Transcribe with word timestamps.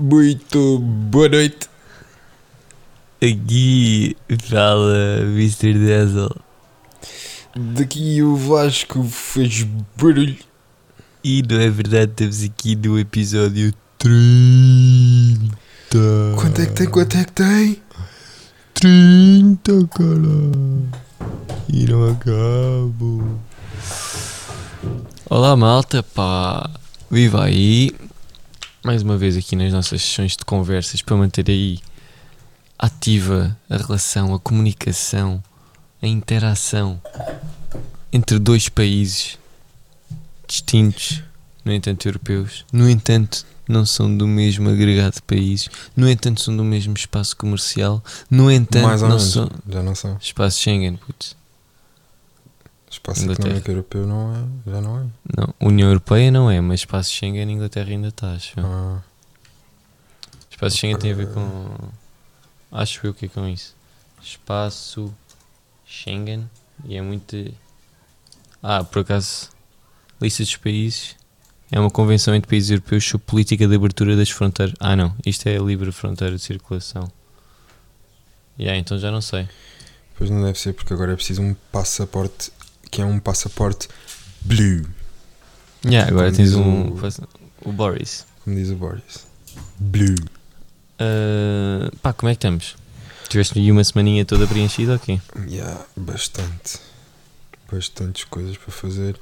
Muito 0.00 0.78
boa 0.78 1.28
noite. 1.28 1.68
Aqui 3.16 4.16
fala 4.48 5.18
Mr. 5.24 5.74
Dazzle. 5.74 6.34
Daqui 7.54 8.22
o 8.22 8.34
Vasco 8.34 9.04
fez 9.04 9.62
barulho. 10.00 10.38
E 11.22 11.42
não 11.42 11.60
é 11.60 11.68
verdade, 11.68 12.12
estamos 12.12 12.42
aqui 12.42 12.76
no 12.76 12.98
episódio 12.98 13.74
30. 13.98 15.50
Quanto 16.34 16.62
é 16.62 16.66
que 16.66 16.72
tem? 16.72 16.88
Quanto 16.88 17.16
é 17.18 17.24
que 17.24 17.32
tem? 17.32 17.82
30, 18.72 19.86
cara. 19.88 20.16
E 21.68 21.84
não 21.84 22.08
acabo. 22.08 23.38
Olá, 25.28 25.54
malta, 25.54 26.02
pá. 26.02 26.70
Viva 27.10 27.44
aí. 27.44 27.92
Mais 28.82 29.02
uma 29.02 29.16
vez 29.16 29.36
aqui 29.36 29.54
nas 29.56 29.72
nossas 29.72 30.00
sessões 30.02 30.36
de 30.36 30.44
conversas 30.44 31.02
para 31.02 31.16
manter 31.16 31.48
aí 31.50 31.80
ativa 32.78 33.56
a 33.68 33.76
relação, 33.76 34.34
a 34.34 34.38
comunicação, 34.38 35.42
a 36.02 36.06
interação 36.06 37.00
entre 38.12 38.38
dois 38.38 38.68
países 38.70 39.38
distintos, 40.48 41.22
no 41.64 41.72
entanto 41.72 42.06
europeus, 42.08 42.64
no 42.72 42.88
entanto 42.88 43.44
não 43.68 43.84
são 43.86 44.14
do 44.16 44.26
mesmo 44.26 44.68
agregado 44.70 45.14
de 45.16 45.22
países, 45.22 45.68
no 45.94 46.08
entanto 46.10 46.40
são 46.40 46.56
do 46.56 46.64
mesmo 46.64 46.94
espaço 46.94 47.36
comercial, 47.36 48.02
no 48.30 48.50
entanto 48.50 48.86
Mais 48.86 49.02
ou 49.02 49.08
não 49.08 49.16
menos. 49.16 49.32
são 49.32 49.50
Já 49.68 49.82
não 49.82 49.94
são. 49.94 50.16
espaço 50.20 50.58
Schengen, 50.60 50.96
putz. 50.96 51.36
Espaço 52.90 53.22
Inglaterra. 53.22 53.56
Económico 53.56 53.70
Europeu 53.70 54.06
não 54.06 54.34
é. 54.34 54.70
Já 54.70 54.80
não 54.80 54.98
é. 54.98 55.06
Não, 55.36 55.54
União 55.60 55.88
Europeia 55.88 56.30
não 56.30 56.50
é, 56.50 56.60
mas 56.60 56.80
espaço 56.80 57.12
Schengen 57.12 57.48
Inglaterra 57.48 57.88
ainda 57.90 58.08
está, 58.08 58.32
acho. 58.32 58.54
Ah, 58.58 59.00
Espaço 60.50 60.76
Schengen 60.76 60.98
tem 60.98 61.12
a 61.12 61.14
ver 61.14 61.32
com. 61.32 61.90
Acho 62.72 63.06
eu 63.06 63.14
que 63.14 63.26
é 63.26 63.28
com 63.28 63.46
isso. 63.48 63.76
Espaço 64.20 65.14
Schengen 65.86 66.50
e 66.84 66.96
é 66.96 67.02
muito. 67.02 67.36
Ah, 68.62 68.82
por 68.82 69.00
acaso, 69.00 69.48
lista 70.20 70.42
dos 70.42 70.56
países 70.56 71.16
é 71.70 71.78
uma 71.78 71.90
convenção 71.90 72.34
entre 72.34 72.50
países 72.50 72.70
europeus 72.70 73.04
sobre 73.04 73.26
política 73.26 73.68
de 73.68 73.74
abertura 73.74 74.16
das 74.16 74.30
fronteiras. 74.30 74.74
Ah, 74.80 74.96
não, 74.96 75.14
isto 75.24 75.48
é 75.48 75.56
a 75.56 75.62
livre 75.62 75.92
fronteira 75.92 76.34
de 76.34 76.42
circulação. 76.42 77.10
E 78.58 78.64
yeah, 78.64 78.78
então 78.78 78.98
já 78.98 79.10
não 79.10 79.20
sei. 79.20 79.48
pois 80.16 80.28
não 80.28 80.42
deve 80.42 80.58
ser 80.58 80.74
porque 80.74 80.92
agora 80.92 81.12
é 81.12 81.16
preciso 81.16 81.40
um 81.40 81.54
passaporte 81.72 82.52
que 82.90 83.00
é 83.02 83.04
um 83.04 83.18
passaporte 83.18 83.88
blue, 84.42 84.84
Yeah, 85.84 86.10
agora 86.10 86.30
tens 86.30 86.52
um. 86.54 86.88
o- 86.90 87.00
O 87.64 87.72
Boris. 87.72 88.26
como 88.44 88.56
diz 88.56 88.68
o 88.70 88.76
Boris. 88.76 89.26
Blue. 89.78 90.14
Ah, 90.98 91.90
pá, 92.02 92.12
como 92.12 92.28
é 92.30 92.34
que 92.34 92.38
estamos? 92.38 92.76
Tiveste 93.28 93.58
aí 93.58 93.70
uma 93.72 93.82
semaninha 93.84 94.24
toda 94.24 94.46
preenchida 94.46 94.96
ok? 94.96 95.20
Yeah, 95.48 95.84
bastante. 95.96 96.78
Bastantes 97.70 98.24
coisas 98.24 98.56
para 98.56 98.72
fazer. 98.72 99.18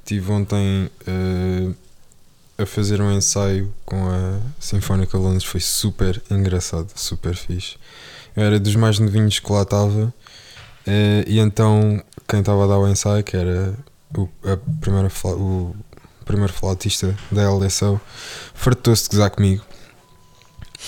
Estive 0.00 0.30
ontem 0.32 0.90
eh, 1.06 1.70
a 2.58 2.66
fazer 2.66 3.00
um 3.00 3.10
ensaio 3.16 3.72
com 3.86 4.08
a 4.10 4.40
Sinfónica 4.60 5.16
Londres, 5.16 5.44
foi 5.44 5.60
super 5.60 6.20
engraçado, 6.30 6.90
super 6.94 7.34
fixe. 7.34 7.76
Eu 8.36 8.42
era 8.42 8.60
dos 8.60 8.74
mais 8.76 8.98
novinhos 8.98 9.38
que 9.38 9.50
lá 9.52 9.62
estava, 9.62 10.12
eh, 10.86 11.24
e 11.26 11.38
então 11.38 12.02
quem 12.28 12.40
estava 12.40 12.64
a 12.64 12.66
dar 12.66 12.78
o 12.78 12.88
ensaio, 12.88 13.24
que 13.24 13.36
era 13.36 13.74
o, 14.16 14.28
a 14.44 14.56
primeira, 14.80 15.08
o 15.24 15.74
primeiro 16.24 16.52
flautista 16.52 17.16
da 17.30 17.50
LSO, 17.50 18.00
fartou-se 18.54 19.04
de 19.04 19.10
gozar 19.10 19.30
comigo. 19.30 19.64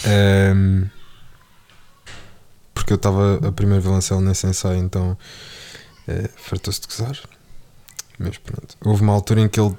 Ehm, 0.05 0.85
porque 2.75 2.93
eu 2.93 2.97
estava 2.97 3.47
a 3.47 3.53
primeiro 3.53 3.83
violoncelo 3.83 4.21
nesse 4.21 4.47
ensaio, 4.47 4.79
então 4.79 5.17
eh, 6.06 6.31
fartou-se 6.37 6.81
de 6.81 6.87
gozar. 6.87 7.19
Mas 8.19 8.39
pronto. 8.39 8.77
Houve 8.85 9.03
uma 9.03 9.12
altura 9.12 9.41
em 9.43 9.49
que 9.49 9.61
ele 9.61 9.77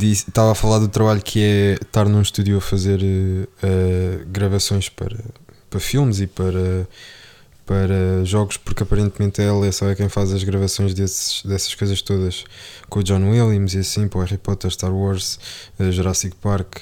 estava 0.00 0.52
a 0.52 0.54
falar 0.54 0.78
do 0.78 0.88
trabalho 0.88 1.20
que 1.20 1.42
é 1.42 1.72
estar 1.74 2.08
num 2.08 2.22
estúdio 2.22 2.58
a 2.58 2.60
fazer 2.60 3.00
eh, 3.62 4.24
gravações 4.26 4.88
para, 4.88 5.18
para 5.68 5.80
filmes 5.80 6.20
e 6.20 6.26
para, 6.26 6.88
para 7.70 8.24
jogos, 8.24 8.56
porque 8.56 8.82
aparentemente 8.82 9.40
ele 9.40 9.68
é 9.68 9.70
só 9.70 9.88
é 9.88 9.94
quem 9.94 10.08
faz 10.08 10.32
as 10.32 10.42
gravações 10.42 10.92
desses, 10.92 11.40
dessas 11.44 11.72
coisas 11.72 12.02
todas 12.02 12.42
com 12.88 12.98
o 12.98 13.02
John 13.04 13.30
Williams 13.30 13.74
e 13.74 13.78
assim, 13.78 14.08
para 14.08 14.18
o 14.18 14.22
Harry 14.22 14.38
Potter, 14.38 14.68
Star 14.72 14.92
Wars, 14.92 15.38
eh, 15.78 15.92
Jurassic 15.92 16.34
Park. 16.34 16.78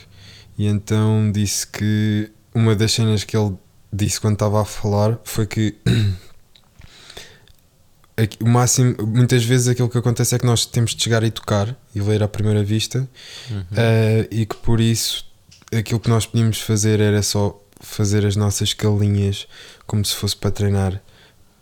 E 0.56 0.66
então 0.66 1.30
disse 1.30 1.66
que 1.66 2.30
uma 2.54 2.74
das 2.74 2.90
cenas 2.90 3.22
que 3.22 3.36
ele 3.36 3.54
disse 3.92 4.18
quando 4.18 4.32
estava 4.32 4.62
a 4.62 4.64
falar 4.64 5.18
foi 5.24 5.46
que 5.46 5.76
o 8.40 8.48
máximo, 8.48 8.96
muitas 9.06 9.44
vezes 9.44 9.68
aquilo 9.68 9.90
que 9.90 9.98
acontece 9.98 10.36
é 10.36 10.38
que 10.38 10.46
nós 10.46 10.64
temos 10.64 10.94
de 10.94 11.02
chegar 11.02 11.22
e 11.22 11.30
tocar 11.30 11.76
e 11.94 12.00
ler 12.00 12.22
à 12.22 12.28
primeira 12.28 12.64
vista 12.64 13.06
Uhum. 13.50 13.62
eh, 13.76 14.26
e 14.30 14.46
que 14.46 14.56
por 14.56 14.80
isso 14.80 15.26
aquilo 15.70 16.00
que 16.00 16.08
nós 16.08 16.24
podíamos 16.24 16.62
fazer 16.62 16.98
era 16.98 17.22
só 17.22 17.62
fazer 17.80 18.26
as 18.26 18.36
nossas 18.36 18.72
calinhas 18.72 19.46
como 19.86 20.04
se 20.04 20.14
fosse 20.14 20.36
para 20.36 20.50
treinar 20.50 21.02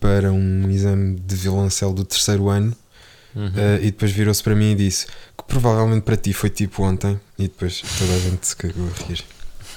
para 0.00 0.32
um 0.32 0.70
exame 0.70 1.18
de 1.18 1.36
violoncelo 1.36 1.94
do 1.94 2.04
terceiro 2.04 2.48
ano. 2.48 2.76
Uhum. 3.34 3.52
eh, 3.54 3.78
e 3.82 3.90
depois 3.90 4.10
virou-se 4.10 4.42
para 4.42 4.54
mim 4.54 4.70
e 4.70 4.74
disse 4.74 5.06
que 5.06 5.44
provavelmente 5.46 6.02
para 6.02 6.16
ti 6.16 6.32
foi 6.32 6.48
tipo 6.48 6.82
ontem. 6.82 7.20
E 7.38 7.42
depois 7.42 7.82
toda 7.98 8.14
a 8.14 8.18
gente 8.18 8.46
se 8.46 8.56
cagou 8.56 8.88
a 8.88 9.08
rir. 9.08 9.24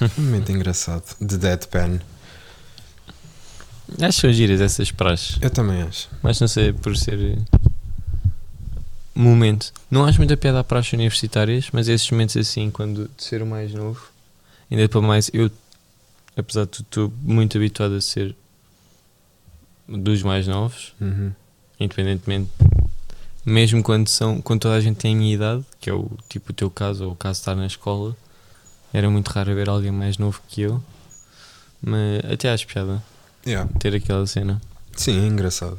Um 0.18 0.22
momento 0.22 0.50
engraçado 0.50 1.04
de 1.20 1.36
deadpan. 1.36 2.00
Acho 4.00 4.16
que 4.16 4.20
são 4.20 4.32
giras 4.32 4.60
essas 4.62 4.90
praxes, 4.90 5.36
eu 5.42 5.50
também 5.50 5.82
acho. 5.82 6.08
Mas 6.22 6.40
não 6.40 6.48
sei 6.48 6.72
por 6.72 6.96
ser 6.96 7.18
eh, 7.18 7.58
momento. 9.14 9.72
Não 9.90 10.04
acho 10.04 10.18
muita 10.18 10.36
piada 10.36 10.60
a 10.60 10.64
praxes 10.64 10.94
universitárias, 10.94 11.68
mas 11.72 11.88
esses 11.88 12.10
momentos 12.10 12.36
assim, 12.36 12.70
quando 12.70 13.10
de 13.16 13.22
ser 13.22 13.42
o 13.42 13.46
mais 13.46 13.72
novo, 13.74 14.00
ainda 14.70 14.88
para 14.88 15.00
mais, 15.00 15.30
eu, 15.34 15.50
apesar 16.40 16.62
de 16.64 16.70
tudo, 16.70 16.84
estou 16.86 17.12
muito 17.22 17.56
habituado 17.56 17.94
a 17.94 18.00
ser 18.00 18.34
dos 19.88 20.22
mais 20.22 20.46
novos, 20.46 20.94
Uhum. 21.00 21.32
independentemente, 21.78 22.50
mesmo 23.44 23.82
quando 23.82 24.08
são, 24.08 24.40
quando 24.40 24.60
toda 24.60 24.74
a 24.76 24.80
gente 24.80 24.96
tem 24.98 25.14
a 25.14 25.18
minha 25.18 25.34
idade, 25.34 25.64
que 25.80 25.88
é 25.90 25.92
o 25.94 26.10
tipo 26.28 26.50
o 26.50 26.54
teu 26.54 26.70
caso, 26.70 27.04
ou 27.06 27.12
o 27.12 27.16
caso 27.16 27.38
de 27.38 27.40
estar 27.42 27.54
na 27.56 27.66
escola, 27.66 28.16
era 28.92 29.08
muito 29.10 29.28
raro 29.28 29.54
ver 29.54 29.68
alguém 29.68 29.90
mais 29.90 30.18
novo 30.18 30.40
que 30.48 30.62
eu, 30.62 30.82
mas 31.80 32.24
até 32.30 32.50
acho 32.50 32.66
piada 32.66 33.02
Yeah. 33.46 33.70
ter 33.78 33.94
aquela 33.94 34.26
cena. 34.26 34.60
sim, 34.94 35.18
é 35.24 35.26
engraçado 35.26 35.78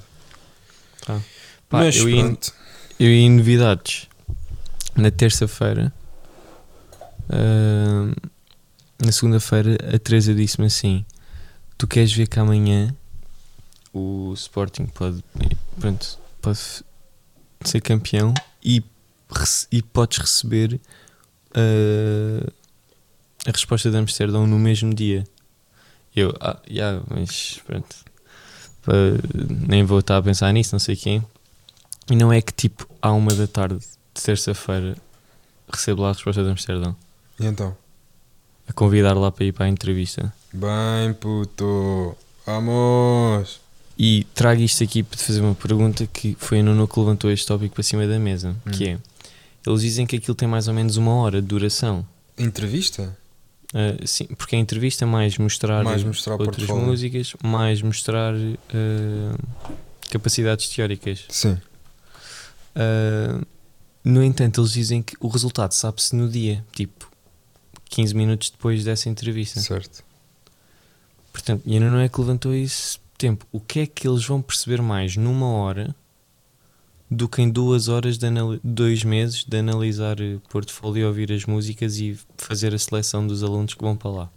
Pá, 1.05 1.21
mas 1.69 1.95
eu, 1.95 2.09
ia, 2.09 2.15
pronto 2.23 2.53
eu 2.99 3.07
ia 3.07 3.21
em 3.25 3.29
novidades 3.29 4.07
na 4.95 5.11
terça-feira. 5.11 5.93
ahm, 7.29 8.13
na 9.01 9.11
segunda-feira, 9.11 9.77
a 9.93 9.99
Teresa 9.99 10.33
disse-me 10.33 10.67
assim: 10.67 11.05
Tu 11.77 11.87
queres 11.87 12.13
ver 12.13 12.27
que 12.27 12.39
amanhã 12.39 12.95
o 13.93 14.31
Sporting 14.33 14.85
pode, 14.85 15.23
pronto, 15.79 16.19
pode 16.41 16.59
ser 17.65 17.81
campeão 17.81 18.33
e, 18.63 18.83
e 19.71 19.81
podes 19.81 20.19
receber 20.19 20.79
ah, 21.53 22.47
a 23.47 23.51
resposta 23.51 23.89
de 23.89 23.97
Amsterdão 23.97 24.45
no 24.45 24.59
mesmo 24.59 24.93
dia. 24.93 25.25
Eu, 26.15 26.35
ah, 26.39 26.59
yeah, 26.69 27.01
mas 27.09 27.59
pronto, 27.65 27.95
nem 29.67 29.83
vou 29.83 29.99
estar 29.99 30.17
a 30.17 30.21
pensar 30.21 30.51
nisso, 30.51 30.73
não 30.73 30.79
sei 30.79 30.95
quem. 30.95 31.25
E 32.09 32.15
não 32.15 32.31
é 32.31 32.41
que 32.41 32.53
tipo, 32.53 32.87
à 33.01 33.11
uma 33.11 33.33
da 33.33 33.47
tarde 33.47 33.79
de 33.79 34.21
terça-feira 34.21 34.95
recebo 35.71 36.01
lá 36.01 36.09
a 36.09 36.13
resposta 36.13 36.43
de 36.43 36.49
Amsterdão. 36.49 36.95
e 37.39 37.45
então 37.45 37.75
A 38.71 38.73
convidar 38.73 39.15
lá 39.15 39.29
para 39.29 39.43
ir 39.43 39.51
para 39.51 39.65
a 39.65 39.69
entrevista. 39.69 40.33
bem 40.53 41.13
puto 41.19 42.15
vamos 42.45 43.59
E 43.99 44.25
trago 44.33 44.61
isto 44.61 44.81
aqui 44.81 45.03
para 45.03 45.17
te 45.17 45.25
fazer 45.25 45.41
uma 45.41 45.53
pergunta 45.53 46.07
que 46.07 46.37
foi 46.39 46.61
a 46.61 46.63
Nuno 46.63 46.87
que 46.87 46.97
levantou 46.97 47.29
este 47.29 47.45
tópico 47.45 47.75
para 47.75 47.83
cima 47.83 48.07
da 48.07 48.17
mesa. 48.17 48.55
Que 48.71 48.91
é, 48.91 48.97
eles 49.67 49.81
dizem 49.81 50.05
que 50.07 50.15
aquilo 50.15 50.35
tem 50.35 50.47
mais 50.47 50.69
ou 50.69 50.73
menos 50.73 50.95
uma 50.95 51.11
hora 51.15 51.41
de 51.41 51.47
duração. 51.49 52.07
entrevista 52.37 53.13
Ah, 53.73 53.97
sim, 54.05 54.23
porque 54.37 54.55
a 54.55 54.59
entrevista 54.59 55.03
é 55.03 55.07
mais 55.07 55.37
mostrar, 55.37 55.83
Mais 55.83 56.01
mostrar 56.01 56.39
outras 56.39 56.69
músicas, 56.69 57.33
mais 57.43 57.81
mostrar 57.81 58.33
ah, 58.33 59.37
capacidades 60.09 60.69
teóricas. 60.69 61.25
sim 61.27 61.57
Uh, 62.73 63.45
no 64.01 64.23
entanto, 64.23 64.61
eles 64.61 64.71
dizem 64.71 65.03
que 65.03 65.17
o 65.19 65.27
resultado 65.27 65.73
sabe-se 65.73 66.15
no 66.15 66.29
dia, 66.29 66.63
tipo 66.71 67.10
15 67.91 68.15
minutos 68.15 68.49
depois 68.49 68.83
dessa 68.83 69.07
entrevista. 69.07 69.59
certo 69.59 70.03
Portanto, 71.31 71.63
e 71.65 71.75
ainda 71.75 71.89
não 71.89 71.99
é 71.99 72.09
que 72.09 72.19
levantou 72.19 72.53
esse 72.53 72.99
tempo. 73.17 73.45
O 73.51 73.59
que 73.59 73.81
é 73.81 73.85
que 73.85 74.05
eles 74.07 74.25
vão 74.25 74.41
perceber 74.41 74.81
mais 74.81 75.15
numa 75.15 75.47
hora 75.47 75.95
do 77.09 77.29
que 77.29 77.41
em 77.41 77.49
duas 77.49 77.87
horas, 77.87 78.17
de 78.17 78.27
dois 78.63 79.03
meses 79.03 79.45
de 79.45 79.57
analisar 79.57 80.19
eh, 80.19 80.39
portfólio, 80.49 81.07
ouvir 81.07 81.31
as 81.31 81.45
músicas 81.45 81.97
e 81.99 82.19
fazer 82.37 82.73
a 82.73 82.79
seleção 82.79 83.25
dos 83.25 83.43
alunos 83.43 83.73
que 83.73 83.81
vão 83.81 83.95
para 83.95 84.09
lá? 84.09 84.31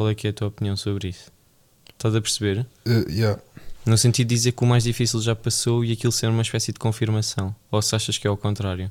qual 0.00 0.08
é 0.08 0.14
que 0.14 0.26
é 0.26 0.30
a 0.30 0.32
tua 0.32 0.48
opinião 0.48 0.78
sobre 0.78 1.08
isso. 1.08 1.30
Estás 1.90 2.14
a 2.14 2.22
perceber? 2.22 2.66
Uh, 2.86 3.06
yeah. 3.10 3.38
No 3.84 3.98
sentido 3.98 4.28
de 4.28 4.34
dizer 4.34 4.52
que 4.52 4.62
o 4.62 4.66
mais 4.66 4.84
difícil 4.84 5.20
já 5.20 5.36
passou 5.36 5.84
e 5.84 5.92
aquilo 5.92 6.10
ser 6.10 6.28
uma 6.28 6.40
espécie 6.40 6.72
de 6.72 6.78
confirmação. 6.78 7.54
Ou 7.70 7.82
se 7.82 7.94
achas 7.94 8.16
que 8.16 8.26
é 8.26 8.30
ao 8.30 8.36
contrário? 8.36 8.90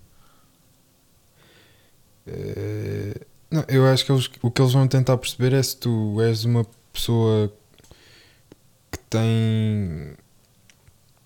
Uh, 2.30 3.26
não, 3.50 3.66
eu 3.68 3.86
acho 3.88 4.06
que 4.06 4.12
eles, 4.12 4.30
o 4.42 4.52
que 4.52 4.62
eles 4.62 4.74
vão 4.74 4.88
tentar 4.88 5.18
perceber 5.18 5.54
é 5.54 5.64
se 5.64 5.76
tu 5.78 6.22
és 6.22 6.46
uma 6.46 6.66
pessoa 6.94 7.52
que 8.92 9.00
tem 9.10 10.14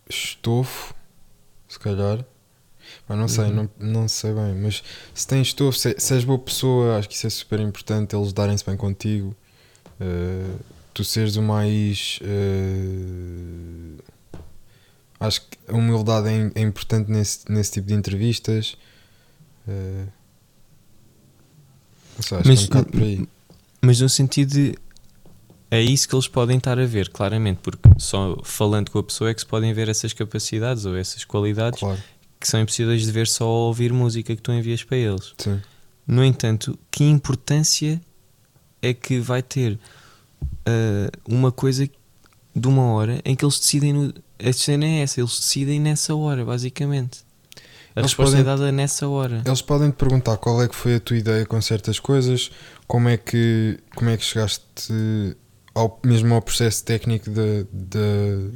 estofo, 0.10 0.94
se 1.68 1.78
calhar. 1.80 2.24
Mas 3.08 3.18
não 3.18 3.28
sei, 3.28 3.46
Uhum. 3.46 3.54
não, 3.54 3.70
não 3.80 4.08
sei 4.08 4.34
bem, 4.34 4.56
mas 4.56 4.84
se 5.14 5.28
tens 5.28 5.48
estofo, 5.48 5.78
se, 5.78 5.96
se 5.98 6.14
és 6.14 6.24
boa 6.24 6.38
pessoa, 6.40 6.98
acho 6.98 7.10
que 7.10 7.16
isso 7.16 7.28
é 7.28 7.30
super 7.30 7.60
importante, 7.60 8.16
eles 8.16 8.32
darem-se 8.34 8.66
bem 8.66 8.78
contigo, 8.78 9.36
uh, 10.00 10.60
tu 10.94 11.04
seres 11.04 11.36
o 11.36 11.42
mais. 11.42 12.20
uh, 12.22 14.04
acho 15.20 15.42
que 15.42 15.58
a 15.68 15.74
humildade 15.74 16.28
é, 16.30 16.52
é 16.56 16.62
importante 16.62 17.10
nesse, 17.12 17.50
nesse 17.52 17.72
tipo 17.74 17.88
de 17.88 17.94
entrevistas. 17.94 18.78
uh, 19.68 20.08
sei, 22.24 22.38
acho 22.40 22.48
Mas- 22.48 22.70
é 22.72 22.78
um. 23.22 23.28
Mas 23.82 24.00
no 24.00 24.10
sentido 24.10 24.50
de. 24.52 24.76
É 25.70 25.82
isso 25.82 26.08
que 26.08 26.14
eles 26.16 26.28
podem 26.28 26.58
estar 26.58 26.78
a 26.80 26.86
ver, 26.86 27.10
claramente, 27.10 27.60
porque 27.64 27.90
só 27.98 28.38
falando 28.44 28.92
com 28.92 29.00
a 29.00 29.04
pessoa 29.04 29.32
é 29.32 29.34
que 29.34 29.42
se 29.42 29.46
podem 29.46 29.74
ver 29.74 29.90
essas 29.90 30.14
capacidades 30.14 30.86
ou 30.86 30.96
essas 30.96 31.26
qualidades 31.26 31.80
Claro, 31.80 32.00
que 32.40 32.48
são 32.48 32.62
impossíveis 32.62 33.02
de 33.04 33.12
ver 33.12 33.28
só 33.28 33.46
ao 33.46 33.52
ouvir 33.68 33.92
música 33.92 34.36
que 34.36 34.42
tu 34.42 34.52
envias 34.54 34.84
para 34.84 34.98
eles. 34.98 35.34
sim. 35.38 35.60
No 36.06 36.24
entanto, 36.24 36.78
que 36.92 37.04
importância 37.06 38.00
é 38.82 38.94
que 38.94 39.20
vai 39.20 39.42
ter 39.42 39.80
ah, 40.66 41.10
uma 41.28 41.52
coisa 41.52 41.90
de 42.56 42.68
uma 42.68 42.84
hora 42.92 43.20
em 43.26 43.36
que 43.36 43.44
eles 43.44 43.58
decidem. 43.60 43.94
No, 43.94 44.14
a 44.44 44.54
cena 44.54 44.86
é 44.86 45.00
essa, 45.00 45.22
eles 45.22 45.40
decidem 45.40 45.80
nessa 45.80 46.14
hora, 46.14 46.44
basicamente. 46.46 47.20
A 47.96 48.00
Eles 48.00 48.12
resposta 48.12 48.36
é 48.38 48.40
podem- 48.44 48.58
dada 48.58 48.72
nessa 48.72 49.08
hora. 49.08 49.42
Eles 49.46 49.62
podem 49.62 49.92
te 49.92 49.96
perguntar 49.96 50.38
qual 50.38 50.62
é 50.64 50.68
que 50.68 50.76
foi 50.76 50.96
a 50.96 51.00
tua 51.00 51.18
ideia 51.18 51.46
com 51.46 51.62
certas 51.62 52.00
coisas, 52.00 52.50
como 52.88 53.08
é 53.08 53.18
que, 53.18 53.80
como 53.96 54.10
é 54.10 54.18
que 54.18 54.24
chegaste 54.26 54.92
ao, 55.76 56.00
mesmo 56.04 56.34
ao 56.34 56.42
processo 56.42 56.84
técnico 56.84 57.30
de, 57.30 57.66
de, 57.72 58.52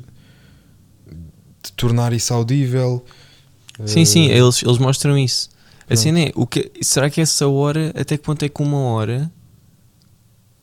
de 1.64 1.72
tornar 1.76 2.14
isso 2.14 2.34
audível. 2.34 3.04
Sim, 3.86 4.06
sim, 4.06 4.30
Eh, 4.30 4.38
eles, 4.40 4.64
eles 4.64 4.78
mostram 4.80 5.18
isso. 5.18 5.50
A 5.84 5.88
pronto. 5.88 6.00
cena 6.00 6.20
é, 6.22 6.32
o 6.36 6.48
que, 6.48 6.72
será 6.82 7.10
que 7.10 7.22
essa 7.22 7.48
hora, 7.48 7.94
até 7.96 8.18
que 8.18 8.24
ponto 8.24 8.44
é 8.44 8.50
que 8.50 8.62
uma 8.62 8.78
hora 8.80 9.32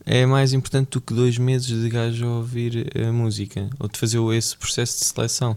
é 0.04 0.26
mais 0.26 0.52
importante 0.52 0.90
do 0.90 1.00
que 1.00 1.14
dois 1.14 1.38
meses 1.38 1.66
de 1.80 1.88
gajo 1.88 2.26
a 2.26 2.36
ouvir 2.38 2.90
a 3.06 3.12
música? 3.12 3.70
Ou 3.78 3.88
de 3.88 3.98
fazer 3.98 4.18
esse 4.34 4.56
processo 4.56 4.98
de 4.98 5.04
seleção? 5.06 5.56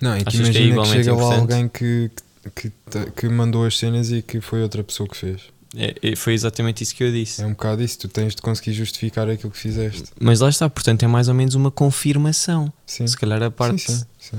Não, 0.00 0.16
e 0.16 0.22
que 0.24 0.28
Achas 0.28 0.48
que 0.48 0.58
é 0.58 0.62
imagina 0.62 0.64
que, 0.64 0.70
igualmente 0.72 1.04
chega 1.04 1.14
lá 1.16 1.36
alguém 1.36 1.68
que, 1.68 2.10
que, 2.14 2.22
que, 2.54 2.72
que 3.16 3.28
mandou 3.28 3.64
as 3.64 3.76
cenas 3.78 4.10
e 4.10 4.22
que 4.22 4.40
foi 4.40 4.62
outra 4.62 4.82
pessoa 4.82 5.08
que 5.08 5.16
fez. 5.16 5.42
É, 5.76 5.94
é- 6.02 6.16
foi 6.16 6.32
exatamente 6.34 6.82
isso 6.82 6.94
que 6.94 7.04
eu 7.04 7.12
disse. 7.12 7.42
É 7.42 7.46
um 7.46 7.50
bocado 7.50 7.82
isso, 7.82 7.98
tu 7.98 8.08
tens 8.08 8.34
de 8.34 8.42
conseguir 8.42 8.72
justificar 8.72 9.28
aquilo 9.28 9.52
que 9.52 9.58
fizeste. 9.58 10.04
Mas 10.20 10.40
lá 10.40 10.48
está, 10.48 10.68
portanto 10.68 11.02
é 11.04 11.06
mais 11.06 11.28
ou 11.28 11.34
menos 11.34 11.54
uma 11.54 11.70
confirmação. 11.70 12.72
Sim, 12.86 13.06
Se 13.06 13.16
calhar 13.16 13.42
a 13.42 13.50
parte. 13.50 13.80
sim, 13.92 14.02
sim, 14.18 14.38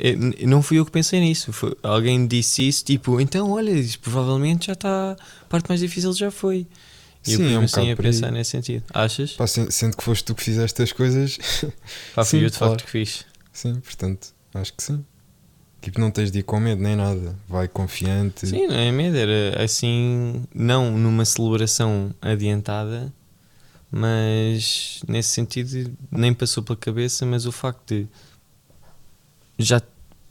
é, 0.00 0.16
não 0.46 0.60
fui 0.62 0.78
eu 0.78 0.84
que 0.84 0.90
pensei 0.90 1.20
nisso. 1.20 1.52
Foi, 1.52 1.74
alguém 1.82 2.26
disse 2.26 2.66
isso, 2.66 2.84
tipo, 2.84 3.20
então 3.20 3.52
olha, 3.52 3.70
isso 3.70 3.98
provavelmente 4.00 4.66
já 4.66 4.72
está. 4.72 5.12
A 5.12 5.44
parte 5.48 5.66
mais 5.68 5.80
difícil 5.80 6.12
já 6.12 6.30
foi. 6.30 6.66
E 7.26 7.32
eu 7.32 7.38
Sim, 7.38 7.54
é 7.54 7.58
um 7.58 7.64
bocado 7.64 7.86
a 7.86 7.90
aí. 7.90 7.96
pensar 7.96 8.30
nesse 8.30 8.50
sentido. 8.50 8.84
Achas? 8.92 9.32
Pá, 9.32 9.46
sen- 9.46 9.70
sendo 9.70 9.96
que 9.96 10.04
foste 10.04 10.24
tu 10.24 10.34
que 10.34 10.42
fizeste 10.44 10.80
as 10.82 10.92
coisas, 10.92 11.38
Pá, 12.14 12.24
fui 12.24 12.38
sim, 12.40 12.44
eu 12.44 12.50
de 12.50 12.58
claro. 12.58 12.72
facto 12.74 12.84
que 12.84 12.90
fiz. 12.90 13.24
sim, 13.52 13.74
portanto, 13.76 14.28
acho 14.54 14.72
que 14.74 14.82
sim. 14.82 15.04
Tipo, 15.86 16.00
não 16.00 16.10
tens 16.10 16.32
de 16.32 16.40
ir 16.40 16.42
com 16.42 16.58
medo 16.58 16.82
nem 16.82 16.96
nada. 16.96 17.36
Vai 17.48 17.68
confiante. 17.68 18.44
Sim, 18.48 18.66
não 18.66 18.74
é 18.74 18.90
medo, 18.90 19.16
era 19.16 19.62
assim, 19.62 20.42
não 20.52 20.98
numa 20.98 21.24
celebração 21.24 22.12
adiantada, 22.20 23.12
mas 23.88 25.00
nesse 25.06 25.28
sentido 25.30 25.92
nem 26.10 26.34
passou 26.34 26.60
pela 26.60 26.76
cabeça, 26.76 27.24
mas 27.24 27.46
o 27.46 27.52
facto 27.52 27.94
de 27.94 28.08
já 29.58 29.80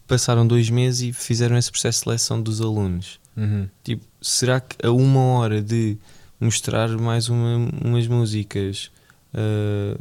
passaram 0.05 0.45
dois 0.45 0.69
meses 0.69 1.01
e 1.09 1.13
fizeram 1.13 1.57
esse 1.57 1.71
processo 1.71 1.99
de 1.99 2.03
seleção 2.03 2.41
dos 2.41 2.59
alunos. 2.59 3.17
Uhum. 3.37 3.69
Tipo, 3.81 4.05
será 4.21 4.59
que 4.59 4.75
a 4.85 4.91
uma 4.91 5.21
hora 5.39 5.61
de 5.61 5.97
mostrar 6.37 6.89
mais 6.89 7.29
uma- 7.29 7.69
umas 7.81 8.07
músicas 8.07 8.91
ah, 9.33 9.97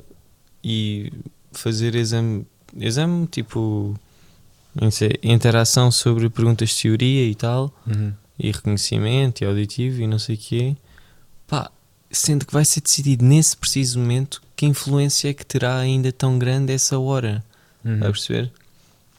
e 0.64 1.12
fazer 1.52 1.94
exame, 1.94 2.44
exame 2.76 3.26
tipo 3.28 3.94
interação 5.23 5.91
sobre 5.91 6.29
perguntas 6.29 6.71
de 6.71 6.82
teoria 6.82 7.29
e 7.29 7.35
tal, 7.35 7.73
Uhum. 7.87 8.12
e 8.38 8.50
reconhecimento 8.50 9.43
e 9.43 9.47
auditivo 9.47 10.00
e 10.03 10.06
não 10.06 10.19
sei 10.19 10.35
o 10.35 10.38
quê, 10.38 10.76
pá, 11.47 11.71
sendo 12.11 12.44
que 12.47 12.53
vai 12.53 12.65
ser 12.65 12.81
decidido 12.81 13.25
nesse 13.25 13.56
preciso 13.56 13.99
momento 13.99 14.43
que 14.56 14.67
influência 14.67 15.29
é 15.31 15.35
que 15.35 15.44
terá 15.44 15.76
ainda 15.79 16.11
tão 16.12 16.38
grande 16.38 16.73
essa 16.73 16.99
hora. 16.99 17.44
Uhum. 17.85 17.99
A 17.99 18.06
perceber? 18.06 18.53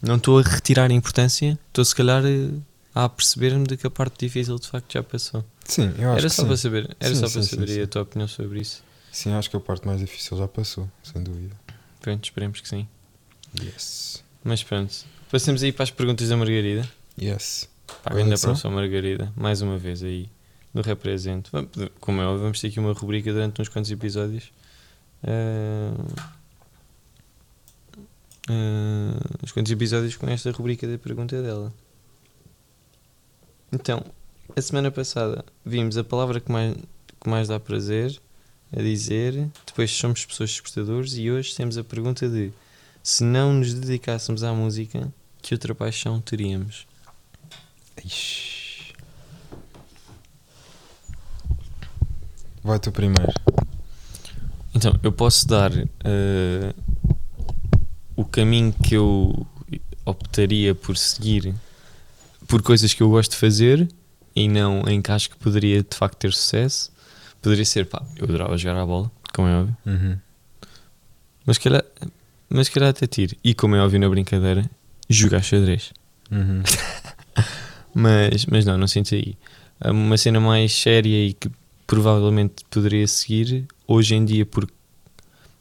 Não 0.02 0.16
estou 0.18 0.40
a 0.40 0.42
retirar 0.42 0.90
a 0.92 0.94
importância, 0.94 1.58
estou 1.68 1.84
se 1.86 1.96
calhar 1.96 2.24
eh, 2.26 2.50
a 2.94 3.08
perceber-me 3.10 3.66
de 3.66 3.78
que 3.78 3.88
a 3.88 3.90
parte 3.92 4.26
difícil 4.26 4.58
de 4.60 4.68
facto 4.68 4.92
já 4.94 5.04
passou. 5.04 5.44
Sim, 5.66 5.94
eu 5.98 6.10
acho 6.12 6.20
Era 6.20 6.30
que 6.30 6.36
só 6.36 6.42
sim. 6.44 6.48
para 6.48 6.58
saber, 6.58 6.96
era 7.00 7.14
Sim, 7.16 7.20
só 7.22 7.28
sim, 7.28 7.34
para 7.34 7.44
saber 7.44 7.84
a 7.84 7.88
tua 7.88 8.02
opinião 8.04 8.28
sobre 8.28 8.60
isso. 8.62 8.84
Sim, 9.12 9.32
acho 9.34 9.50
que 9.50 9.56
a 9.58 9.60
parte 9.60 9.86
mais 9.88 10.00
difícil 10.00 10.38
já 10.38 10.48
passou, 10.48 10.90
sem 11.04 11.24
dúvida. 11.24 11.56
Pronto, 12.02 12.24
esperemos 12.26 12.60
que 12.62 12.68
sim. 12.68 12.88
Yes. 13.62 14.24
Mas 14.44 14.62
pronto, 14.62 14.94
passemos 15.36 15.62
aí 15.64 15.74
para 15.74 15.84
as 15.84 15.92
perguntas 15.92 16.30
da 16.30 16.38
Margarida. 16.38 16.90
Yes. 17.22 17.68
Pá, 18.02 18.14
ainda 18.16 18.32
que 18.32 18.38
são? 18.38 18.52
professor 18.52 18.72
Margarida, 18.72 19.34
mais 19.36 19.62
uma 19.62 19.78
vez 19.78 20.02
aí 20.02 20.30
no 20.74 20.82
Represento. 20.82 21.52
Como 22.00 22.22
é 22.22 22.26
óbvio, 22.26 22.44
vamos 22.44 22.62
ter 22.62 22.68
aqui 22.68 22.80
uma 22.80 22.94
rubrica 22.94 23.34
durante 23.34 23.62
uns 23.62 23.68
quantos 23.68 23.92
episódios. 23.92 24.54
Ah, 25.22 25.94
ah, 28.48 29.20
uns 29.44 29.52
quantos 29.52 29.74
episódios 29.74 30.16
com 30.16 30.26
esta 30.30 30.52
rubrica 30.52 30.88
da 30.88 30.98
pergunta 30.98 31.42
dela. 31.42 31.74
Então, 33.74 34.06
a 34.56 34.62
semana 34.62 34.90
passada 34.90 35.44
vimos 35.66 35.98
a 35.98 36.04
palavra 36.06 36.40
que 36.40 36.50
mais, 36.50 36.76
que 37.20 37.30
mais 37.30 37.50
dá 37.50 37.60
prazer 37.60 38.22
a 38.72 38.82
dizer, 38.82 39.50
depois 39.68 39.92
somos 39.92 40.24
pessoas 40.24 40.52
despertadores 40.52 41.18
e 41.18 41.30
hoje 41.30 41.54
temos 41.54 41.78
a 41.78 41.84
pergunta 41.84 42.30
de 42.30 42.54
se 43.04 43.22
não 43.22 43.54
nos 43.54 43.74
dedicássemos 43.74 44.42
à 44.42 44.54
música, 44.54 45.14
que 45.46 45.54
outra 45.54 45.76
paixão 45.76 46.20
teríamos? 46.20 46.88
Ixi. 48.04 48.94
Vai 52.64 52.80
tu 52.80 52.92
primeiro. 52.92 53.32
Então, 54.74 55.00
eu 55.04 55.12
posso 55.12 55.48
dar 55.48 55.72
eh, 55.78 56.74
o 58.16 58.26
caminho 58.26 58.74
que 58.74 58.96
eu 58.96 59.46
optaria 60.04 60.74
por 60.74 60.98
seguir 60.98 61.54
por 62.48 62.64
coisas 62.64 62.92
que 62.96 63.04
eu 63.04 63.10
gosto 63.12 63.32
de 63.32 63.38
fazer 63.38 63.88
e 64.36 64.48
não 64.48 64.82
em 64.88 65.00
que 65.00 65.12
acho 65.12 65.30
que 65.30 65.36
poderia 65.38 65.84
de 65.84 65.96
facto 65.96 66.18
ter 66.18 66.34
sucesso. 66.34 66.92
Poderia 67.40 67.66
ser, 67.66 67.86
pá, 67.86 68.02
eu 68.18 68.26
adorava 68.26 68.58
jogar 68.58 68.82
a 68.82 68.86
bola, 68.86 69.12
como 69.32 69.48
é 69.48 69.56
óbvio, 69.60 69.78
Uhum. 69.86 70.18
mas 71.46 71.60
calhar, 71.60 71.84
mas 72.50 72.68
calhar 72.68 72.90
até 72.90 73.06
tiro. 73.06 73.36
E 73.44 73.54
como 73.54 73.76
é 73.76 73.80
óbvio 73.82 74.00
na 74.00 74.10
brincadeira, 74.10 74.68
jogar 75.10 75.42
xadrez. 75.44 75.92
Uhum. 76.32 76.64
Mas, 77.94 78.46
mas 78.46 78.66
não, 78.66 78.78
não 78.78 78.88
sinto 78.88 79.16
aí. 79.16 79.38
Há 79.80 79.90
Uma 79.92 80.18
cena 80.18 80.38
mais 80.40 80.74
séria 80.74 81.28
e 81.28 81.34
que 81.34 81.50
provavelmente 81.88 82.66
poderia 82.70 83.08
seguir 83.08 83.66
hoje 83.88 84.16
em 84.16 84.26
dia, 84.26 84.46
porque 84.46 84.74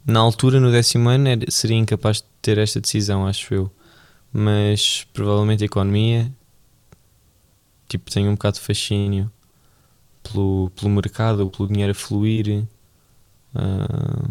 na 0.05 0.21
altura, 0.21 0.59
no 0.59 0.73
décimo 0.73 1.09
ano, 1.09 1.29
era- 1.29 1.51
seria 1.51 1.77
incapaz 1.77 2.19
de 2.19 2.25
ter 2.43 2.59
esta 2.59 2.81
decisão, 2.81 3.27
acho 3.27 3.55
eu. 3.55 3.71
Mas 4.33 5.07
provavelmente 5.15 5.63
a 5.63 5.67
economia, 5.67 6.33
tipo, 7.89 8.11
tenho 8.11 8.29
um 8.31 8.35
bocado 8.35 8.57
de 8.57 8.63
fascínio 8.65 9.31
pelo, 10.23 10.71
pelo 10.77 10.91
mercado, 10.91 11.49
pelo 11.51 11.69
dinheiro 11.69 11.93
a 11.93 11.95
fluir. 11.95 12.65
Ah, 13.55 14.29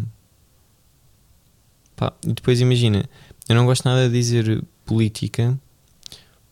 pá, 1.96 2.12
e 2.26 2.32
depois 2.32 2.60
imagina, 2.60 3.08
eu 3.48 3.54
não 3.54 3.66
gosto 3.66 3.84
nada 3.84 4.08
de 4.08 4.14
dizer 4.14 4.62
política, 4.84 5.58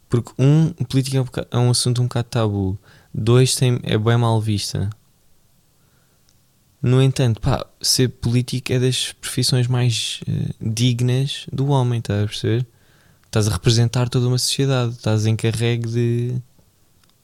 porque 0.09 0.33
um, 0.39 0.73
política 0.89 1.17
é 1.19 1.21
um, 1.21 1.25
boca- 1.25 1.49
é 1.51 1.59
um 1.59 1.71
assunto 1.71 2.01
um 2.01 2.05
bocado 2.05 2.29
tabu. 2.29 2.79
Dois, 3.15 3.55
tem, 3.55 3.79
é 3.83 3.97
bem 3.99 4.17
mal 4.17 4.41
vista. 4.41 4.91
No 6.81 7.01
entanto, 7.01 7.41
pá, 7.41 7.65
ser 7.81 8.09
político 8.09 8.73
é 8.73 8.79
das 8.81 9.13
profissões 9.13 9.69
mais 9.69 10.21
eh, 10.29 10.53
dignas 10.61 11.47
do 11.53 11.69
homem, 11.69 12.01
estás 12.01 12.25
a 12.25 12.27
perceber? 12.27 12.67
Estás 13.27 13.47
a 13.49 13.53
representar 13.53 14.09
toda 14.09 14.27
uma 14.27 14.39
sociedade, 14.39 14.93
estás 14.93 15.25
encarregue 15.27 15.87
de. 15.89 16.35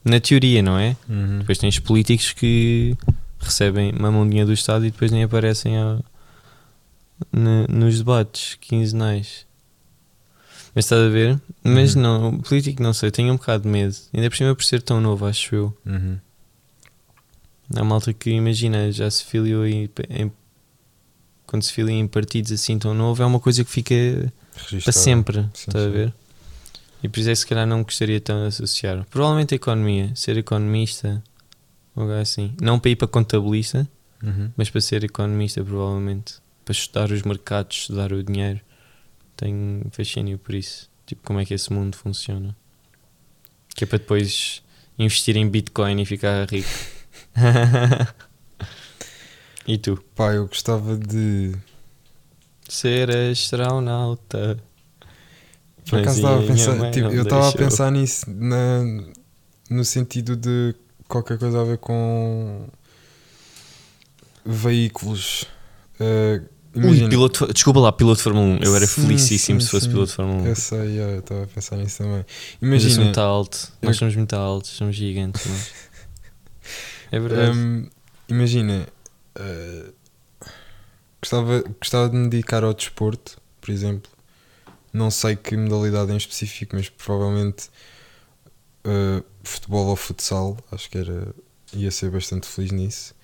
Na 0.05 0.21
teoria, 0.21 0.63
não 0.63 0.79
é? 0.79 0.97
Uhum. 1.09 1.41
Depois 1.41 1.59
tens 1.59 1.79
políticos 1.81 2.33
que 2.33 2.97
recebem, 3.41 3.93
mamam 3.93 4.27
dinheiro 4.29 4.47
do 4.49 4.55
Estado 4.55 4.87
e 4.87 4.91
depois 4.93 5.11
nem 5.11 5.25
aparecem 5.25 5.77
a- 5.77 5.99
ne- 7.33 7.67
nos 7.69 7.99
debates 7.99 8.55
quinzenais. 8.61 9.45
Mas 10.79 10.85
estás 10.85 11.03
a 11.03 11.09
ver? 11.09 11.41
Mas 11.65 11.97
Uhum. 11.97 12.03
não, 12.03 12.39
político 12.39 12.81
não 12.81 12.93
sei, 12.93 13.11
tenho 13.11 13.33
um 13.33 13.37
bocado 13.37 13.65
de 13.65 13.69
medo. 13.69 13.97
Ainda 14.15 14.31
por 14.31 14.37
cima 14.37 14.55
por 14.55 14.63
ser 14.63 14.81
tão 14.81 15.01
novo, 15.01 15.27
acho 15.27 15.53
eu. 15.53 15.77
Uhum. 15.85 16.19
Há 17.75 17.83
malta 17.83 18.13
que 18.13 18.31
imagina, 18.31 18.93
já 18.93 19.11
se 19.11 19.25
filiou 19.25 19.67
em, 19.67 19.91
em- 20.09 20.31
quando 21.49 21.65
se 21.65 21.73
filia 21.73 21.97
em 21.97 22.07
partidos 22.07 22.53
assim 22.53 22.79
tão 22.79 22.95
novo, 22.95 23.21
é 23.21 23.27
uma 23.27 23.41
coisa 23.41 23.65
que 23.65 23.71
fica 23.73 24.33
para 24.85 24.93
sempre, 24.93 25.41
Sim, 25.43 25.51
estás 25.67 25.85
a 25.85 25.89
sim. 25.89 25.93
ver? 25.93 26.15
E 27.03 27.09
por 27.09 27.19
isso 27.19 27.29
é 27.29 27.33
que 27.33 27.39
se 27.41 27.47
calhar 27.49 27.67
não 27.67 27.83
gostaria 27.83 28.21
tão 28.21 28.41
de 28.43 28.47
associar. 28.47 29.05
Provavelmente 29.11 29.55
a 29.55 29.57
economia, 29.57 30.13
ser 30.15 30.37
economista, 30.39 31.21
algo 31.97 32.13
assim. 32.13 32.55
Não 32.63 32.79
para 32.79 32.93
ir 32.93 32.97
para 32.97 33.09
contabilista, 33.09 33.89
Uhum. 34.23 34.53
mas 34.57 34.71
para 34.71 34.81
ser 34.81 35.03
economista, 35.03 35.61
provavelmente. 35.65 36.35
Para 36.65 36.73
estudar 36.73 37.11
os 37.11 37.23
mercados, 37.23 37.79
estudar 37.79 38.13
o 38.13 38.23
dinheiro. 38.23 38.61
Tenho 39.39 39.87
fascínio 39.93 40.37
por 40.37 40.53
isso. 40.53 40.91
Tipo, 41.07 41.23
como 41.23 41.39
é 41.39 41.45
que 41.45 41.55
esse 41.55 41.73
mundo 41.73 41.97
funciona. 41.97 42.57
Que 43.75 43.85
é 43.85 43.87
para 43.87 43.99
depois 43.99 44.61
investir 44.99 45.37
em 45.37 45.49
Bitcoin 45.49 46.03
e 46.03 46.05
ficar 46.05 46.51
rico. 46.51 46.69
e 49.67 49.79
tu? 49.79 49.97
Pá, 50.17 50.33
eu 50.33 50.49
gostava 50.49 50.97
de. 50.97 51.53
Ser 52.69 53.11
astronauta. 53.31 54.59
Por 55.89 56.01
acaso 56.01 56.17
estava 56.17 56.43
a 56.43 56.47
pensar, 56.47 56.91
tipo, 56.91 57.09
eu 57.09 57.23
estava 57.23 57.49
a 57.49 57.53
pensar 57.53 57.93
nisso 57.93 58.29
na, 58.29 58.83
no 59.71 59.85
sentido 59.85 60.37
de 60.37 60.75
qualquer 61.07 61.39
coisa 61.39 61.61
a 61.61 61.65
ver 61.65 61.79
com 61.79 62.69
veículos. 64.45 65.47
Ui, 66.75 67.09
piloto, 67.09 67.53
desculpa 67.53 67.81
lá, 67.81 67.91
piloto 67.93 68.19
de 68.19 68.23
Fórmula 68.23 68.47
1. 68.47 68.59
Eu 68.63 68.77
era 68.77 68.87
Sim, 68.87 69.03
felicíssimo 69.03 69.61
sim, 69.61 69.65
se 69.67 69.71
fosse 69.71 69.87
sim. 69.87 69.93
piloto 69.93 70.11
de 70.11 70.17
Fórmula 70.17 70.43
1. 70.43 70.47
eu 70.47 70.57
sei, 70.57 71.01
eu 71.01 71.19
estava 71.19 71.45
a 71.45 71.47
pensar 71.47 71.77
nisso 71.77 71.99
também. 71.99 72.19
Mas 72.19 72.27
eu 72.61 72.69
Imagina, 72.69 73.05
muito 73.05 73.21
alto. 73.21 73.73
Nós 73.83 73.97
eu- 73.97 73.99
somos 73.99 74.17
muito 74.17 74.33
altos, 74.35 74.71
somos 74.71 74.95
gigantes. 74.97 75.45
mas- 75.47 75.73
É 77.11 77.19
verdade. 77.19 77.57
hum, 77.57 77.89
imagina, 78.29 78.87
eh, 79.35 79.91
gostava, 81.23 81.63
gostava 81.81 82.09
de 82.11 82.17
me 82.17 82.29
dedicar 82.29 82.63
ao 82.63 82.75
desporto, 82.75 83.39
por 83.61 83.71
exemplo. 83.71 84.11
Não 84.93 85.11
sei 85.11 85.35
que 85.37 85.57
modalidade 85.57 86.13
em 86.13 86.17
específico, 86.17 86.77
mas 86.77 86.89
provavelmente 86.91 87.71
eh, 88.85 89.23
futebol 89.43 89.87
ou 89.87 89.97
futsal. 89.97 90.57
Acho 90.71 90.89
que 90.91 90.99
era, 90.99 91.35
ia 91.73 91.91
ser 91.91 92.11
bastante 92.11 92.47
feliz 92.47 92.71
nisso. 92.73 93.15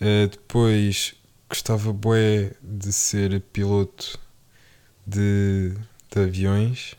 Eh, 0.00 0.26
depois 0.28 1.14
gostava 1.48 1.92
bué 1.92 2.52
de 2.62 2.92
ser 2.92 3.40
piloto 3.52 4.18
de, 5.06 5.72
de 6.14 6.20
aviões. 6.20 6.94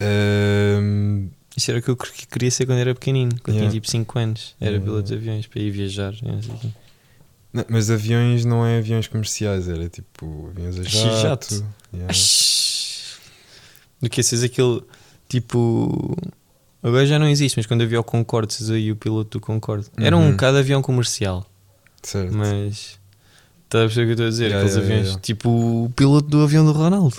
Hum, 0.00 1.28
Isso 1.56 1.70
era 1.70 1.80
o 1.80 1.82
que 1.82 1.88
eu 1.90 1.96
que- 1.96 2.26
queria 2.26 2.50
ser 2.50 2.66
quando 2.66 2.78
era 2.78 2.94
pequenino, 2.94 3.32
quando 3.42 3.56
Yeah. 3.56 3.70
tinha 3.70 3.80
tipo 3.80 3.90
5 3.90 4.18
anos. 4.18 4.54
Era 4.60 4.72
Yeah, 4.72 4.84
piloto 4.84 5.08
de 5.08 5.14
aviões 5.14 5.46
para 5.46 5.60
ir 5.60 5.70
viajar. 5.70 6.14
não 6.22 7.64
mas 7.68 7.90
aviões 7.90 8.44
não 8.44 8.64
é 8.64 8.78
aviões 8.78 9.08
comerciais, 9.08 9.68
era 9.68 9.88
tipo 9.88 10.48
aviões 10.50 10.78
a 10.78 10.82
Jato. 10.84 11.22
jato. 11.22 11.66
yeah. 11.92 12.12
Do 14.00 14.08
que 14.08 14.22
seres 14.22 14.44
aquele 14.44 14.82
tipo. 15.28 16.16
Agora 16.80 17.04
já 17.06 17.18
não 17.18 17.26
existe, 17.28 17.56
mas 17.56 17.66
quando 17.66 17.82
havia 17.82 17.98
o 17.98 18.04
Concorde, 18.04 18.52
seres 18.54 18.70
aí 18.70 18.92
o 18.92 18.96
piloto 18.96 19.38
do 19.38 19.40
Concorde. 19.44 19.86
Era 19.96 20.16
um 20.16 20.26
Uhum. 20.26 20.30
bocado 20.32 20.58
avião 20.58 20.80
comercial, 20.80 21.44
Certo. 22.02 22.34
mas. 22.34 22.98
Estás 23.64 23.84
a 23.84 23.86
perceber 23.86 24.02
o 24.02 24.06
que 24.06 24.10
eu 24.10 24.12
estou 24.12 24.26
a 24.26 24.30
dizer? 24.30 24.44
Yeah, 24.46 24.58
Aqueles 24.60 24.76
yeah, 24.76 24.86
aviões, 24.86 25.06
yeah, 25.08 25.22
tipo 25.22 25.50
o 25.84 25.90
piloto 25.94 26.28
do 26.28 26.40
avião 26.42 26.64
do 26.64 26.72
Ronaldo. 26.72 27.16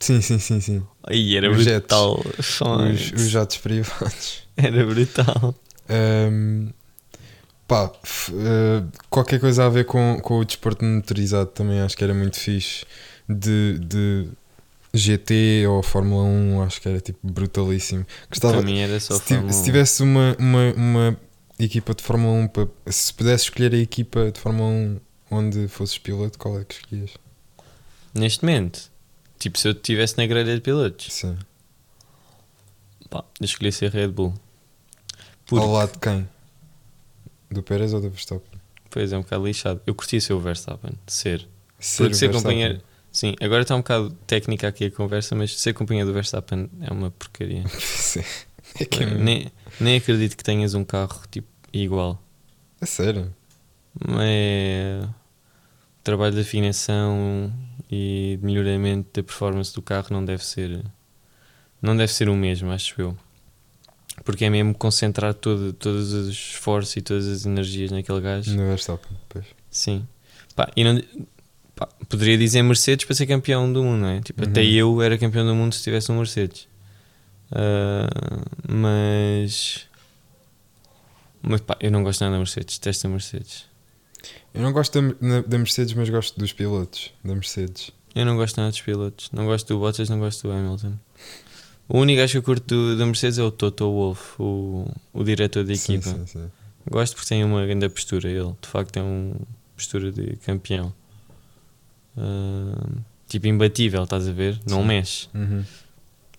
Sim, 0.00 0.20
sim, 0.20 0.38
sim, 0.38 0.60
sim. 0.60 0.82
Aí 1.06 1.36
era 1.36 1.50
Os 1.50 1.58
jets. 1.62 1.78
brutal. 1.80 2.24
Os, 2.38 2.46
Fontes. 2.46 3.12
os 3.12 3.28
jatos 3.30 3.56
privados. 3.58 4.42
Era 4.56 4.86
brutal. 4.86 5.54
Hum, 5.90 6.68
pá, 7.66 7.90
eh, 8.32 8.82
qualquer 9.10 9.40
coisa 9.40 9.66
a 9.66 9.68
ver 9.68 9.84
com, 9.84 10.18
com 10.22 10.38
o 10.38 10.44
desporto 10.44 10.84
motorizado 10.84 11.50
também 11.50 11.80
acho 11.80 11.96
que 11.96 12.04
era 12.04 12.14
muito 12.14 12.38
fixe. 12.38 12.84
De, 13.28 13.78
de 13.80 14.28
GT 14.92 15.66
ou 15.66 15.82
Fórmula 15.82 16.22
1, 16.24 16.62
acho 16.62 16.80
que 16.80 16.88
era 16.88 17.00
tipo 17.00 17.18
brutalíssimo. 17.22 18.06
Gostava, 18.30 18.54
Para 18.54 18.62
mim 18.62 18.78
era 18.78 18.98
só 19.00 19.14
se, 19.14 19.22
Fórmula 19.22 19.52
se 19.52 19.60
1. 19.60 19.64
tivesse 19.64 20.02
uma, 20.02 20.36
uma, 20.38 20.72
uma 20.74 21.16
equipa 21.58 21.94
de 21.94 22.02
Fórmula 22.02 22.32
1, 22.44 22.48
pa- 22.48 22.68
se 22.90 23.12
pudesse 23.12 23.44
escolher 23.44 23.72
a 23.74 23.78
equipa 23.78 24.30
de 24.30 24.40
Fórmula 24.40 24.68
1 24.70 25.00
onde 25.30 25.68
fosses 25.68 25.98
piloto, 25.98 26.38
qual 26.38 26.58
é 26.60 26.64
que 26.64 26.74
escolhias? 26.74 27.10
Neste 28.14 28.44
momento, 28.44 28.90
tipo, 29.38 29.58
se 29.58 29.68
eu 29.68 29.72
estivesse 29.72 30.16
na 30.18 30.26
grelha 30.26 30.54
de 30.54 30.60
pilotos, 30.60 31.12
Sim. 31.12 31.36
pá, 33.10 33.24
eu 33.40 33.44
escolhi 33.44 33.72
ser 33.72 33.90
Red 33.90 34.08
Bull. 34.08 34.28
Ao 34.28 34.34
Porque, 35.46 35.66
lado 35.66 35.92
de 35.92 35.98
quem? 35.98 36.28
Do 37.50 37.62
Pérez 37.62 37.92
ou 37.92 38.00
do 38.00 38.10
Verstappen? 38.10 38.60
pois 38.90 39.12
é 39.12 39.18
um 39.18 39.22
bocado 39.22 39.44
lixado. 39.46 39.80
Eu 39.86 39.94
curtia 39.94 40.20
ser 40.20 40.32
o 40.34 40.40
Verstappen, 40.40 40.92
ser. 41.06 41.48
Ser 41.80 42.04
Porque 42.04 42.14
ser 42.14 42.28
Verstappen. 42.28 42.32
companheiro. 42.42 42.82
Sim, 43.10 43.34
agora 43.40 43.62
está 43.62 43.74
um 43.74 43.78
bocado 43.78 44.10
técnica 44.26 44.68
aqui 44.68 44.84
a 44.86 44.90
conversa, 44.90 45.34
mas 45.34 45.58
ser 45.60 45.72
companheiro 45.72 46.08
do 46.08 46.14
Verstappen 46.14 46.70
é 46.80 46.92
uma 46.92 47.10
porcaria. 47.10 47.64
Sim. 47.78 48.22
É 48.80 48.84
que 48.84 49.02
é, 49.02 49.06
nem, 49.14 49.50
nem 49.80 49.96
acredito 49.96 50.36
que 50.36 50.42
tenhas 50.44 50.74
um 50.74 50.84
carro 50.84 51.20
tipo 51.30 51.46
igual. 51.72 52.22
é 52.80 52.86
sério. 52.86 53.32
É 54.20 55.00
o 55.04 56.02
trabalho 56.04 56.34
de 56.34 56.40
afinação 56.40 57.52
e 57.90 58.36
de 58.40 58.44
melhoramento 58.44 59.08
da 59.14 59.22
performance 59.22 59.72
do 59.74 59.80
carro 59.80 60.08
não 60.10 60.24
deve 60.24 60.44
ser 60.44 60.84
não 61.80 61.96
deve 61.96 62.12
ser 62.12 62.28
o 62.28 62.34
mesmo, 62.36 62.70
acho 62.72 63.00
eu. 63.00 63.16
Porque 64.24 64.44
é 64.44 64.50
mesmo 64.50 64.74
concentrar 64.74 65.34
todo, 65.34 65.72
todos 65.72 66.12
os 66.12 66.28
esforços 66.28 66.96
e 66.96 67.02
todas 67.02 67.26
as 67.26 67.44
energias 67.46 67.90
naquele 67.90 68.20
gajo. 68.20 68.54
No 68.56 68.62
Verstappen, 68.68 69.16
pois. 69.28 69.44
Sim. 69.70 70.06
Pá, 70.54 70.70
e 70.76 70.84
não, 70.84 71.00
pá, 71.74 71.86
poderia 72.08 72.38
dizer 72.38 72.62
Mercedes 72.62 73.04
para 73.04 73.14
ser 73.14 73.26
campeão 73.26 73.70
do 73.72 73.82
mundo, 73.82 74.00
não 74.02 74.08
é? 74.08 74.20
Tipo, 74.20 74.44
Uhum. 74.44 74.50
até 74.50 74.64
eu 74.64 75.02
era 75.02 75.18
campeão 75.18 75.44
do 75.44 75.54
mundo 75.54 75.74
se 75.74 75.82
tivesse 75.82 76.10
um 76.12 76.16
Mercedes. 76.16 76.68
Ah, 77.52 78.08
mas. 78.68 79.86
Mas 81.42 81.60
pá, 81.60 81.76
eu 81.80 81.90
não 81.90 82.02
gosto 82.02 82.20
nada 82.22 82.32
da 82.32 82.38
Mercedes, 82.38 82.78
detesto 82.78 83.06
a 83.06 83.10
Mercedes. 83.10 83.66
Eu 84.54 84.62
não 84.62 84.72
gosto 84.72 85.00
da, 85.02 85.40
da 85.42 85.58
Mercedes, 85.58 85.92
mas 85.94 86.08
gosto 86.08 86.38
dos 86.38 86.52
pilotos 86.52 87.12
da 87.22 87.34
Mercedes. 87.34 87.90
Eu 88.14 88.24
não 88.24 88.36
gosto 88.36 88.56
nada 88.56 88.70
dos 88.70 88.80
pilotos. 88.80 89.28
Não 89.32 89.44
gosto 89.44 89.74
do 89.74 89.78
Bottas, 89.80 90.08
não 90.08 90.18
gosto 90.18 90.48
do 90.48 90.52
Hamilton. 90.52 90.94
O 91.88 91.98
único 91.98 92.20
gajo 92.20 92.32
que 92.32 92.38
eu 92.38 92.42
curto 92.42 92.96
da 92.96 93.04
Mercedes 93.04 93.38
é 93.38 93.42
o 93.42 93.50
Toto 93.50 93.84
Wolff, 93.90 94.40
o, 94.40 94.88
o 95.12 95.22
diretor 95.24 95.64
da 95.64 95.74
Sim, 95.74 95.94
equipa. 95.96 96.10
sim, 96.10 96.26
sim. 96.26 96.50
Gosto 96.88 97.14
porque 97.16 97.28
tem 97.28 97.44
uma 97.44 97.66
grande 97.66 97.88
postura. 97.90 98.30
Ele, 98.30 98.54
de 98.62 98.68
facto, 98.68 98.96
é 98.96 99.02
uma 99.02 99.34
postura 99.76 100.10
de 100.10 100.36
campeão. 100.36 100.94
Ah, 102.16 102.88
tipo, 103.28 103.46
imbatível, 103.48 104.04
estás 104.04 104.28
a 104.28 104.32
ver? 104.32 104.58
Não 104.66 104.80
Sim. 104.80 104.86
mexe. 104.86 105.28
Uhum. 105.34 105.64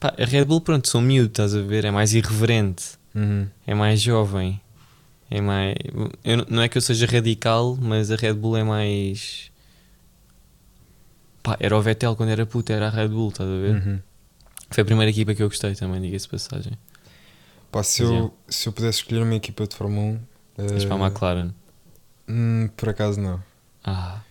Pá, 0.06 0.14
a 0.20 0.26
Red 0.26 0.46
Bull, 0.46 0.62
pronto, 0.62 0.88
são 0.88 1.02
miúdo, 1.02 1.30
estás 1.30 1.56
a 1.56 1.62
ver? 1.62 1.84
É 1.84 1.90
mais 1.90 2.14
irreverente, 2.14 2.84
Uhum. 3.16 3.48
é 3.66 3.74
mais 3.74 4.00
jovem. 4.00 4.62
É 5.32 5.42
mais. 5.42 5.76
Eu, 6.24 6.46
não- 6.48 6.62
é 6.62 6.70
que 6.70 6.78
eu 6.78 6.82
seja 6.82 7.08
radical, 7.08 7.76
mas 7.82 8.12
a 8.12 8.16
Red 8.16 8.34
Bull 8.36 8.56
é 8.58 8.64
mais. 8.64 9.50
Pá, 11.42 11.58
era 11.60 11.76
o 11.76 11.82
Vettel 11.82 12.16
quando 12.16 12.30
era 12.30 12.46
puto, 12.46 12.72
era 12.72 12.88
a 12.88 12.90
Red 12.92 13.08
Bull, 13.08 13.30
estás 13.30 13.50
a 13.50 13.54
ver? 13.54 13.76
Uhum. 13.76 14.00
Foi 14.70 14.82
a 14.84 14.86
primeira 14.86 15.10
equipa 15.10 15.34
que 15.34 15.42
eu 15.42 15.50
gostei 15.50 15.74
também, 15.74 16.00
diga-se 16.02 16.26
de 16.26 16.32
passagem. 16.32 16.74
Pá, 17.72 17.82
se, 17.82 18.04
Mas 18.04 18.12
eu, 18.12 18.34
se 18.48 18.70
eu 18.70 18.74
pudesse 18.74 19.00
escolher 19.00 19.24
uma 19.24 19.34
equipa 19.36 19.66
de 19.66 19.76
Fórmula 19.76 20.06
1, 20.06 20.20
Mas 20.72 20.86
para 20.86 20.96
a 20.96 21.00
eh, 21.00 21.08
McLaren. 21.08 21.50
hum, 22.30 22.70
por 22.78 22.90
acaso 22.90 23.20
não. 23.20 23.42
Ah, 23.84 24.22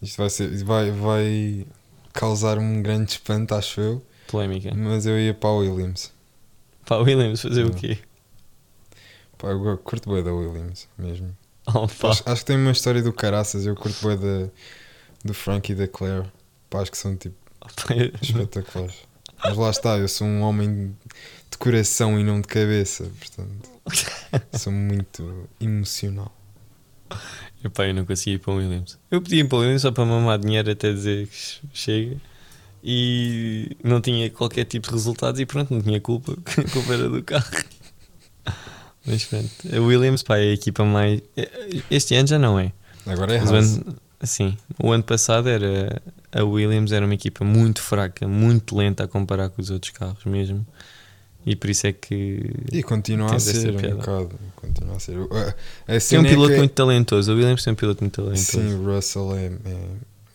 Isto 0.00 0.16
vai, 0.16 0.30
ser, 0.30 0.64
vai, 0.64 0.90
vai 0.90 1.66
causar 2.14 2.56
um 2.58 2.80
grande 2.82 3.12
espanto, 3.12 3.54
acho 3.54 3.80
eu. 3.82 4.02
Polémica. 4.28 4.72
Mas 4.74 5.06
eu 5.06 5.18
ia 5.18 5.34
para 5.34 5.50
a 5.50 5.54
Williams. 5.54 6.12
Pá, 6.86 6.96
Williams, 6.98 7.42
fazer 7.42 7.64
o 7.64 7.68
Não. 7.70 7.74
quê? 7.74 7.98
Pá, 9.36 9.48
eu 9.48 9.78
curto 9.78 10.12
bem 10.12 10.22
da 10.22 10.32
Williams 10.32 10.88
mesmo. 10.98 11.36
Oh. 11.66 11.84
Acho, 12.08 12.22
acho 12.26 12.40
que 12.40 12.46
tem 12.46 12.56
uma 12.56 12.70
história 12.72 13.02
do 13.02 13.12
caraças. 13.12 13.66
Eu 13.66 13.74
curto 13.76 14.06
bem 14.08 14.16
da, 14.16 14.48
do 15.24 15.34
Frank 15.34 15.70
e 15.70 15.74
da 15.74 15.86
Claire. 15.86 16.24
Pá, 16.70 16.80
acho 16.80 16.90
que 16.90 16.98
são 16.98 17.14
tipo 17.16 17.36
eu- 17.94 18.12
espetaculares. 18.22 18.96
Mas 19.42 19.56
lá 19.56 19.70
está, 19.70 19.98
eu 19.98 20.08
sou 20.08 20.26
um 20.26 20.40
homem 20.42 20.96
de 21.50 21.58
coração 21.58 22.18
e 22.18 22.24
não 22.24 22.40
de 22.40 22.48
cabeça, 22.48 23.04
portanto, 23.18 23.70
sou 24.58 24.72
muito 24.72 25.48
emocional. 25.60 26.34
Epá, 27.64 27.86
eu 27.86 27.94
não 27.94 28.04
consegui 28.04 28.32
ir 28.36 28.38
para 28.38 28.52
o 28.52 28.56
Williams. 28.56 28.98
Eu 29.10 29.22
pedi 29.22 29.44
para 29.44 29.56
o 29.58 29.60
Williams 29.60 29.82
só 29.82 29.92
para 29.92 30.04
mamar 30.04 30.38
dinheiro 30.40 30.70
até 30.70 30.92
dizer 30.92 31.28
que 31.28 31.60
chega. 31.72 32.16
E 32.82 33.76
não 33.82 34.00
tinha 34.00 34.30
qualquer 34.30 34.64
tipo 34.64 34.86
de 34.88 34.92
resultados 34.94 35.40
e 35.40 35.46
pronto, 35.46 35.74
não 35.74 35.82
tinha 35.82 36.00
culpa. 36.00 36.32
A 36.56 36.70
culpa 36.70 36.92
era 36.94 37.08
do 37.08 37.22
carro. 37.22 37.46
Mas 39.06 39.24
pronto. 39.24 39.50
A 39.74 39.80
Williams, 39.80 40.22
pá, 40.22 40.38
é 40.38 40.50
a 40.50 40.52
equipa 40.52 40.84
mais. 40.84 41.20
Este 41.90 42.14
ano 42.14 42.28
já 42.28 42.38
não 42.38 42.58
é. 42.58 42.72
Agora 43.06 43.34
é 43.34 43.38
Haas. 43.38 43.80
sim, 44.22 44.56
o 44.82 44.92
ano 44.92 45.02
passado 45.02 45.48
era. 45.48 46.00
A 46.30 46.44
Williams 46.44 46.92
era 46.92 47.04
uma 47.06 47.14
equipa 47.14 47.42
muito 47.44 47.80
fraca, 47.80 48.28
muito 48.28 48.76
lenta 48.76 49.04
a 49.04 49.08
comparar 49.08 49.48
com 49.48 49.62
os 49.62 49.70
outros 49.70 49.92
carros 49.92 50.24
mesmo. 50.26 50.66
E 51.46 51.56
por 51.56 51.70
isso 51.70 51.86
é 51.86 51.92
que. 51.92 52.50
E 52.70 52.82
continua 52.82 53.34
a 53.34 53.40
ser 53.40 53.70
um 53.74 53.96
bocado. 53.96 54.30
Continua 54.54 54.96
a 54.96 55.00
ser. 55.00 55.16
A, 55.16 55.98
Tem 56.00 56.18
um 56.18 56.26
é 56.26 56.28
piloto 56.28 56.50
que- 56.52 56.58
muito 56.58 56.72
talentoso. 56.72 57.32
A 57.32 57.34
Williams 57.34 57.64
tem 57.64 57.72
um 57.72 57.76
piloto 57.76 58.04
muito 58.04 58.14
talentoso. 58.14 58.44
Sim, 58.44 58.74
o 58.74 58.84
Russell 58.94 59.34
é, 59.34 59.46
é, 59.46 59.78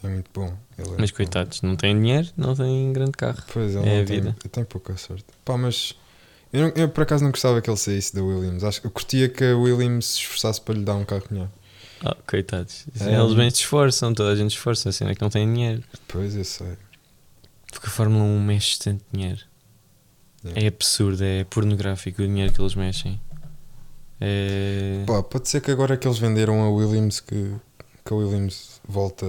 é 0.03 0.07
muito 0.09 0.29
bom. 0.33 0.47
É 0.77 0.81
Mas 0.81 0.87
muito 0.87 1.11
bom. 1.11 1.15
coitados, 1.17 1.61
não 1.61 1.75
tem 1.75 1.95
dinheiro, 1.99 2.27
não 2.35 2.55
tem 2.55 2.91
grande 2.93 3.11
carro. 3.11 3.43
Pois 3.51 3.75
ele 3.75 3.89
é 3.89 4.01
a 4.01 4.05
tem, 4.05 4.21
vida. 4.21 4.35
tem 4.51 4.63
pouca 4.63 4.95
sorte. 4.97 5.25
Pá, 5.45 5.57
mas 5.57 5.95
eu, 6.51 6.69
eu 6.75 6.89
por 6.89 7.01
acaso 7.01 7.23
não 7.23 7.31
gostava 7.31 7.61
que 7.61 7.69
ele 7.69 7.77
saísse 7.77 8.13
da 8.13 8.23
Williams. 8.23 8.63
Acho 8.63 8.81
que 8.81 8.87
eu 8.87 8.91
curtia 8.91 9.27
que 9.27 9.43
a 9.43 9.57
Williams 9.57 10.05
se 10.05 10.19
esforçasse 10.19 10.61
para 10.61 10.75
lhe 10.75 10.83
dar 10.83 10.95
um 10.95 11.03
carro 11.05 11.23
melhor. 11.31 11.49
Ah, 12.05 12.17
coitados. 12.27 12.85
É. 12.99 13.15
Eles 13.15 13.33
bem 13.33 13.49
se 13.49 13.57
esforçam, 13.61 14.13
toda 14.13 14.31
a 14.31 14.35
gente 14.35 14.51
se 14.51 14.57
esforça, 14.57 14.89
a 14.89 14.91
cena 14.91 15.11
é 15.11 15.15
que 15.15 15.21
não 15.21 15.29
tem 15.29 15.51
dinheiro. 15.51 15.83
Pois 16.07 16.35
eu 16.35 16.43
sei. 16.43 16.77
Porque 17.71 17.87
a 17.87 17.89
Fórmula 17.89 18.23
1 18.23 18.39
mexe 18.41 18.77
tanto 18.77 19.03
dinheiro. 19.11 19.39
Yeah. 20.43 20.65
É 20.65 20.67
absurdo, 20.67 21.23
é 21.23 21.43
pornográfico 21.45 22.21
o 22.21 22.27
dinheiro 22.27 22.51
que 22.51 22.61
eles 22.61 22.75
mexem. 22.75 23.19
É... 24.19 25.03
Pá, 25.07 25.23
pode 25.23 25.49
ser 25.49 25.61
que 25.61 25.71
agora 25.71 25.97
que 25.97 26.07
eles 26.07 26.19
venderam 26.19 26.61
a 26.61 26.69
Williams 26.69 27.19
que, 27.19 27.55
que 28.05 28.13
a 28.13 28.15
Williams 28.15 28.79
volta 28.87 29.25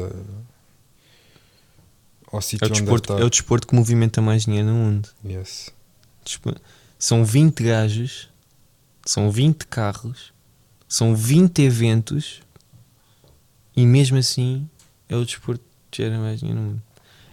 ao 2.34 2.38
É 2.38 2.42
sítio 2.42 2.66
o, 2.66 2.70
onde 2.70 2.80
desporto, 2.82 3.12
está. 3.12 3.22
é 3.22 3.26
o 3.26 3.30
desporto 3.30 3.66
que 3.66 3.74
movimenta 3.74 4.20
mais 4.20 4.44
dinheiro 4.44 4.68
no 4.68 4.74
mundo. 4.74 5.08
Yes. 5.24 5.70
São 6.98 7.24
20 7.24 7.62
gajos, 7.62 8.28
são 9.04 9.30
20 9.30 9.66
carros, 9.66 10.32
são 10.88 11.14
20 11.14 11.58
eventos 11.62 12.40
e 13.76 13.84
mesmo 13.86 14.16
assim 14.16 14.68
é 15.08 15.16
o 15.16 15.24
desporto 15.24 15.62
que 15.90 16.02
gera 16.02 16.18
mais 16.18 16.40
dinheiro 16.40 16.60
no 16.60 16.66
mundo. 16.70 16.82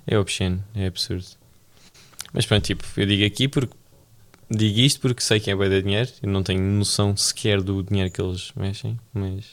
É 0.05 0.17
obsceno, 0.17 0.63
é 0.75 0.88
absurdo. 0.88 1.25
Mas 2.34 2.46
pronto, 2.46 2.63
tipo, 2.65 2.84
eu 2.98 3.05
digo 3.05 3.25
aqui 3.25 3.48
porque 3.48 3.74
digo 4.50 4.79
isto 4.79 5.00
porque 5.00 5.22
sei 5.22 5.39
que 5.39 5.50
é 5.51 5.55
bem 5.55 5.70
de 5.70 5.81
dinheiro 5.81 6.10
e 6.22 6.27
não 6.27 6.43
tenho 6.43 6.62
noção 6.62 7.15
sequer 7.15 7.62
do 7.62 7.81
dinheiro 7.84 8.12
que 8.12 8.22
eles 8.22 8.51
mexem, 8.55 9.00
mas 9.13 9.46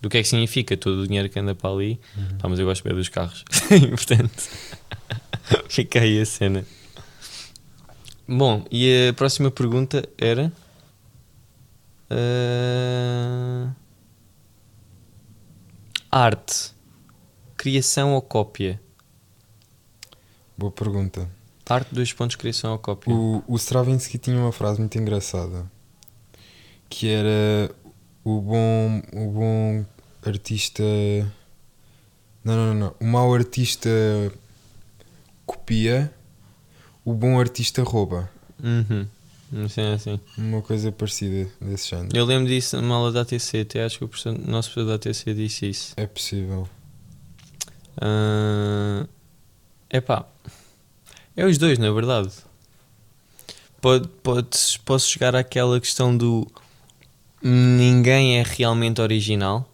do 0.00 0.08
que 0.08 0.16
é 0.16 0.22
que 0.22 0.28
significa 0.28 0.76
todo 0.76 1.00
o 1.02 1.06
dinheiro 1.06 1.28
que 1.28 1.38
anda 1.38 1.54
para 1.54 1.68
ali. 1.70 2.00
Pá, 2.38 2.48
mas 2.48 2.58
eu 2.58 2.64
gosto 2.64 2.82
bem 2.84 2.94
dos 2.94 3.08
carros. 3.10 3.44
Portanto, 3.90 4.48
fica 5.68 6.00
aí 6.00 6.20
a 6.20 6.26
cena. 6.26 6.66
Bom, 8.26 8.64
e 8.70 9.08
a 9.08 9.12
próxima 9.12 9.50
pergunta 9.50 10.08
era. 10.16 10.52
ah, 12.10 13.72
arte. 16.10 16.72
Criação 17.56 18.14
ou 18.14 18.22
cópia? 18.22 18.80
Boa 20.56 20.72
pergunta. 20.72 21.28
Arte, 21.68 21.94
dois 21.94 22.12
pontos, 22.12 22.36
criação 22.36 22.72
ou 22.72 22.78
cópia? 22.78 23.14
O, 23.14 23.44
o 23.46 23.56
Stravinsky 23.56 24.18
tinha 24.18 24.36
uma 24.36 24.50
frase 24.50 24.80
muito 24.80 24.98
engraçada 24.98 25.70
que 26.90 27.08
era 27.08 27.70
o 28.24 28.40
bom, 28.40 29.00
o 29.12 29.30
bom 29.30 29.86
artista. 30.26 30.82
Não, 32.44 32.56
não, 32.56 32.66
não, 32.66 32.74
não. 32.74 32.94
O 33.00 33.04
mau 33.04 33.32
artista 33.32 33.88
copia, 35.52 36.12
o 37.04 37.12
bom 37.12 37.38
artista 37.38 37.82
rouba. 37.82 38.30
Uhum. 38.62 39.06
Sei 39.68 39.92
assim. 39.92 40.20
Uma 40.38 40.62
coisa 40.62 40.92
parecida 40.92 41.50
desse 41.60 41.88
género. 41.90 42.16
Eu 42.16 42.24
lembro 42.24 42.46
disso 42.48 42.80
na 42.80 42.94
aula 42.94 43.10
da 43.10 43.22
ATC, 43.22 43.60
até 43.60 43.84
acho 43.84 43.98
que 43.98 44.04
o 44.04 44.08
professor- 44.08 44.34
o 44.36 44.50
nosso 44.50 44.70
professor 44.70 44.88
da 44.88 44.94
ATC 44.94 45.34
disse 45.34 45.68
isso. 45.68 45.92
É 45.96 46.06
possível. 46.06 46.68
É 48.00 49.06
epá, 49.98 50.24
é 51.36 51.44
os 51.44 51.58
dois, 51.58 51.78
na 51.78 51.90
verdade. 51.90 52.30
Pode, 53.80 54.06
podes- 54.22 54.76
posso 54.76 55.08
chegar 55.10 55.34
àquela 55.34 55.80
questão 55.80 56.16
do 56.16 56.46
ninguém 57.42 58.38
é 58.38 58.44
realmente 58.46 59.00
original 59.00 59.66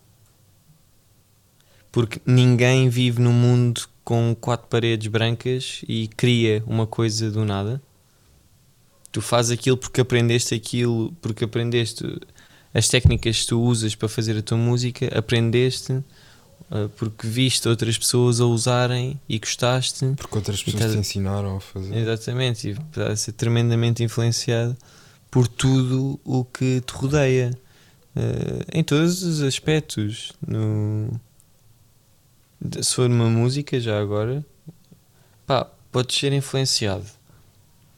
porque 1.91 2.21
ninguém 2.25 2.89
vive 2.89 3.21
num 3.21 3.33
mundo 3.33 3.89
com 4.07 4.37
quatro 4.41 4.69
paredes 4.69 5.09
brancas 5.09 5.83
e 5.89 6.07
cria 6.17 6.63
uma 6.65 6.87
coisa 6.87 7.29
do 7.29 7.45
nada. 7.45 7.83
Tu 9.11 9.21
fazes 9.21 9.51
aquilo 9.51 9.77
porque 9.77 10.01
aprendeste 10.01 10.55
aquilo, 10.55 11.13
porque 11.21 11.43
aprendeste 11.45 12.05
as 12.73 12.87
técnicas 12.89 13.41
que 13.41 13.47
tu 13.49 13.61
usas 13.61 13.97
para 13.97 14.09
fazer 14.09 14.39
a 14.39 14.43
tua 14.43 14.57
música, 14.59 15.07
aprendeste 15.19 15.93
uh, 15.93 16.89
porque 16.97 17.27
viste 17.27 17.69
outras 17.69 17.99
pessoas 17.99 18.41
a 18.41 18.45
usarem 18.45 19.21
e 19.29 19.41
gostaste. 19.41 20.07
Porque 20.17 20.37
outras 20.39 20.63
pessoas 20.63 20.75
estás- 20.85 20.93
te 20.93 20.99
ensinaram 21.01 21.57
a 21.57 21.61
fazer. 21.61 21.97
Exatamente, 21.97 22.69
e 22.69 22.71
estás 22.73 23.11
a 23.11 23.17
ser 23.17 23.33
tremendamente 23.33 24.05
influenciado 24.05 24.77
por 25.33 25.49
tudo 25.49 26.21
o 26.25 26.45
que 26.45 26.81
te 26.81 26.93
rodeia 26.93 27.51
eh, 28.15 28.65
em 28.73 28.85
todos 28.85 29.25
os 29.25 29.43
aspectos. 29.43 30.33
No, 30.47 31.19
se 32.83 32.95
for 32.95 33.09
uma 33.09 33.29
música, 33.29 33.79
já 33.79 34.01
agora, 34.01 34.45
pá, 35.47 35.67
podes 35.93 36.17
ser 36.17 36.33
influenciado 36.33 37.07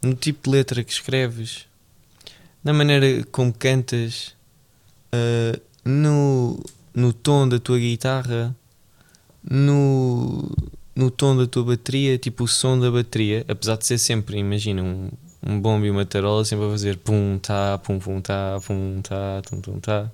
no 0.03 0.15
tipo 0.15 0.49
de 0.49 0.57
letra 0.57 0.85
que 0.85 0.93
escreves, 0.93 1.67
na 2.63 2.73
maneira 2.73 3.25
como 3.33 3.53
cantas, 3.53 4.35
eh, 5.13 5.61
no, 5.85 6.63
no 6.95 7.13
tom 7.13 7.49
da 7.49 7.59
tua 7.59 7.79
guitarra, 7.79 8.55
no, 9.49 10.51
no 10.95 11.11
tom 11.11 11.37
da 11.37 11.47
tua 11.47 11.65
bateria, 11.65 12.19
tipo 12.19 12.45
o 12.45 12.49
som 12.49 12.79
da 12.79 12.91
bateria, 12.91 13.45
apesar 13.49 13.77
de 13.77 13.87
ser 13.87 13.99
sempre, 13.99 14.39
imagina, 14.39 14.83
um, 14.83 15.11
um 15.43 15.61
bombo 15.61 15.87
e 15.87 15.91
uma 15.91 16.05
tarola 16.05 16.45
sempre 16.45 16.67
a 16.67 16.71
fazer 16.71 16.97
pum, 16.99 17.39
tá, 17.39 17.79
pum, 17.79 17.99
pum, 17.99 18.21
tá, 18.21 18.61
pum, 18.67 19.01
tá, 19.03 19.43
tum, 19.43 19.61
tum, 19.61 19.81
tá. 19.81 20.11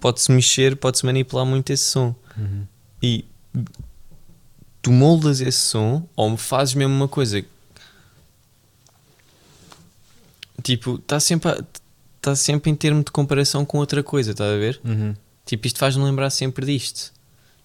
Pode-se 0.00 0.30
mexer, 0.30 0.76
pode-se 0.76 1.04
manipular 1.04 1.44
muito 1.44 1.70
esse 1.72 1.84
som. 1.84 2.14
Uhum. 2.36 2.66
E 3.06 3.24
tu 4.82 4.90
moldas 4.90 5.40
esse 5.40 5.58
som 5.58 6.02
ou 6.16 6.36
fazes 6.36 6.74
mesmo 6.74 6.94
uma 6.94 7.06
coisa 7.08 7.44
tipo, 10.62 10.96
está 10.96 11.20
sempre, 11.20 11.50
a- 11.50 11.64
tá 12.20 12.34
sempre 12.34 12.70
em 12.70 12.74
termo 12.74 13.04
de 13.04 13.10
comparação 13.10 13.64
com 13.64 13.78
outra 13.78 14.02
coisa, 14.02 14.32
estás 14.32 14.52
a 14.52 14.56
ver? 14.56 14.80
Uhum. 14.84 15.14
Tipo, 15.44 15.66
isto 15.66 15.78
faz-me 15.78 16.02
lembrar 16.04 16.30
sempre 16.30 16.66
disto. 16.66 17.12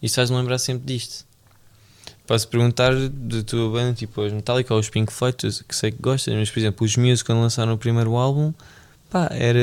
Isto 0.02 0.16
faz-me 0.16 0.38
lembrar 0.38 0.60
sempre 0.60 0.86
disto. 0.86 1.26
Posso 2.28 2.48
perguntar 2.48 2.94
da 3.10 3.44
tua 3.44 3.70
banda, 3.72 3.94
tipo, 3.94 4.22
os 4.22 4.32
Metallica 4.32 4.74
ou 4.74 4.80
os 4.80 4.90
Pink 4.90 5.12
Floyd, 5.12 5.36
que 5.68 5.76
sei 5.76 5.92
que 5.92 6.02
gostas, 6.02 6.34
mas 6.36 6.50
por 6.50 6.60
exemplo, 6.60 6.86
os 6.86 6.96
Muse 6.96 7.24
quando 7.24 7.40
lançaram 7.42 7.74
o 7.74 7.78
primeiro 7.78 8.16
álbum, 8.16 8.54
pá, 9.10 9.28
era. 9.32 9.60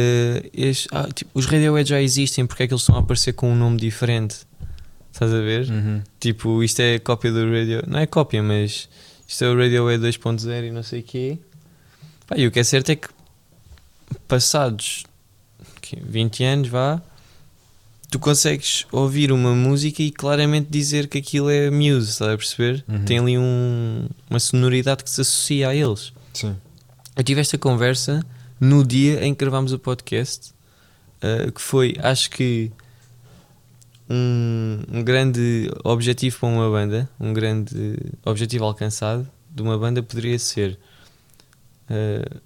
este- 0.53 0.89
ah, 0.91 1.09
tipo, 1.15 1.31
os 1.35 1.47
Radiohead 1.47 1.89
já 1.89 2.03
existem, 2.03 2.45
porque 2.47 2.65
é 2.65 2.67
que 2.67 2.75
eles 2.75 2.83
estão 2.83 2.97
a 2.97 2.99
aparecer 2.99 3.33
com 3.35 3.51
um 3.53 3.57
nome 3.57 3.79
diferente? 3.79 4.39
Estás 5.19 5.35
a 5.35 5.41
ver? 5.41 5.69
Uhum. 5.69 6.01
Tipo, 6.21 6.63
isto 6.63 6.79
é 6.79 6.97
cópia 7.01 7.33
do 7.33 7.41
Radio. 7.51 7.83
Não 7.89 7.99
é 7.99 8.07
cópia, 8.07 8.41
mas 8.41 8.89
isto 9.27 9.45
é 9.45 9.49
o 9.51 9.57
Radiohead 9.59 10.01
2.0 10.01 10.69
e 10.69 10.71
não 10.71 10.85
sei 10.85 11.01
o 11.01 11.03
quê. 11.03 11.39
Pá, 12.25 12.37
e 12.39 12.47
o 12.47 12.53
que 12.53 12.61
é 12.61 12.63
certo 12.65 12.91
é 12.91 12.95
que 12.97 13.09
passados 14.29 15.05
quê, 15.81 15.99
20 16.01 16.45
anos, 16.45 16.69
vá, 16.69 17.03
tu 18.11 18.19
consegues 18.19 18.87
ouvir 18.93 19.33
uma 19.33 19.55
música 19.55 20.03
e 20.03 20.11
claramente 20.13 20.69
dizer 20.71 21.09
que 21.09 21.19
aquilo 21.19 21.51
é 21.51 21.69
Muse, 21.71 22.11
estás 22.11 22.33
a 22.33 22.37
perceber? 22.37 22.85
Uhum. 22.89 23.05
Tem 23.05 23.19
ali 23.19 23.37
um- 23.39 24.09
uma 24.31 24.39
sonoridade 24.39 25.03
que 25.03 25.11
se 25.11 25.21
associa 25.21 25.69
a 25.71 25.75
eles. 25.75 26.13
Sim. 26.33 26.57
Eu 27.17 27.25
tive 27.25 27.41
esta 27.41 27.59
conversa 27.59 28.25
no 28.61 28.85
dia 28.87 29.25
em 29.25 29.35
que 29.35 29.41
gravámos 29.41 29.73
o 29.73 29.79
podcast, 29.81 30.53
uh, 31.23 31.51
que 31.51 31.61
foi, 31.61 31.97
acho 32.01 32.31
que, 32.31 32.71
um, 34.09 34.83
um 34.91 35.03
grande 35.03 35.71
objetivo 35.85 36.39
para 36.39 36.49
uma 36.49 36.71
banda, 36.71 37.09
um 37.21 37.33
grande 37.33 37.97
objetivo 38.25 38.65
alcançado 38.65 39.29
de 39.51 39.63
uma 39.63 39.77
banda 39.77 40.03
poderia 40.03 40.39
ser 40.39 40.79
uh, 41.91 42.41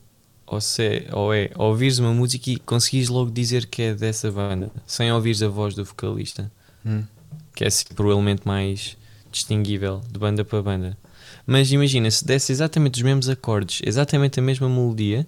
ou, 0.47 0.61
se, 0.61 1.07
ou 1.13 1.33
é 1.33 1.51
ouvires 1.57 1.99
uma 1.99 2.13
música 2.13 2.51
e 2.51 2.57
conseguires 2.57 3.09
logo 3.09 3.31
dizer 3.31 3.67
que 3.67 3.83
é 3.83 3.95
dessa 3.95 4.31
banda, 4.31 4.71
sem 4.87 5.13
ouvires 5.13 5.43
a 5.43 5.49
voz 5.49 5.75
do 5.75 5.85
vocalista 5.85 6.51
Uhum. 6.85 7.07
que 7.55 7.65
é 7.65 7.71
sempre 7.71 8.03
o 8.03 8.11
elemento 8.11 8.43
mais 8.45 8.97
distinguível 9.31 10.03
de 10.11 10.19
banda 10.19 10.45
para 10.45 10.61
banda. 10.61 10.99
Mas 11.47 11.71
imagina, 11.71 12.11
se 12.11 12.25
desse 12.25 12.51
exatamente 12.51 12.97
os 12.97 13.03
mesmos 13.03 13.29
acordes, 13.29 13.81
exatamente 13.85 14.41
a 14.41 14.43
mesma 14.43 14.69
melodia, 14.69 15.27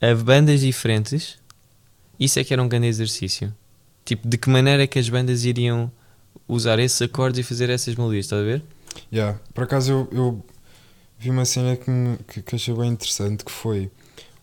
a 0.00 0.14
bandas 0.14 0.60
diferentes, 0.60 1.38
isso 2.18 2.38
é 2.38 2.44
que 2.44 2.52
era 2.52 2.62
um 2.62 2.68
grande 2.68 2.88
exercício. 2.88 3.54
Tipo, 4.04 4.28
de 4.28 4.36
que 4.36 4.50
maneira 4.50 4.82
é 4.82 4.86
que 4.86 4.98
as 4.98 5.08
bandas 5.08 5.44
iriam 5.44 5.90
usar 6.48 6.78
esses 6.78 7.00
acordes 7.00 7.40
e 7.40 7.42
fazer 7.42 7.70
essas 7.70 7.94
melodias, 7.94 8.26
estás 8.26 8.42
a 8.42 8.44
ver? 8.44 8.62
Yeah. 9.12 9.38
Por 9.54 9.64
acaso 9.64 9.92
eu, 9.92 10.08
eu 10.12 10.44
vi 11.18 11.30
uma 11.30 11.44
cena 11.44 11.76
que, 11.76 11.90
me, 11.90 12.18
que, 12.26 12.42
que 12.42 12.54
achei 12.54 12.74
bem 12.74 12.90
interessante 12.90 13.44
que 13.44 13.52
foi 13.52 13.90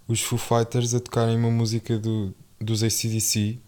os 0.08 0.22
Foo 0.22 0.39
Fighters 0.39 0.93
a 0.93 1.00
tocarem 1.00 1.38
uma 1.38 1.52
música 1.52 2.00
do, 2.00 2.34
dos 2.60 2.84
ACDC 2.84 3.60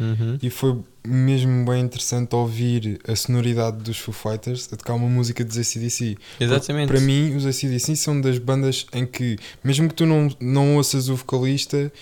Uhum. 0.00 0.38
e 0.42 0.48
foi 0.48 0.80
mesmo 1.06 1.64
bem 1.66 1.82
interessante 1.82 2.34
ouvir 2.34 2.98
a 3.06 3.14
sonoridade 3.14 3.78
dos 3.78 3.98
Foo 3.98 4.12
Fighters 4.12 4.68
a 4.72 4.76
tocar 4.76 4.94
uma 4.94 5.08
música 5.08 5.44
dos 5.44 5.56
ACDC. 5.58 6.16
Exatamente. 6.40 6.88
Para 6.88 7.00
mim, 7.00 7.36
os 7.36 7.46
ACDC 7.46 7.96
são 7.96 8.20
das 8.20 8.38
bandas 8.38 8.86
em 8.92 9.06
que, 9.06 9.38
mesmo 9.62 9.88
que 9.88 9.94
tu 9.94 10.06
não, 10.06 10.28
não 10.40 10.76
ouças 10.76 11.08
o 11.08 11.16
vocalista, 11.16 11.92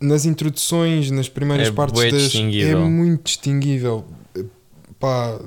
nas 0.00 0.24
introduções, 0.24 1.10
nas 1.10 1.28
primeiras 1.28 1.68
É 1.68 1.72
partes 1.72 2.00
das. 2.10 2.34
É 2.34 2.74
muito 2.74 3.24
distinguível. 3.24 4.04
Pá, 4.98 5.38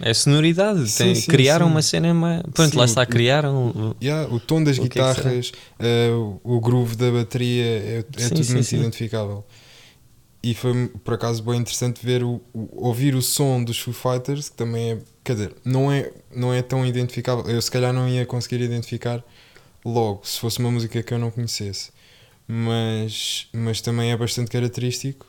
É 0.00 0.12
sonoridade. 0.12 0.86
Sim, 0.88 1.04
tem- 1.04 1.14
sim, 1.14 1.30
criaram 1.30 1.66
sim. 1.66 1.72
uma 1.72 1.82
cena. 1.82 2.12
mais- 2.14 2.42
Pronto, 2.52 2.76
lá 2.78 2.84
está, 2.84 3.06
criaram. 3.06 3.96
yeah, 4.02 4.32
o 4.32 4.38
tom 4.38 4.62
das 4.62 4.76
O 4.76 4.80
é 4.80 4.84
guitarras, 4.84 5.52
eh, 5.78 6.10
o- 6.12 6.38
o 6.44 6.60
groove 6.60 6.96
da 6.96 7.10
bateria, 7.10 7.64
é, 7.64 8.04
é 8.18 8.28
tudo 8.28 8.52
muito 8.52 8.72
identificável. 8.74 9.44
E 10.42 10.54
foi 10.54 10.88
por 11.02 11.14
acaso 11.14 11.42
bem 11.42 11.56
interessante 11.60 12.04
ver 12.04 12.22
o, 12.22 12.40
o- 12.54 12.68
ouvir 12.88 13.14
o 13.14 13.22
som 13.22 13.64
dos 13.64 13.78
Foo 13.80 13.92
Fighters, 13.94 14.48
que 14.50 14.56
também 14.56 14.92
é, 14.92 14.98
quer 15.24 15.32
dizer, 15.32 15.54
não 15.64 15.90
é, 15.90 16.10
não 16.34 16.52
é 16.54 16.62
tão 16.62 16.86
identificável. 16.86 17.44
Eu 17.50 17.60
se 17.60 17.70
calhar 17.70 17.92
não 17.92 18.06
ia 18.08 18.24
conseguir 18.26 18.60
identificar 18.62 19.24
logo 19.84 20.20
se 20.24 20.38
fosse 20.38 20.58
uma 20.58 20.70
música 20.70 21.02
que 21.02 21.12
eu 21.14 21.18
não 21.18 21.30
conhecesse, 21.30 21.90
mas, 22.48 23.48
mas 23.52 23.80
também 23.80 24.12
é 24.12 24.16
bastante 24.16 24.50
característico. 24.50 25.26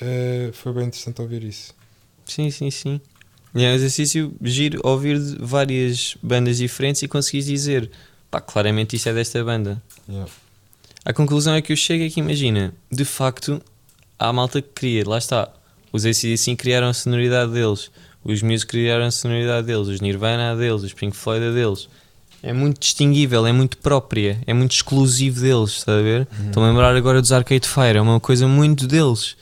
Eh, 0.00 0.50
foi 0.52 0.72
bem 0.72 0.84
interessante 0.84 1.20
ouvir 1.20 1.44
isso. 1.44 1.74
Sim, 2.24 2.50
sim, 2.50 2.70
sim. 2.70 3.00
É 3.54 3.70
um 3.70 3.74
exercício 3.74 4.32
giro 4.42 4.80
ouvir 4.84 5.18
de 5.18 5.36
várias 5.40 6.16
bandas 6.22 6.58
diferentes 6.58 7.02
e 7.02 7.08
conseguires 7.08 7.46
dizer, 7.46 7.90
pá, 8.30 8.40
claramente 8.40 8.94
isto 8.94 9.08
é 9.08 9.12
desta 9.12 9.42
banda. 9.42 9.82
Yeah. 10.08 10.30
A 11.04 11.12
conclusão 11.12 11.54
é 11.54 11.62
que 11.62 11.72
eu 11.72 11.76
chego 11.76 12.04
é 12.04 12.10
que 12.10 12.20
imagina, 12.20 12.72
de 12.90 13.04
facto, 13.04 13.60
há 14.18 14.28
a 14.28 14.32
malta 14.32 14.62
que 14.62 14.68
cria, 14.68 15.02
lá 15.04 15.18
está. 15.18 15.52
Os 15.92 16.06
ACDC 16.06 16.54
criaram 16.54 16.88
a 16.88 16.94
sonoridade 16.94 17.52
deles, 17.52 17.90
os 18.22 18.42
Muse 18.42 18.64
criaram 18.64 19.06
a 19.06 19.10
sonoridade 19.10 19.66
deles, 19.66 19.88
os 19.88 20.00
Nirvana 20.00 20.52
a 20.52 20.54
deles, 20.54 20.82
os 20.82 20.92
Pink 20.92 21.16
Floyd 21.16 21.44
a 21.46 21.50
deles. 21.50 21.88
É 22.42 22.52
muito 22.52 22.80
distinguível, 22.80 23.46
é 23.46 23.52
muito 23.52 23.76
própria, 23.78 24.40
é 24.46 24.54
muito 24.54 24.72
exclusivo 24.72 25.40
deles, 25.40 25.70
está 25.70 25.98
a 25.98 26.02
ver? 26.02 26.28
Estou 26.46 26.62
a 26.64 26.68
lembrar 26.68 26.96
agora 26.96 27.20
dos 27.20 27.32
Arcade 27.32 27.68
Fire, 27.68 27.98
é 27.98 28.00
uma 28.00 28.18
coisa 28.18 28.48
muito 28.48 28.86
deles. 28.86 29.36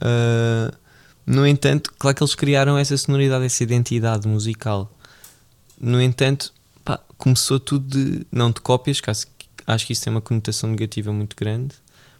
Ah, 0.00 0.72
no 1.26 1.46
entanto, 1.46 1.92
claro 1.98 2.16
que 2.16 2.22
eles 2.22 2.34
criaram 2.34 2.76
essa 2.76 2.96
sonoridade, 2.96 3.44
essa 3.44 3.62
identidade 3.62 4.26
musical. 4.26 4.90
No 5.80 6.00
entanto, 6.00 6.52
pá, 6.84 6.98
começou 7.16 7.60
tudo 7.60 7.86
de, 7.86 8.26
não 8.32 8.50
de 8.50 8.60
cópias, 8.60 9.00
que 9.00 9.10
acho, 9.10 9.26
acho 9.66 9.86
que 9.86 9.92
isso 9.92 10.02
tem 10.02 10.12
uma 10.12 10.20
conotação 10.20 10.70
negativa 10.70 11.12
muito 11.12 11.36
grande, 11.36 11.74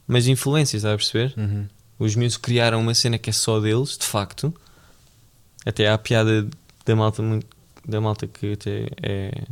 mas 0.06 0.24
de 0.24 0.30
influências, 0.30 0.84
estás 0.84 0.94
a 0.94 0.96
perceber? 0.96 1.34
Uhum. 1.36 1.66
Os 1.98 2.14
meus 2.14 2.36
criaram 2.36 2.80
uma 2.80 2.94
cena 2.94 3.18
que 3.18 3.30
é 3.30 3.32
só 3.32 3.60
deles, 3.60 3.98
de 3.98 4.04
facto. 4.06 4.54
Até 5.66 5.88
há 5.88 5.94
a 5.94 5.98
piada 5.98 6.48
da 6.86 6.96
malta, 6.96 7.22
da 7.86 8.00
malta 8.00 8.26
que 8.26 8.52
até 8.52 8.86
é. 9.02 9.42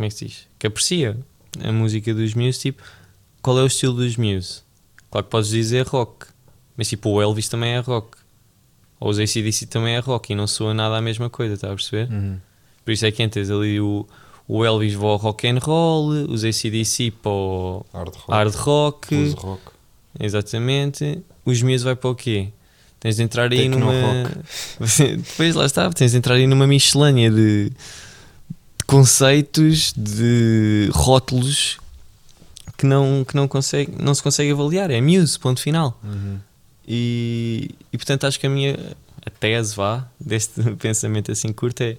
Como 0.00 0.06
é 0.06 0.08
que 0.08 0.14
se 0.14 0.24
diz? 0.24 0.48
Que 0.58 0.66
aprecia 0.66 1.14
a 1.62 1.70
música 1.70 2.14
dos 2.14 2.32
Muse. 2.32 2.58
Tipo, 2.58 2.82
qual 3.42 3.58
é 3.58 3.62
o 3.62 3.66
estilo 3.66 3.92
dos 3.92 4.16
Muse? 4.16 4.62
Claro 5.10 5.26
que 5.26 5.30
podes 5.30 5.50
dizer 5.50 5.86
rock, 5.86 6.26
mas 6.74 6.88
tipo, 6.88 7.10
o 7.10 7.20
Elvis 7.20 7.50
também 7.50 7.74
é 7.74 7.80
rock. 7.80 8.16
Ou 8.98 9.10
os 9.10 9.18
ACDC 9.18 9.66
também 9.66 9.96
é 9.96 9.98
rock 9.98 10.32
e 10.32 10.34
não 10.34 10.46
soa 10.46 10.72
nada 10.72 10.96
a 10.96 11.02
mesma 11.02 11.28
coisa, 11.28 11.52
estás 11.52 11.70
a 11.70 11.76
perceber? 11.76 12.10
Uhum. 12.10 12.38
Por 12.82 12.92
isso 12.92 13.04
é 13.04 13.12
que 13.12 13.22
entras 13.22 13.50
ali 13.50 13.78
o, 13.78 14.08
o 14.48 14.64
Elvis 14.64 14.94
vai 14.94 15.10
ao 15.10 15.16
rock 15.18 15.46
and 15.46 15.58
roll, 15.58 16.08
os 16.30 16.44
ACDC 16.44 17.10
para 17.22 17.30
o 17.30 17.84
Hard 17.92 18.14
rock, 18.14 18.30
hard 18.30 18.54
rock. 18.54 19.34
rock. 19.36 19.62
Exatamente. 20.18 21.22
Os 21.44 21.60
meus 21.60 21.82
vai 21.82 21.94
para 21.94 22.08
o 22.08 22.14
quê? 22.14 22.48
Tens 22.98 23.16
de 23.16 23.22
entrar 23.22 23.52
aí 23.52 23.68
Tecno 23.68 23.80
numa. 23.80 24.30
Depois 24.78 25.54
lá 25.56 25.66
está, 25.66 25.90
tens 25.90 26.12
de 26.12 26.16
entrar 26.16 26.36
aí 26.36 26.46
numa 26.46 26.66
miscelânea 26.66 27.30
de 27.30 27.70
conceitos, 28.90 29.94
de 29.96 30.90
rótulos 30.92 31.78
que 32.76 32.84
não, 32.84 33.24
que 33.24 33.36
não, 33.36 33.46
consegue, 33.46 33.94
não 34.02 34.12
se 34.12 34.20
consegue 34.20 34.50
avaliar. 34.50 34.90
É 34.90 35.00
Muse, 35.00 35.38
ponto 35.38 35.60
final. 35.60 35.96
Uhum. 36.02 36.40
E, 36.88 37.70
e 37.92 37.96
portanto 37.96 38.26
acho 38.26 38.40
que 38.40 38.48
a 38.48 38.50
minha 38.50 38.76
a 39.24 39.30
tese 39.30 39.76
vá 39.76 40.08
deste 40.18 40.60
pensamento 40.74 41.30
assim 41.30 41.52
curto 41.52 41.82
é 41.82 41.96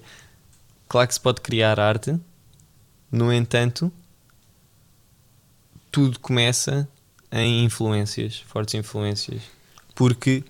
claro 0.86 1.08
que 1.08 1.14
se 1.14 1.20
pode 1.20 1.40
criar 1.40 1.80
arte, 1.80 2.14
no 3.10 3.32
entanto, 3.32 3.90
tudo 5.90 6.20
começa 6.20 6.86
em 7.30 7.64
influências, 7.64 8.44
fortes 8.46 8.74
influências, 8.74 9.40
porque 9.94 10.44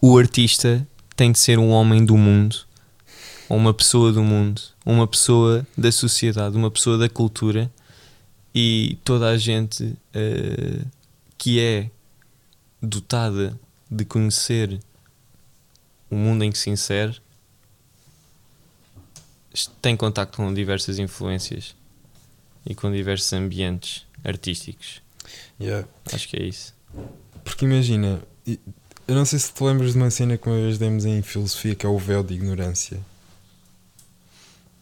o 0.00 0.18
artista 0.18 0.84
tem 1.14 1.30
de 1.30 1.38
ser 1.38 1.60
um 1.60 1.70
homem 1.70 2.04
do 2.04 2.16
mundo, 2.16 2.66
uma 3.48 3.74
pessoa 3.74 4.12
do 4.12 4.22
mundo, 4.22 4.60
uma 4.84 5.06
pessoa 5.06 5.66
da 5.76 5.90
sociedade, 5.92 6.56
uma 6.56 6.70
pessoa 6.70 6.98
da 6.98 7.08
cultura, 7.08 7.70
e 8.54 8.98
toda 9.04 9.28
a 9.28 9.36
gente 9.36 9.96
eh, 10.12 10.82
que 11.36 11.60
é 11.60 11.90
dotada 12.80 13.58
de 13.90 14.04
conhecer 14.04 14.80
o 16.10 16.14
mundo 16.14 16.44
em 16.44 16.52
que 16.52 16.58
se 16.58 16.70
insere 16.70 17.20
tem 19.80 19.96
contacto 19.96 20.36
com 20.36 20.52
diversas 20.52 20.98
influências 20.98 21.74
e 22.66 22.74
com 22.74 22.90
diversos 22.90 23.32
ambientes 23.32 24.04
artísticos. 24.24 25.02
Yeah. 25.60 25.86
Acho 26.12 26.28
que 26.28 26.36
é 26.36 26.42
isso. 26.42 26.74
Porque 27.44 27.64
imagina, 27.64 28.22
eu 28.46 29.14
não 29.14 29.24
sei 29.24 29.38
se 29.38 29.52
te 29.52 29.62
lembras 29.62 29.92
de 29.92 29.98
uma 29.98 30.10
cena 30.10 30.36
que 30.36 30.48
uma 30.48 30.56
vez 30.56 30.78
demos 30.78 31.04
em 31.04 31.22
filosofia 31.22 31.74
que 31.74 31.86
é 31.86 31.88
o 31.88 31.98
véu 31.98 32.22
de 32.22 32.34
ignorância. 32.34 32.98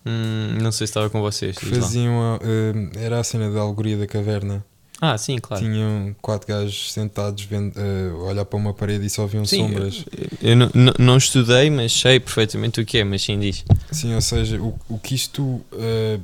Hum, 0.04 0.58
não 0.60 0.72
sei 0.72 0.86
se 0.86 0.90
estava 0.90 1.08
com 1.10 1.20
vocês. 1.20 1.56
Faziam 1.58 2.38
eh, 2.42 3.04
era 3.04 3.20
a 3.20 3.24
cena 3.24 3.50
da 3.50 3.60
alegoria 3.60 3.96
da 3.96 4.06
caverna. 4.06 4.64
Ah, 5.00 5.18
sim, 5.18 5.38
claro. 5.38 5.62
Tinham 5.64 6.14
quatro 6.22 6.46
gajos 6.46 6.92
sentados 6.92 7.42
vendo, 7.44 7.72
eh, 7.76 8.10
a 8.12 8.16
olhar 8.30 8.44
para 8.44 8.56
uma 8.56 8.72
parede 8.72 9.04
e 9.06 9.10
só 9.10 9.26
viam 9.26 9.44
Sim, 9.44 9.58
sombras. 9.66 10.04
Eu, 10.40 10.50
eu 10.50 10.56
não, 10.56 10.70
não- 10.74 10.94
não 10.98 11.16
estudei, 11.16 11.70
mas 11.70 11.92
sei 11.92 12.20
perfeitamente 12.20 12.80
o 12.80 12.84
que 12.86 12.98
é, 12.98 13.04
mas 13.04 13.22
sim 13.22 13.38
diz. 13.38 13.64
Sim, 13.90 14.14
ou 14.14 14.20
seja, 14.20 14.60
o, 14.60 14.78
o 14.88 14.98
que 14.98 15.14
isto 15.16 15.60
eh, 15.72 16.20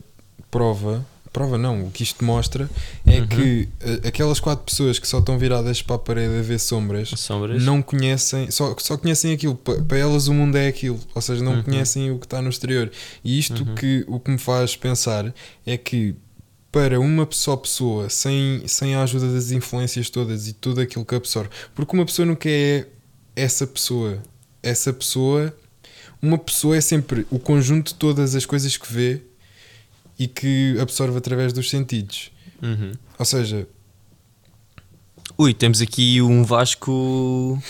prova, 0.50 1.04
prova 1.38 1.56
não, 1.56 1.84
o 1.86 1.90
que 1.92 2.02
isto 2.02 2.24
mostra 2.24 2.68
é 3.06 3.20
Uhum. 3.20 3.26
que 3.28 3.68
eh, 3.80 4.08
aquelas 4.08 4.40
quatro 4.40 4.64
pessoas 4.64 4.98
que 4.98 5.06
só 5.06 5.20
estão 5.20 5.38
viradas 5.38 5.80
para 5.80 5.94
a 5.94 5.98
parede 5.98 6.36
a 6.38 6.42
ver 6.42 6.58
sombras 6.58 7.10
Sombras. 7.10 7.62
não 7.62 7.80
conhecem, 7.80 8.50
só, 8.50 8.74
só 8.78 8.96
conhecem 8.96 9.32
aquilo, 9.32 9.54
Pa- 9.54 9.76
para 9.86 9.98
elas 9.98 10.26
o 10.26 10.34
mundo 10.34 10.56
é 10.56 10.66
aquilo, 10.66 10.98
ou 11.14 11.22
seja, 11.22 11.42
não 11.44 11.52
Uhum. 11.54 11.62
conhecem 11.62 12.10
o 12.10 12.18
que 12.18 12.26
está 12.26 12.42
no 12.42 12.48
exterior. 12.50 12.90
E 13.24 13.38
isto 13.38 13.62
Uhum. 13.64 13.74
que, 13.76 14.04
o 14.08 14.18
que 14.18 14.30
me 14.32 14.38
faz 14.38 14.74
pensar 14.74 15.32
é 15.64 15.76
que 15.76 16.16
para 16.72 16.98
uma 17.00 17.26
só 17.30 17.56
pessoa, 17.56 18.10
sem, 18.10 18.62
sem 18.66 18.94
a 18.96 19.02
ajuda 19.04 19.32
das 19.32 19.50
influências 19.52 20.10
todas 20.10 20.48
e 20.48 20.52
tudo 20.52 20.80
aquilo 20.80 21.04
que 21.04 21.14
absorve, 21.14 21.50
porque 21.74 21.94
uma 21.96 22.04
pessoa 22.04 22.26
nunca 22.26 22.48
é 22.48 22.84
essa 23.36 23.64
pessoa, 23.66 24.18
essa 24.62 24.92
pessoa, 24.92 25.54
uma 26.20 26.36
pessoa 26.36 26.76
é 26.76 26.80
sempre 26.80 27.24
o 27.30 27.38
conjunto 27.38 27.88
de 27.88 27.94
todas 27.94 28.34
as 28.34 28.44
coisas 28.44 28.76
que 28.76 28.92
vê 28.92 29.22
e 30.18 30.26
que 30.26 30.76
absorve 30.80 31.16
através 31.18 31.52
dos 31.52 31.70
sentidos. 31.70 32.30
Uhum. 32.62 32.92
Ou 33.18 33.24
seja, 33.24 33.66
Ui, 35.36 35.54
temos 35.54 35.80
aqui 35.80 36.20
um 36.20 36.42
Vasco 36.42 37.62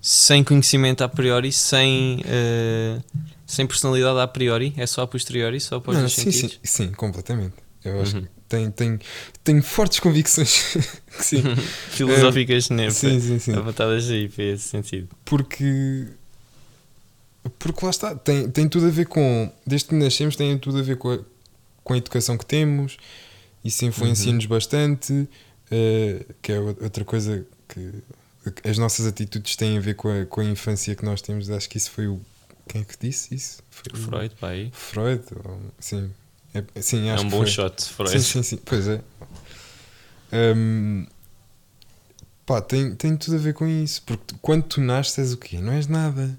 sem 0.00 0.42
conhecimento 0.42 1.02
a 1.04 1.08
priori, 1.08 1.52
sem, 1.52 2.22
eh, 2.24 2.98
sem 3.46 3.66
personalidade 3.66 4.18
a 4.20 4.26
priori, 4.26 4.72
é 4.76 4.86
só 4.86 5.02
a 5.02 5.06
posteriori, 5.06 5.60
só 5.60 5.76
após 5.76 5.98
Não, 5.98 6.06
os 6.06 6.14
sim, 6.14 6.30
sim, 6.30 6.48
sentidos. 6.48 6.58
sim, 6.62 6.92
completamente. 6.92 7.54
Eu 7.84 8.00
acho 8.00 8.16
Uhum. 8.16 8.22
que 8.22 8.28
tem, 8.48 8.70
tem, 8.70 8.98
tem 9.44 9.60
fortes 9.60 10.00
convicções 10.00 10.76
sim. 11.20 11.42
Filosóficas 11.90 12.70
né, 12.70 12.88
sim, 12.90 13.20
sim, 13.20 13.38
sim. 13.38 13.54
apontadas 13.54 14.08
aí 14.08 14.28
para 14.28 14.44
esse 14.44 14.68
sentido. 14.68 15.08
Porque 15.24 16.06
porque 17.58 17.84
lá 17.84 17.90
está, 17.90 18.14
tem, 18.14 18.48
tem 18.50 18.68
tudo 18.68 18.86
a 18.86 18.90
ver 18.90 19.06
com 19.06 19.52
desde 19.66 19.88
que 19.88 19.94
nascemos 19.94 20.34
tem 20.34 20.56
tudo 20.58 20.78
a 20.78 20.82
ver 20.82 20.96
com 20.96 21.12
a, 21.12 21.18
com 21.86 21.94
a 21.94 21.96
educação 21.98 22.36
que 22.36 22.44
temos, 22.44 22.96
isso 23.64 23.84
influencia-nos 23.84 24.44
Uhum. 24.44 24.50
bastante, 24.50 25.28
eh, 25.70 26.24
que 26.42 26.50
é 26.52 26.58
o- 26.58 26.76
outra 26.82 27.04
coisa 27.04 27.46
que 27.68 28.02
as 28.68 28.76
nossas 28.76 29.06
atitudes 29.06 29.54
têm 29.56 29.78
a 29.78 29.80
ver 29.80 29.94
com 29.94 30.08
a, 30.08 30.26
com 30.26 30.40
a 30.40 30.44
infância 30.44 30.94
que 30.96 31.04
nós 31.04 31.22
temos. 31.22 31.48
Acho 31.48 31.68
que 31.68 31.78
isso 31.78 31.90
foi 31.92 32.08
o. 32.08 32.20
Quem 32.68 32.80
é 32.80 32.84
que 32.84 32.94
disse 33.00 33.32
isso? 33.34 33.62
Foi 33.70 33.92
o 33.92 33.96
Freud, 33.96 34.34
pá, 34.40 34.48
aí. 34.50 34.70
Freud? 34.72 35.22
ou- 35.44 35.60
sim. 35.78 36.10
É, 36.52 36.82
sim, 36.82 37.08
É 37.08 37.12
acho 37.12 37.22
um 37.22 37.26
que 37.26 37.30
bom 37.32 37.38
foi. 37.42 37.46
shot, 37.46 37.84
Freud. 37.84 38.10
Sim, 38.10 38.20
sim, 38.20 38.42
sim. 38.42 38.56
Pois 38.64 38.88
é. 38.88 39.00
Hum, 40.32 41.06
pá, 42.44 42.60
tem, 42.60 42.94
tem 42.96 43.16
tudo 43.16 43.36
a 43.36 43.38
ver 43.40 43.54
com 43.54 43.66
isso. 43.66 44.02
Porque 44.04 44.34
quando 44.42 44.64
tu 44.64 44.80
nasces 44.80 45.18
és 45.18 45.32
o 45.32 45.36
quê? 45.36 45.58
Não 45.60 45.72
és 45.72 45.86
nada. 45.86 46.36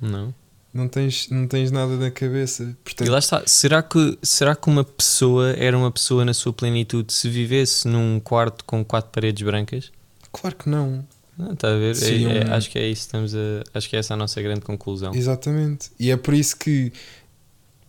Não? 0.00 0.34
Não 0.74 0.88
tens, 0.88 1.28
não 1.30 1.46
tens 1.46 1.70
nada 1.70 1.96
na 1.96 2.10
cabeça. 2.10 2.76
Portanto, 2.82 3.06
E 3.06 3.10
lá 3.10 3.20
está. 3.20 3.44
Será 3.46 3.80
que, 3.80 4.18
será 4.20 4.56
que 4.56 4.68
uma 4.68 4.82
pessoa 4.82 5.52
era 5.52 5.78
uma 5.78 5.90
pessoa 5.92 6.24
na 6.24 6.34
sua 6.34 6.52
plenitude 6.52 7.12
se 7.12 7.30
vivesse 7.30 7.86
num 7.86 8.18
quarto 8.18 8.64
com 8.64 8.84
quatro 8.84 9.10
paredes 9.12 9.42
brancas? 9.44 9.92
claro 10.32 10.56
que 10.56 10.68
não. 10.68 11.06
Não, 11.38 11.52
está 11.52 11.68
a 11.68 11.76
ver? 11.78 11.96
É- 12.02 12.22
é- 12.22 12.50
um- 12.50 12.52
acho 12.54 12.68
que 12.70 12.78
é 12.78 12.88
isso. 12.88 13.02
Estamos 13.02 13.34
a, 13.36 13.38
acho 13.72 13.88
que 13.88 13.94
é 13.94 14.00
essa 14.00 14.14
a 14.14 14.16
nossa 14.16 14.42
grande 14.42 14.62
conclusão. 14.62 15.14
Exatamente. 15.14 15.90
E 15.98 16.10
é 16.10 16.16
por 16.16 16.34
isso 16.34 16.56
que 16.56 16.92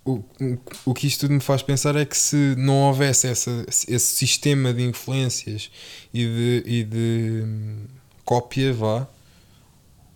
o, 0.04 0.24
o, 0.40 0.58
o 0.86 0.94
que 0.94 1.08
isto 1.08 1.22
tudo 1.22 1.34
me 1.34 1.40
faz 1.40 1.64
pensar 1.64 1.96
é 1.96 2.06
que 2.06 2.16
se 2.16 2.56
não 2.56 2.76
houvesse 2.84 3.28
essa, 3.28 3.66
esse 3.68 4.00
sistema 4.00 4.72
de 4.72 4.84
influências 4.84 5.72
e 6.14 6.24
de, 6.24 6.64
e 6.66 6.84
de 6.84 7.42
hum, 7.44 7.78
cópia, 8.24 8.72
vá, 8.74 9.08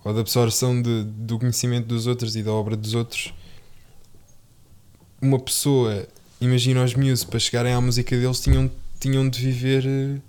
ou 0.09 0.13
de 0.15 0.19
absorção 0.21 0.81
de, 0.81 1.03
do 1.03 1.37
conhecimento 1.39 1.85
dos 1.87 2.07
outros 2.07 2.35
e 2.35 2.41
da 2.43 2.51
obra 2.51 2.75
dos 2.75 2.93
outros, 2.95 3.33
uma 5.21 5.39
pessoa, 5.39 6.07
imagina 6.41 6.83
os 6.83 6.93
Muse, 6.95 7.25
para 7.25 7.39
chegarem 7.39 7.73
à 7.73 7.79
música 7.81 8.17
deles, 8.17 8.39
tinham, 8.39 8.71
tinham 8.99 9.29
de 9.29 9.39
viver 9.39 10.19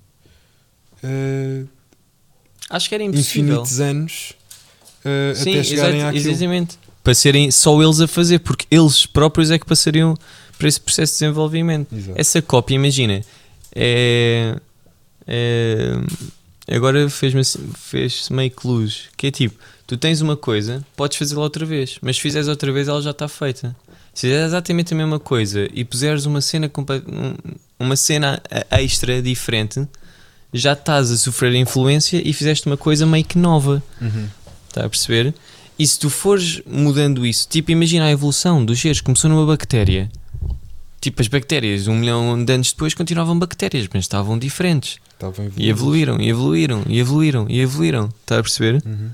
eh, 1.02 1.64
Acho 2.68 2.88
que 2.88 2.94
era 2.94 3.04
impossível. 3.04 3.42
infinitos 3.54 3.80
anos 3.80 4.32
eh, 5.04 5.32
Sim, 5.34 5.50
até 5.54 5.62
chegarem 5.64 5.96
exato, 6.00 6.16
àquilo. 6.16 6.30
exatamente. 6.30 6.78
Para 7.02 7.14
serem 7.14 7.50
só 7.50 7.82
eles 7.82 8.00
a 8.00 8.06
fazer, 8.06 8.40
porque 8.40 8.66
eles 8.70 9.06
próprios 9.06 9.50
é 9.50 9.58
que 9.58 9.64
passariam 9.64 10.14
por 10.58 10.66
esse 10.66 10.78
processo 10.80 11.14
de 11.14 11.18
desenvolvimento. 11.20 11.94
Exato. 11.96 12.20
Essa 12.20 12.42
cópia, 12.42 12.74
imagina, 12.74 13.22
é, 13.74 14.56
é- 15.26 15.94
agora 16.70 17.08
fez-me 17.10 17.40
assim- 17.40 17.70
fez-se 17.76 18.32
meio 18.32 18.50
que 18.50 18.66
luz, 18.66 19.04
que 19.16 19.26
é 19.26 19.30
tipo, 19.30 19.56
tu 19.86 19.96
tens 19.96 20.20
uma 20.20 20.36
coisa, 20.36 20.84
podes 20.96 21.16
fazê-la 21.18 21.42
outra 21.42 21.64
vez, 21.66 21.98
mas 22.02 22.16
se 22.16 22.22
fizeres 22.22 22.48
outra 22.48 22.70
vez 22.72 22.88
ela 22.88 23.00
já 23.02 23.10
está 23.10 23.26
feita. 23.28 23.74
Se 24.14 24.22
fizeres 24.26 24.46
exatamente 24.48 24.92
a 24.92 24.96
mesma 24.96 25.18
coisa 25.20 25.68
e 25.72 25.84
puseres 25.84 26.26
uma 26.26 26.40
cena, 26.40 26.70
um- 27.08 27.34
uma 27.78 27.96
cena 27.96 28.40
extra 28.70 29.22
diferente, 29.22 29.86
já 30.52 30.72
estás 30.72 31.10
a 31.10 31.16
sofrer 31.16 31.54
influência 31.54 32.20
e 32.24 32.32
fizeste 32.32 32.66
uma 32.66 32.76
coisa 32.76 33.06
meio 33.06 33.24
que 33.24 33.38
nova. 33.38 33.82
Uhum. 34.00 34.28
Está 34.68 34.84
a 34.84 34.88
perceber? 34.88 35.32
E 35.78 35.86
se 35.86 35.98
tu 35.98 36.10
fores 36.10 36.60
mudando 36.66 37.24
isso, 37.24 37.46
tipo, 37.48 37.70
imagina 37.70 38.04
a 38.04 38.10
evolução 38.10 38.64
dos 38.64 38.78
seres, 38.80 39.00
começou 39.00 39.30
numa 39.30 39.46
bactéria. 39.46 40.10
Tipo, 41.00 41.22
as 41.22 41.28
bactérias, 41.28 41.86
um 41.88 41.94
milhão 41.94 42.44
de 42.44 42.52
anos 42.52 42.72
depois, 42.72 42.92
continuavam 42.92 43.38
bactérias, 43.38 43.88
mas 43.92 44.04
estavam 44.04 44.38
diferentes. 44.38 44.98
Estavam 45.14 45.50
E 45.56 45.68
evoluíram, 45.68 46.20
e 46.20 46.28
evoluíram, 46.28 46.84
e 46.86 46.98
evoluíram, 46.98 47.46
e 47.48 47.60
evoluíram. 47.60 48.10
Está 48.20 48.38
a 48.38 48.42
perceber? 48.42 48.82
Uhum. 48.84 49.10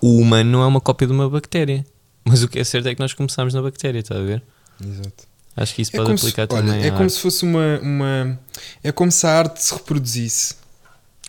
O 0.00 0.18
humano 0.18 0.50
não 0.50 0.62
é 0.62 0.66
uma 0.66 0.80
cópia 0.80 1.06
de 1.06 1.12
uma 1.12 1.28
bactéria. 1.30 1.86
Mas 2.24 2.42
o 2.42 2.48
que 2.48 2.58
é 2.58 2.64
certo 2.64 2.88
é 2.88 2.94
que 2.94 3.00
nós 3.00 3.12
começámos 3.12 3.54
na 3.54 3.62
bactéria, 3.62 4.00
está 4.00 4.16
a 4.16 4.20
ver? 4.22 4.42
Exato. 4.84 5.24
Acho 5.56 5.74
que 5.74 5.82
isso 5.82 5.90
É 5.94 5.96
pode 5.98 6.06
como, 6.06 6.18
se, 6.18 6.26
aplicar 6.26 6.48
olha, 6.54 6.62
também 6.66 6.82
é 6.86 6.90
como 6.90 7.02
arte. 7.02 7.12
se 7.12 7.20
fosse 7.20 7.42
uma, 7.44 7.78
uma. 7.80 8.40
É 8.82 8.90
como 8.90 9.12
se 9.12 9.26
a 9.26 9.30
arte 9.38 9.62
se 9.62 9.74
reproduzisse. 9.74 10.54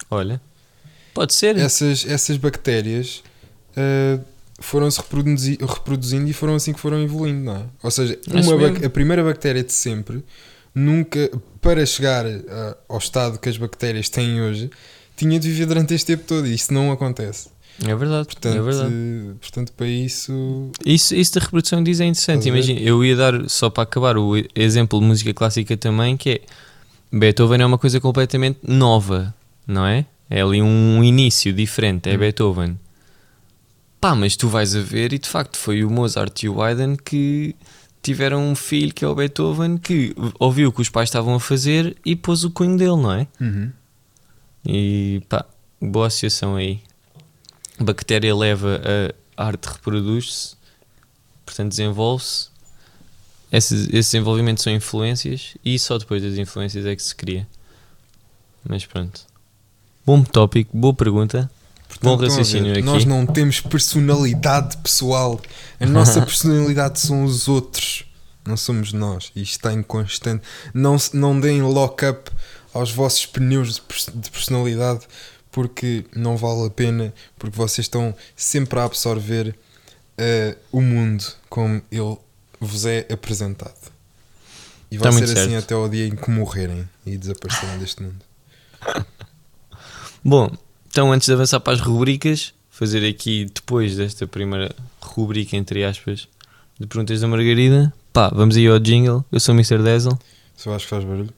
Olha, 0.10 0.39
pode 1.13 1.34
ser. 1.34 1.58
Essas, 1.58 2.06
essas 2.08 2.38
bactérias 2.38 3.21
ah, 3.75 4.19
foram-se 4.63 4.99
reproduzi- 4.99 5.58
reproduzindo 5.62 6.30
e 6.30 6.34
foram 6.34 6.56
assim 6.56 6.73
que 6.73 6.80
foram 6.80 7.02
evoluindo, 7.02 7.43
não 7.45 7.56
é? 7.56 7.63
Ou 7.82 7.91
seja, 7.91 8.17
mesmo. 8.32 8.86
a 8.86 8.89
primeira 8.89 9.23
bactéria 9.23 9.63
de 9.63 9.73
sempre, 9.73 10.23
nunca, 10.73 11.30
para 11.62 11.86
chegar 11.86 12.26
ah, 12.26 12.78
ao 12.89 12.97
estado 12.97 13.38
que 13.39 13.49
as 13.49 13.58
bactérias 13.58 14.10
têm 14.10 14.41
hoje, 14.41 14.69
tinha 15.15 15.39
de 15.39 15.49
viver 15.49 15.65
durante 15.67 15.93
este 15.93 16.08
tempo 16.08 16.23
todo 16.28 16.47
e 16.47 16.54
isso 16.54 16.73
não 16.73 16.91
acontece. 16.91 17.49
É 17.84 17.95
verdade, 17.95 18.28
Portanto, 18.28 18.56
é 18.56 18.62
verdade. 18.62 18.93
portanto 19.41 19.73
para 19.76 19.88
isso. 19.88 20.69
Isso, 20.86 21.15
isso 21.15 21.34
da 21.34 21.41
reprodução 21.41 21.84
diz 21.84 21.99
é 21.99 22.06
interessante. 22.06 22.47
Imagina, 22.47 22.80
eu 22.80 23.04
ia 23.04 23.15
dar, 23.15 23.49
só 23.49 23.67
para 23.69 23.82
acabar, 23.84 24.15
o 24.17 24.34
exemplo 24.56 24.99
de 24.99 25.06
música 25.06 25.34
clássica 25.34 25.76
também, 25.76 26.15
que 26.15 26.30
é 26.30 26.41
Beethoven 27.12 27.62
é 27.62 27.65
uma 27.65 27.78
coisa 27.80 27.99
completamente 27.99 28.60
nova, 28.62 29.34
não 29.65 29.86
é? 29.86 30.06
É 30.30 30.41
ali 30.41 30.62
um 30.62 31.04
início 31.04 31.52
diferente, 31.52 32.10
é 32.10 32.15
Hum. 32.15 32.19
Beethoven. 32.19 32.80
Pá, 34.03 34.13
mas 34.13 34.35
tu 34.35 34.49
vais 34.49 34.75
a 34.75 34.81
ver 34.81 35.13
e 35.13 35.17
de 35.17 35.29
facto 35.29 35.55
foi 35.55 35.81
o 35.81 35.89
Mozart 35.89 36.43
e 36.43 36.49
o 36.49 36.61
Haydn 36.61 36.97
que 36.97 37.55
tiveram 38.01 38.45
um 38.45 38.53
filho 38.53 38.93
que 38.93 39.05
é 39.05 39.07
o 39.07 39.15
Beethoven 39.15 39.77
que 39.77 40.13
ouviu 40.37 40.67
o 40.67 40.73
que 40.73 40.81
os 40.81 40.89
pais 40.89 41.07
estavam 41.07 41.35
a 41.35 41.39
fazer 41.39 41.95
e 42.05 42.13
pôs 42.13 42.43
o 42.43 42.51
cunho 42.51 42.75
dele, 42.77 42.97
não 42.97 43.13
é? 43.13 43.27
E 44.65 45.21
pá, 45.29 45.45
boa 45.81 46.07
associação 46.07 46.57
aí. 46.57 46.81
A 47.79 47.83
bactéria 47.85 48.35
leva 48.35 48.81
a 49.37 49.45
arte 49.45 49.67
reproduz-se, 49.67 50.57
portanto 51.45 51.69
desenvolve-se. 51.69 52.49
Esses, 53.53 53.83
esses 53.83 54.11
desenvolvimentos 54.11 54.65
são 54.65 54.73
influências 54.73 55.55
e 55.63 55.79
só 55.79 55.97
depois 55.97 56.21
das 56.21 56.37
influências 56.37 56.85
é 56.85 56.93
que 56.93 57.03
se 57.03 57.15
cria. 57.15 57.47
Mas 58.67 58.85
pronto. 58.85 59.21
Bom 60.05 60.21
tópico, 60.25 60.77
boa 60.77 60.93
pergunta. 60.93 61.49
Bom 62.01 62.17
Portanto, 62.17 62.23
a 62.23 62.38
raciocínio 62.38 62.73
ver, 62.73 62.79
aqui. 62.79 62.82
Nós 62.82 63.06
não 63.06 63.25
temos 63.25 63.62
personalidade 63.62 64.77
pessoal. 64.77 65.39
A 65.79 65.86
nossa 65.86 66.21
personalidade 66.25 66.99
são 66.99 67.23
os 67.23 67.47
outros. 67.47 68.06
Não 68.45 68.58
somos 68.58 68.91
nós. 68.91 69.32
E 69.36 69.41
isto 69.41 69.53
está 69.53 69.71
em 69.73 69.82
constante. 69.82 70.43
Não, 70.73 70.97
não 71.13 71.39
deem 71.39 71.62
lock-up 71.62 72.29
aos 72.73 72.91
vossos 72.91 73.25
pneus 73.25 73.75
de 73.75 73.82
pers- 73.82 74.10
de 74.13 74.29
personalidade 74.29 75.01
porque 75.51 76.06
não 76.15 76.36
vale 76.36 76.67
a 76.67 76.69
pena. 76.69 77.13
Porque 77.39 77.56
vocês 77.56 77.86
estão 77.86 78.13
sempre 78.36 78.79
a 78.79 78.84
absorver 78.84 79.56
eh, 80.17 80.58
o 80.71 80.82
mundo 80.82 81.23
como 81.49 81.82
ele 81.91 82.17
vos 82.60 82.86
é 82.86 83.08
apresentado. 83.12 83.93
E 84.91 84.97
vai 84.97 85.12
ser 85.12 85.23
assim 85.23 85.34
certo. 85.51 85.63
até 85.63 85.73
ao 85.73 85.88
dia 85.89 86.06
em 86.06 86.15
que 86.15 86.29
morrerem 86.29 86.88
e 87.06 87.17
desaparecerem 87.17 87.79
deste 87.79 88.03
mundo. 88.03 88.23
Bom, 90.23 90.51
então 90.93 91.12
antes 91.12 91.25
de 91.25 91.34
avançar 91.34 91.60
para 91.60 91.73
as 91.73 91.79
rubricas, 91.79 92.53
fazer 92.69 93.03
aqui 93.03 93.45
depois 93.51 93.95
desta 93.95 94.27
primeira 94.27 94.75
rubrica, 95.01 95.58
entre 95.58 95.84
aspas, 95.84 96.27
de 96.79 96.86
perguntas 96.86 97.19
da 97.19 97.27
Margarida, 97.27 97.91
pá, 98.13 98.29
vamos 98.29 98.56
aí 98.56 98.67
ao 98.67 98.77
jingle. 98.77 99.25
Eu 99.32 99.39
sou 99.39 99.56
o 99.56 99.58
Mr. 99.58 99.79
Dazzle. 99.79 100.15
Só 100.56 100.75
acho 100.75 100.86
que 100.86 100.91
faz 100.91 101.03
barulho. 101.03 101.34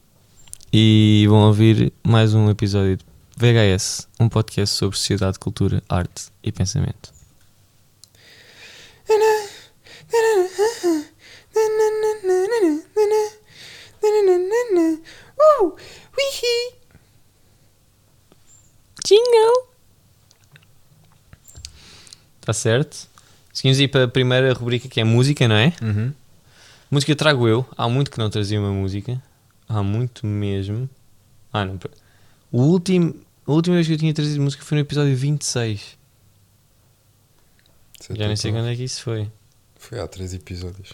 e 0.74 1.26
vão 1.30 1.48
ouvir 1.48 1.94
mais 2.04 2.34
um 2.34 2.50
episódio 2.50 2.98
de 2.98 3.06
VHS, 3.38 4.10
um 4.20 4.28
podcast 4.28 4.76
sobre 4.76 4.98
sociedade, 4.98 5.39
cultura, 5.39 5.82
arte 5.88 6.26
e 6.44 6.52
pensamento. 6.52 7.14
Está 22.45 22.53
certo? 22.53 23.10
Seguimos 23.51 23.79
aí 23.79 23.88
para 23.88 24.03
a 24.03 24.08
primeira 24.08 24.53
rubrica 24.53 24.88
que 24.88 25.01
é 25.01 25.03
música, 25.03 25.47
não 25.47 25.55
é? 25.55 25.73
Uhum. 25.81 26.13
Música 26.91 27.15
trago 27.15 27.47
eu. 27.47 27.65
Há 27.75 27.89
muito 27.89 28.12
que 28.12 28.19
não 28.19 28.29
trazia 28.29 28.60
uma 28.60 28.71
música. 28.71 29.19
Há 29.67 29.81
muito 29.81 30.27
mesmo. 30.27 30.88
Ah, 31.51 31.65
não. 31.65 31.79
O 32.51 32.62
último, 32.62 33.15
a 33.47 33.51
última 33.51 33.77
vez 33.77 33.88
que 33.88 33.93
eu 33.93 33.97
tinha 33.97 34.13
trazido 34.13 34.43
música 34.43 34.63
foi 34.63 34.75
no 34.75 34.84
episódio 34.84 35.17
26. 35.17 35.97
Isso 37.99 38.13
é 38.13 38.15
Já 38.15 38.27
nem 38.27 38.36
sei 38.36 38.51
quando 38.51 38.67
é 38.67 38.75
que 38.75 38.84
isso 38.84 39.01
foi. 39.01 39.31
Foi 39.75 39.99
há 39.99 40.08
três 40.08 40.31
episódios. 40.36 40.93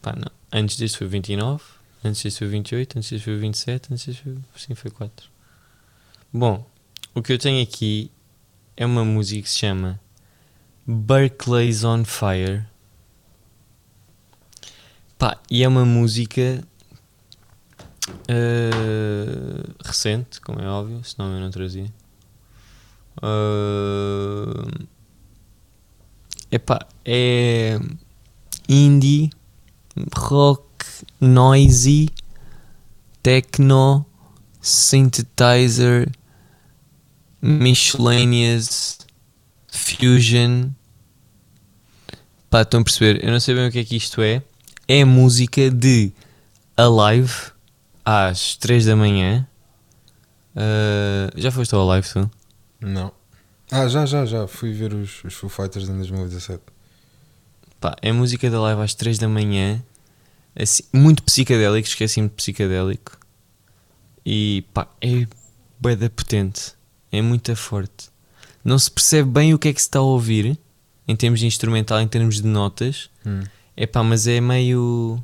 Pá, 0.00 0.14
não. 0.16 0.32
Antes 0.50 0.78
deste 0.78 0.96
foi 0.96 1.08
29. 1.08 1.62
Antes 2.02 2.22
deste 2.22 2.38
foi 2.38 2.48
28. 2.48 2.98
Antes 2.98 3.10
deste 3.10 3.24
foi 3.26 3.36
27. 3.36 3.92
Antes 3.92 4.06
deste 4.06 4.22
foi. 4.22 4.38
Sim, 4.56 4.74
foi 4.74 4.90
4. 4.90 5.28
Bom, 6.32 6.66
o 7.14 7.20
que 7.20 7.34
eu 7.34 7.38
tenho 7.38 7.62
aqui 7.62 8.10
é 8.76 8.84
uma 8.84 9.04
música 9.04 9.42
que 9.42 9.50
se 9.50 9.58
chama 9.58 10.00
Berkeley's 10.86 11.84
on 11.84 12.04
Fire. 12.04 12.66
Pá, 15.18 15.38
e 15.50 15.62
é 15.62 15.68
uma 15.68 15.84
música 15.84 16.62
eh, 18.28 19.62
recente, 19.84 20.40
como 20.40 20.60
é 20.60 20.68
óbvio, 20.68 21.02
senão 21.04 21.32
eu 21.32 21.40
não 21.40 21.50
trazia. 21.50 21.90
Uh, 23.22 24.86
epá, 26.50 26.84
é 27.04 27.78
indie, 28.68 29.30
rock, 30.16 30.64
noisy, 31.20 32.10
techno, 33.22 34.04
synthesizer, 34.60 36.10
miscellaneous, 37.44 38.98
fusion. 39.68 40.70
Pá, 42.48 42.62
estão 42.62 42.80
a 42.80 42.84
perceber? 42.84 43.22
Eu 43.22 43.30
não 43.30 43.38
sei 43.38 43.54
bem 43.54 43.68
o 43.68 43.72
que 43.72 43.80
é 43.80 43.84
que 43.84 43.96
isto 43.96 44.22
é. 44.22 44.42
É 44.88 45.04
música 45.04 45.70
de 45.70 46.10
Alive 46.76 47.52
às 48.02 48.56
3 48.56 48.86
da 48.86 48.96
manhã. 48.96 49.46
Uh, 50.56 51.38
já 51.38 51.50
foste 51.50 51.74
ao 51.74 51.90
Alive 51.90 52.08
tu? 52.08 52.30
Não. 52.80 53.12
Ah, 53.70 53.88
já, 53.88 54.06
já, 54.06 54.24
já. 54.24 54.46
Fui 54.46 54.72
ver 54.72 54.94
os, 54.94 55.22
os 55.24 55.34
Foo 55.34 55.50
Fighters 55.50 55.88
em 55.88 55.96
2017. 55.96 56.62
Pá, 57.78 57.94
é 58.00 58.10
música 58.10 58.48
da 58.50 58.60
live 58.60 58.80
às 58.80 58.94
3 58.94 59.18
da 59.18 59.28
manhã. 59.28 59.82
Assim, 60.56 60.84
muito 60.92 61.22
psicadélico, 61.22 61.86
esqueci-me 61.86 62.28
de 62.28 62.34
psicadélico. 62.34 63.18
E 64.24 64.64
pá, 64.72 64.88
é 65.02 65.26
bué 65.78 65.94
da 65.94 66.08
potente. 66.08 66.72
É 67.14 67.22
muito 67.22 67.54
forte. 67.54 68.08
Não 68.64 68.78
se 68.78 68.90
percebe 68.90 69.30
bem 69.30 69.54
o 69.54 69.58
que 69.58 69.68
é 69.68 69.72
que 69.72 69.80
se 69.80 69.86
está 69.86 69.98
a 69.98 70.02
ouvir 70.02 70.58
em 71.06 71.14
termos 71.14 71.40
de 71.40 71.46
instrumental, 71.46 72.00
em 72.00 72.08
termos 72.08 72.40
de 72.40 72.46
notas. 72.46 73.10
Hum. 73.26 73.42
É 73.76 73.86
pá, 73.86 74.02
mas 74.02 74.26
é 74.26 74.40
meio. 74.40 75.22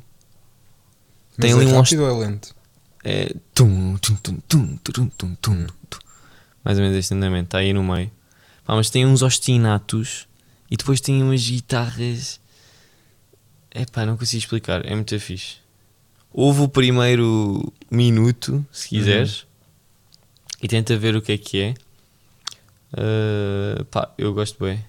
Tem 1.39 1.51
Mas 1.53 1.61
ali 1.61 1.71
é 1.71 1.73
um 1.73 1.77
rápido 1.77 2.03
ou 2.03 2.09
é 2.23 2.27
lento? 2.27 2.55
É. 3.03 3.35
Tum, 3.53 3.97
tum, 3.97 4.15
tum, 4.15 4.37
tum, 4.47 4.77
tum, 4.77 5.09
tum, 5.09 5.35
tum, 5.35 5.35
tum. 5.41 5.67
Mais 6.63 6.77
ou 6.77 6.83
menos 6.83 6.97
este 6.97 7.13
andamento, 7.13 7.45
está 7.45 7.57
aí 7.59 7.73
no 7.73 7.83
meio. 7.83 8.11
Pá, 8.65 8.75
mas 8.75 8.89
tem 8.89 9.05
uns 9.05 9.21
ostinatos 9.21 10.27
e 10.69 10.77
depois 10.77 11.01
tem 11.01 11.21
umas 11.23 11.47
guitarras. 11.47 12.39
É 13.71 13.85
pá, 13.85 14.05
não 14.05 14.17
consigo 14.17 14.39
explicar, 14.39 14.85
é 14.85 14.93
muito 14.93 15.17
fixe. 15.19 15.55
Houve 16.31 16.61
o 16.61 16.67
primeiro 16.67 17.73
minuto, 17.89 18.65
se 18.71 18.89
quiseres, 18.89 19.45
e 20.61 20.67
tenta 20.67 20.95
ver 20.97 21.15
o 21.15 21.21
que 21.21 21.31
é 21.31 21.37
que 21.37 21.61
é. 21.61 21.73
Uh, 22.93 23.85
pá, 23.85 24.11
eu 24.17 24.33
gosto 24.33 24.63
bem. 24.63 24.83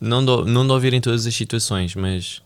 Não 0.00 0.24
de, 0.24 0.50
não 0.50 0.66
de 0.66 0.72
ouvir 0.72 0.92
em 0.94 1.00
todas 1.00 1.26
as 1.26 1.34
situações, 1.34 1.94
mas 1.94 2.42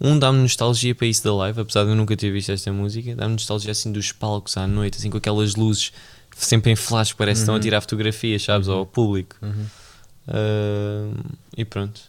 um 0.00 0.18
dá-me 0.18 0.40
nostalgia 0.40 0.94
para 0.94 1.06
isso 1.06 1.22
da 1.22 1.32
live, 1.34 1.60
apesar 1.60 1.84
de 1.84 1.90
eu 1.90 1.94
nunca 1.94 2.16
ter 2.16 2.30
visto 2.32 2.50
esta 2.50 2.72
música. 2.72 3.14
Dá-me 3.14 3.34
nostalgia 3.34 3.70
assim 3.70 3.92
dos 3.92 4.10
palcos 4.12 4.56
à 4.56 4.66
noite, 4.66 4.98
assim 4.98 5.08
com 5.08 5.16
aquelas 5.18 5.54
luzes 5.54 5.92
sempre 6.36 6.70
em 6.72 6.76
flash, 6.76 7.12
parece 7.14 7.38
que 7.38 7.42
estão 7.42 7.54
a 7.54 7.56
Uhum. 7.56 7.62
tirar 7.62 7.80
fotografias, 7.80 8.42
sabes, 8.42 8.68
ao 8.68 8.84
público. 8.84 9.36
Uhum. 9.40 9.66
Uh, 10.28 11.14
e 11.56 11.64
pronto. 11.64 12.00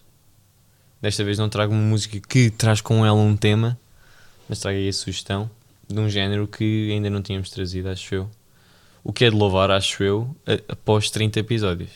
Desta 1.01 1.23
vez 1.23 1.37
não 1.37 1.47
trago 1.47 1.71
uma 1.73 1.81
música 1.81 2.19
que 2.19 2.49
traz 2.49 2.81
com 2.81 3.05
ela 3.05 3.17
um 3.17 3.37
tema, 3.37 3.79
mas 4.49 4.59
trago 4.59 4.77
aí 4.77 4.89
a 4.89 4.93
sugestão 4.93 5.49
de 5.87 5.99
um 5.99 6.09
género 6.09 6.47
que 6.47 6.91
ainda 6.91 7.09
não 7.09 7.21
tínhamos 7.21 7.51
trazido, 7.51 7.87
acho 7.87 8.15
eu. 8.15 8.29
O 9.07 9.13
que 9.13 9.23
é 9.23 9.29
de 9.29 9.35
louvar, 9.37 9.71
acho 9.71 10.03
eu, 10.03 10.35
a- 10.45 10.73
após 10.73 11.09
30 11.09 11.39
episódios. 11.39 11.89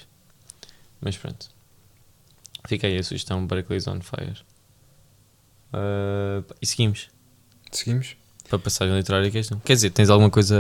Mas 1.01 1.17
pronto. 1.17 1.49
Fica 2.67 2.87
aí 2.87 2.97
a 2.97 3.03
sugestão 3.03 3.45
Barclays 3.45 3.85
on 3.87 3.99
Fire. 4.01 4.37
Uh, 5.73 6.43
e 6.61 6.65
seguimos 6.65 7.09
Seguimos? 7.71 8.15
para 8.47 8.57
a 8.57 8.59
passagem 8.59 8.95
literária 8.95 9.29
que 9.31 9.37
és 9.37 9.47
tu. 9.47 9.57
Quer 9.63 9.73
dizer, 9.73 9.89
tens 9.89 10.09
alguma 10.09 10.29
coisa 10.29 10.55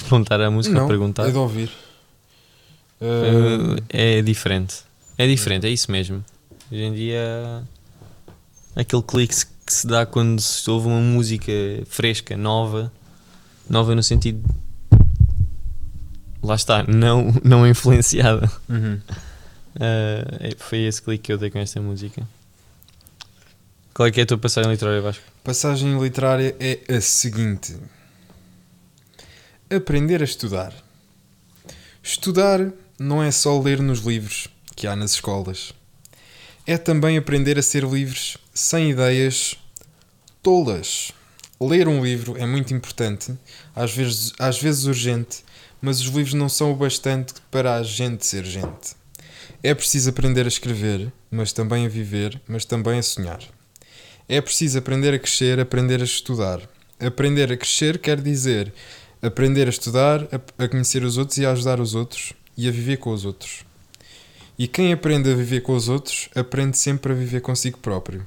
a 0.00 0.04
apontar 0.06 0.40
à 0.40 0.50
música, 0.50 0.76
a 0.76 0.80
Não, 0.80 0.88
perguntar? 0.88 1.26
é 1.28 1.30
de 1.30 1.36
ouvir. 1.38 1.70
Uh, 3.00 3.74
Uh, 3.74 3.84
é 3.88 4.22
diferente. 4.22 4.76
É 5.18 5.26
diferente, 5.26 5.66
é 5.66 5.70
isso 5.70 5.90
mesmo. 5.90 6.24
Hoje 6.70 6.82
em 6.82 6.92
dia, 6.94 7.62
aquele 8.74 9.02
clique 9.02 9.34
que 9.66 9.72
se 9.74 9.86
dá 9.86 10.06
quando 10.06 10.40
se 10.40 10.68
ouve 10.70 10.88
uma 10.88 11.00
música 11.00 11.52
fresca, 11.86 12.36
nova, 12.36 12.90
nova 13.68 13.94
no 13.94 14.02
sentido. 14.02 14.42
Lá 16.44 16.56
está, 16.56 16.82
não, 16.82 17.32
não 17.42 17.66
influenciada. 17.66 18.52
uhum. 18.68 19.00
Uh, 19.74 20.54
foi 20.58 20.80
esse 20.80 21.00
clique 21.00 21.24
que 21.24 21.32
eu 21.32 21.38
dei 21.38 21.50
com 21.50 21.58
esta 21.58 21.80
música. 21.80 22.22
Qual 23.94 24.06
é 24.06 24.10
que 24.10 24.20
é 24.20 24.24
a 24.24 24.26
tua 24.26 24.36
passagem 24.36 24.70
literária, 24.70 25.00
Vasco? 25.00 25.24
Passagem 25.42 25.98
literária 25.98 26.54
é 26.60 26.80
a 26.94 27.00
seguinte: 27.00 27.74
Aprender 29.74 30.20
a 30.20 30.24
estudar. 30.24 30.74
Estudar 32.02 32.60
não 32.98 33.22
é 33.22 33.30
só 33.30 33.58
ler 33.58 33.80
nos 33.80 34.00
livros 34.00 34.46
que 34.76 34.86
há 34.86 34.94
nas 34.94 35.12
escolas. 35.12 35.72
É 36.66 36.76
também 36.76 37.16
aprender 37.16 37.58
a 37.58 37.62
ser 37.62 37.84
livres 37.84 38.36
sem 38.52 38.90
ideias 38.90 39.56
tolas. 40.42 41.10
Ler 41.58 41.88
um 41.88 42.04
livro 42.04 42.36
é 42.36 42.44
muito 42.44 42.74
importante, 42.74 43.32
às 43.74 43.92
vezes, 43.92 44.34
às 44.38 44.60
vezes 44.60 44.84
urgente, 44.84 45.42
mas 45.84 46.00
os 46.00 46.06
livros 46.06 46.32
não 46.32 46.48
são 46.48 46.72
o 46.72 46.74
bastante 46.74 47.34
para 47.50 47.76
a 47.76 47.82
gente 47.82 48.24
ser 48.24 48.42
gente. 48.42 48.96
É 49.62 49.74
preciso 49.74 50.08
aprender 50.08 50.46
a 50.46 50.48
escrever, 50.48 51.12
mas 51.30 51.52
também 51.52 51.84
a 51.84 51.90
viver, 51.90 52.40
mas 52.48 52.64
também 52.64 52.98
a 52.98 53.02
sonhar. 53.02 53.42
É 54.26 54.40
preciso 54.40 54.78
aprender 54.78 55.12
a 55.12 55.18
crescer, 55.18 55.60
aprender 55.60 56.00
a 56.00 56.04
estudar. 56.04 56.62
Aprender 56.98 57.52
a 57.52 57.56
crescer 57.58 57.98
quer 57.98 58.18
dizer 58.18 58.72
aprender 59.20 59.66
a 59.66 59.70
estudar, 59.70 60.26
a, 60.58 60.68
conhecer 60.68 61.04
os 61.04 61.18
outros 61.18 61.36
e 61.36 61.44
a 61.44 61.52
ajudar 61.52 61.78
os 61.80 61.94
outros 61.94 62.32
e 62.56 62.66
a 62.66 62.70
viver 62.70 62.96
com 62.96 63.10
os 63.10 63.26
outros. 63.26 63.62
E 64.58 64.66
quem 64.66 64.90
aprende 64.90 65.30
a 65.30 65.34
viver 65.34 65.60
com 65.60 65.74
os 65.74 65.90
outros, 65.90 66.30
aprende 66.34 66.78
sempre 66.78 67.12
a 67.12 67.14
viver 67.14 67.42
consigo 67.42 67.78
próprio. 67.78 68.26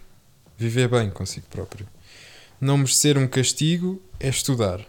Viver 0.60 0.88
bem 0.88 1.10
consigo 1.10 1.48
próprio. 1.50 1.88
Não 2.62 2.78
merecer 2.78 3.18
um 3.18 3.28
castigo 3.28 4.00
é 4.20 4.30
estudar. 4.30 4.80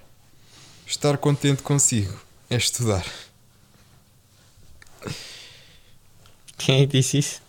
Estar 0.87 1.16
contente 1.16 1.62
consigo 1.62 2.27
é 2.50 2.56
estudar. 2.56 3.04
Quem 6.56 6.82
é 6.82 6.87
que 6.87 6.98
disse 6.98 7.18
isso? 7.18 7.42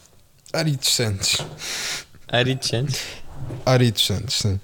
Aritos 0.54 0.94
Santos. 0.94 1.38
Ari 2.28 2.60
Chant. 2.62 2.96
Aritos 3.66 4.06
Santos, 4.06 4.36
sim. 4.36 4.60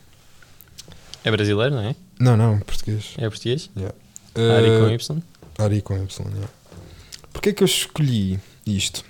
É 1.23 1.31
brasileiro, 1.31 1.75
não 1.75 1.81
é? 1.81 1.95
Não, 2.19 2.37
não, 2.37 2.59
português. 2.59 3.13
É 3.17 3.27
português? 3.29 3.69
Yeah. 3.75 3.95
Ari 4.35 4.67
com 4.67 4.89
Y? 4.89 5.23
Ari 5.57 5.81
com 5.81 5.97
Y, 5.97 6.27
yeah. 6.33 6.49
Porquê 7.33 7.49
é 7.49 7.53
que 7.53 7.63
eu 7.63 7.65
escolhi 7.65 8.39
isto? 8.65 9.03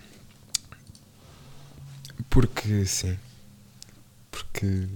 Porque 2.29 2.85
sim. 2.85 3.17
Porque. 4.31 4.88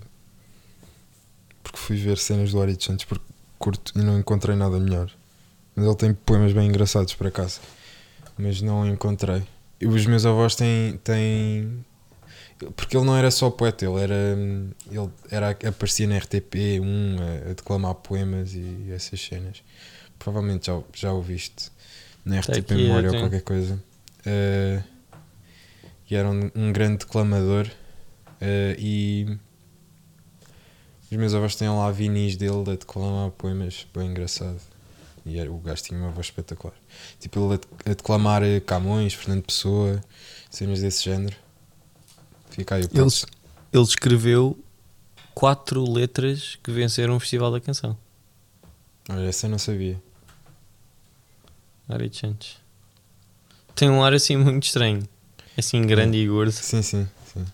Porque 1.63 1.77
fui 1.77 1.97
ver 1.97 2.17
cenas 2.17 2.51
do 2.51 2.61
Ari 2.61 2.77
Santos 2.79 3.05
porque 3.05 3.25
curto 3.57 3.91
e 3.95 4.01
não 4.01 4.17
encontrei 4.17 4.55
nada 4.55 4.79
melhor. 4.79 5.11
Mas 5.75 5.85
ele 5.85 5.95
tem 5.95 6.13
poemas 6.13 6.53
bem 6.53 6.67
engraçados 6.67 7.13
por 7.13 7.27
acaso. 7.27 7.59
Mas 8.37 8.61
não 8.61 8.87
encontrei. 8.87 9.43
E 9.79 9.87
os 9.87 10.05
meus 10.05 10.25
avós 10.25 10.55
têm. 10.55 10.99
têm 11.03 11.85
porque 12.75 12.97
ele 12.97 13.05
não 13.05 13.15
era 13.15 13.31
só 13.31 13.49
poeta, 13.49 13.85
ele 13.85 14.01
era. 14.01 14.37
Ele 14.91 15.09
era, 15.31 15.51
aparecia 15.51 16.07
na 16.07 16.19
RTP1 16.19 17.19
a, 17.19 17.51
a 17.51 17.53
declamar 17.53 17.95
poemas 17.95 18.53
e 18.53 18.91
essas 18.91 19.21
cenas. 19.21 19.63
Provavelmente 20.17 20.67
já, 20.67 20.81
já 20.93 21.13
ouviste 21.13 21.71
na 22.25 22.41
Tá 22.41 22.51
RTP 22.51 22.71
aqui, 22.71 22.75
Memória 22.75 23.11
ou 23.11 23.19
qualquer 23.19 23.41
coisa. 23.41 23.81
Eh, 24.25 24.83
e 26.09 26.15
era 26.15 26.29
um, 26.29 26.51
um 26.53 26.71
grande 26.73 26.97
declamador. 26.97 27.69
eh, 28.41 28.75
e 28.77 29.37
os 31.11 31.17
meus 31.17 31.33
avós 31.33 31.55
têm 31.55 31.69
lá 31.69 31.89
vinis 31.91 32.35
dele 32.35 32.63
a 32.71 32.75
declamar 32.75 33.31
poemas 33.31 33.87
bem 33.95 34.09
engraçado. 34.09 34.59
E 35.29 35.37
era, 35.37 35.51
o 35.51 35.59
gajo 35.59 35.83
tinha 35.83 35.99
uma 35.99 36.09
voz 36.09 36.27
espetacular. 36.27 36.75
Tipo, 37.19 37.39
ele 37.39 37.61
a, 37.85 37.91
a 37.91 37.93
declamar 37.93 38.43
eh, 38.43 38.59
Camões, 38.59 39.13
Fernando 39.13 39.43
Pessoa, 39.43 40.01
cenas 40.49 40.81
desse 40.81 41.03
género. 41.03 41.35
Fica 42.49 42.75
aí 42.75 42.83
o 42.83 42.85
Ele, 42.85 43.11
ele 43.71 43.83
escreveu 43.83 44.57
quatro 45.35 45.89
letras 45.89 46.57
que 46.63 46.71
venceram 46.71 47.15
o 47.15 47.19
Festival 47.19 47.51
da 47.51 47.61
Canção. 47.61 47.97
Olha, 49.09 49.27
essa 49.27 49.45
eu 49.45 49.51
não 49.51 49.59
sabia. 49.59 50.01
Ari 51.87 52.09
Chantes. 52.11 52.57
Tem 53.75 53.89
um 53.89 54.03
ar 54.03 54.13
assim 54.13 54.35
muito 54.35 54.63
estranho. 54.63 55.07
Assim 55.57 55.85
grande 55.85 56.17
e 56.17 56.27
gordo. 56.27 56.51
Sim, 56.51 56.81
sim, 56.81 57.07
sim. 57.25 57.45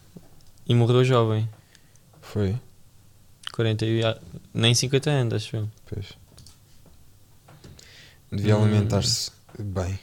E 0.67 0.73
morreu 0.73 1.03
jovem. 1.03 1.47
Foi. 2.21 2.55
40 3.53 3.85
e... 3.85 4.03
ah, 4.03 4.19
Nem 4.53 4.73
50 4.73 5.09
anos, 5.09 5.33
acho 5.33 5.55
eu. 5.55 5.69
Pois. 5.85 6.07
Devia 8.31 8.57
Hum. 8.57 8.63
alimentar-se 8.63 9.31
bem. 9.59 9.99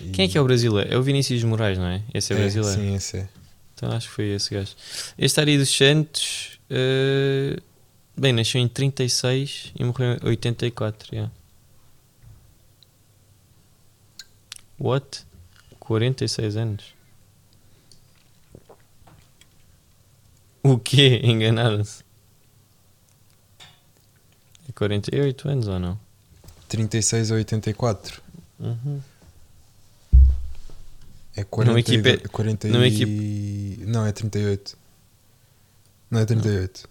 E- 0.00 0.10
Quem 0.10 0.26
é 0.26 0.28
que 0.28 0.36
é 0.36 0.40
o 0.40 0.44
brasileiro? 0.44 0.92
É 0.92 0.96
o 0.98 1.02
Vinícius 1.02 1.42
Moraes, 1.44 1.78
não 1.78 1.86
é? 1.86 2.02
Esse 2.14 2.32
é, 2.32 2.36
É, 2.36 2.40
brasileiro. 2.40 2.80
Sim, 2.80 2.94
esse 2.94 3.16
é. 3.18 3.28
Então 3.74 3.90
acho 3.92 4.08
que 4.08 4.14
foi 4.14 4.26
esse 4.30 4.52
gajo. 4.54 4.72
Este 5.18 5.40
Ari 5.40 5.58
dos 5.58 5.74
Santos. 5.74 6.58
eh, 6.70 7.58
Bem, 8.18 8.32
nasceu 8.32 8.58
em 8.60 8.66
36 8.68 9.72
e 9.78 9.84
morreu 9.84 10.14
em 10.14 10.18
84. 10.26 11.14
Yeah. 11.14 11.30
What? 14.78 15.24
46 15.78 16.56
anos. 16.56 16.94
O 20.62 20.78
quê? 20.78 21.20
Enganaram-se. 21.24 22.02
É 24.68 24.72
48 24.74 25.48
anos 25.48 25.68
ou 25.68 25.78
não? 25.78 26.00
36 26.68 27.32
a 27.32 27.34
84. 27.36 28.22
Uhum. 28.60 29.00
É 31.36 31.44
40, 31.44 31.70
Numa 31.70 31.80
equipe- 31.80 32.08
e- 32.24 32.28
40 32.28 32.68
numa 32.68 32.86
e... 32.86 33.84
Não, 33.86 34.06
é 34.06 34.12
38. 34.12 34.76
Não, 36.10 36.20
é 36.20 36.24
38. 36.24 36.88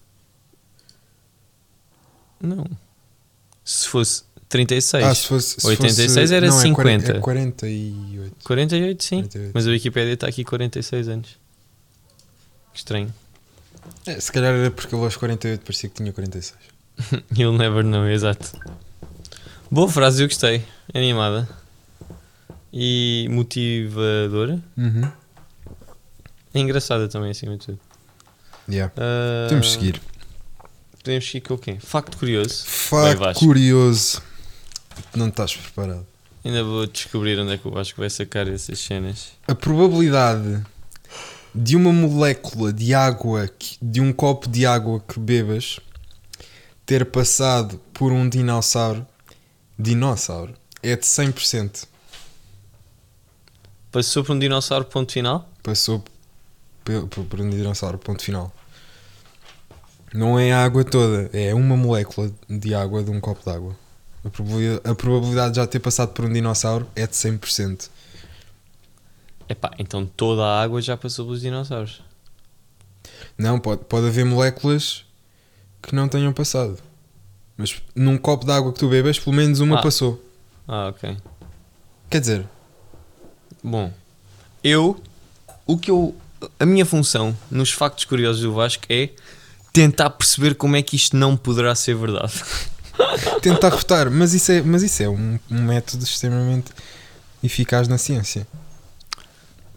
Não. 2.42 2.66
Se 3.64 3.88
fosse 3.88 4.24
36. 4.48 5.04
Ah, 5.04 5.16
se 5.16 5.28
fosse. 5.28 5.60
Se 5.60 5.68
86 5.68 6.14
fosse, 6.14 6.34
era 6.36 6.48
não, 6.48 6.60
é 6.60 6.62
50. 6.62 7.12
É 7.14 7.20
48. 7.20 8.36
48, 8.44 9.04
sim. 9.04 9.16
48. 9.22 9.52
Mas 9.54 9.68
a 9.68 9.72
Wikipédia 9.72 10.14
está 10.14 10.28
aqui 10.28 10.44
46 10.44 11.08
anos. 11.08 11.38
Que 12.72 12.78
estranho. 12.80 13.12
É, 14.06 14.20
se 14.20 14.32
calhar 14.32 14.54
era 14.54 14.70
porque 14.70 14.94
ele 14.94 15.04
aos 15.04 15.16
48 15.18 15.62
parecia 15.62 15.90
que 15.90 15.96
tinha 15.96 16.14
46. 16.14 16.56
You'll 17.36 17.58
never 17.58 17.84
know, 17.84 18.08
exato. 18.08 18.52
Boa 19.76 19.90
frase, 19.90 20.24
eu 20.24 20.28
gostei. 20.30 20.64
Animada. 20.94 21.50
E 22.72 23.28
motivadora. 23.30 24.64
Uhum. 24.78 25.12
É 26.54 26.60
engraçada 26.62 27.10
também, 27.10 27.32
acima 27.32 27.58
de 27.58 27.66
tudo. 27.66 27.80
Yeah. 28.70 28.94
Ah, 28.98 29.48
Temos 29.50 29.66
de 29.68 29.72
seguir. 29.74 30.02
Podemos 31.04 31.26
seguir 31.26 31.42
com 31.42 31.54
o 31.56 31.58
quê? 31.58 31.76
Facto 31.82 32.18
curioso. 32.18 32.66
Facto 32.66 33.40
curioso. 33.40 34.22
Não 35.14 35.28
estás 35.28 35.54
preparado. 35.58 36.08
Ainda 36.46 36.64
vou 36.64 36.88
descobrir 36.88 37.38
onde 37.38 37.52
é 37.56 37.58
que 37.58 37.68
o 37.68 37.72
Vasco 37.72 38.00
vai 38.00 38.10
sacar 38.10 38.48
essas 38.48 38.80
cenas. 38.80 39.34
A 39.46 39.54
probabilidade 39.54 40.64
de 41.54 41.76
uma 41.76 41.92
molécula 41.92 42.72
de 42.72 42.94
água, 42.94 43.46
que- 43.60 43.76
de 43.82 44.00
um 44.00 44.14
copo 44.14 44.48
de 44.48 44.66
água 44.66 45.02
que 45.02 45.20
bebas, 45.20 45.82
ter 46.86 47.04
passado 47.08 47.78
por 47.94 48.14
um 48.14 48.30
dinossauro, 48.30 49.06
dinossauro, 49.78 50.54
é 50.82 50.96
de 50.96 51.04
100%. 51.04 51.88
Passou 53.92 54.24
por 54.24 54.36
um 54.36 54.40
dinossauro, 54.40 54.86
ponto 54.86 55.12
final? 55.12 55.50
Passou 55.64 56.04
por 56.84 57.40
um 57.40 57.50
dinossauro, 57.50 57.98
ponto 57.98 58.22
final. 58.22 58.54
Não 60.14 60.40
é 60.40 60.54
a 60.54 60.64
água 60.64 60.84
toda, 60.84 61.30
é 61.34 61.54
uma 61.54 61.76
molécula 61.76 62.32
de 62.50 62.74
água 62.74 63.04
de 63.04 63.12
um 63.12 63.20
copo 63.20 63.44
de 63.44 63.50
água. 63.56 63.76
A 64.24 64.30
probabilidade, 64.30 64.82
a 64.84 64.96
probabilidade 64.96 65.52
de 65.52 65.56
já 65.58 65.68
ter 65.68 65.80
passado 65.80 66.14
por 66.14 66.26
um 66.26 66.34
dinossauro 66.34 66.88
é 66.96 67.06
de 67.06 67.14
100%. 67.14 67.90
Epá, 69.48 69.72
então 69.78 70.06
toda 70.06 70.44
a 70.44 70.62
água 70.62 70.82
já 70.82 70.98
passou 70.98 71.26
pelos 71.26 71.42
dinossauros. 71.42 72.02
Não, 73.38 73.60
pode, 73.60 73.84
pode 73.86 74.08
haver 74.08 74.26
moléculas 74.26 75.06
que 75.82 75.94
não 75.94 76.08
tenham 76.08 76.34
passado. 76.34 76.80
Mas 77.58 77.76
num 77.96 78.18
copo 78.18 78.46
de 78.46 78.52
água 78.52 78.72
que 78.74 78.80
tu 78.80 78.90
bebas, 78.90 79.18
pelo 79.20 79.36
menos 79.36 79.60
uma 79.60 79.80
Ah. 79.80 79.82
passou. 79.82 80.22
Ah, 80.68 80.88
ok. 80.90 81.18
Quer 82.10 82.20
dizer, 82.20 82.46
Bom, 83.64 83.92
eu, 84.64 85.02
o 85.66 85.76
que 85.78 85.90
eu, 85.90 86.16
a 86.60 86.66
minha 86.66 86.86
função 86.86 87.36
nos 87.50 87.72
factos 87.72 88.06
curiosos 88.06 88.42
do 88.44 88.54
Vasco 88.54 88.84
é 88.90 89.10
tentar 89.74 90.10
perceber 90.12 90.54
como 90.56 90.76
é 90.76 90.82
que 90.84 90.96
isto 90.96 91.16
não 91.18 91.36
poderá 91.36 91.74
ser 91.74 91.96
verdade. 91.96 92.34
tentar 93.42 93.70
refutar, 93.70 94.10
mas 94.12 94.34
isso 94.34 94.52
é, 94.52 94.62
mas 94.62 94.84
isso 94.84 95.02
é 95.02 95.10
um, 95.10 95.40
um 95.50 95.62
método 95.64 96.04
extremamente 96.04 96.72
eficaz 97.44 97.88
na 97.88 97.98
ciência. 97.98 98.46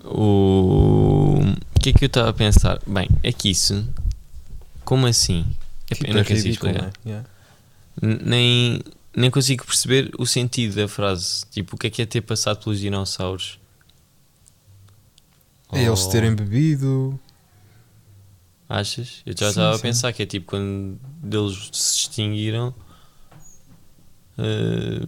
O, 0.05 1.39
o 1.75 1.81
que 1.81 1.91
é 1.91 1.93
que 1.93 2.05
eu 2.05 2.09
estava 2.09 2.31
a 2.31 2.33
pensar? 2.33 2.79
Bem, 2.87 3.09
é 3.23 3.33
que 3.33 3.51
isso, 3.51 3.87
como 4.85 5.07
assim? 5.07 5.45
Tipo, 5.87 6.07
eu 6.07 6.15
não 6.15 6.21
é 6.21 6.25
consigo 6.25 6.49
explicar. 6.49 6.85
é? 6.85 7.09
Yeah. 7.09 7.29
Nem, 8.01 8.81
nem 9.17 9.31
consigo 9.31 9.65
perceber 9.65 10.11
o 10.19 10.27
sentido 10.27 10.77
da 10.77 10.89
frase. 10.89 11.45
Tipo, 11.51 11.77
o 11.77 11.79
que 11.79 11.87
é 11.87 11.91
que 11.91 12.03
é 12.03 12.07
ter 12.07 12.21
passado 12.21 12.63
pelos 12.63 12.79
dinossauros? 12.81 13.59
É 15.73 15.85
eles 15.85 16.05
Ou- 16.05 16.11
terem 16.11 16.35
bebido. 16.35 17.19
Achas? 18.69 19.23
Eu 19.25 19.35
já 19.37 19.49
estava 19.49 19.77
a 19.77 19.79
pensar 19.79 20.13
que 20.13 20.23
é 20.23 20.27
tipo 20.27 20.47
quando 20.49 20.99
eles 21.25 21.71
se 21.73 22.01
extinguiram, 22.01 22.75
eh, 24.37 25.07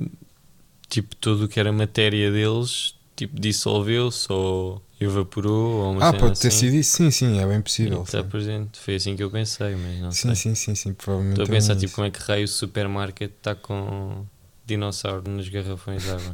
tipo, 0.89 1.15
tudo 1.17 1.45
o 1.45 1.49
que 1.49 1.61
era 1.61 1.71
matéria 1.71 2.33
deles, 2.33 2.95
tipo, 3.15 3.39
dissolveu-se 3.39 4.33
ou 4.33 4.83
evaporou 5.01 5.83
ou 5.85 5.93
uma 5.93 6.09
Ah, 6.09 6.13
pode 6.13 6.39
ter 6.39 6.49
assim. 6.49 6.59
sido 6.59 6.75
isso? 6.77 6.97
Sim, 6.97 7.11
sim, 7.11 7.39
é 7.41 7.47
bem 7.47 7.61
possível. 7.63 8.03
Está 8.03 8.23
presente. 8.23 8.79
Foi 8.79 8.95
assim 8.97 9.17
que 9.17 9.23
eu 9.23 9.31
pensei, 9.31 9.75
mas 9.75 9.99
não 10.01 10.13
Sim, 10.13 10.35
sei. 10.35 10.35
sim, 10.37 10.55
sim, 10.55 10.75
sim, 10.75 10.93
provavelmente. 10.95 11.41
Estou 11.41 11.53
a 11.53 11.57
é 11.57 11.59
pensar, 11.59 11.73
isso. 11.73 11.81
tipo, 11.81 11.95
como 11.95 12.07
é 12.07 12.11
que 12.11 12.21
raio 12.21 12.45
o 12.45 12.49
supermarket 12.49 13.31
está 13.33 13.55
com 13.55 14.27
dinossauro 14.67 15.29
nos 15.29 15.49
garrafões 15.49 16.03
de 16.03 16.11
água. 16.11 16.33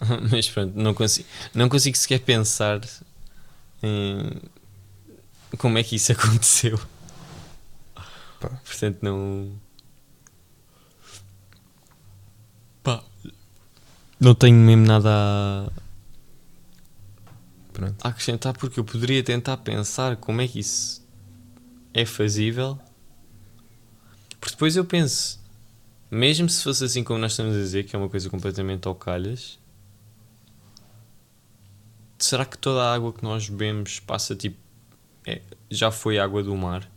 Mas 0.30 0.48
pronto, 0.50 0.72
não 0.76 0.92
consigo, 0.92 1.28
não 1.54 1.68
consigo 1.68 1.96
sequer 1.96 2.18
pensar 2.20 2.80
em 3.82 4.28
como 5.56 5.78
é 5.78 5.84
que 5.84 5.94
isso 5.96 6.10
aconteceu. 6.12 6.78
Pá. 8.40 8.48
Portanto, 8.64 8.98
não. 9.02 9.52
Pá. 12.82 13.02
Não 14.18 14.34
tenho 14.34 14.56
mesmo 14.56 14.84
nada 14.86 15.08
a, 15.10 15.70
Pronto. 17.82 18.06
a 18.06 18.08
acrescentar 18.08 18.56
porque 18.56 18.78
eu 18.78 18.84
poderia 18.84 19.22
tentar 19.22 19.56
pensar 19.58 20.16
como 20.16 20.40
é 20.40 20.48
que 20.48 20.60
isso 20.60 21.06
é 21.92 22.04
fazível. 22.04 22.78
Porque 24.40 24.54
depois 24.54 24.76
eu 24.76 24.84
penso, 24.84 25.40
mesmo 26.10 26.48
se 26.48 26.62
fosse 26.62 26.84
assim 26.84 27.02
como 27.04 27.18
nós 27.18 27.32
estamos 27.32 27.54
a 27.54 27.58
dizer, 27.58 27.84
que 27.84 27.94
é 27.94 27.98
uma 27.98 28.08
coisa 28.08 28.28
completamente 28.28 28.86
ao 28.86 28.94
calhas, 28.94 29.58
será 32.18 32.44
que 32.44 32.56
toda 32.56 32.82
a 32.82 32.94
água 32.94 33.12
que 33.12 33.22
nós 33.22 33.48
bebemos 33.48 34.00
passa 34.00 34.34
tipo. 34.34 34.56
é- 35.26 35.42
já 35.70 35.90
foi 35.90 36.18
água 36.18 36.42
do 36.42 36.56
mar? 36.56 36.90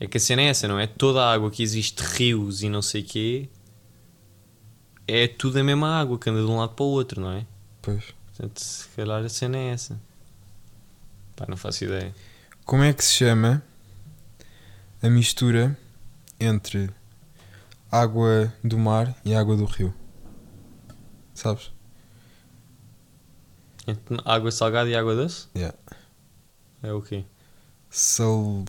É 0.00 0.06
que 0.06 0.16
a 0.16 0.20
cena 0.20 0.42
é 0.42 0.46
essa, 0.46 0.66
não 0.66 0.78
é? 0.78 0.86
Toda 0.86 1.22
a 1.22 1.32
água 1.32 1.50
que 1.50 1.62
existe, 1.62 2.00
rios 2.00 2.62
e 2.62 2.68
não 2.68 2.82
sei 2.82 3.02
quê, 3.02 3.48
é 5.06 5.28
tudo 5.28 5.58
a 5.58 5.64
mesma 5.64 6.00
água 6.00 6.18
que 6.18 6.28
anda 6.30 6.40
de 6.40 6.46
um 6.46 6.56
lado 6.56 6.74
para 6.74 6.84
o 6.84 6.88
outro, 6.88 7.20
não 7.20 7.32
é? 7.32 7.46
Pois. 7.80 8.14
Portanto, 8.42 8.58
se 8.58 8.88
calhar 8.96 9.24
a 9.24 9.28
cena 9.28 9.56
é 9.56 9.68
essa. 9.68 10.00
Pá, 11.36 11.46
não 11.48 11.56
faço 11.56 11.84
ideia. 11.84 12.12
Como 12.64 12.82
é 12.82 12.92
que 12.92 13.04
se 13.04 13.12
chama 13.12 13.62
a 15.00 15.08
mistura 15.08 15.78
entre 16.40 16.90
água 17.88 18.52
do 18.64 18.76
mar 18.76 19.14
e 19.24 19.32
água 19.32 19.56
do 19.56 19.64
rio? 19.64 19.94
Sabes? 21.32 21.70
Entre 23.86 24.18
água 24.24 24.50
salgada 24.50 24.90
e 24.90 24.96
água 24.96 25.14
doce? 25.14 25.46
Yeah. 25.54 25.78
É 26.82 26.92
o 26.92 27.00
quê? 27.00 27.24
Sal, 27.88 28.64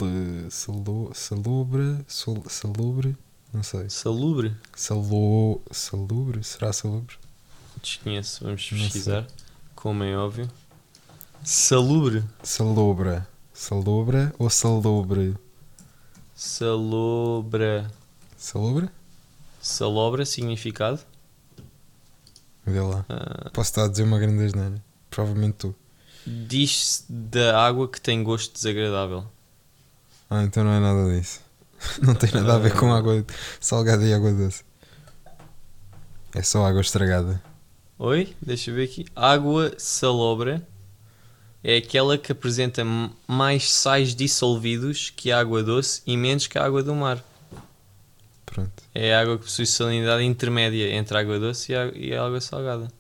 salo, 0.52 1.12
salubre, 1.16 2.06
sol, 2.08 2.44
salubre, 2.48 3.18
não 3.52 3.64
sei. 3.64 3.90
Salubre? 3.90 4.56
Salo, 4.76 5.64
salubre, 5.72 6.44
será 6.44 6.72
salubre? 6.72 7.18
Desconheço, 7.82 8.44
vamos 8.44 8.70
pesquisar. 8.70 9.26
Como 9.84 10.02
é 10.02 10.18
óbvio. 10.18 10.50
Salubre. 11.44 12.24
Salobra, 12.42 13.28
salobra 13.54 14.34
ou 14.40 14.50
salobre? 14.50 15.36
Salobra. 16.34 17.92
Salubre? 18.38 18.90
Salobra, 19.62 20.26
significado? 20.26 21.02
Vê 22.66 22.80
lá. 22.80 23.04
Ah, 23.10 23.50
Posso 23.52 23.72
estar 23.72 23.84
a 23.84 23.88
dizer 23.90 24.04
uma 24.04 24.20
grande 24.20 24.46
asneira. 24.46 24.82
Provavelmente 25.10 25.56
tu. 25.56 25.76
Diz-se 26.26 27.04
da 27.10 27.62
água 27.68 27.90
que 27.90 28.00
tem 28.00 28.24
gosto 28.24 28.54
desagradável. 28.54 29.26
Ah, 30.30 30.44
então 30.44 30.64
não 30.64 30.72
é 30.72 30.80
nada 30.80 31.14
disso. 31.14 31.42
Não 32.02 32.16
tem 32.16 32.32
nada 32.32 32.56
a 32.56 32.58
ver 32.58 32.74
com 32.74 32.94
água 32.94 33.26
salgada 33.60 34.06
e 34.06 34.14
água 34.14 34.32
doce. 34.32 34.64
É 36.34 36.42
só 36.42 36.66
água 36.66 36.80
estragada. 36.80 37.44
Oi? 38.06 38.36
Deixa 38.42 38.70
eu 38.70 38.76
ver 38.76 38.84
aqui. 38.84 39.06
Água 39.16 39.74
salobra 39.78 40.62
é 41.64 41.78
aquela 41.78 42.18
que 42.18 42.34
apresenta 42.34 42.84
mais 43.26 43.72
sais 43.72 44.14
dissolvidos 44.14 45.10
que 45.10 45.32
a 45.32 45.40
água 45.40 45.64
doce 45.64 46.02
e 46.06 46.18
menos 46.18 46.46
que 46.46 46.58
a 46.58 46.66
água 46.66 46.84
do 46.84 46.94
mar. 46.94 47.24
Pronto. 48.46 48.84
É 48.94 49.16
a 49.16 49.22
água 49.22 49.38
que 49.38 49.46
possui 49.46 49.66
salinidade 49.66 50.22
intermédia 50.22 50.94
entre 50.94 51.16
a 51.16 51.22
água 51.22 51.40
doce 51.40 51.72
e 51.72 51.76
a, 51.76 51.86
e 51.96 52.14
a 52.14 52.26
água 52.26 52.42
salgada. 52.42 52.92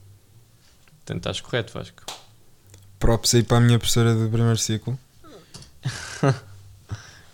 Portanto, 0.99 1.17
estás 1.17 1.41
correto, 1.41 1.73
Vasco. 1.73 2.05
Props 2.97 3.35
aí 3.35 3.43
para 3.43 3.57
a 3.57 3.59
minha 3.59 3.77
professora 3.77 4.15
do 4.15 4.29
primeiro 4.29 4.57
ciclo. 4.57 4.97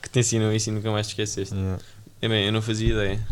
Que 0.02 0.10
te 0.10 0.22
ensinou 0.22 0.52
isso 0.52 0.72
e 0.72 0.74
nunca 0.74 0.90
mais 0.90 1.06
te 1.06 1.12
esqueceste. 1.12 1.54
Yeah. 1.54 1.84
É 2.20 2.28
bem, 2.28 2.46
eu 2.48 2.52
não 2.52 2.64
fazia 2.64 2.90
ideia. 2.90 3.28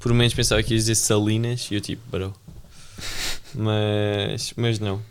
Por 0.00 0.12
menos 0.12 0.34
pensava 0.34 0.60
que 0.64 0.74
ias 0.74 0.82
dizer 0.82 0.96
salinas 0.96 1.70
e 1.70 1.76
eu 1.76 1.80
tipo, 1.80 2.02
bro. 2.10 2.34
Mas, 3.54 4.52
mas 4.56 4.78
não. 4.78 5.02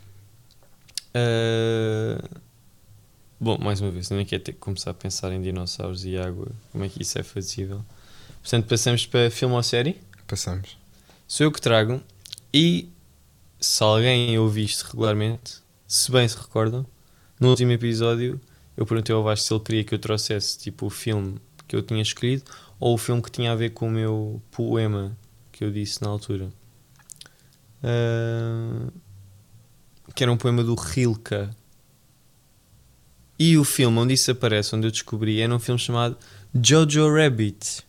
Ah, 1.13 2.21
Bom, 3.39 3.57
mais 3.59 3.81
uma 3.81 3.91
vez, 3.91 4.09
nem 4.09 4.25
quero 4.25 4.41
ter 4.43 4.53
que 4.53 4.59
começar 4.59 4.91
a 4.91 4.93
pensar 4.93 5.31
em 5.33 5.41
dinossauros 5.41 6.05
e 6.05 6.17
água, 6.17 6.47
como 6.71 6.86
é 6.86 6.89
que 6.89 7.01
isso 7.01 7.19
é 7.19 7.23
fazível. 7.23 7.83
Portanto, 8.41 8.65
passamos 8.67 9.05
para 9.05 9.29
filme 9.29 9.53
ou 9.53 9.61
série. 9.61 9.99
Passamos. 10.25 10.77
Sou 11.27 11.45
eu 11.45 11.51
que 11.51 11.59
trago. 11.59 12.01
E 12.53 12.89
se 13.59 13.83
alguém 13.83 14.39
ouve 14.39 14.63
isto 14.63 14.83
regularmente, 14.83 15.57
se 15.88 16.11
bem 16.11 16.27
se 16.27 16.38
recordam, 16.38 16.86
no 17.39 17.49
último 17.49 17.71
episódio 17.73 18.39
eu 18.77 18.86
perguntei 18.86 19.13
ao 19.13 19.23
Vasco 19.23 19.45
se 19.45 19.53
ele 19.53 19.63
queria 19.63 19.83
que 19.83 19.93
eu 19.93 19.99
trouxesse 19.99 20.57
tipo 20.57 20.86
o 20.86 20.89
filme 20.89 21.39
que 21.67 21.75
eu 21.75 21.83
tinha 21.83 22.01
escolhido 22.01 22.43
ou 22.79 22.93
o 22.93 22.97
filme 22.97 23.21
que 23.21 23.31
tinha 23.31 23.51
a 23.51 23.55
ver 23.55 23.71
com 23.71 23.88
o 23.88 23.91
meu 23.91 24.41
poema 24.49 25.15
que 25.51 25.63
eu 25.63 25.71
disse 25.71 26.01
na 26.01 26.09
altura. 26.09 26.49
Ah, 27.86 28.89
que 30.15 30.23
era 30.23 30.31
um 30.31 30.38
poema 30.38 30.63
do 30.63 30.73
Rilke. 30.73 31.49
E 33.38 33.57
o 33.57 33.63
filme 33.63 33.97
onde 33.99 34.13
isso 34.13 34.31
aparece, 34.31 34.75
onde 34.75 34.88
eu 34.88 34.91
descobri, 34.91 35.39
era 35.41 35.53
um 35.53 35.59
filme 35.59 35.77
chamado 35.77 36.17
Jojo 36.53 37.13
Rabbit. 37.13 37.83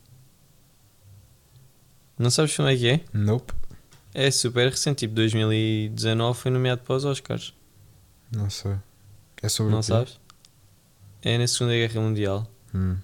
Não 2.18 2.30
sabes 2.30 2.54
como 2.56 2.68
é 2.68 2.76
que 2.76 2.88
é? 2.88 3.00
Nope. 3.12 3.52
É 4.12 4.30
super 4.30 4.70
recente, 4.70 5.00
tipo 5.00 5.14
2019 5.14 6.38
foi 6.38 6.50
nomeado 6.50 6.82
para 6.82 6.96
os 6.96 7.04
Oscars. 7.04 7.54
Não 8.34 8.50
sei. 8.50 8.74
É 9.42 9.48
sobre 9.48 9.70
Não 9.72 9.78
o 9.80 9.82
quê? 9.82 9.88
sabes? 9.88 10.20
É 11.22 11.38
na 11.38 11.46
Segunda 11.46 11.74
Guerra 11.74 12.00
Mundial. 12.00 12.50
Hum. 12.74 12.96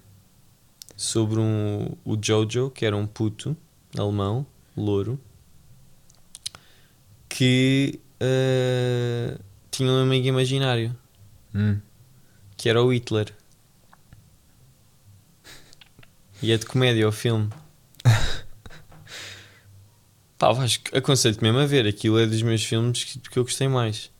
Sobre 0.97 1.39
um, 1.39 1.95
o 2.03 2.17
Jojo, 2.21 2.71
que 2.71 2.85
era 2.85 2.97
um 2.97 3.05
puto 3.07 3.55
alemão, 3.97 4.45
louro, 4.75 5.19
que 7.35 7.99
eh, 8.19 9.35
tinha 9.71 9.89
um 9.91 10.03
amigo 10.03 10.27
imaginário, 10.27 10.95
Hum. 11.55 11.79
que 12.55 12.69
era 12.69 12.81
o 12.83 12.93
Hitler. 12.93 13.33
E 16.41 16.51
é 16.51 16.57
de 16.57 16.65
comédia 16.67 17.07
o 17.07 17.11
filme. 17.11 17.49
Pá, 20.37 20.49
acho 20.51 20.79
que 20.81 20.95
aconselho-te 20.95 21.41
mesmo 21.41 21.57
a 21.57 21.65
ver. 21.65 21.87
Aquilo 21.87 22.19
é 22.19 22.27
dos 22.27 22.41
meus 22.43 22.63
filmes 22.63 23.03
que, 23.03 23.17
que 23.19 23.39
eu 23.39 23.43
gostei 23.43 23.67
mais. 23.67 24.11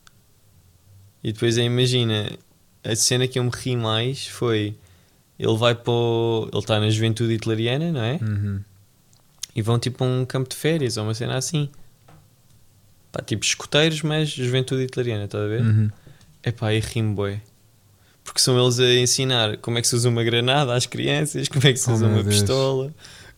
E 1.22 1.32
depois 1.32 1.56
aí 1.56 1.66
imagina, 1.66 2.32
a 2.82 2.96
cena 2.96 3.28
que 3.28 3.38
eu 3.38 3.44
me 3.44 3.50
ri 3.52 3.76
mais 3.76 4.26
foi 4.26 4.76
ele 5.38 5.56
vai 5.56 5.74
para 5.74 5.92
o, 5.92 6.48
ele 6.52 6.58
está 6.60 6.80
na 6.80 6.88
juventude 6.90 7.34
hitleriana, 7.34 7.92
não 7.92 8.02
é? 8.02 8.18
Uhum. 8.22 8.60
E 9.54 9.62
vão 9.62 9.78
tipo 9.78 10.02
a 10.02 10.06
um 10.06 10.24
campo 10.24 10.48
de 10.48 10.56
férias 10.56 10.96
ou 10.96 11.04
uma 11.04 11.14
cena 11.14 11.36
assim. 11.36 11.68
Pá, 13.14 13.22
tipo 13.22 13.44
escoteiros, 13.44 14.02
mas 14.02 14.28
juventude 14.28 14.82
hitleriana, 14.82 15.26
estás 15.26 15.44
a 15.44 15.46
ver? 15.46 15.60
Uhum. 15.62 15.88
Epá, 16.44 16.74
e 16.74 16.80
rimo 16.80 17.14
bué. 17.14 17.40
Porque 18.24 18.40
são 18.40 18.60
eles 18.60 18.80
a 18.80 18.92
ensinar 18.94 19.56
como 19.58 19.78
é 19.78 19.82
que 19.82 19.86
se 19.86 19.94
usa 19.94 20.08
uma 20.08 20.24
granada 20.24 20.74
às 20.74 20.84
crianças, 20.84 21.46
como 21.46 21.64
é 21.64 21.72
que 21.72 21.78
se 21.78 21.88
Oh, 21.88 21.92
usa 21.94 22.06
meu 22.08 22.16
uma 22.16 22.22
Deus. 22.24 22.34
pistola, 22.40 22.92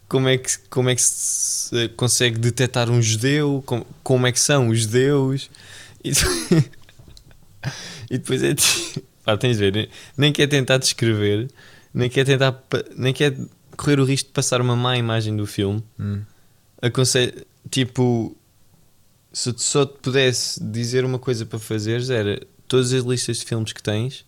como 0.08 0.28
é 0.28 0.38
que, 0.38 0.58
como 0.70 0.88
é 0.88 0.94
que 0.94 1.02
se 1.02 1.88
consegue 1.90 2.38
detectar 2.38 2.88
um 2.88 3.02
judeu, 3.02 3.62
como, 3.66 3.86
como 4.02 4.26
é 4.26 4.32
que 4.32 4.40
são 4.40 4.68
os 4.68 4.80
judeus. 4.80 5.50
E, 6.02 6.10
e 8.10 8.16
depois 8.18 8.42
é 8.42 8.54
tipo, 8.54 9.02
pá, 9.24 9.36
tens 9.36 9.58
de 9.58 9.70
ver, 9.70 9.90
nem 10.16 10.32
quer 10.32 10.46
tentar 10.46 10.78
descrever, 10.78 11.48
nem 11.92 12.08
quer 12.08 12.24
tentar, 12.24 12.58
nem 12.96 13.12
quer 13.12 13.36
correr 13.76 14.00
o 14.00 14.04
risco 14.04 14.28
de 14.28 14.32
passar 14.32 14.62
uma 14.62 14.74
má 14.74 14.96
imagem 14.96 15.36
do 15.36 15.46
filme. 15.46 15.82
Hum. 16.00 16.22
Aconselho, 16.80 17.44
tipo, 17.70 18.34
se 19.38 19.52
tu 19.52 19.60
só 19.62 19.84
te 19.84 19.98
pudesse 19.98 20.62
dizer 20.64 21.04
uma 21.04 21.18
coisa 21.18 21.44
para 21.44 21.58
fazeres 21.58 22.08
era 22.08 22.40
todas 22.66 22.92
as 22.94 23.04
listas 23.04 23.36
de 23.38 23.44
filmes 23.44 23.70
que 23.72 23.82
tens 23.82 24.24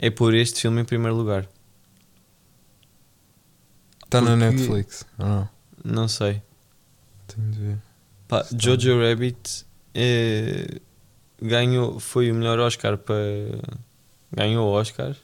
é 0.00 0.08
pôr 0.08 0.34
este 0.34 0.62
filme 0.62 0.80
em 0.80 0.84
primeiro 0.86 1.14
lugar. 1.16 1.46
Está 4.04 4.20
Tá 4.20 4.20
na 4.22 4.36
Netflix. 4.36 5.04
ou 5.18 5.26
não? 5.26 5.48
Não 5.84 6.08
sei. 6.08 6.40
Tenho 7.26 7.50
de 7.50 7.58
ver. 7.58 7.78
Pá, 8.26 8.46
Jojo 8.58 8.98
Rabbit 9.00 9.66
eh, 9.94 10.80
ganhou, 11.42 12.00
foi 12.00 12.30
o 12.30 12.34
melhor 12.34 12.58
Oscar 12.58 12.96
para. 12.96 13.16
Ganhou 14.32 14.66
o 14.66 14.72
Oscar. 14.72 15.14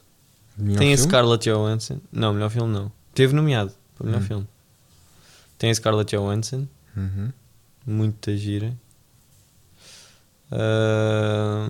Melhor 0.57 0.79
Tem 0.79 0.93
a 0.93 0.97
filme? 0.97 1.09
Scarlett 1.11 1.49
Johansson. 1.49 1.99
Não, 2.11 2.33
melhor 2.33 2.49
filme 2.49 2.71
não. 2.73 2.91
Teve 3.13 3.33
nomeado 3.33 3.71
para 3.97 4.05
melhor 4.05 4.21
Hum. 4.21 4.25
filme. 4.25 4.47
Tem 5.57 5.69
a 5.71 5.75
Scarlett 5.75 6.15
Johansson. 6.15 6.67
Uhum. 6.95 7.31
Muita 7.85 8.35
gira. 8.37 8.75
Ah, 10.51 11.69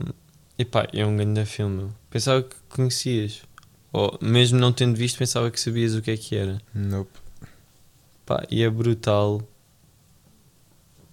epá, 0.58 0.88
é 0.94 1.06
um 1.06 1.16
grande 1.16 1.46
filme. 1.46 1.92
Pensava 2.10 2.44
que 2.44 2.56
conhecias. 2.70 3.44
Ou, 3.92 4.18
mesmo 4.22 4.60
não 4.60 4.74
tendo 4.74 4.96
visto, 4.96 5.18
pensava 5.18 5.50
que 5.50 5.60
sabias 5.60 5.96
o 5.96 6.02
que 6.02 6.12
é 6.12 6.18
que 6.18 6.36
era. 6.36 6.62
Nope. 6.74 7.12
Pá, 8.26 8.44
e 8.50 8.64
é 8.64 8.70
brutal. 8.70 9.42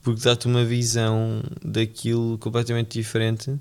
Porque 0.02 0.22
dá-te 0.22 0.46
uma 0.46 0.64
visão 0.64 1.42
daquilo 1.62 2.36
completamente 2.38 2.98
diferente 2.98 3.56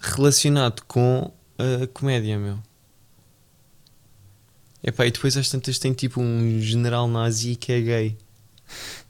relacionado 0.00 0.82
com 0.86 1.30
a 1.58 1.86
comédia, 1.88 2.38
meu. 2.38 2.58
Epá, 4.82 5.06
e 5.06 5.10
depois 5.10 5.36
às 5.36 5.50
tantas 5.50 5.78
tem 5.78 5.92
tipo 5.92 6.20
um 6.20 6.60
general 6.60 7.08
nazi 7.08 7.56
que 7.56 7.72
é 7.72 7.80
gay. 7.80 8.18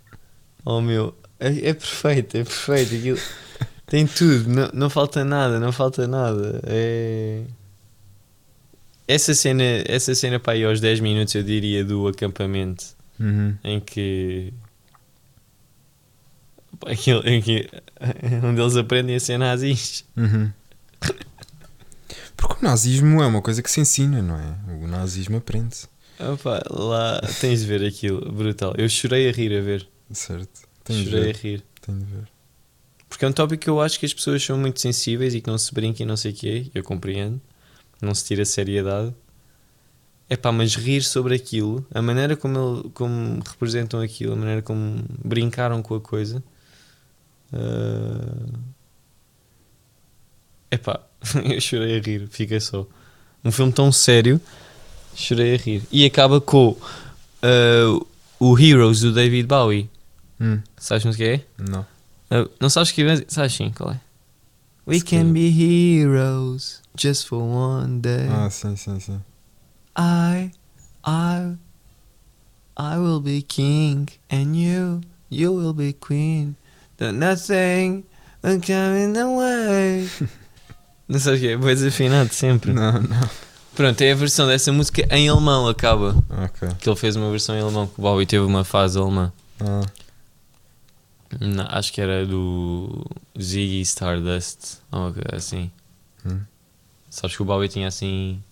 Oh 0.64 0.82
meu, 0.82 1.16
é, 1.40 1.70
é 1.70 1.72
perfeito, 1.72 2.36
é 2.36 2.44
perfeito. 2.44 2.94
Aquilo, 2.94 3.18
tem 3.88 4.06
tudo, 4.06 4.48
não, 4.48 4.70
não 4.72 4.90
falta 4.90 5.24
nada, 5.24 5.58
não 5.58 5.72
falta 5.72 6.06
nada. 6.06 6.60
É... 6.64 7.42
Essa 9.06 9.34
cena, 9.34 9.62
essa 9.86 10.14
cena 10.14 10.38
para 10.38 10.52
aí 10.52 10.64
aos 10.64 10.80
10 10.80 11.00
minutos 11.00 11.34
eu 11.34 11.42
diria 11.42 11.84
do 11.84 12.06
acampamento 12.06 12.96
Uhum. 13.18 13.56
em 13.64 13.80
que 13.80 14.52
Aquilo, 16.86 17.26
em 17.26 17.42
que 17.42 17.68
onde 18.44 18.60
eles 18.60 18.76
aprendem 18.76 19.16
a 19.16 19.20
ser 19.20 19.36
nazis. 19.38 20.04
Uhum. 20.16 20.52
Porque 22.36 22.64
o 22.64 22.68
nazismo 22.68 23.20
é 23.20 23.26
uma 23.26 23.42
coisa 23.42 23.60
que 23.62 23.70
se 23.70 23.80
ensina, 23.80 24.22
não 24.22 24.36
é? 24.36 24.56
O 24.84 24.86
nazismo 24.86 25.38
aprende-se. 25.38 25.88
Opa, 26.20 26.62
lá 26.70 27.20
tens 27.40 27.60
de 27.60 27.66
ver 27.66 27.84
aquilo, 27.84 28.30
brutal. 28.32 28.74
Eu 28.78 28.88
chorei 28.88 29.28
a 29.28 29.32
rir 29.32 29.56
a 29.58 29.60
ver. 29.60 29.88
Certo. 30.12 30.60
Tenho 30.84 31.04
de 31.04 31.10
chorei 31.10 31.22
a 31.22 31.26
ver. 31.32 31.36
rir. 31.36 31.64
Tenho 31.80 31.98
de 31.98 32.04
ver. 32.04 32.28
Porque 33.18 33.24
é 33.24 33.28
um 33.30 33.32
tópico 33.32 33.64
que 33.64 33.68
eu 33.68 33.80
acho 33.80 33.98
que 33.98 34.06
as 34.06 34.14
pessoas 34.14 34.44
são 34.44 34.56
muito 34.56 34.80
sensíveis 34.80 35.34
e 35.34 35.40
que 35.40 35.50
não 35.50 35.58
se 35.58 35.74
brinca 35.74 36.00
e 36.00 36.06
não 36.06 36.16
sei 36.16 36.30
o 36.30 36.34
quê. 36.36 36.70
Eu 36.72 36.84
compreendo. 36.84 37.40
Não 38.00 38.14
se 38.14 38.24
tira 38.24 38.44
seriedade. 38.44 39.12
É 40.28 40.36
pá, 40.36 40.52
mas 40.52 40.76
rir 40.76 41.02
sobre 41.02 41.34
aquilo, 41.34 41.84
a 41.92 42.00
maneira 42.00 42.36
como, 42.36 42.56
ele, 42.56 42.90
como 42.90 43.42
representam 43.42 44.00
aquilo, 44.00 44.34
a 44.34 44.36
maneira 44.36 44.62
como 44.62 45.04
brincaram 45.24 45.82
com 45.82 45.96
a 45.96 46.00
coisa. 46.00 46.40
É 50.70 50.76
pá, 50.76 51.00
eu 51.44 51.60
chorei 51.60 51.98
a 51.98 52.00
rir, 52.00 52.28
fica 52.28 52.60
só. 52.60 52.86
Um 53.44 53.50
filme 53.50 53.72
tão 53.72 53.90
sério, 53.90 54.40
chorei 55.16 55.56
a 55.56 55.58
rir. 55.58 55.82
E 55.90 56.04
acaba 56.04 56.40
com 56.40 56.76
ah, 57.42 58.00
o 58.38 58.56
Heroes 58.56 59.00
do 59.00 59.12
David 59.12 59.48
Bowie. 59.48 59.90
Hum, 60.40 60.60
Sabes 60.76 61.04
o 61.04 61.10
que 61.16 61.24
é? 61.24 61.44
não. 61.58 61.97
Não 62.60 62.68
sabes 62.68 62.92
que 62.92 63.04
Sabes 63.28 63.54
sim, 63.54 63.72
qual 63.76 63.92
é? 63.92 64.00
We 64.86 65.00
can 65.00 65.32
be 65.32 65.50
heroes 65.50 66.80
just 66.96 67.26
for 67.26 67.42
one 67.42 68.00
day. 68.00 68.26
Ah, 68.30 68.48
sim, 68.48 68.74
sim, 68.74 68.98
sim. 68.98 69.20
I, 69.94 70.50
I, 71.04 71.56
I 72.74 72.96
will 72.96 73.20
be 73.20 73.42
king, 73.42 74.08
and 74.30 74.56
you, 74.56 75.02
you 75.28 75.52
will 75.52 75.74
be 75.74 75.92
queen. 75.92 76.56
That 76.96 77.12
nothing 77.12 78.04
will 78.42 78.60
come 78.60 78.96
in 78.96 79.12
the 79.12 79.26
way. 79.26 80.08
não 81.06 81.18
sabes 81.18 81.40
o 81.40 81.42
que 81.42 81.48
é? 81.48 81.56
Vou 81.56 81.68
desafinado 81.68 82.32
sempre. 82.32 82.72
Não, 82.72 82.92
não. 82.92 83.30
Pronto, 83.74 84.00
é 84.00 84.10
a 84.10 84.14
versão 84.14 84.46
dessa 84.48 84.72
música 84.72 85.06
em 85.14 85.28
alemão, 85.28 85.68
acaba. 85.68 86.16
Ok. 86.30 86.68
Que 86.80 86.88
ele 86.88 86.96
fez 86.96 87.14
uma 87.14 87.30
versão 87.30 87.54
em 87.54 87.60
alemão, 87.60 87.86
que 87.86 87.98
o 87.98 88.02
Bowie 88.02 88.26
teve 88.26 88.44
uma 88.44 88.64
fase 88.64 88.98
alemã. 88.98 89.32
Ah, 89.60 89.82
Não, 91.40 91.66
acho 91.68 91.92
que 91.92 92.00
era 92.00 92.24
do 92.26 93.04
Ziggy 93.40 93.80
Stardust 93.82 94.78
ou 94.90 95.12
assim. 95.32 95.70
hum, 96.24 96.40
Sabes 97.10 97.36
que 97.36 97.42
o 97.42 97.44
Bowie 97.44 97.68
tinha 97.68 97.88
assim 97.88 98.42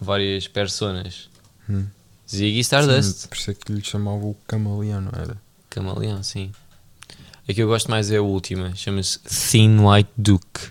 várias 0.00 0.46
personas. 0.48 1.28
hum. 1.68 1.86
Ziggy 2.28 2.60
Stardust, 2.60 3.18
Sim, 3.22 3.28
por 3.28 3.36
isso 3.36 3.50
é 3.50 3.54
que 3.54 3.72
lhe 3.72 3.84
chamava 3.84 4.24
o 4.24 4.34
camaleão, 4.46 5.00
não 5.00 5.12
era? 5.14 5.36
camaleão, 5.68 6.22
sim. 6.22 6.52
A 7.48 7.52
que 7.52 7.60
eu 7.62 7.66
gosto 7.66 7.90
mais 7.90 8.10
é 8.10 8.18
a 8.18 8.22
última, 8.22 8.74
chama-se 8.76 9.18
Thin 9.20 9.78
White 9.80 10.10
Duke. 10.16 10.70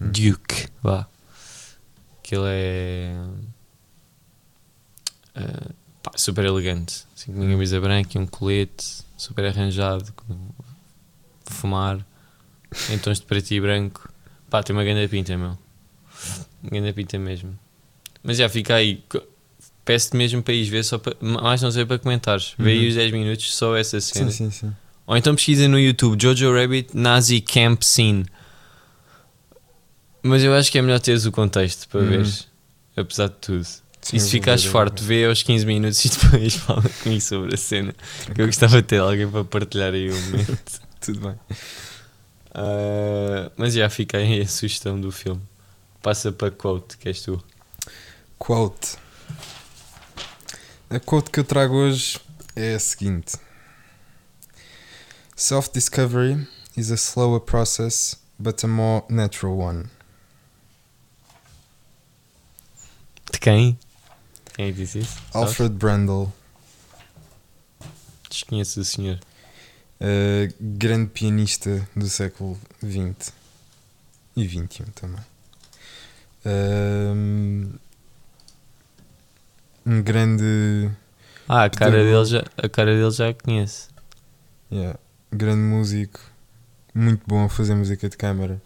Hum. 0.00 0.10
Duke, 0.10 0.68
vá. 0.82 1.06
Que 2.22 2.34
ele 2.36 2.44
é 2.48 3.16
eh, 5.34 5.70
pá, 6.02 6.12
super 6.16 6.44
elegante. 6.44 7.04
Assim, 7.16 7.32
com 7.32 7.40
uma 7.40 7.50
camisa 7.50 7.80
branca 7.80 8.16
e 8.16 8.20
um 8.20 8.26
colete, 8.26 9.02
super 9.16 9.44
arranjado, 9.46 10.12
com 10.12 10.34
fumar, 11.56 11.98
em 12.90 12.98
tons 12.98 13.18
de 13.20 13.26
preto 13.26 13.50
e 13.52 13.60
branco. 13.60 14.08
Pá, 14.50 14.62
tem 14.62 14.74
uma 14.76 14.84
grande 14.84 15.08
pinta, 15.08 15.36
meu. 15.36 15.58
Uma 16.62 16.70
grande 16.70 16.92
pinta 16.92 17.18
mesmo. 17.18 17.58
Mas 18.22 18.36
já 18.38 18.48
fica 18.48 18.74
aí. 18.74 19.02
Peço-te 19.84 20.16
mesmo 20.16 20.42
para 20.42 20.52
ires 20.54 20.68
ver, 20.68 20.84
só 20.84 20.98
para, 20.98 21.16
mais 21.20 21.62
não 21.62 21.70
sei 21.70 21.84
para 21.86 21.98
comentares. 21.98 22.54
Vê 22.58 22.70
aí 22.72 22.82
Uhum. 22.82 22.88
os 22.88 22.94
10 22.96 23.12
minutos, 23.12 23.54
só 23.54 23.76
essa 23.76 24.00
cena. 24.00 24.30
Sim, 24.30 24.50
sim, 24.50 24.66
sim. 24.68 24.72
Ou 25.06 25.16
então 25.16 25.34
pesquisa 25.36 25.68
no 25.68 25.78
YouTube 25.78 26.20
Jojo 26.20 26.52
Rabbit 26.52 26.90
Nazi 26.96 27.40
Camp 27.40 27.82
Scene. 27.82 28.26
Mas 30.22 30.42
eu 30.42 30.52
acho 30.54 30.72
que 30.72 30.78
é 30.78 30.82
melhor 30.82 30.98
teres 31.00 31.24
o 31.24 31.30
contexto 31.32 31.88
para 31.88 32.00
Uhum. 32.00 32.08
veres, 32.08 32.48
apesar 32.96 33.28
de 33.28 33.34
tudo. 33.40 33.66
E 34.12 34.20
se 34.20 34.30
ficares 34.30 34.64
forte, 34.64 35.02
vê 35.02 35.24
aos 35.24 35.42
15 35.42 35.66
minutos 35.66 36.04
e 36.04 36.08
depois 36.08 36.54
fala 36.58 36.82
comigo 37.02 37.20
sobre 37.20 37.54
a 37.54 37.56
cena. 37.56 37.94
Que 38.34 38.42
eu 38.42 38.46
gostava 38.46 38.76
de 38.82 38.88
ter 38.88 38.98
alguém 39.00 39.28
para 39.28 39.44
partilhar 39.44 39.92
aí 39.94 40.08
o 40.10 40.14
momento. 40.14 40.80
Tudo 41.06 41.20
bem. 41.20 41.38
Ah, 42.52 43.52
mas 43.56 43.74
já 43.74 43.88
fica 43.88 44.18
aí 44.18 44.40
a 44.40 44.48
sugestão 44.48 45.00
do 45.00 45.12
filme. 45.12 45.40
Passa 46.02 46.32
para 46.32 46.50
quote, 46.50 46.96
que 46.98 47.08
és 47.08 47.20
tu. 47.20 47.40
Quote. 48.38 48.96
A 50.90 50.98
quote 50.98 51.30
que 51.30 51.38
eu 51.38 51.44
trago 51.44 51.76
hoje 51.76 52.18
é 52.56 52.74
a 52.74 52.80
seguinte: 52.80 53.36
Self-discovery 55.36 56.48
is 56.76 56.90
a 56.90 56.96
slower 56.96 57.40
process, 57.40 58.20
but 58.36 58.64
a 58.64 58.66
more 58.66 59.04
natural 59.08 59.56
one. 59.58 59.84
De 63.30 63.38
quem? 63.38 63.78
Quem 64.54 64.70
é 64.70 64.72
disse 64.72 65.00
isso? 65.00 65.18
Alfred 65.32 65.74
Brandel, 65.74 66.32
Desconheço 68.28 68.80
o 68.80 68.84
senhor. 68.84 69.20
Uh, 70.00 70.54
grande 70.60 71.10
pianista 71.10 71.88
do 71.94 72.08
século 72.08 72.58
XX 72.84 73.32
e 74.36 74.46
XXI 74.48 74.84
também. 74.94 75.20
Um, 76.44 77.72
um 79.84 80.02
grande, 80.02 80.90
Ah, 81.48 81.64
a 81.64 81.70
cara, 81.70 82.02
dele 82.04 82.24
já, 82.24 82.44
a 82.56 82.68
cara 82.68 82.94
dele 82.94 83.10
já 83.10 83.32
conheço. 83.34 83.88
yeah, 84.70 84.98
grande 85.32 85.62
músico, 85.62 86.20
muito 86.94 87.22
bom 87.26 87.44
a 87.44 87.48
fazer 87.48 87.74
música 87.74 88.08
de 88.08 88.16
câmara. 88.16 88.60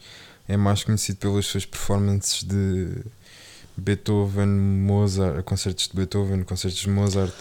É 0.49 0.57
mais 0.57 0.83
conhecido 0.83 1.19
pelas 1.19 1.47
suas 1.47 1.65
performances 1.65 2.43
de 2.43 3.05
Beethoven, 3.77 4.49
Mozart, 4.49 5.45
concertos 5.45 5.89
de 5.89 5.95
Beethoven, 5.97 6.43
concertos 6.43 6.81
de 6.81 6.91
Mozart. 6.91 7.35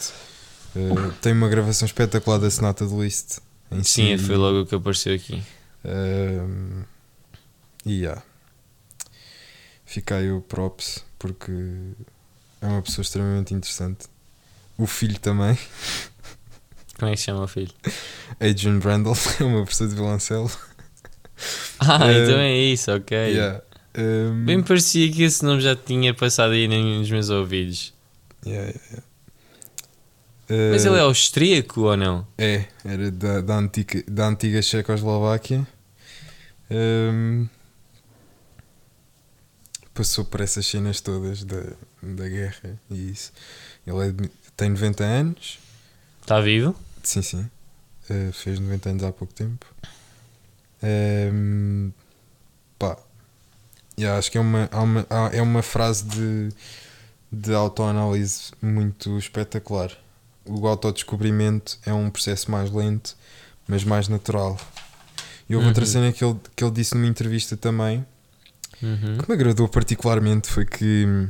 Uh, 0.75 1.11
tem 1.21 1.33
uma 1.33 1.49
gravação 1.49 1.85
espetacular 1.87 2.37
da 2.37 2.49
Sonata 2.51 2.85
de 2.85 2.93
Liszt. 2.93 3.39
Sim, 3.84 4.17
si. 4.17 4.24
foi 4.26 4.36
logo 4.36 4.61
o 4.61 4.65
que 4.65 4.76
apareceu 4.76 5.13
aqui. 5.15 5.41
Um, 5.86 6.84
e 7.86 8.01
yeah. 8.01 8.22
Fica 9.86 10.15
aí 10.17 10.32
o 10.32 10.41
props 10.41 11.03
porque 11.17 11.51
é 12.61 12.65
uma 12.67 12.82
pessoa 12.82 13.03
extremamente 13.03 13.53
interessante. 13.53 14.07
O 14.78 14.86
filho 14.86 15.20
também, 15.20 15.57
Como 16.97 17.09
é 17.11 17.15
que 17.15 17.20
se 17.22 17.26
chama 17.28 17.43
o 17.43 17.47
filho? 17.47 17.72
Adrian 18.39 18.80
Brandel, 18.80 19.13
é 19.39 19.43
uma 19.43 19.65
pessoa 19.65 19.89
de 19.89 19.95
violoncelo. 19.95 20.51
Ah, 21.80 22.11
Eh, 22.11 22.24
então 22.24 22.38
é 22.39 22.57
isso, 22.57 22.91
ok. 22.91 23.17
Yeah. 23.17 23.61
Um, 23.97 24.45
Bem 24.45 24.61
parecia 24.61 25.09
que 25.11 25.24
esse 25.24 25.43
nome 25.43 25.61
já 25.61 25.76
tinha 25.76 26.13
passado 26.13 26.51
aí 26.51 26.67
nos 26.67 27.09
meus 27.09 27.30
ouvidos. 27.30 27.93
yeah, 28.45 28.67
yeah, 28.67 28.86
yeah. 28.91 29.03
Mas 30.49 30.83
Uh, 30.83 30.87
ele 30.89 30.97
é 30.97 31.01
austríaco 31.01 31.81
ou 31.81 31.95
não? 31.95 32.25
É, 32.37 32.65
era 32.83 33.11
da, 33.11 33.41
da, 33.41 33.57
antiga, 33.57 34.03
da 34.07 34.27
antiga 34.27 34.61
Checoslováquia. 34.61 35.67
Hum, 36.71 37.47
passou 39.93 40.25
por 40.25 40.41
essas 40.41 40.65
cenas 40.65 41.01
todas 41.01 41.43
da, 41.43 41.61
da 42.01 42.27
guerra 42.27 42.79
e 42.89 43.11
isso. 43.11 43.31
Ele 43.85 44.07
é 44.07 44.11
de- 44.11 44.29
tem 44.55 44.69
90 44.69 45.03
anos. 45.03 45.59
Está 46.21 46.39
vivo? 46.41 46.75
Sim, 47.03 47.21
sim. 47.21 47.49
Uh, 48.09 48.31
fez 48.33 48.59
90 48.59 48.89
anos 48.89 49.03
há 49.03 49.11
pouco 49.11 49.33
tempo. 49.33 49.65
Hum, 50.81 51.91
pá. 52.77 52.97
Yeah, 53.99 54.17
acho 54.17 54.31
que 54.31 54.37
é 54.37 54.41
uma, 54.41 54.69
há 54.71 54.81
uma, 54.81 55.05
há- 55.09 55.29
é 55.33 55.41
uma 55.41 55.61
frase 55.61 56.05
de, 56.05 56.49
de 57.31 57.53
autoanálise 57.53 58.51
muito 58.61 59.17
espetacular. 59.17 59.91
O 60.45 60.67
autodescobrimento 60.67 61.77
é 61.85 61.93
um 61.93 62.09
processo 62.09 62.49
mais 62.49 62.71
lento, 62.71 63.15
mas 63.67 63.83
mais 63.83 64.07
natural. 64.07 64.57
E 65.49 65.55
houve 65.55 65.67
outra 65.67 65.83
Uhum. 65.85 65.89
cena 65.91 66.11
que 66.11 66.23
ele, 66.23 66.39
que 66.55 66.63
ele 66.63 66.71
disse 66.71 66.95
numa 66.95 67.07
entrevista 67.07 67.55
também, 67.57 68.05
Uhum. 68.81 69.17
que 69.17 69.27
me 69.29 69.33
agradou 69.35 69.67
particularmente, 69.67 70.47
foi 70.49 70.65
que 70.65 71.05
hum, 71.05 71.29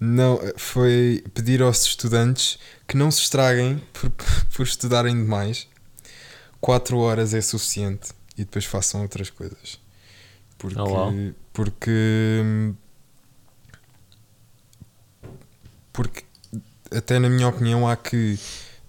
não, 0.00 0.40
foi 0.56 1.22
pedir 1.34 1.60
aos 1.62 1.84
estudantes 1.84 2.58
que 2.88 2.96
não 2.96 3.10
se 3.10 3.20
estraguem 3.20 3.82
por, 3.92 4.10
por 4.56 4.62
estudarem 4.66 5.14
demais. 5.14 5.68
4 6.60 6.96
horas 6.98 7.34
é 7.34 7.40
suficiente 7.42 8.10
e 8.36 8.44
depois 8.44 8.64
façam 8.64 9.02
outras 9.02 9.28
coisas. 9.30 9.78
Porque, 10.56 10.78
Oh, 10.80 11.12
porque, 11.52 12.40
hum, 12.42 12.74
porque 15.92 16.23
até 16.96 17.18
na 17.18 17.28
minha 17.28 17.48
opinião 17.48 17.88
há 17.88 17.96
que 17.96 18.38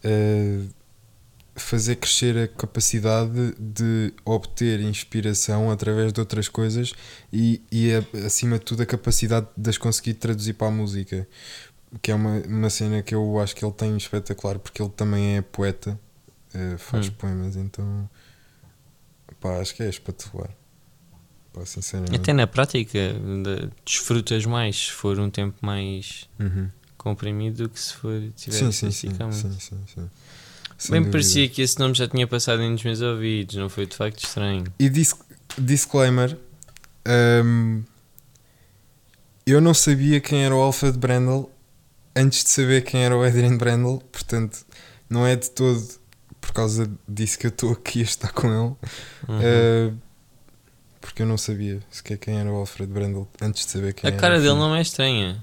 eh, 0.03 0.61
fazer 1.55 1.95
crescer 1.95 2.37
a 2.37 2.47
capacidade 2.47 3.53
de 3.57 4.13
obter 4.25 4.81
inspiração 4.81 5.71
através 5.71 6.11
de 6.11 6.19
outras 6.19 6.47
coisas 6.49 6.93
e, 7.31 7.61
e 7.71 7.93
a- 7.93 8.25
acima 8.25 8.59
de 8.59 8.65
tudo 8.65 8.83
a 8.83 8.85
capacidade 8.85 9.47
de 9.55 9.69
as 9.69 9.77
conseguir 9.77 10.15
traduzir 10.15 10.53
para 10.53 10.67
a 10.67 10.71
música 10.71 11.27
que 12.01 12.11
é 12.11 12.15
uma, 12.15 12.39
uma 12.47 12.69
cena 12.69 13.01
que 13.01 13.15
eu 13.15 13.39
acho 13.39 13.55
que 13.55 13.63
ele 13.63 13.71
tem 13.73 13.95
espetacular 13.95 14.59
porque 14.59 14.81
ele 14.81 14.89
também 14.91 15.37
é 15.37 15.41
poeta 15.41 15.97
eh, 16.53 16.75
faz 16.77 17.07
Hum. 17.07 17.11
poemas 17.17 17.55
então 17.55 18.09
pá, 19.39 19.59
acho 19.61 19.73
que 19.75 19.83
é 19.83 19.89
espetacular 19.89 20.49
Até 22.13 22.33
na 22.33 22.45
prática, 22.47 22.99
de- 23.13 23.69
desfrutas 23.85 24.45
mais 24.45 24.75
se 24.87 24.91
for 24.91 25.17
um 25.19 25.29
tempo 25.29 25.55
mais 25.65 26.27
Uhum. 26.37 26.69
Comprimido 27.05 27.63
do 27.63 27.69
que 27.69 27.79
se 27.79 27.93
for 27.93 28.19
tiver 28.35 28.57
sim, 28.57 28.67
a 28.67 28.71
sim, 28.71 28.91
sim, 28.91 29.09
sim, 29.31 29.31
sim, 29.59 29.77
sim. 29.87 30.09
Sem 30.77 30.91
Bem 30.91 31.01
dúvida. 31.01 31.11
parecia 31.11 31.47
que 31.47 31.61
esse 31.61 31.79
nome 31.79 31.93
já 31.93 32.07
tinha 32.07 32.27
passado 32.27 32.61
nos 32.69 32.83
meus 32.83 32.99
ouvidos, 33.01 33.55
não 33.55 33.69
foi 33.69 33.85
de 33.85 33.95
facto 33.95 34.23
estranho. 34.25 34.65
E 34.77 34.89
dis 34.89 35.13
disclaimer: 35.57 36.37
hum, 37.45 37.83
eu 39.45 39.61
não 39.61 39.73
sabia 39.73 40.19
quem 40.19 40.43
era 40.43 40.55
o 40.55 40.59
Alfred 40.59 40.97
Brandel 40.97 41.49
antes 42.15 42.43
de 42.43 42.49
saber 42.49 42.83
quem 42.83 43.03
era 43.03 43.15
o 43.15 43.23
Adrian 43.23 43.55
Brandel, 43.57 44.01
portanto, 44.11 44.65
não 45.09 45.25
é 45.25 45.35
de 45.35 45.49
todo 45.51 45.81
por 46.41 46.51
causa 46.51 46.89
disso 47.07 47.37
que 47.39 47.47
eu 47.47 47.49
estou 47.49 47.71
aqui 47.71 47.99
a 48.01 48.03
estar 48.03 48.31
com 48.31 48.47
ele, 48.47 48.75
Uhum. 49.27 49.39
uh, 49.91 49.97
porque 51.01 51.21
eu 51.21 51.25
não 51.25 51.37
sabia 51.37 51.79
sequer 51.91 52.17
quem 52.17 52.37
era 52.39 52.51
o 52.51 52.55
Alfred 52.55 52.91
Brandel 52.91 53.27
antes 53.41 53.65
de 53.65 53.71
saber 53.71 53.93
quem 53.93 54.09
a 54.09 54.13
era. 54.13 54.19
cara 54.21 54.37
o 54.37 54.41
dele 54.41 54.53
não 54.55 54.75
é 54.75 54.81
estranha, 54.81 55.41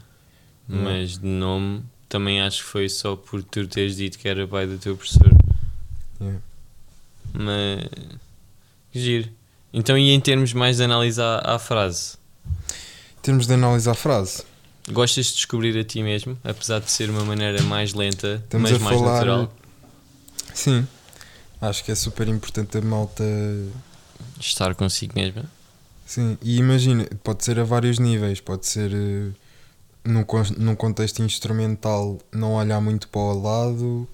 Mas 0.69 1.19
de 1.19 1.27
nome 1.27 1.83
também 2.09 2.41
acho 2.41 2.59
que 2.63 2.69
foi 2.69 2.89
só 2.89 3.17
por 3.17 3.43
tu 3.43 3.67
teres 3.67 3.97
dito 3.97 4.19
que 4.19 4.29
era 4.29 4.47
pai 4.47 4.67
do 4.67 4.79
teu 4.79 4.97
professor. 4.97 5.31
Yeah. 6.21 6.41
Mas. 7.33 7.89
Giro. 8.95 9.29
Então, 9.73 9.97
e 9.97 10.11
em 10.11 10.21
termos 10.21 10.53
mais 10.53 10.77
de 10.77 10.85
análise 10.85 11.21
à, 11.21 11.39
à 11.55 11.59
frase? 11.59 12.17
Em 12.47 13.23
termos 13.23 13.47
de 13.47 13.55
analisar 13.55 13.93
a 13.93 13.95
frase, 13.95 14.43
Gostas 14.91 15.27
de 15.27 15.35
descobrir 15.35 15.79
a 15.79 15.85
ti 15.85 16.03
mesmo, 16.03 16.37
apesar 16.45 16.81
de 16.81 16.91
ser 16.91 17.09
uma 17.09 17.25
maneira 17.25 17.63
mais 17.63 17.95
lenta, 17.95 18.43
Estamos 18.45 18.71
mas 18.71 18.81
a 18.81 18.85
mais 18.85 18.99
falar- 18.99 19.13
natural? 19.15 19.55
sim, 20.53 20.87
acho 21.61 21.85
que 21.85 21.93
é 21.93 21.95
super 21.95 22.27
importante 22.29 22.77
a 22.77 22.81
malta. 22.83 23.23
Estar 24.41 24.75
consigo 24.75 25.13
mesmo. 25.15 25.45
Sim, 26.05 26.37
e 26.43 26.57
imagina, 26.59 27.07
pode 27.23 27.45
ser 27.45 27.59
a 27.61 27.65
vários 27.65 27.99
níveis, 28.01 28.41
pode 28.41 28.67
ser 28.67 28.91
eh, 28.93 29.31
num, 30.05 30.25
con- 30.25 30.43
num 30.59 30.75
contexto 30.75 31.23
instrumental 31.23 32.19
não 32.33 32.55
olhar 32.55 32.81
muito 32.81 33.09
para 33.09 33.21
o 33.21 33.41
lado, 33.43 34.09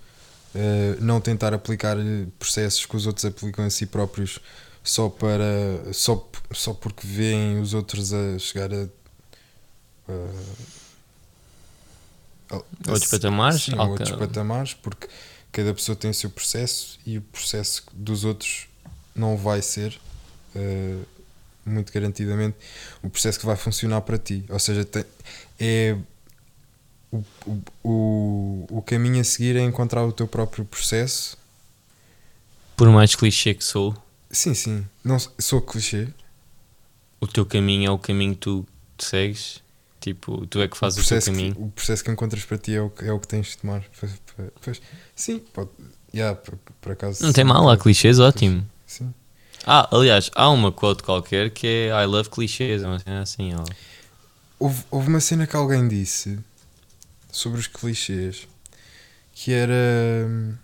eh, 0.54 0.96
não 1.00 1.20
tentar 1.20 1.54
aplicar 1.54 1.96
eh, 1.98 2.26
processos 2.38 2.84
que 2.86 2.96
os 2.96 3.06
outros 3.06 3.24
aplicam 3.24 3.64
a 3.64 3.70
si 3.70 3.86
próprios 3.86 4.38
só 4.82 5.08
para 5.08 5.44
só, 5.92 6.28
só 6.52 6.72
porque 6.74 7.06
veem 7.06 7.60
os 7.60 7.74
outros 7.74 8.12
a 8.12 8.38
chegar 8.38 8.72
a, 8.72 8.88
a- 10.08 10.74
a- 12.56 12.90
Outros 12.90 13.10
patamares? 13.10 13.62
sim, 13.62 13.72
Alca- 13.72 13.90
outros 13.92 14.10
patamares, 14.12 14.74
porque 14.74 15.08
cada 15.52 15.74
pessoa 15.74 15.96
tem 15.96 16.10
o 16.10 16.14
seu 16.14 16.30
processo 16.30 16.98
e 17.04 17.18
o 17.18 17.22
processo 17.22 17.82
dos 17.92 18.24
outros 18.24 18.66
não 19.14 19.36
vai 19.36 19.60
ser 19.62 19.98
eh, 20.54 20.96
muito 21.66 21.92
garantidamente 21.92 22.56
o 23.02 23.10
processo 23.10 23.38
que 23.38 23.44
vai 23.44 23.56
funcionar 23.56 24.00
para 24.02 24.16
ti. 24.16 24.44
Ou 24.48 24.58
seja, 24.58 24.84
tem- 24.84 25.04
é 25.58 25.96
o, 27.10 27.22
o, 27.82 28.66
o, 28.70 28.82
caminho 28.82 29.20
a 29.20 29.24
seguir 29.24 29.56
é 29.56 29.60
encontrar 29.62 30.04
o 30.04 30.12
teu 30.12 30.26
próprio 30.28 30.64
processo. 30.64 31.36
Por 32.76 32.88
mais 32.90 33.14
clichê 33.14 33.54
que 33.54 33.64
sou, 33.64 33.94
Sim, 34.30 34.54
sim. 34.54 34.86
Não 35.02 35.18
sou 35.38 35.60
clichê. 35.62 36.08
o 37.20 37.26
teu 37.26 37.44
caminho 37.46 37.88
é 37.88 37.90
o 37.90 37.98
caminho 37.98 38.34
que 38.34 38.40
tu 38.40 38.66
segues. 38.98 39.62
Tipo, 40.00 40.46
tu 40.46 40.60
é 40.60 40.68
que 40.68 40.76
fazes 40.76 40.98
o, 40.98 41.02
o, 41.02 41.08
teu 41.08 41.20
caminho. 41.32 41.54
que, 41.54 41.60
o 41.62 41.68
processo 41.70 42.04
que 42.04 42.10
encontras 42.10 42.44
para 42.44 42.56
ti 42.58 42.74
é 42.74 42.80
o, 42.80 42.88
que- 42.90 43.04
é 43.04 43.12
o 43.12 43.18
que 43.18 43.26
tens 43.26 43.48
de 43.48 43.58
tomar. 43.58 43.82
Pois- 44.62 44.80
sim, 45.14 45.38
pode. 45.52 45.70
Yeah, 46.14 46.36
por, 46.38 46.56
por 46.80 46.92
acaso. 46.92 47.22
Não 47.22 47.32
tem 47.32 47.44
sim, 47.44 47.48
mal, 47.48 47.68
há 47.68 47.76
clichês, 47.76 48.18
ótimo. 48.20 48.64
Sim. 48.86 49.12
Ah, 49.66 49.88
aliás, 49.94 50.30
há 50.34 50.48
uma 50.48 50.70
quote 50.72 51.02
qualquer 51.02 51.50
que 51.50 51.66
é 51.66 51.88
I 51.88 52.06
love 52.06 52.30
clichês, 52.30 52.82
é 52.82 52.86
uma 52.86 52.98
cena 52.98 53.22
assim, 53.22 53.52
ó. 53.54 53.64
Houve, 54.58 54.84
houve 54.90 55.08
uma 55.08 55.20
cena 55.20 55.46
que 55.46 55.56
alguém 55.56 55.86
disse 55.88 56.38
sobre 57.30 57.60
os 57.60 57.66
clichês 57.66 58.48
que 59.32 59.52
era. 59.52 59.74
hum, 60.28 60.54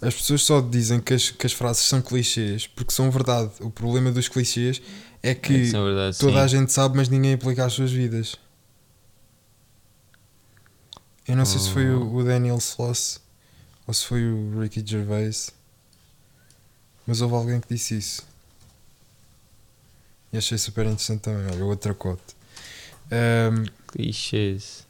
As 0.00 0.14
pessoas 0.14 0.42
só 0.42 0.60
dizem 0.60 1.00
que 1.00 1.12
as, 1.14 1.30
que 1.30 1.46
as 1.46 1.52
frases 1.52 1.82
são 1.84 2.00
clichês 2.00 2.66
porque 2.66 2.92
são 2.92 3.10
verdade. 3.10 3.52
O 3.60 3.70
problema 3.70 4.10
dos 4.12 4.28
clichês 4.28 4.80
é 5.22 5.34
que 5.34 5.52
é 5.74 5.82
verdade, 5.84 6.18
toda 6.18 6.38
sim. 6.38 6.38
a 6.38 6.46
gente 6.46 6.72
sabe, 6.72 6.96
mas 6.96 7.08
ninguém 7.08 7.34
aplica 7.34 7.64
às 7.66 7.72
suas 7.72 7.90
vidas. 7.92 8.36
Eu 11.26 11.36
não 11.36 11.44
sei 11.44 11.60
se 11.60 11.70
foi 11.70 11.88
o, 11.90 12.14
o 12.14 12.24
Daniel 12.24 12.56
Sloss 12.58 13.20
ou 13.86 13.94
se 13.94 14.04
foi 14.04 14.22
o 14.30 14.60
Ricky 14.60 14.82
Gervais, 14.86 15.50
mas 17.06 17.20
houve 17.20 17.34
alguém 17.34 17.60
que 17.60 17.68
disse 17.74 17.96
isso. 17.98 18.22
E 20.32 20.38
achei 20.38 20.56
super 20.58 20.86
interessante 20.86 21.20
também. 21.22 21.46
Olha, 21.52 21.64
outra 21.64 21.92
cote. 21.94 22.22
Hum, 23.12 23.64
Clichês. 23.88 24.86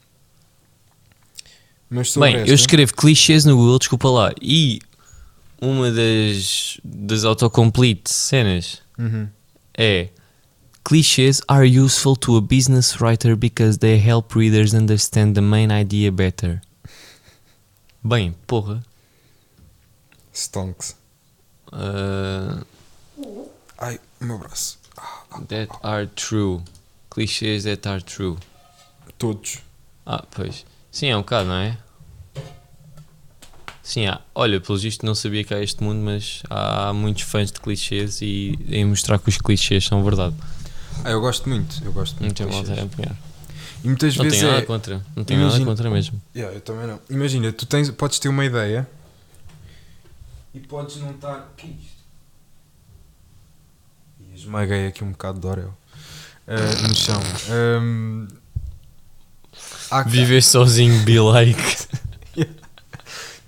mas 1.88 2.14
Bem, 2.16 2.36
esta, 2.36 2.50
eu 2.50 2.54
escrevo 2.54 2.94
clichês 2.94 3.44
no 3.46 3.56
Google, 3.56 3.78
desculpa 3.78 4.10
lá, 4.10 4.32
e 4.40 4.78
uma 5.60 5.90
das, 5.90 6.78
das 6.84 7.24
autocomplete 7.24 8.12
cenas 8.12 8.82
Uhum. 8.98 9.28
é 9.76 10.10
clichês 10.84 11.40
are 11.48 11.66
useful 11.66 12.14
to 12.16 12.36
a 12.36 12.40
business 12.42 13.00
writer 13.00 13.34
because 13.34 13.78
they 13.78 13.96
help 13.98 14.34
readers 14.34 14.74
understand 14.74 15.32
the 15.34 15.40
main 15.40 15.70
idea 15.72 16.12
better. 16.12 16.60
Bem, 18.02 18.34
porra. 18.46 18.82
Stonks. 20.34 20.94
Uh, 21.72 22.64
Ai, 23.78 23.98
meu 24.20 24.38
braço. 24.38 24.78
That 25.48 25.68
are 25.82 26.06
true. 26.06 26.62
Clichês 27.10 27.64
that 27.64 27.86
are 27.88 28.02
true. 28.02 28.36
Todos. 29.18 29.58
Ah, 30.06 30.24
pois. 30.30 30.64
Sim, 30.90 31.08
é 31.08 31.16
um 31.16 31.20
bocado, 31.20 31.48
não 31.48 31.54
é? 31.56 31.78
Sim, 33.82 34.06
há. 34.06 34.20
Olha, 34.34 34.60
pelo 34.60 34.78
visto 34.78 35.04
não 35.04 35.14
sabia 35.14 35.42
que 35.42 35.52
há 35.52 35.60
este 35.60 35.82
mundo, 35.82 36.00
mas 36.00 36.42
há 36.48 36.92
muitos 36.92 37.22
fãs 37.24 37.50
de 37.50 37.60
clichês 37.60 38.20
e 38.22 38.56
em 38.68 38.84
mostrar 38.84 39.18
que 39.18 39.28
os 39.28 39.38
clichês 39.38 39.84
são 39.84 40.02
verdade. 40.04 40.34
Ah, 41.04 41.10
eu 41.10 41.20
gosto 41.20 41.48
muito. 41.48 41.82
Eu 41.84 41.92
gosto 41.92 42.14
Não 42.16 42.22
muito. 42.26 42.36
tem 42.36 42.46
de 42.46 42.52
mal 42.52 42.60
a 42.60 42.64
clichês. 42.64 42.84
empenhar. 42.86 43.16
E 43.82 43.86
muitas 43.88 44.16
Não 44.16 44.24
vezes 44.24 44.38
tenho 44.38 44.50
nada 44.50 44.62
é. 44.62 44.66
contra. 44.66 45.02
Não 45.16 45.24
tenho 45.24 45.40
nada 45.40 45.50
Imagina- 45.52 45.70
contra 45.70 45.90
mesmo. 45.90 46.22
Yeah, 46.36 46.54
eu 46.56 46.60
também 46.60 46.86
não. 46.86 47.00
Imagina, 47.08 47.52
tu 47.52 47.66
tens, 47.66 47.90
podes 47.90 48.18
ter 48.18 48.28
uma 48.28 48.44
ideia 48.44 48.88
e 50.54 50.60
podes 50.60 50.96
não 50.96 51.10
estar. 51.12 51.52
que 51.56 51.66
é 51.66 51.70
isto? 51.70 51.99
Esmaguei 54.40 54.86
aqui 54.86 55.04
um 55.04 55.10
bocado 55.12 55.38
de 55.40 55.46
Orel 55.46 55.74
Ah, 56.48 56.88
no 56.88 56.94
chão. 56.94 57.20
Ahm, 57.50 58.26
há- 59.90 60.02
Viver 60.02 60.42
sozinho, 60.42 61.02
be 61.04 61.18
like. 61.20 61.60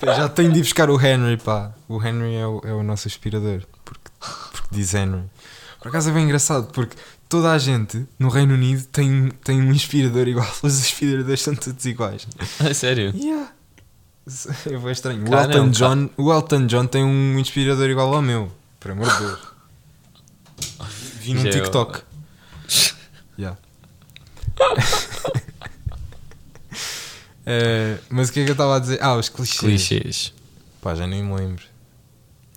Já 0.05 0.29
tenho 0.29 0.53
de 0.53 0.59
ir 0.59 0.63
buscar 0.63 0.91
o 0.91 1.01
Henry, 1.01 1.37
pá. 1.37 1.73
O 1.89 2.03
Henry 2.05 2.35
é 2.35 2.47
o, 2.47 2.61
é 2.65 2.73
o 2.73 2.83
nosso 2.83 3.07
aspirador. 3.07 3.63
Porque, 3.85 4.01
porque 4.53 4.69
diz 4.73 4.93
Henry. 4.95 5.23
Por 5.81 5.89
acaso 5.89 6.11
é 6.11 6.13
bem 6.13 6.25
engraçado, 6.25 6.73
porque 6.73 6.97
toda 7.29 7.53
a 7.53 7.59
gente 7.59 8.05
no 8.19 8.29
Reino 8.29 8.55
Unido 8.55 8.85
tem, 8.87 9.31
tem 9.45 9.63
um 9.63 9.71
aspirador 9.71 10.27
igual. 10.29 10.49
Os 10.63 10.79
aspiradores 10.81 11.41
são 11.41 11.55
todos 11.55 11.85
iguais. 11.87 12.27
Ah, 12.61 12.75
sério? 12.75 13.13
Yeah. 13.17 13.51
É 14.67 14.77
bem 14.79 14.93
estranho. 14.93 15.23
O 15.29 15.35
Elton, 15.35 15.59
não. 15.59 15.71
John, 15.71 16.11
o 16.17 16.33
Elton 16.33 16.67
John 16.67 16.87
tem 16.87 17.05
um 17.05 17.39
inspirador 17.39 17.89
igual 17.89 18.13
ao 18.15 18.23
meu. 18.23 18.51
Por 18.81 18.91
amor 18.93 19.09
de 19.09 19.19
Deus. 19.19 19.39
Vi 21.21 21.35
num 21.35 21.43
Já 21.43 21.49
é 21.49 21.53
o- 21.53 21.55
TikTok. 21.63 22.03
Yeah. 23.39 23.59
Eh, 27.47 27.99
mas 28.09 28.29
o 28.29 28.33
que 28.33 28.41
é 28.41 28.45
que 28.45 28.51
eu 28.51 28.55
estava 28.55 28.77
a 28.77 28.79
dizer? 28.79 28.99
Ah, 29.03 29.17
os 29.17 29.29
clichês. 29.29 29.59
Clichês. 29.59 30.33
Pá, 30.81 30.95
já 30.95 31.07
nem 31.07 31.23
me 31.25 31.35
lembro. 31.35 31.65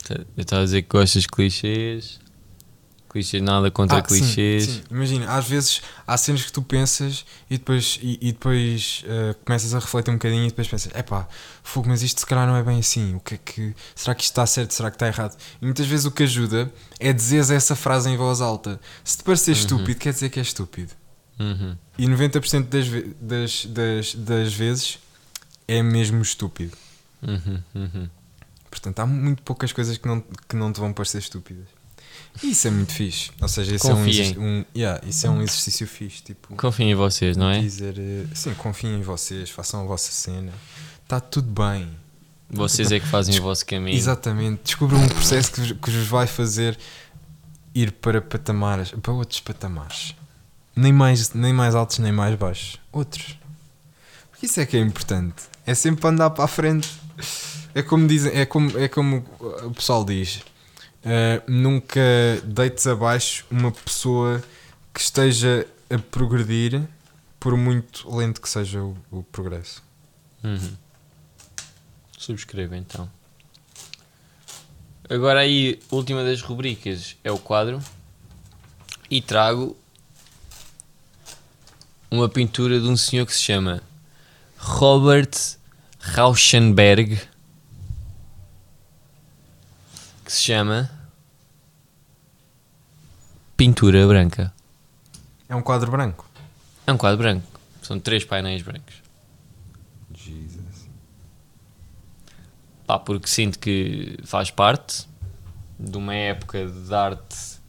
Eu 0.09 0.41
estava 0.41 0.61
a 0.61 0.65
dizer 0.65 0.83
que 0.83 0.89
gostas 0.89 1.23
de 1.23 1.27
clichês. 1.27 2.19
Clichês, 3.15 3.41
nada 3.41 3.71
contra 3.71 3.97
Ah, 3.99 4.03
sim, 4.09 4.19
clichês. 4.19 4.63
sim. 4.65 4.83
Imagina, 4.91 5.33
às 5.37 5.47
vezes 5.47 5.81
há 6.05 6.17
cenas 6.17 6.43
que 6.43 6.51
tu 6.51 6.61
pensas 6.61 7.25
e 7.49 7.57
depois, 7.57 7.97
e, 8.01 8.19
e 8.21 8.31
depois 8.33 9.05
eh, 9.07 9.33
começas 9.45 9.73
a 9.73 9.79
refletir 9.79 10.11
um 10.11 10.15
bocadinho 10.15 10.43
e 10.43 10.47
depois 10.49 10.67
pensas, 10.67 10.91
epá, 10.93 11.25
fogo, 11.63 11.87
mas 11.87 12.03
isto 12.03 12.19
se 12.19 12.25
calhar 12.25 12.45
não 12.45 12.57
é 12.57 12.61
bem 12.63 12.77
assim. 12.79 13.15
O 13.15 13.21
que 13.21 13.35
é 13.35 13.37
que. 13.37 13.73
Será 13.95 14.13
que 14.13 14.21
isto 14.23 14.31
está 14.33 14.45
certo? 14.45 14.73
Será 14.73 14.91
que 14.91 14.97
está 14.97 15.07
errado? 15.07 15.37
E 15.61 15.65
muitas 15.65 15.87
vezes 15.87 16.05
o 16.05 16.11
que 16.11 16.23
ajuda 16.23 16.69
é 16.99 17.13
dizeres 17.13 17.49
essa 17.49 17.73
frase 17.73 18.09
em 18.09 18.17
voz 18.17 18.41
alta. 18.41 18.81
Se 19.01 19.17
te 19.17 19.23
parecer 19.23 19.51
Uhum. 19.51 19.57
estúpido, 19.59 19.97
quer 19.99 20.11
dizer 20.11 20.29
que 20.29 20.39
é 20.39 20.43
estúpido. 20.43 20.91
Uhum. 21.39 21.77
E 21.97 22.05
90% 22.07 22.63
das, 22.67 22.85
das, 23.21 23.65
das, 23.67 24.15
das 24.15 24.53
vezes 24.53 24.99
é 25.69 25.81
mesmo 25.81 26.21
estúpido. 26.21 26.75
Uhum. 27.25 27.61
Uhum. 27.73 28.09
Portanto, 28.69 28.99
há 28.99 29.05
muito 29.05 29.41
poucas 29.41 29.71
coisas 29.71 29.97
que 29.97 30.05
não, 30.05 30.19
que 30.49 30.55
não 30.57 30.73
te 30.73 30.81
vão 30.81 30.91
parecer 30.91 31.19
estúpidas. 31.19 31.65
Isso 32.43 32.67
é 32.67 32.71
muito 32.71 32.91
fixe. 32.93 33.31
Ou 33.41 33.47
seja, 33.47 33.75
isso 33.75 33.87
é 33.89 33.93
um, 33.93 33.97
Confiem. 33.97 34.37
um, 34.37 34.65
yeah, 34.75 35.01
isso 35.07 35.25
é 35.25 35.29
um 35.29 35.41
exercício 35.41 35.87
fixe. 35.87 36.21
Tipo, 36.21 36.55
Confio 36.55 36.85
em 36.85 36.95
vocês, 36.95 37.35
não 37.37 37.49
é? 37.49 37.59
dizer, 37.59 37.95
eh, 37.97 38.25
sim, 38.33 38.53
confiem 38.55 38.95
em 38.99 39.01
vocês, 39.01 39.49
façam 39.49 39.81
a 39.81 39.83
vossa 39.85 40.11
cena. 40.11 40.51
Está 41.03 41.19
tudo 41.19 41.49
bem. 41.49 41.89
Vocês 42.49 42.91
é 42.91 42.99
que 42.99 43.07
fazem 43.07 43.39
o 43.39 43.41
vosso 43.41 43.65
caminho. 43.65 43.95
Exatamente. 43.97 44.61
Descubram 44.65 44.99
um 44.99 45.07
processo 45.07 45.51
que, 45.51 45.59
vos- 45.61 45.71
que 45.71 45.89
vos 45.91 46.07
vai 46.07 46.27
fazer 46.27 46.77
ir 47.73 47.91
para 47.93 48.21
patamares, 48.21 48.91
para 49.01 49.11
outros 49.13 49.39
patamares. 49.39 50.13
Nem 50.75 50.91
mais, 50.93 51.33
nem 51.33 51.53
mais 51.53 51.73
altos, 51.73 51.99
nem 51.99 52.11
mais 52.11 52.35
baixos. 52.35 52.77
Outros. 52.91 53.37
Porque 54.29 54.45
isso 54.45 54.59
é 54.59 54.65
que 54.65 54.75
é 54.77 54.79
importante. 54.81 55.43
É 55.65 55.73
sempre 55.73 56.05
andar 56.07 56.29
para 56.31 56.43
a 56.43 56.47
frente. 56.47 56.89
É 57.73 57.81
como, 57.81 58.07
dizem, 58.07 58.31
é 58.33 58.45
como, 58.45 58.77
é 58.77 58.87
como 58.87 59.25
o 59.63 59.71
pessoal 59.71 60.03
diz. 60.05 60.41
Eh, 61.05 61.41
nunca 61.47 62.01
deites 62.43 62.87
abaixo 62.87 63.45
uma 63.51 63.71
pessoa 63.71 64.43
que 64.91 64.99
esteja 64.99 65.67
a 65.87 65.99
progredir 65.99 66.81
por 67.39 67.55
muito 67.55 68.09
lento 68.13 68.41
que 68.41 68.49
seja 68.49 68.81
o, 68.81 68.97
o 69.11 69.23
progresso. 69.23 69.83
Uhum. 70.43 70.75
Subscreva 72.17 72.75
então. 72.75 73.07
Agora 75.07 75.41
aí, 75.41 75.79
última 75.91 76.23
das 76.23 76.41
rubricas 76.41 77.15
é 77.23 77.31
o 77.31 77.37
quadro. 77.37 77.79
E 79.07 79.21
trago 79.21 79.77
uma 82.09 82.27
pintura 82.27 82.79
de 82.79 82.87
um 82.87 82.97
senhor 82.97 83.27
que 83.27 83.33
se 83.33 83.43
chama 83.43 83.83
Robert 84.57 85.29
Rauschenberg. 85.99 87.21
Que 90.23 90.31
se 90.31 90.41
chama 90.41 90.94
Pintura 93.57 94.05
Branca. 94.05 94.53
É 95.47 95.55
um 95.55 95.61
quadro 95.61 95.89
branco. 95.89 96.29
É 96.85 96.91
um 96.91 96.97
quadro 96.97 97.19
branco. 97.19 97.47
São 97.81 97.97
três 97.97 98.25
painéis 98.25 98.61
brancos. 98.61 98.95
Jesus. 100.13 100.89
Pá, 102.85 102.99
porque 102.99 103.27
sinto 103.27 103.57
que 103.57 104.19
faz 104.25 104.51
parte 104.51 105.07
de 105.79 105.97
uma 105.97 106.13
época 106.13 106.67
de 106.67 106.93
arte 106.93 107.61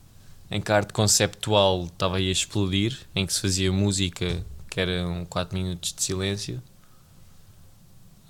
em 0.50 0.60
que 0.60 0.72
a 0.72 0.76
arte 0.76 0.92
conceptual 0.92 1.84
estava 1.84 2.16
aí 2.16 2.30
a 2.30 2.32
explodir, 2.32 2.98
em 3.14 3.24
que 3.24 3.32
se 3.32 3.40
fazia 3.40 3.70
música 3.70 4.44
que 4.68 4.80
eram 4.80 5.24
4 5.26 5.56
minutos 5.56 5.92
de 5.92 6.02
silêncio, 6.02 6.60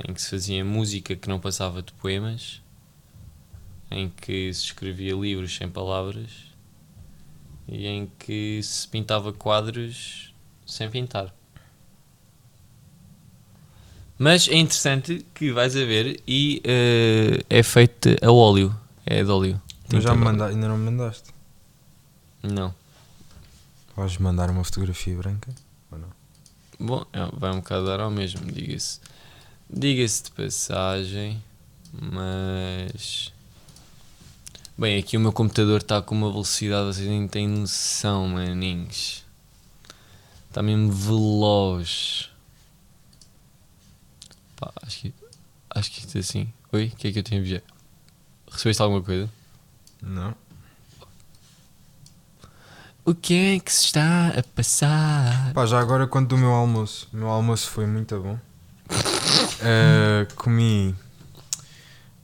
em 0.07 0.13
que 0.13 0.21
se 0.21 0.29
fazia 0.29 0.63
música 0.63 1.17
que 1.17 1.27
não 1.27 1.41
passava 1.41 1.81
de 1.81 1.95
poemas, 1.95 2.61
em 3.91 4.11
que 4.11 4.53
se 4.53 4.65
escrevia 4.65 5.15
livros 5.15 5.57
sem 5.57 5.71
palavras 5.71 6.55
e 7.69 7.87
em 7.87 8.11
que 8.19 8.61
se 8.63 8.87
pintava 8.89 9.33
quadros 9.33 10.35
sem 10.67 10.91
pintar. 10.91 11.35
Mas 14.19 14.49
é 14.49 14.55
interessante 14.55 15.27
que 15.35 15.53
vais 15.53 15.77
a 15.77 15.85
ver 15.85 16.21
e 16.27 16.63
eh, 16.65 17.45
é 17.51 17.63
feito 17.63 18.17
a 18.23 18.33
óleo. 18.33 18.75
É 19.05 19.23
de 19.23 19.31
óleo. 19.31 19.61
Mas 19.93 20.03
já 20.03 20.15
me 20.15 20.25
manda, 20.25 20.47
ainda 20.47 20.69
não 20.69 20.79
me 20.79 20.91
mandaste. 20.91 21.31
Não. 22.43 22.75
Vais 23.95 24.17
mandar 24.19 24.51
uma 24.51 24.65
fotografia 24.65 25.17
branca? 25.17 25.55
Ou 25.91 25.99
não? 25.99 26.09
Bom, 26.79 27.05
é, 27.13 27.29
vai 27.33 27.51
um 27.51 27.57
bocado 27.57 27.87
dar 27.87 28.01
ao 28.01 28.11
mesmo, 28.11 28.51
diga-se. 28.51 29.01
Diga-se 29.69 30.25
de 30.25 30.31
passagem, 30.31 31.43
mas. 31.93 33.33
Bem, 34.79 34.99
aqui 34.99 35.17
o 35.17 35.21
meu 35.21 35.33
computador 35.33 35.81
está 35.81 36.03
com 36.03 36.15
uma 36.15 36.31
velocidade, 36.31 36.85
vocês 36.89 37.09
nem 37.09 37.27
têm 37.27 37.49
noção, 37.49 38.29
maninhos. 38.29 39.25
Está 40.51 40.63
mesmo 40.63 40.93
veloz. 40.93 42.29
Pá, 44.55 44.71
acho 44.83 45.01
que. 45.01 45.15
Acho 45.71 45.91
que 45.91 46.01
isto 46.01 46.17
é 46.19 46.21
assim. 46.21 46.53
Oi, 46.73 46.93
o 46.93 46.97
que 46.97 47.09
é 47.09 47.13
que 47.13 47.21
eu 47.21 47.23
tenho 47.23 47.41
a 47.41 47.45
enviar? 47.45 47.63
Recebeste 48.51 48.83
alguma 48.83 49.01
coisa? 49.03 49.31
Não. 50.03 50.35
O 53.03 53.15
que 53.15 53.33
é 53.33 53.59
que 53.59 53.73
se 53.73 53.87
está 53.87 54.29
a 54.29 54.43
passar? 54.43 55.55
Pá, 55.55 55.65
já 55.65 55.81
agora 55.81 56.07
quanto 56.07 56.29
do 56.29 56.37
meu 56.37 56.51
almoço. 56.51 57.09
O 57.15 57.17
meu 57.17 57.29
almoço 57.29 57.71
foi 57.71 57.87
muito 57.87 58.21
bom. 58.21 58.39
Uh, 58.91 60.31
comi. 60.37 60.95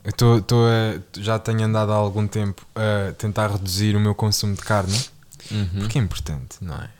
Eu 0.04 0.12
tô, 0.12 0.40
tô 0.42 0.56
a- 0.66 1.00
já 1.20 1.38
tenho 1.38 1.62
andado 1.64 1.92
há 1.92 1.96
algum 1.96 2.26
tempo 2.26 2.66
a 2.74 3.12
tentar 3.12 3.48
reduzir 3.52 3.94
o 3.96 4.00
meu 4.00 4.14
consumo 4.14 4.54
de 4.54 4.62
carne. 4.62 4.98
Uhum. 5.50 5.68
Porque 5.80 5.98
é 5.98 6.02
importante, 6.02 6.56
não 6.60 6.74
é? 6.76 6.90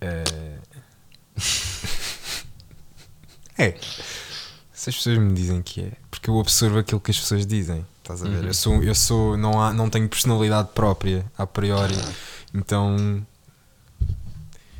Eh, 0.00 0.58
é. 3.58 3.74
Se 4.72 4.90
as 4.90 4.96
pessoas 4.96 5.18
me 5.18 5.32
dizem 5.32 5.62
que 5.62 5.80
é, 5.82 5.92
porque 6.10 6.28
eu 6.30 6.38
absorvo 6.38 6.78
aquilo 6.78 7.00
que 7.00 7.10
as 7.10 7.18
pessoas 7.18 7.46
dizem. 7.46 7.84
Estás 7.98 8.22
a 8.22 8.28
ver? 8.28 8.40
Uhum. 8.42 8.46
Eu 8.46 8.54
sou, 8.54 8.82
eu 8.82 8.94
sou 8.94 9.36
não, 9.36 9.60
há, 9.60 9.72
não 9.72 9.90
tenho 9.90 10.08
personalidade 10.08 10.68
própria 10.74 11.24
a 11.36 11.46
priori. 11.46 11.96
Então 12.54 13.26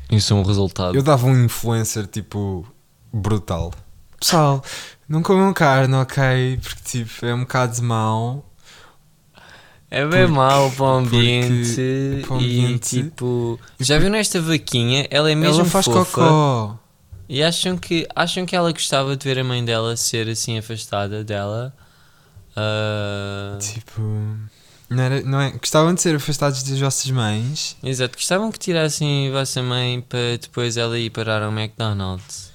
Isso 0.09 0.33
é 0.33 0.35
um 0.35 0.43
resultado. 0.43 0.95
eu 0.95 1.03
dava 1.03 1.25
um 1.27 1.45
influencer 1.45 2.07
tipo 2.07 2.65
brutal. 3.11 3.73
Pessoal, 4.19 4.63
não 5.07 5.21
comam 5.23 5.53
carne, 5.53 5.95
ok? 5.95 6.59
Porque 6.61 6.81
tipo, 6.83 7.25
é 7.25 7.33
um 7.33 7.41
bocado 7.41 7.81
mau. 7.83 8.43
É 9.89 10.01
bem 10.05 10.09
Porque- 10.27 10.27
mau 10.33 10.71
para 10.71 10.85
o 10.85 11.01
porque- 11.01 11.15
ambiente, 11.17 12.21
para 12.27 12.35
o 12.35 12.41
e 12.41 12.77
tipo. 12.79 13.59
e 13.79 13.83
já 13.85 13.97
viu 13.97 14.09
nesta 14.09 14.41
vaquinha? 14.41 15.07
Ela 15.09 15.31
é 15.31 15.35
mesmo 15.35 15.61
Ela 15.61 15.69
faz 15.69 15.85
fofa. 15.85 16.03
cocó. 16.21 16.79
E 17.29 17.41
acham 17.43 17.77
que, 17.77 18.07
acham 18.15 18.45
que 18.45 18.55
ela 18.55 18.71
gostava 18.71 19.15
de 19.15 19.23
ver 19.23 19.39
a 19.39 19.43
mãe 19.43 19.63
dela 19.63 19.95
ser 19.97 20.27
assim 20.29 20.57
afastada 20.57 21.23
dela? 21.23 21.73
Ah, 22.55 23.57
Tipo. 23.61 24.01
Não, 24.89 25.03
era, 25.03 25.21
não 25.21 25.39
é? 25.41 25.51
Gostavam 25.51 25.93
de 25.93 26.01
ser 26.01 26.15
afastados 26.15 26.63
das 26.63 26.79
vossas 26.79 27.11
mães. 27.11 27.75
Exato, 27.83 28.15
gostavam 28.17 28.49
que 28.51 28.57
tirassem 28.59 29.27
a 29.29 29.31
vossa 29.31 29.61
mãe 29.61 29.99
para 30.01 30.37
depois 30.41 30.77
ela 30.77 30.97
ir 30.97 31.09
parar 31.09 31.43
ao 31.43 31.51
McDonald's. 31.51 32.51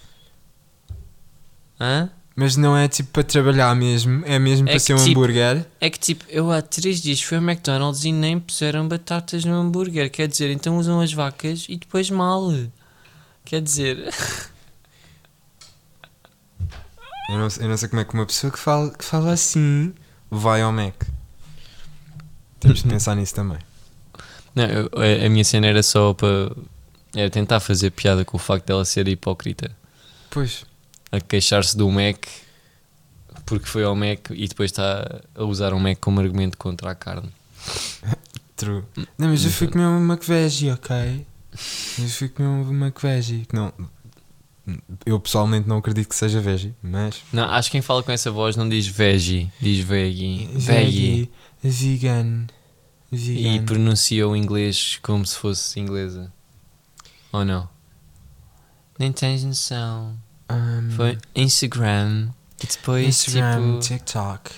Hã? 1.80 2.10
Mas 2.34 2.56
não 2.56 2.74
é 2.76 2.88
tipo 2.88 3.10
para 3.10 3.22
trabalhar 3.24 3.74
mesmo, 3.76 4.22
é 4.24 4.38
mesmo 4.38 4.66
É 4.68 4.72
para 4.72 4.78
ser 4.80 4.94
um 4.94 4.96
tipo, 4.96 5.10
hambúrguer. 5.10 5.66
É 5.80 5.90
que 5.90 5.98
tipo, 5.98 6.24
eu 6.28 6.50
há 6.50 6.62
três 6.62 7.00
dias 7.02 7.20
fui 7.20 7.36
ao 7.36 7.42
McDonald's 7.42 8.04
e 8.04 8.12
nem 8.12 8.40
puseram 8.40 8.88
batatas 8.88 9.44
no 9.44 9.52
hambúrguer. 9.54 10.10
Quer 10.10 10.28
dizer, 10.28 10.50
então 10.50 10.78
usam 10.78 11.00
as 11.00 11.12
vacas 11.12 11.66
e 11.68 11.76
depois 11.76 12.08
mal. 12.10 12.50
Quer 13.44 13.60
dizer, 13.60 13.98
Eu 17.28 17.38
não, 17.38 17.48
eu 17.60 17.68
não 17.68 17.76
sei 17.76 17.88
como 17.88 18.00
é 18.00 18.04
que 18.04 18.14
uma 18.14 18.26
pessoa 18.26 18.50
que 18.52 18.58
fala, 18.58 18.90
que 18.90 19.04
fala 19.04 19.32
assim 19.32 19.94
vai 20.30 20.60
ao 20.60 20.72
Mac. 20.72 20.94
Temos 22.60 22.82
de 22.82 22.88
pensar 22.88 23.14
nisso 23.14 23.34
também. 23.34 23.58
não, 24.54 24.64
eu- 24.64 24.90
a, 24.94 25.26
a 25.26 25.28
minha 25.28 25.44
cena 25.44 25.66
era 25.66 25.82
só 25.82 26.12
para 26.14 26.50
era 27.14 27.28
tentar 27.30 27.60
fazer 27.60 27.90
piada 27.90 28.24
com 28.24 28.36
o 28.36 28.40
facto 28.40 28.66
dela 28.66 28.84
ser 28.84 29.06
hipócrita. 29.08 29.70
Pois, 30.30 30.64
A 31.12 31.20
queixar-se 31.20 31.76
do 31.76 31.90
Mac 31.90 32.26
porque 33.44 33.66
foi 33.66 33.84
ao 33.84 33.94
Mac 33.94 34.30
e 34.30 34.48
depois 34.48 34.70
está 34.70 35.20
a 35.34 35.44
usar 35.44 35.74
o 35.74 35.80
Mac 35.80 35.98
como 36.00 36.20
argumento 36.20 36.56
contra 36.56 36.90
a 36.90 36.94
carne. 36.94 37.28
true. 38.56 38.82
Não, 39.18 39.28
mas 39.28 39.44
eu 39.44 39.50
fui 39.50 39.68
comer 39.68 39.84
uma 39.84 40.14
McVeggie, 40.14 40.70
ok? 40.70 41.26
Eu 41.98 42.08
fui 42.08 42.28
comer 42.28 42.48
uma 42.48 42.86
McVeggie. 42.86 43.44
que 43.46 43.54
Não, 43.54 43.72
eu 45.04 45.18
pessoalmente 45.18 45.68
não 45.68 45.78
acredito 45.78 46.08
que 46.08 46.14
seja 46.14 46.40
veggie, 46.40 46.74
mas. 46.82 47.22
Não, 47.32 47.44
acho 47.44 47.68
que 47.68 47.72
quem 47.72 47.82
fala 47.82 48.02
com 48.02 48.12
essa 48.12 48.30
voz 48.30 48.56
não 48.56 48.68
diz 48.68 48.86
veggie, 48.86 49.50
diz 49.60 49.84
veggie. 49.84 50.48
Veggie. 50.54 51.30
Veggie. 51.62 51.96
Vegan. 51.96 52.46
E 53.10 53.16
Vegan. 53.16 53.64
pronuncia 53.64 54.26
o 54.26 54.36
inglês 54.36 54.98
como 55.02 55.26
se 55.26 55.36
fosse 55.36 55.78
inglesa. 55.78 56.32
Ou 57.32 57.44
não? 57.44 57.68
Nem 58.98 59.12
tens 59.12 59.44
noção. 59.44 60.16
Um, 60.50 60.90
Foi 60.96 61.18
Instagram. 61.34 62.28
E 62.62 62.66
depois 62.66 63.06
Instagram, 63.06 63.78
tipo. 63.80 63.98
TikTok. 63.98 64.50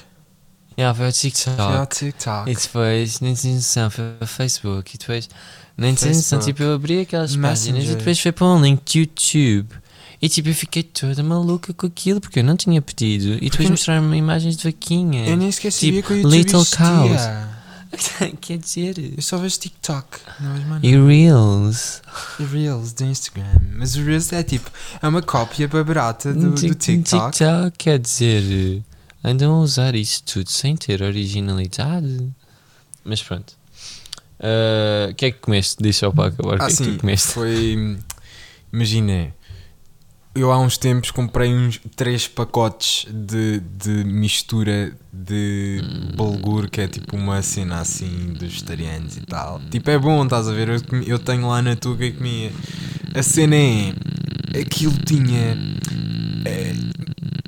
Yeah, 0.76 0.92
foi 0.96 1.08
o 1.08 1.12
Foi 1.12 1.76
ao 1.76 1.86
TikTok. 1.86 1.96
TikTok. 1.96 2.50
E 2.50 2.54
depois 2.54 3.20
nem 3.20 3.34
tens 3.34 3.54
noção, 3.54 3.90
foi 3.90 4.04
o 4.20 4.26
Facebook. 4.26 4.94
E 4.94 4.98
depois 4.98 5.28
nem 5.78 5.94
tens 5.94 6.16
noção. 6.16 6.40
Tipo, 6.40 6.62
eu 6.64 6.74
abri 6.74 7.00
aquelas 7.00 7.36
páginas 7.36 7.66
e 7.66 7.72
Messenger. 7.72 7.96
depois 7.96 8.18
foi 8.20 8.32
para 8.32 8.46
um 8.46 8.60
link 8.60 8.80
de 8.84 8.98
YouTube. 9.00 9.68
E 10.20 10.28
tipo, 10.28 10.48
eu 10.48 10.54
fiquei 10.54 10.82
toda 10.82 11.22
maluca 11.22 11.72
com 11.74 11.86
aquilo 11.86 12.20
porque 12.20 12.40
eu 12.40 12.44
não 12.44 12.56
tinha 12.56 12.80
pedido. 12.82 13.34
E 13.40 13.50
depois 13.50 13.70
mostraram-me 13.70 14.16
imagens 14.16 14.56
de 14.56 14.64
vaquinhas. 14.64 15.28
Eu 15.28 15.36
nem 15.36 15.52
sabia 15.52 15.70
Tipo, 15.70 16.08
que 16.08 16.12
o 16.12 16.16
YouTube 16.16 16.36
Little 16.36 16.60
existia. 16.62 17.48
Quer 18.40 18.58
dizer. 18.58 18.98
Eu 19.16 19.22
só 19.22 19.36
vejo 19.38 19.58
TikTok. 19.58 20.06
Não 20.40 20.54
vejo 20.54 20.66
mais 20.66 20.82
E 20.84 20.96
Reels. 20.96 22.02
nada. 22.38 22.50
Reels 22.52 22.92
do 22.92 23.04
Instagram. 23.04 23.60
Mas 23.76 23.96
o 23.96 24.02
Reels 24.04 24.32
é 24.32 24.42
tipo, 24.42 24.70
é 25.00 25.08
uma 25.08 25.22
cópia 25.22 25.66
barata 25.68 26.32
do, 26.32 26.50
do 26.50 26.54
Tik- 26.54 26.74
TikTok. 26.74 27.32
TikTok 27.36 27.78
quer 27.78 27.98
dizer. 27.98 28.82
Andam 29.22 29.54
a 29.54 29.60
usar 29.60 29.94
isso 29.94 30.22
tudo 30.24 30.50
sem 30.50 30.76
ter 30.76 31.02
originalidade. 31.02 32.28
Mas 33.04 33.22
pronto. 33.22 33.54
Ah, 34.40 35.08
O 35.10 35.14
que 35.14 35.26
é 35.26 35.30
que 35.30 35.38
comeste? 35.38 35.82
Deixa 35.82 36.00
só 36.00 36.10
para 36.10 36.28
acabar. 36.28 36.54
O 36.54 36.58
que 36.58 36.62
Ah, 36.62 36.66
é 36.66 36.68
que 36.68 36.76
sim, 36.76 36.92
tu 36.94 37.00
comeste? 37.00 37.28
foi. 37.28 37.98
Imagina, 38.72 39.32
eu 40.34 40.50
há 40.50 40.58
uns 40.58 40.76
tempos 40.76 41.10
comprei 41.10 41.54
uns 41.54 41.80
três 41.96 42.26
pacotes 42.26 43.06
de, 43.10 43.60
de 43.60 44.04
mistura 44.04 44.92
de 45.12 45.80
bulgur, 46.16 46.68
que 46.68 46.80
é 46.80 46.88
tipo 46.88 47.16
uma 47.16 47.40
cena 47.42 47.80
assim 47.80 48.32
dos 48.32 48.52
vegetarianos 48.52 49.16
e 49.16 49.20
tal. 49.22 49.60
Tipo, 49.70 49.90
é 49.90 49.98
bom, 49.98 50.24
estás 50.24 50.48
a 50.48 50.52
ver? 50.52 50.68
Eu, 50.68 50.80
eu 51.06 51.18
tenho 51.18 51.48
lá 51.48 51.62
na 51.62 51.76
Tuga 51.76 52.04
e 52.04 52.12
comia. 52.12 52.52
A 53.14 53.22
cena 53.22 53.56
é. 53.56 53.94
Aquilo 54.60 54.94
tinha. 55.04 55.56
eh, 56.44 56.74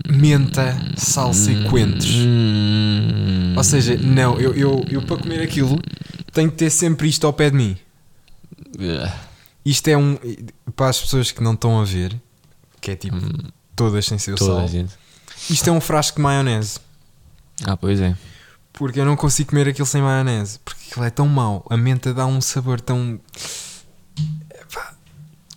menta, 0.09 0.77
salsa 0.97 1.51
e 1.53 1.69
coentros. 1.69 2.15
Ou 3.57 3.65
seja, 3.65 3.97
não, 3.97 4.39
eu, 4.41 4.55
eu, 4.55 4.85
eu 4.89 5.03
para 5.03 5.17
comer 5.17 5.43
aquilo 5.43 5.79
tenho 6.33 6.51
que 6.51 6.57
ter 6.57 6.71
sempre 6.71 7.09
isto 7.09 7.27
ao 7.27 7.33
pé 7.33 7.51
de 7.51 7.57
mim. 7.57 7.77
Isto 9.65 9.89
é 9.89 9.97
um. 9.97 10.17
Para 10.75 10.89
as 10.89 11.01
pessoas 11.01 11.33
que 11.33 11.43
não 11.43 11.55
estão 11.55 11.81
a 11.81 11.85
ver, 11.85 12.15
que 12.81 12.91
é 12.91 12.97
tipo 12.97 13.17
Hum, 13.17 13.51
todas 13.75 14.05
sem 14.07 14.19
ser 14.19 14.35
o 14.35 14.39
sal, 14.39 14.67
isto 15.51 15.69
é 15.69 15.73
um 15.73 15.81
frasco 15.81 16.17
de 16.17 16.23
maionese. 16.23 16.79
Ah, 17.65 17.77
pois 17.77 18.01
é. 18.01 18.17
Porque 18.73 19.01
eu 19.01 19.05
não 19.05 19.17
consigo 19.17 19.51
comer 19.51 19.69
aquilo 19.69 19.87
sem 19.87 20.03
maionese. 20.03 20.59
Porque 20.65 20.91
aquilo 20.91 21.05
é 21.05 21.11
tão 21.11 21.27
mau. 21.27 21.65
A 21.71 21.77
menta 21.77 22.13
dá 22.13 22.27
um 22.27 22.41
sabor 22.41 22.81
tão. 22.81 23.19
Epá. 24.51 24.95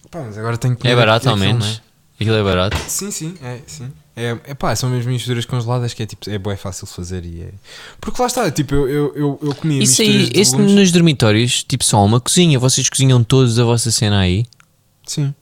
Pá, 0.10 0.20
mas 0.26 0.38
agora 0.38 0.58
tenho 0.58 0.76
que 0.76 0.88
É 0.88 0.92
comer 0.92 0.96
barato 0.96 1.30
ao 1.30 1.38
menos, 1.38 1.66
não 1.66 1.72
é? 1.74 1.80
Aquilo 2.20 2.36
é 2.36 2.44
barato. 2.44 2.78
Sim, 2.88 3.12
sim, 3.12 3.36
é, 3.42 3.62
sim. 3.66 3.92
É, 4.16 4.38
é 4.44 4.54
pá, 4.54 4.76
são 4.76 4.90
mesmo 4.90 5.12
misturas 5.12 5.46
congeladas 5.46 5.94
que 5.94 6.04
é 6.04 6.06
tipo, 6.06 6.30
é 6.30 6.38
bem 6.38 6.58
fácil 6.58 6.86
de 6.86 6.94
fazer 6.94 7.26
e 7.26 7.42
é. 7.44 7.52
Porque 8.02 8.22
lá 8.22 8.28
está, 8.28 8.52
tipo, 8.52 8.76
eu, 8.76 8.90
eu, 8.90 9.16
eu, 9.16 9.40
eu 9.42 9.56
comia 9.56 9.82
Isso 9.82 10.02
aí, 10.02 10.26
legumes. 10.26 10.74
nos 10.74 10.92
dormitórios, 10.92 11.64
tipo 11.64 11.86
só 11.86 12.04
uma 12.04 12.20
cozinha. 12.20 12.60
Vocês 12.60 12.90
cozinham 12.90 13.24
todos 13.24 13.58
a 13.58 13.64
vossa 13.64 13.92
cena 13.92 14.20
aí? 14.20 14.46
Sim. 15.06 15.34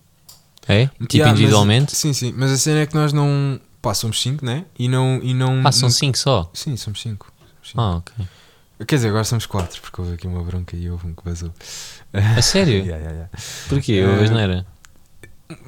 É? 0.67 0.85
Tipo 0.87 1.15
Yeah, 1.15 1.31
mas- 1.31 1.39
individualmente? 1.39 1.95
sim, 1.95 2.13
sim, 2.13 2.33
mas 2.35 2.51
a 2.51 2.57
cena 2.57 2.79
é 2.81 2.85
que 2.85 2.93
nós 2.95 3.13
não. 3.13 3.59
Pá, 3.81 3.93
somos 3.93 4.21
5, 4.21 4.45
né? 4.45 4.65
E 4.77 4.87
não. 4.89 5.19
E 5.23 5.33
não 5.33 5.65
Ah, 5.65 5.71
são 5.71 5.87
não- 5.87 5.95
cinco 5.95 6.17
só? 6.17 6.49
Sim, 6.53 6.75
somos 6.75 7.01
5. 7.01 7.31
Ah, 7.75 7.97
ok. 7.97 8.13
Quer 8.85 8.95
dizer, 8.95 9.07
agora 9.09 9.23
somos 9.23 9.45
4, 9.45 9.81
porque 9.81 9.99
houve 10.01 10.13
aqui 10.13 10.27
uma 10.27 10.43
bronca 10.43 10.75
e 10.75 10.89
houve 10.89 11.07
um 11.07 11.13
que 11.13 11.23
vazou. 11.23 11.51
A 12.13 12.41
sério? 12.41 12.75
yeah, 12.85 12.97
yeah, 12.97 13.11
yeah. 13.11 13.29
Porquê? 13.69 13.93
Eh, 13.93 14.05
a 14.05 14.23
asneira. 14.23 14.65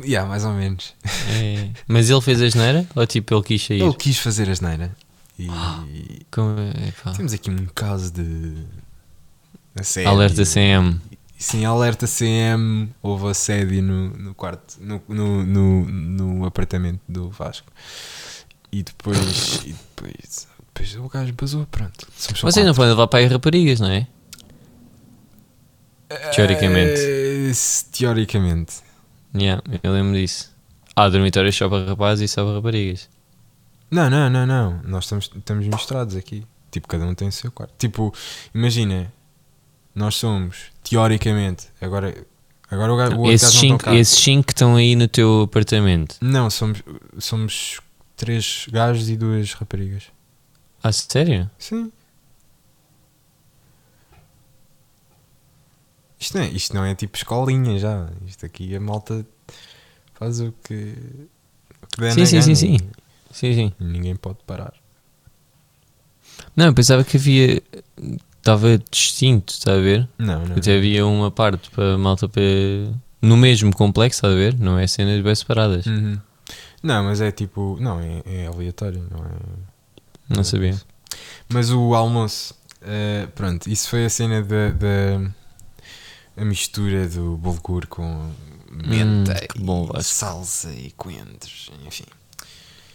Yeah, 0.03 0.27
mais 0.29 0.43
ou 0.43 0.51
menos. 0.53 0.93
É. 1.29 1.69
Mas 1.87 2.09
ele 2.09 2.21
fez 2.21 2.41
a 2.41 2.45
asneira? 2.45 2.85
Ou 2.95 3.07
tipo 3.07 3.33
ele 3.33 3.43
quis 3.43 3.65
sair? 3.65 3.81
Ele 3.81 3.93
quis 3.93 4.17
fazer 4.19 4.49
a 4.49 4.53
geneira. 4.53 4.95
E 5.39 5.47
Como 6.29 6.59
é, 6.59 6.91
pá. 7.03 7.11
temos 7.13 7.31
aqui 7.33 7.49
um 7.49 7.65
caso 7.73 8.11
de. 8.11 8.65
assédio. 9.79 10.09
Alerta 10.09 10.43
CM. 10.45 10.99
Sim, 11.41 11.63
alerta 11.63 12.05
CM. 12.05 12.93
Houve 13.01 13.29
assédio 13.29 13.81
no, 13.81 14.09
no 14.09 14.35
quarto, 14.35 14.75
no, 14.81 15.01
no, 15.07 15.43
no, 15.45 15.85
no 15.85 16.45
apartamento 16.45 16.99
do 17.07 17.29
Vasco. 17.29 17.71
E 18.71 18.83
depois. 18.83 19.61
e 19.65 19.71
depois, 19.73 20.47
depois 20.67 20.95
o 20.97 21.07
gajo 21.07 21.33
basou, 21.33 21.65
pronto. 21.67 22.05
Somos 22.17 22.39
só 22.41 22.47
Vocês 22.51 22.65
não 22.65 22.73
quatro. 22.73 22.75
podem 22.81 22.89
levar 22.91 23.07
para 23.07 23.19
aí 23.19 23.25
raparigas, 23.27 23.79
não 23.79 23.89
é? 23.89 24.05
Teoricamente. 26.35 26.99
Eh, 26.99 27.51
se- 27.53 27.85
teoricamente. 27.85 28.77
Yeah, 29.35 29.61
eu 29.83 29.93
lembro 29.93 30.13
disso. 30.15 30.51
Há 30.95 31.07
dormitórios 31.07 31.55
só 31.55 31.69
para 31.69 31.85
rapazes 31.85 32.29
e 32.29 32.33
só 32.33 32.43
para 32.43 32.55
raparigas. 32.55 33.09
Não, 33.91 34.09
não, 34.09 34.29
não, 34.29 34.45
não. 34.45 34.81
Nós 34.83 35.05
estamos, 35.05 35.29
estamos 35.35 35.65
misturados 35.67 36.15
aqui. 36.15 36.45
Tipo, 36.71 36.87
cada 36.87 37.05
um 37.05 37.13
tem 37.15 37.27
o 37.27 37.31
seu 37.31 37.51
quarto. 37.51 37.73
Tipo, 37.77 38.13
imagina, 38.53 39.11
nós 39.99 40.15
somos, 40.15 40.71
teoricamente, 40.81 41.67
agora, 41.81 42.15
agora 42.71 42.93
o, 42.93 42.95
gajo, 42.95 43.17
o 43.17 43.29
esses, 43.29 43.53
cinco, 43.53 43.89
esses 43.89 44.17
cinco 44.17 44.47
que 44.47 44.53
estão 44.53 44.77
aí 44.77 44.95
no 44.95 45.09
teu 45.09 45.41
apartamento. 45.41 46.15
Não, 46.21 46.49
somos, 46.49 46.81
somos 47.17 47.81
três 48.15 48.65
gajos 48.71 49.09
e 49.09 49.17
duas 49.17 49.51
raparigas. 49.53 50.03
Ah, 50.81 50.93
sério? 50.93 51.51
Sim. 51.59 51.91
Isto 56.17 56.37
não, 56.37 56.43
é, 56.43 56.47
isto 56.49 56.75
não 56.75 56.85
é 56.85 56.95
tipo 56.95 57.17
escolinha 57.17 57.77
já. 57.77 58.09
Isto 58.25 58.45
aqui 58.45 58.73
a 58.73 58.79
malta 58.79 59.25
faz 60.13 60.39
o 60.39 60.53
que, 60.63 60.95
o 61.83 61.87
que 61.87 61.99
der 61.99 62.13
Sim, 62.13 62.25
sim, 62.25 62.41
sim, 62.41 62.55
sim. 62.55 62.77
Sim, 63.31 63.53
sim. 63.53 63.73
Ninguém 63.77 64.15
pode 64.15 64.39
parar. 64.47 64.73
Não, 66.55 66.67
eu 66.67 66.73
pensava 66.73 67.03
que 67.03 67.17
havia. 67.17 67.61
Estava 68.39 68.77
distinto, 68.89 69.53
está 69.53 69.73
a 69.73 69.79
ver? 69.79 70.07
Não, 70.17 70.45
não. 70.45 70.55
Até 70.55 70.77
havia 70.77 71.05
uma 71.05 71.29
parte 71.29 71.69
para 71.69 71.97
malta 71.97 72.27
para. 72.27 72.41
No 73.21 73.35
mesmo 73.35 73.75
complexo, 73.75 74.19
está 74.19 74.29
a 74.29 74.33
ver? 74.33 74.57
Não 74.57 74.79
é 74.79 74.87
cenas 74.87 75.21
bem 75.21 75.35
separadas. 75.35 75.85
Uhum. 75.85 76.17
Não, 76.81 77.03
mas 77.03 77.21
é 77.21 77.31
tipo. 77.31 77.77
Não, 77.79 77.99
é, 77.99 78.21
é 78.25 78.47
aleatório, 78.47 79.05
não 79.11 79.25
é. 79.25 79.29
Não 80.29 80.43
sabia. 80.43 80.79
Mas 81.49 81.71
o 81.71 81.93
almoço, 81.95 82.55
eh, 82.81 83.27
pronto, 83.35 83.69
isso 83.69 83.89
foi 83.89 84.05
a 84.05 84.09
cena 84.09 84.41
da. 84.41 85.31
a 86.37 86.45
mistura 86.45 87.07
do 87.09 87.35
bulgur 87.37 87.87
com 87.87 88.31
menta 88.71 89.33
Hum, 89.57 89.65
bom, 89.65 89.91
e 89.97 90.03
salsa 90.03 90.71
e 90.71 90.91
coentros, 90.91 91.69
enfim. 91.85 92.05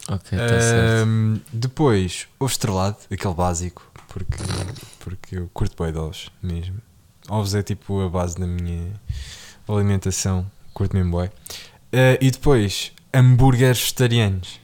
Ok, 0.09 0.39
está 0.39 0.61
certo. 0.61 1.03
Ahm, 1.03 1.41
depois, 1.53 2.29
ovo 2.39 2.51
estrelado, 2.51 2.97
aquele 3.11 3.35
básico, 3.35 3.91
porque, 4.09 4.37
porque 5.05 5.37
eu 5.37 5.51
curto 5.53 5.81
bem 5.83 5.93
de 5.93 5.99
ovos 5.99 6.31
mesmo. 6.43 6.81
Ovos 7.29 7.55
é 7.55 7.63
tipo 7.63 8.01
a 8.01 8.09
base 8.09 8.37
da 8.39 8.47
minha 8.47 8.99
alimentação, 9.69 10.51
curto 10.73 10.97
mesmo 10.97 11.21
bem. 11.21 11.31
Ah, 11.93 12.19
e 12.21 12.31
depois, 12.31 12.91
hambúrgueres 13.13 13.79
vegetarianos. 13.79 14.61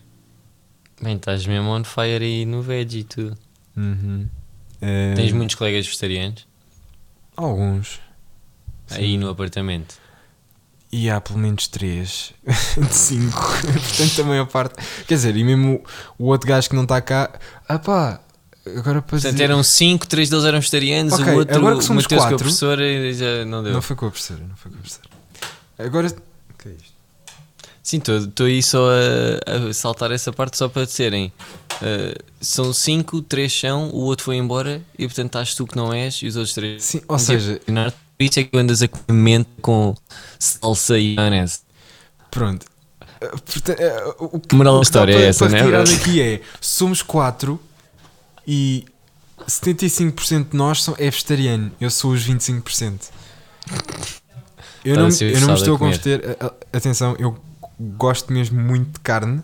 Bem, 1.03 1.17
estás 1.17 1.47
mesmo 1.47 1.69
on 1.69 1.85
fire 1.85 2.25
aí 2.25 2.45
no 2.47 2.63
veg 2.63 2.95
e 2.99 3.05
tudo. 3.05 3.37
Uhum. 3.77 4.29
Ah, 4.81 5.15
Tens 5.15 5.33
muitos 5.33 5.55
colegas 5.57 5.85
vegetarianos 5.87 6.47
Alguns. 7.37 8.01
aí 8.91 9.13
Sim. 9.13 9.19
no 9.19 9.29
apartamento. 9.29 9.97
E 10.93 11.09
há 11.09 11.21
pelo 11.21 11.39
menos 11.39 11.69
3 11.69 12.33
de 12.89 12.95
5. 12.95 13.31
Portanto, 13.63 14.21
a 14.23 14.25
maior 14.25 14.47
parte. 14.47 14.75
Quer 15.07 15.15
dizer, 15.15 15.37
e 15.37 15.45
mesmo 15.45 15.83
o, 16.19 16.25
o 16.25 16.27
outro 16.29 16.49
gajo 16.49 16.69
que 16.69 16.75
não 16.75 16.83
está 16.83 17.01
cá. 17.01 17.39
Ah 17.69 17.79
pá, 17.79 18.21
agora 18.79 19.03
para 19.03 19.11
Portanto, 19.11 19.33
dizer- 19.33 19.45
eram 19.45 19.63
cinco, 19.63 20.07
três 20.07 20.29
deles 20.31 20.45
eram 20.45 20.59
vegetarianos, 20.59 21.13
Ok, 21.15 21.33
o 21.33 21.37
outro, 21.39 21.57
agora 21.57 21.77
que 21.77 21.85
somos 21.85 22.05
Mateus 22.05 22.21
com 22.21 22.27
a 22.27 22.31
quatro- 22.31 22.45
professora 22.45 22.87
e 22.87 23.15
já 23.15 23.45
não 23.45 23.63
deu. 23.63 23.73
Não 23.73 23.83
foi 23.83 23.97
com 23.97 24.07
a 24.07 24.11
professora, 24.11 24.41
não 24.49 24.57
foi 24.57 24.71
com 24.71 24.77
a 24.79 24.81
professora. 24.81 25.09
Agora. 25.79 26.07
O 26.09 26.63
que 26.63 26.69
é 26.69 26.73
isto? 26.73 26.91
Sim, 27.83 28.01
estou 28.07 28.47
aí 28.47 28.63
só 28.63 28.89
a, 28.91 29.69
a 29.71 29.73
saltar 29.75 30.13
essa 30.13 30.33
parte 30.33 30.57
só 30.57 30.69
para 30.69 30.85
disserem. 30.85 31.33
uh, 31.83 32.23
são 32.41 32.73
cinco, 32.73 33.21
três 33.23 33.53
são, 33.59 33.89
o 33.89 34.01
outro 34.03 34.27
foi 34.27 34.37
embora 34.37 34.83
e 34.99 35.07
portanto 35.07 35.27
estás 35.27 35.55
tu 35.55 35.67
que 35.67 35.77
não 35.77 35.93
és 35.93 36.15
e 36.23 36.27
os 36.27 36.37
outros 36.37 36.55
três. 36.55 36.85
Sim, 36.85 37.01
ou 37.09 37.19
seja. 37.19 37.61
Por 37.67 38.25
isso 38.25 38.39
é 38.39 38.45
que 38.45 38.57
andas 38.59 38.83
a 38.83 38.89
comer 38.89 39.47
com 39.63 39.95
salsa 40.39 40.99
e 40.99 41.15
maionese. 41.15 41.61
pronto. 42.31 42.67
Ah, 43.23 43.29
porta- 43.29 43.77
ah, 43.81 44.15
o 44.19 44.39
que- 44.39 44.55
Moral 44.55 44.77
da 44.77 44.83
história 44.83 45.13
é 45.13 45.17
para- 45.17 45.25
essa, 45.27 45.45
para 45.47 45.53
né? 45.55 45.59
retirar 45.61 45.85
daqui 45.85 46.21
é: 46.23 46.41
somos 46.61 47.03
4 47.03 47.59
e 48.53 48.85
75% 49.47 50.51
de 50.51 50.57
nós 50.57 50.83
são, 50.83 50.95
é 50.99 51.09
vegetariano. 51.11 51.71
Eu 51.81 51.89
sou 51.91 52.11
os 52.13 52.27
25%. 52.27 53.09
Eu 54.85 54.95
Estás 55.09 55.21
não, 55.21 55.29
eu 55.29 55.41
não 55.41 55.49
me 55.49 55.55
estou 55.55 55.75
a 55.77 55.79
converter. 55.79 56.37
Atenção, 56.73 57.15
eu 57.19 57.39
gosto 57.79 58.33
mesmo 58.33 58.61
muito 58.61 58.95
de 58.95 59.01
carne, 59.01 59.43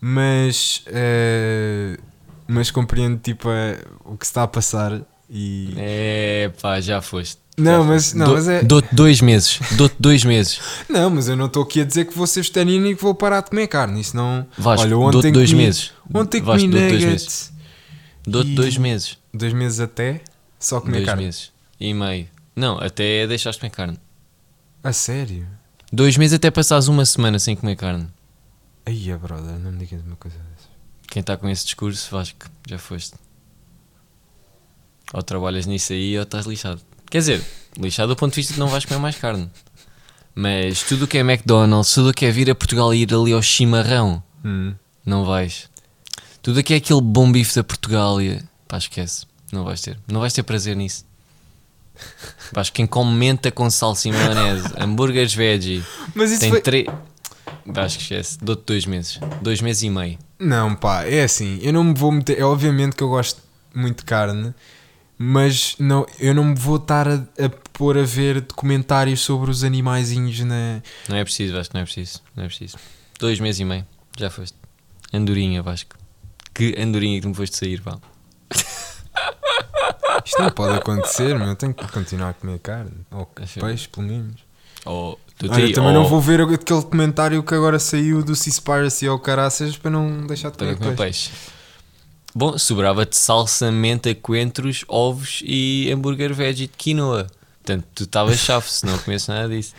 mas. 0.00 0.82
eh, 0.86 1.98
mas 2.46 2.70
compreendo 2.70 3.18
tipo 3.18 3.50
eh, 3.50 3.78
o 4.04 4.16
que 4.16 4.26
se 4.26 4.30
está 4.30 4.42
a 4.42 4.48
passar 4.48 5.00
e. 5.30 5.74
É 5.76 6.50
pá, 6.60 6.80
já 6.80 7.00
foste. 7.02 7.38
Não, 7.56 7.82
mas- 7.82 8.12
não, 8.14 8.26
Dou- 8.26 8.34
mas 8.36 8.48
é- 8.48 8.62
Dou-te 8.62 8.94
dois 8.94 9.20
meses. 9.20 9.58
Dou-te 9.72 9.96
dois 9.98 10.22
meses. 10.24 10.60
Não, 10.88 11.10
mas 11.10 11.26
eu 11.28 11.34
não 11.36 11.46
estou 11.46 11.64
aqui 11.64 11.80
a 11.80 11.84
dizer 11.84 12.04
que 12.04 12.16
vou 12.16 12.24
ser 12.24 12.40
vegetariano 12.42 12.86
e 12.86 12.94
que 12.94 13.02
vou 13.02 13.14
parar 13.16 13.40
de 13.42 13.50
comer 13.50 13.66
carne. 13.66 14.00
Isso 14.00 14.16
não. 14.16 14.46
Vasco, 14.56 14.82
Olha, 14.86 14.90
dou-te 14.94 15.16
ontem 15.16 15.32
dois 15.32 15.50
comi- 15.50 15.64
meses. 15.64 15.90
Ontem 16.14 16.40
Vasco, 16.40 16.60
comi 16.68 16.72
dou-te 16.80 16.94
nuggets. 17.04 17.52
Dou-te 18.30 18.54
dois 18.54 18.76
meses. 18.76 19.18
Dois 19.32 19.52
meses 19.52 19.80
até, 19.80 20.20
só 20.58 20.80
comer 20.80 20.98
Dois 20.98 21.06
carne. 21.06 21.24
meses. 21.24 21.52
E 21.80 21.92
meio. 21.94 22.28
Não, 22.56 22.78
até 22.78 23.26
deixaste 23.26 23.60
comer 23.60 23.70
carne. 23.70 23.98
A 24.82 24.92
sério? 24.92 25.46
Dois 25.92 26.16
meses 26.16 26.34
até 26.34 26.50
passares 26.50 26.88
uma 26.88 27.04
semana 27.06 27.38
sem 27.38 27.54
comer 27.56 27.76
carne. 27.76 28.08
Aí, 28.84 29.12
brother, 29.16 29.58
não 29.58 29.72
me 29.72 29.78
digas 29.78 30.02
uma 30.04 30.16
coisa 30.16 30.36
dessas. 30.36 30.68
Quem 31.06 31.20
está 31.20 31.36
com 31.36 31.48
esse 31.48 31.64
discurso, 31.64 32.10
Vasco, 32.10 32.46
já 32.68 32.78
foste. 32.78 33.14
Ou 35.12 35.22
trabalhas 35.22 35.66
nisso 35.66 35.92
aí 35.92 36.16
ou 36.16 36.22
estás 36.24 36.46
lixado. 36.46 36.80
Quer 37.10 37.18
dizer, 37.18 37.44
lixado 37.78 38.08
do 38.14 38.16
ponto 38.16 38.32
de 38.34 38.36
vista 38.40 38.52
de 38.54 38.60
não 38.60 38.68
vais 38.68 38.84
comer 38.84 39.00
mais 39.00 39.16
carne. 39.16 39.50
Mas 40.34 40.82
tudo 40.82 41.04
o 41.04 41.08
que 41.08 41.18
é 41.18 41.20
McDonald's, 41.20 41.92
tudo 41.94 42.10
o 42.10 42.14
que 42.14 42.26
é 42.26 42.30
vir 42.30 42.50
a 42.50 42.54
Portugal 42.54 42.92
e 42.94 43.02
ir 43.02 43.14
ali 43.14 43.32
ao 43.32 43.42
chimarrão, 43.42 44.22
Hum. 44.44 44.74
não 45.04 45.24
vais. 45.24 45.68
Tudo 46.42 46.60
o 46.60 46.62
que 46.62 46.74
é 46.74 46.76
aquele 46.76 47.00
bom 47.00 47.30
bife 47.30 47.54
da 47.54 47.64
Portugália, 47.64 48.42
pá, 48.66 48.78
esquece. 48.78 49.26
Não 49.52 49.64
vais 49.64 49.80
ter. 49.80 49.98
Não 50.10 50.20
vais 50.20 50.32
ter 50.32 50.42
prazer 50.42 50.76
nisso. 50.76 51.04
Vasco, 52.52 52.76
quem 52.76 52.86
come 52.86 53.12
menta 53.12 53.50
com 53.50 53.68
salsa 53.70 54.08
e 54.08 54.12
maionese, 54.12 54.68
hambúrgueres 54.78 55.34
veggie, 55.34 55.82
Mas 56.14 56.30
isso 56.30 56.40
tem 56.40 56.50
foi. 56.50 56.60
três. 56.60 56.86
Vasco, 57.66 58.00
esquece. 58.00 58.38
Dou-te 58.40 58.62
dois 58.66 58.86
meses. 58.86 59.18
Dois 59.42 59.60
meses 59.60 59.82
e 59.82 59.90
meio. 59.90 60.18
Não, 60.38 60.74
pá, 60.76 61.04
é 61.04 61.24
assim. 61.24 61.58
Eu 61.60 61.72
não 61.72 61.82
me 61.84 61.94
vou 61.94 62.12
meter. 62.12 62.38
É 62.38 62.44
obviamente 62.44 62.94
que 62.94 63.02
eu 63.02 63.08
gosto 63.08 63.42
muito 63.74 63.98
de 63.98 64.04
carne, 64.04 64.54
mas 65.18 65.74
não, 65.78 66.06
eu 66.20 66.32
não 66.34 66.44
me 66.44 66.54
vou 66.54 66.76
estar 66.76 67.08
a, 67.08 67.14
a 67.14 67.48
pôr 67.72 67.98
a 67.98 68.02
ver 68.04 68.40
documentários 68.42 69.20
sobre 69.20 69.50
os 69.50 69.64
animaizinhos 69.64 70.38
na. 70.40 70.80
Não 71.08 71.16
é 71.16 71.24
preciso, 71.24 71.54
Vasco, 71.54 71.74
não 71.74 71.80
é 71.80 71.84
preciso. 71.84 72.22
Não 72.36 72.44
é 72.44 72.46
preciso. 72.46 72.76
Dois 73.18 73.40
meses 73.40 73.60
e 73.60 73.64
meio, 73.64 73.84
já 74.16 74.30
foste. 74.30 74.56
Andorinha, 75.12 75.62
Vasco. 75.62 75.96
Que 76.58 76.74
andorinha 76.78 77.20
que 77.20 77.26
me 77.26 77.34
foste 77.34 77.56
sair, 77.56 77.80
pá. 77.80 77.96
Isto 80.24 80.42
não 80.42 80.50
pode 80.50 80.76
acontecer, 80.76 81.34
meu. 81.38 81.48
Eu 81.48 81.56
tenho 81.56 81.72
que 81.72 81.86
continuar 81.90 82.30
a 82.30 82.34
comer 82.34 82.58
carne. 82.58 82.90
Ou 83.10 83.28
Acho- 83.36 83.60
peixe, 83.60 83.88
pelo 83.88 84.06
menos. 84.06 84.40
Olha, 84.84 85.16
te- 85.38 85.72
também 85.72 85.92
não 85.94 86.06
vou 86.06 86.20
ver 86.20 86.40
aquele 86.40 86.82
comentário 86.82 87.42
que 87.42 87.54
agora 87.54 87.78
saiu 87.78 88.22
do 88.22 88.34
Seaspiracy 88.34 89.06
ao 89.06 89.18
caraças 89.18 89.76
para 89.76 89.90
não 89.90 90.26
deixar 90.26 90.50
de 90.50 90.58
comer 90.58 90.76
comer 90.76 90.96
peixe. 90.96 91.30
peixe. 91.30 91.50
Bom, 92.34 92.58
sobrava-te 92.58 93.16
salsa, 93.16 93.70
menta, 93.72 94.14
coentros, 94.14 94.84
ovos 94.88 95.40
e 95.44 95.90
hambúrguer 95.92 96.34
veggie 96.34 96.66
de 96.66 96.72
quinoa. 96.76 97.26
Portanto, 97.62 97.86
tu 97.94 98.04
estavas 98.04 98.38
chave 98.38 98.70
se 98.70 98.84
não 98.86 98.96
comesse 98.98 99.28
nada 99.28 99.48
disso. 99.48 99.74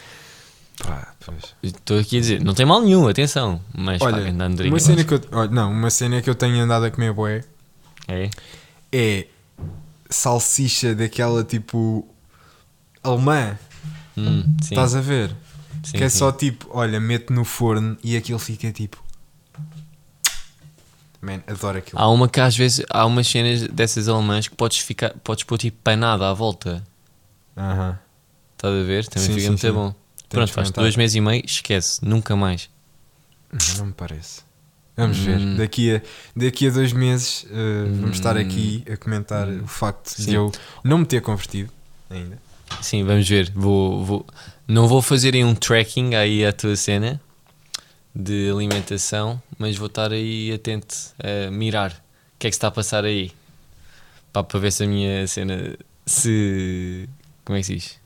Pá, 0.86 1.14
pois. 1.26 1.56
Estou 1.62 2.00
aqui 2.00 2.18
a 2.18 2.20
dizer, 2.22 2.42
não 2.44 2.54
tem 2.54 2.66
mal 2.66 2.82
nenhum, 2.82 3.08
atenção. 3.08 3.62
Mas 3.76 4.00
pá, 4.00 4.06
Olha, 4.08 4.30
andorinha. 4.46 4.74
uma 4.74 4.80
cena 4.80 5.04
que 5.04 5.14
eu, 5.14 5.22
olha, 5.32 5.52
não, 5.52 5.72
uma 5.72 5.90
cena 5.90 6.22
que 6.22 6.30
eu 6.30 6.36
tenho 6.36 6.62
andado 6.64 6.86
a 6.86 6.92
comer 6.92 7.14
bué 7.14 7.44
É? 8.08 8.30
é 8.92 9.28
salsicha 10.10 10.96
daquela 10.96 11.44
tipo 11.44 12.08
alemã, 13.04 13.58
Hum, 14.18 14.44
estás 14.62 14.96
a 14.96 15.02
ver? 15.02 15.34
sim, 15.84 15.98
que 15.98 16.04
é 16.04 16.10
sim. 16.10 16.18
só 16.18 16.32
tipo, 16.32 16.68
olha, 16.72 17.00
mete 17.00 17.32
no 17.32 17.46
forno 17.46 17.98
e 18.04 18.18
aquilo 18.18 18.40
fica 18.40 18.72
tipo. 18.72 19.02
Man, 21.22 21.42
adoro 21.48 21.78
aquilo. 21.78 22.02
Há 22.02 22.10
uma 22.10 22.28
que 22.30 22.40
às 22.40 22.56
vezes 22.56 22.86
há 22.90 23.06
umas 23.06 23.28
cenas 23.28 23.68
dessas 23.68 24.08
alemãs 24.08 24.48
que 24.48 24.56
podes 24.56 24.80
ficar, 24.80 25.14
podes 25.24 25.44
pôr 25.44 25.58
tipo 25.58 25.78
panada 25.84 26.30
à 26.30 26.34
volta. 26.34 26.82
Aham. 27.58 28.00
Estás 28.56 28.74
a 28.74 28.84
ver? 28.84 29.06
Também 29.08 29.28
Sim, 29.28 29.36
fica 29.36 29.48
muito 29.50 29.74
bom. 29.74 29.96
Pronto, 30.30 30.52
faz 30.54 30.72
dois 30.72 30.96
meses 30.96 31.16
e 31.16 31.22
meio, 31.22 31.44
esquece, 31.46 32.04
nunca 32.06 32.36
mais. 32.36 32.70
Não, 33.78 33.88
me 33.88 33.94
parece. 33.94 34.42
Vamos 34.96 35.18
ver. 35.18 35.38
Hum. 35.40 35.56
Daqui 35.56 35.96
a, 35.96 36.02
daqui 36.36 36.68
a 36.68 36.72
dois 36.72 36.94
meses 36.94 37.44
uh, 37.44 37.48
vamos 38.02 38.18
estar 38.18 38.38
aqui 38.38 38.84
a 38.92 38.96
comentar 38.98 39.48
Hum. 39.48 39.62
o 39.64 39.68
facto 39.68 40.10
Sim. 40.10 40.26
de 40.26 40.34
eu 40.36 40.52
não 40.84 41.00
me 41.00 41.06
ter 41.06 41.22
convertido 41.22 41.72
ainda. 42.10 42.38
Sim, 42.82 43.04
vamos 43.04 43.28
ver. 43.28 43.52
Vou, 43.56 44.06
vou, 44.06 44.26
não 44.68 44.88
vou 44.88 45.02
fazer 45.02 45.34
aí 45.34 45.44
um 45.44 45.56
tracking 45.56 46.14
aí 46.16 46.46
à 46.46 46.54
tua 46.54 46.76
cena 46.76 47.20
de 48.14 48.50
alimentação, 48.52 49.42
mas 49.58 49.78
vou 49.78 49.88
estar 49.88 50.12
aí 50.12 50.52
atento 50.54 50.96
a 51.18 51.50
mirar 51.50 51.92
o 51.92 52.40
que 52.40 52.48
é 52.48 52.50
que 52.50 52.56
se 52.56 52.58
está 52.58 52.68
a 52.68 52.72
passar 52.72 53.06
aí. 53.06 53.32
Pá, 54.32 54.44
para 54.44 54.60
ver 54.60 54.72
se 54.72 54.84
a 54.84 54.88
minha 54.88 55.26
cena 55.28 55.76
se. 56.06 57.10
Como 57.46 57.58
é 57.58 57.62
que 57.62 57.66
se 57.68 57.76
diz? 57.76 58.00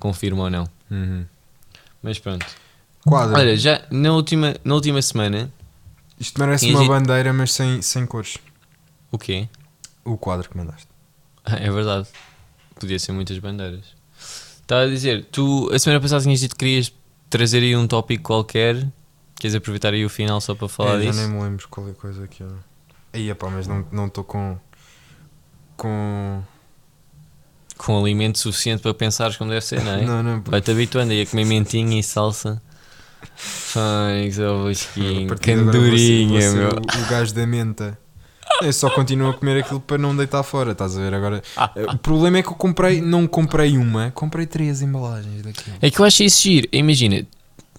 Confirma 0.00 0.44
ou 0.44 0.50
não. 0.50 0.68
Uhum. 0.90 1.24
Mas 2.02 2.18
pronto. 2.18 2.46
Quadro. 3.06 3.36
Olha, 3.36 3.56
já 3.56 3.82
na 3.90 4.12
última, 4.12 4.54
na 4.64 4.74
última 4.74 5.00
semana. 5.02 5.52
Isto 6.18 6.38
merece 6.40 6.66
uma 6.70 6.78
gente- 6.80 6.88
bandeira, 6.88 7.32
mas 7.32 7.52
sem, 7.52 7.82
sem 7.82 8.06
cores. 8.06 8.38
O 9.10 9.18
quê? 9.18 9.48
O 10.04 10.16
quadro 10.16 10.48
que 10.48 10.56
mandaste. 10.56 10.86
Ah, 11.44 11.56
É 11.56 11.70
verdade. 11.70 12.08
Podia 12.78 12.98
ser 12.98 13.12
muitas 13.12 13.38
bandeiras. 13.38 13.84
Estava 14.60 14.82
a 14.82 14.86
dizer, 14.88 15.24
tu 15.32 15.68
a 15.72 15.78
semana 15.78 16.00
passada 16.00 16.22
tinhas 16.22 16.40
dito 16.40 16.54
que 16.56 16.64
querias 16.64 16.92
trazer 17.28 17.58
aí 17.58 17.76
um 17.76 17.86
tópico 17.86 18.22
qualquer. 18.24 18.86
Queres 19.36 19.54
aproveitar 19.56 19.92
aí 19.92 20.04
o 20.04 20.08
final 20.08 20.40
só 20.40 20.54
para 20.54 20.68
falar 20.68 21.00
É, 21.02 21.06
disso? 21.06 21.18
nem 21.18 21.28
me 21.28 21.42
lembro 21.42 21.66
qual 21.68 21.88
é 21.88 21.90
a 21.90 21.94
coisa 21.94 22.26
que 22.28 22.42
era. 22.42 22.54
Aí, 23.12 23.28
epá, 23.28 23.50
mas 23.50 23.66
não 23.66 24.06
estou 24.06 24.22
com. 24.24 24.56
com. 25.76 26.42
Com 27.84 27.98
alimento 27.98 28.38
suficiente 28.38 28.80
para 28.82 28.94
pensares 28.94 29.36
como 29.36 29.50
deve 29.50 29.64
ser, 29.64 29.82
não 29.82 29.92
é? 29.92 30.02
Não, 30.06 30.22
não. 30.22 30.42
Vai-te 30.46 30.70
habituando 30.70 31.12
aí 31.12 31.22
a 31.22 31.26
comer 31.26 31.44
mentinha 31.44 31.98
e 31.98 32.02
salsa. 32.02 32.60
Fãs, 33.36 34.38
A 34.38 34.52
Vasquinho, 34.64 35.28
partir 35.28 35.54
de 35.54 35.60
agora 35.60 35.78
vou 35.78 35.96
ser- 35.98 36.26
vou 36.26 36.38
candurinha, 36.38 36.40
ser 36.42 36.56
meu. 36.56 36.68
O, 36.70 37.02
o 37.06 37.08
gajo 37.10 37.34
da 37.34 37.46
menta. 37.46 37.98
Eu 38.60 38.72
só 38.72 38.90
continuo 38.90 39.30
a 39.30 39.34
comer 39.34 39.62
aquilo 39.64 39.80
para 39.80 39.96
não 39.98 40.14
deitar 40.14 40.42
fora, 40.42 40.72
estás 40.72 40.96
a 40.96 41.00
ver? 41.00 41.14
Agora, 41.14 41.42
o 41.92 41.96
problema 41.98 42.38
é 42.38 42.42
que 42.42 42.48
eu 42.48 42.54
comprei, 42.54 43.00
não 43.00 43.26
comprei 43.26 43.76
uma, 43.78 44.10
comprei 44.10 44.46
três 44.46 44.82
embalagens 44.82 45.42
daquilo. 45.42 45.76
É 45.80 45.90
que 45.90 45.98
eu 45.98 46.04
acho 46.04 46.22
isso 46.22 46.42
giro. 46.42 46.68
Imagina, 46.72 47.24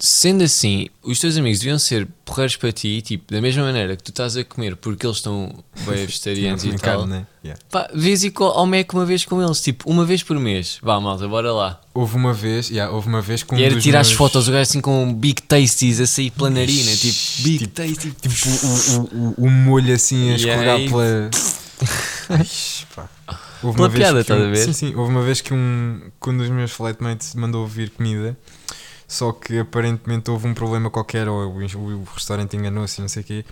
sendo 0.05 0.43
assim, 0.43 0.89
os 1.01 1.17
teus 1.17 1.37
amigos 1.37 1.59
deviam 1.59 1.79
ser 1.79 2.05
porreiros 2.25 2.57
para 2.57 2.73
ti, 2.73 3.01
tipo, 3.01 3.31
da 3.33 3.39
mesma 3.39 3.63
maneira 3.63 3.95
que 3.95 4.03
tu 4.03 4.09
estás 4.09 4.35
a 4.35 4.43
comer 4.43 4.75
porque 4.75 5.05
eles 5.05 5.15
estão 5.17 5.63
bem 5.85 5.95
vegetarianos 6.05 6.65
e 6.65 6.73
tal. 6.73 7.07
né? 7.07 7.25
Yeah. 7.41 7.61
Pá, 7.71 7.89
vês 7.93 8.27
co- 8.31 8.43
ao 8.45 8.65
Mac 8.65 8.91
uma 8.93 9.05
vez 9.05 9.23
com 9.23 9.41
eles, 9.41 9.61
tipo, 9.61 9.89
uma 9.89 10.03
vez 10.03 10.21
por 10.21 10.37
mês. 10.37 10.77
Vá, 10.81 10.99
malta, 10.99 11.25
bora 11.25 11.53
lá. 11.53 11.79
Houve 11.93 12.17
uma 12.17 12.33
vez, 12.33 12.69
yeah, 12.69 12.93
houve 12.93 13.07
uma 13.07 13.21
vez 13.21 13.43
com 13.43 13.55
e 13.57 13.61
um 13.61 13.65
era 13.65 13.79
tirar 13.79 14.01
as 14.01 14.07
meus- 14.07 14.17
fotos, 14.17 14.49
o 14.49 14.51
gajo 14.51 14.61
assim 14.63 14.81
com 14.81 15.13
Big 15.13 15.41
Tasties 15.41 16.01
a 16.01 16.05
sair 16.05 16.31
pela 16.31 16.49
narina, 16.49 16.91
tipo, 16.97 17.17
Big 17.43 17.57
Tipo- 17.59 17.73
Tasty. 17.73 18.11
Tipo 18.21 18.35
o, 18.35 18.99
o, 18.99 19.33
o, 19.45 19.49
molho 19.49 19.93
assim 19.95 20.31
a 20.31 20.33
E 20.33 20.35
escorregar 20.35 20.75
aí- 20.75 20.89
pela. 20.89 21.29
Ixi, 22.41 22.85
pá. 22.95 23.09
Houve 23.61 23.75
Pela 23.77 23.87
uma 23.87 23.89
vez 23.89 24.03
piada, 24.03 24.19
estás 24.21 24.41
um- 24.41 24.45
a 24.45 24.49
ver? 24.49 24.57
Sim, 24.57 24.73
sim. 24.73 24.95
Houve 24.95 25.11
uma 25.11 25.21
vez 25.21 25.39
que 25.39 25.53
um, 25.53 26.01
que 26.21 26.29
um 26.29 26.37
dos 26.37 26.49
meus 26.49 26.71
flatmates 26.71 27.33
mandou 27.35 27.65
vir 27.65 27.89
comida, 27.91 28.37
só 29.07 29.31
que 29.31 29.59
aparentemente 29.59 30.29
houve 30.29 30.47
um 30.47 30.53
problema 30.53 30.89
qualquer, 30.89 31.27
ou 31.27 31.51
o, 31.51 31.57
o 31.57 32.03
restaurante 32.13 32.55
enganou-se, 32.55 33.01
não 33.01 33.07
sei 33.07 33.21
o 33.21 33.25
quê. 33.25 33.45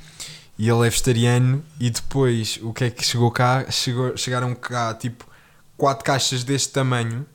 E 0.58 0.70
ele 0.70 0.86
é 0.86 0.90
vegetariano, 0.90 1.64
e 1.80 1.90
depois 1.90 2.60
o 2.62 2.74
que 2.74 2.84
é 2.86 2.90
que 2.90 3.04
chegou 3.04 3.32
cá? 3.32 3.66
Chegou, 3.70 4.16
chegaram 4.16 4.54
cá 4.54 4.94
tipo 4.94 5.26
quatro 5.78 6.06
caixas 6.06 6.44
deste 6.44 6.72
tamanho 6.72 7.26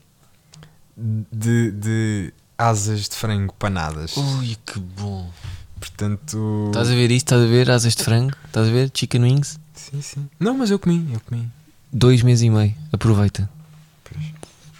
de, 0.97 1.73
de 1.73 2.33
asas 2.57 3.09
de 3.09 3.17
frango 3.17 3.53
panadas. 3.55 4.17
Ui, 4.17 4.57
que 4.65 4.79
bom. 4.79 5.31
Portanto. 5.79 6.67
Estás 6.69 6.89
a 6.89 6.95
ver 6.95 7.11
isso? 7.11 7.25
Estás 7.25 7.43
a 7.43 7.47
ver 7.47 7.71
asas 7.71 7.95
de 7.95 8.05
frango? 8.05 8.33
Estás 8.47 8.69
a 8.69 8.71
ver? 8.71 8.91
Chicken 8.95 9.23
wings? 9.23 9.59
Sim, 9.75 10.01
sim. 10.01 10.29
Não, 10.39 10.57
mas 10.57 10.71
eu 10.71 10.79
comi, 10.79 11.07
eu 11.13 11.21
comi. 11.21 11.51
Dois 11.93 12.23
meses 12.23 12.43
e 12.43 12.51
meio. 12.51 12.75
Aproveita. 12.93 13.49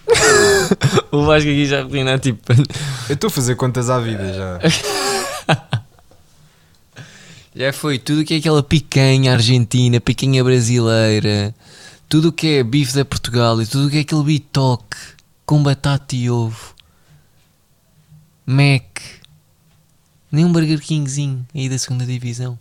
o 1.13 1.25
Vasco 1.25 1.49
aqui 1.49 1.67
já 1.67 1.83
reclina, 1.83 2.19
tipo. 2.19 2.53
Eu 3.09 3.15
estou 3.15 3.29
a 3.29 3.31
fazer 3.31 3.57
contas 3.57 3.91
à 3.91 3.99
vida 3.99 4.33
já. 4.33 4.59
Já 7.57 7.73
foi 7.73 7.99
tudo 7.99 8.21
o 8.21 8.25
que 8.25 8.35
é 8.35 8.37
aquela 8.37 8.63
picanha 8.63 9.33
argentina, 9.33 9.99
picanha 9.99 10.45
brasileira, 10.45 11.55
tudo 12.07 12.29
o 12.29 12.33
que 12.33 12.59
é 12.59 12.63
bife 12.63 12.95
da 12.95 13.03
Portugal 13.03 13.63
e 13.63 13.67
tudo 13.67 13.87
o 13.87 13.91
que 13.91 13.97
é 13.97 14.01
aquele 14.01 14.23
bitoque 14.25 14.99
com 15.47 15.63
batata 15.63 16.15
e 16.15 16.29
ovo. 16.29 16.75
Mac. 18.45 19.01
Nem 20.31 20.45
um 20.45 20.53
Burger 20.53 20.81
Kingzinho 20.83 21.47
aí 21.55 21.67
da 21.67 21.79
segunda 21.79 22.05
divisão. 22.05 22.59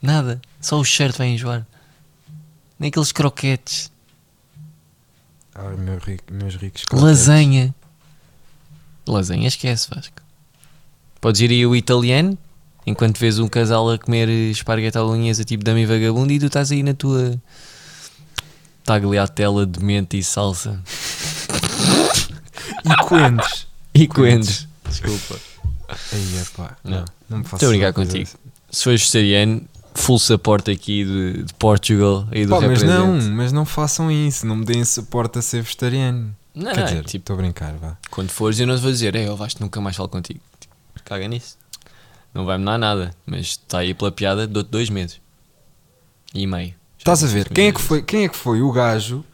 Nada. 0.00 0.40
Só 0.60 0.78
o 0.78 0.84
cheiro 0.84 1.12
te 1.12 1.18
vai 1.18 1.28
enjoar. 1.30 1.66
Nem 2.78 2.90
aqueles 2.90 3.10
croquetes. 3.10 3.89
Ai, 5.62 5.76
meu 5.76 5.98
rico, 5.98 6.24
meus 6.32 6.54
ricos. 6.54 6.84
croquetes. 6.84 7.18
Lasanha. 7.18 7.74
Lasanha 9.06 9.48
esquece, 9.48 9.88
Vasco. 9.94 10.22
Podes 11.20 11.40
ir 11.42 11.50
aí 11.50 11.66
o 11.66 11.76
italiano, 11.76 12.38
enquanto 12.86 13.18
vês 13.18 13.38
um 13.38 13.48
casal 13.48 13.90
a 13.90 13.98
comer 13.98 14.28
esparguete 14.28 14.96
à 14.96 15.02
bolonhesa 15.02 15.44
tipo 15.44 15.62
dama 15.62 15.80
e 15.80 15.86
vagabundo 15.86 16.32
e 16.32 16.38
tu 16.38 16.46
estás 16.46 16.72
aí 16.72 16.82
na 16.82 16.94
tua 16.94 17.38
tagliatella 18.84 19.66
de 19.66 19.84
menta 19.84 20.16
e 20.16 20.22
salsa. 20.22 20.80
E 22.84 22.96
coentros. 23.04 23.66
E 23.94 24.08
coentros. 24.08 24.66
Desculpa. 24.88 25.38
Aí, 26.12 26.44
pá. 26.56 26.76
Não. 26.82 27.04
Não, 27.28 27.38
me 27.38 27.44
faças 27.44 27.54
Estou 27.54 27.68
a 27.68 27.70
brincar 27.72 27.86
uma 27.88 27.92
coisa 27.92 28.12
contigo. 28.12 28.30
Se 28.70 28.84
fores 28.84 29.00
vegetariano, 29.00 29.62
full 29.94 30.18
support 30.18 30.68
aqui 30.68 31.04
de, 31.04 31.42
de 31.44 31.54
Portugal 31.54 32.26
e 32.32 32.44
do 32.44 32.50
Pá, 32.50 32.60
mas 32.60 32.82
não, 32.82 33.20
mas 33.32 33.52
não 33.52 33.64
façam 33.64 34.10
isso. 34.10 34.46
Não 34.46 34.56
me 34.56 34.64
deem 34.64 34.84
suporte 34.84 35.38
a 35.38 35.42
ser 35.42 35.62
vegetariano. 35.62 36.34
Não, 36.54 36.72
Quer 36.72 36.80
não, 36.80 36.86
dizer, 36.86 37.04
tipo, 37.04 37.22
estou 37.22 37.34
a 37.34 37.36
brincar, 37.36 37.74
vá. 37.74 37.96
quando 38.10 38.30
fores 38.30 38.58
eu 38.58 38.66
não 38.66 38.74
te 38.74 38.80
vou 38.80 38.90
dizer, 38.90 39.14
é, 39.14 39.28
eu 39.28 39.36
Vasco 39.36 39.62
nunca 39.62 39.80
mais 39.80 39.96
falo 39.96 40.08
contigo. 40.08 40.40
Tipo, 40.58 40.74
caga 41.04 41.28
nisso. 41.28 41.56
Não 42.34 42.44
vai-me 42.44 42.64
dar 42.64 42.78
nada, 42.78 43.14
mas 43.24 43.46
está 43.46 43.78
aí 43.78 43.94
pela 43.94 44.10
piada, 44.10 44.46
dou-te 44.46 44.68
dois 44.68 44.90
meses. 44.90 45.20
E 46.34 46.46
meio. 46.46 46.74
Estás 46.98 47.24
a 47.24 47.26
ver? 47.26 47.48
Quem 47.48 47.68
é, 47.68 47.72
que 47.72 47.80
foi, 47.80 48.02
quem 48.02 48.24
é 48.24 48.28
que 48.28 48.36
foi 48.36 48.62
o 48.62 48.70
gajo 48.70 49.24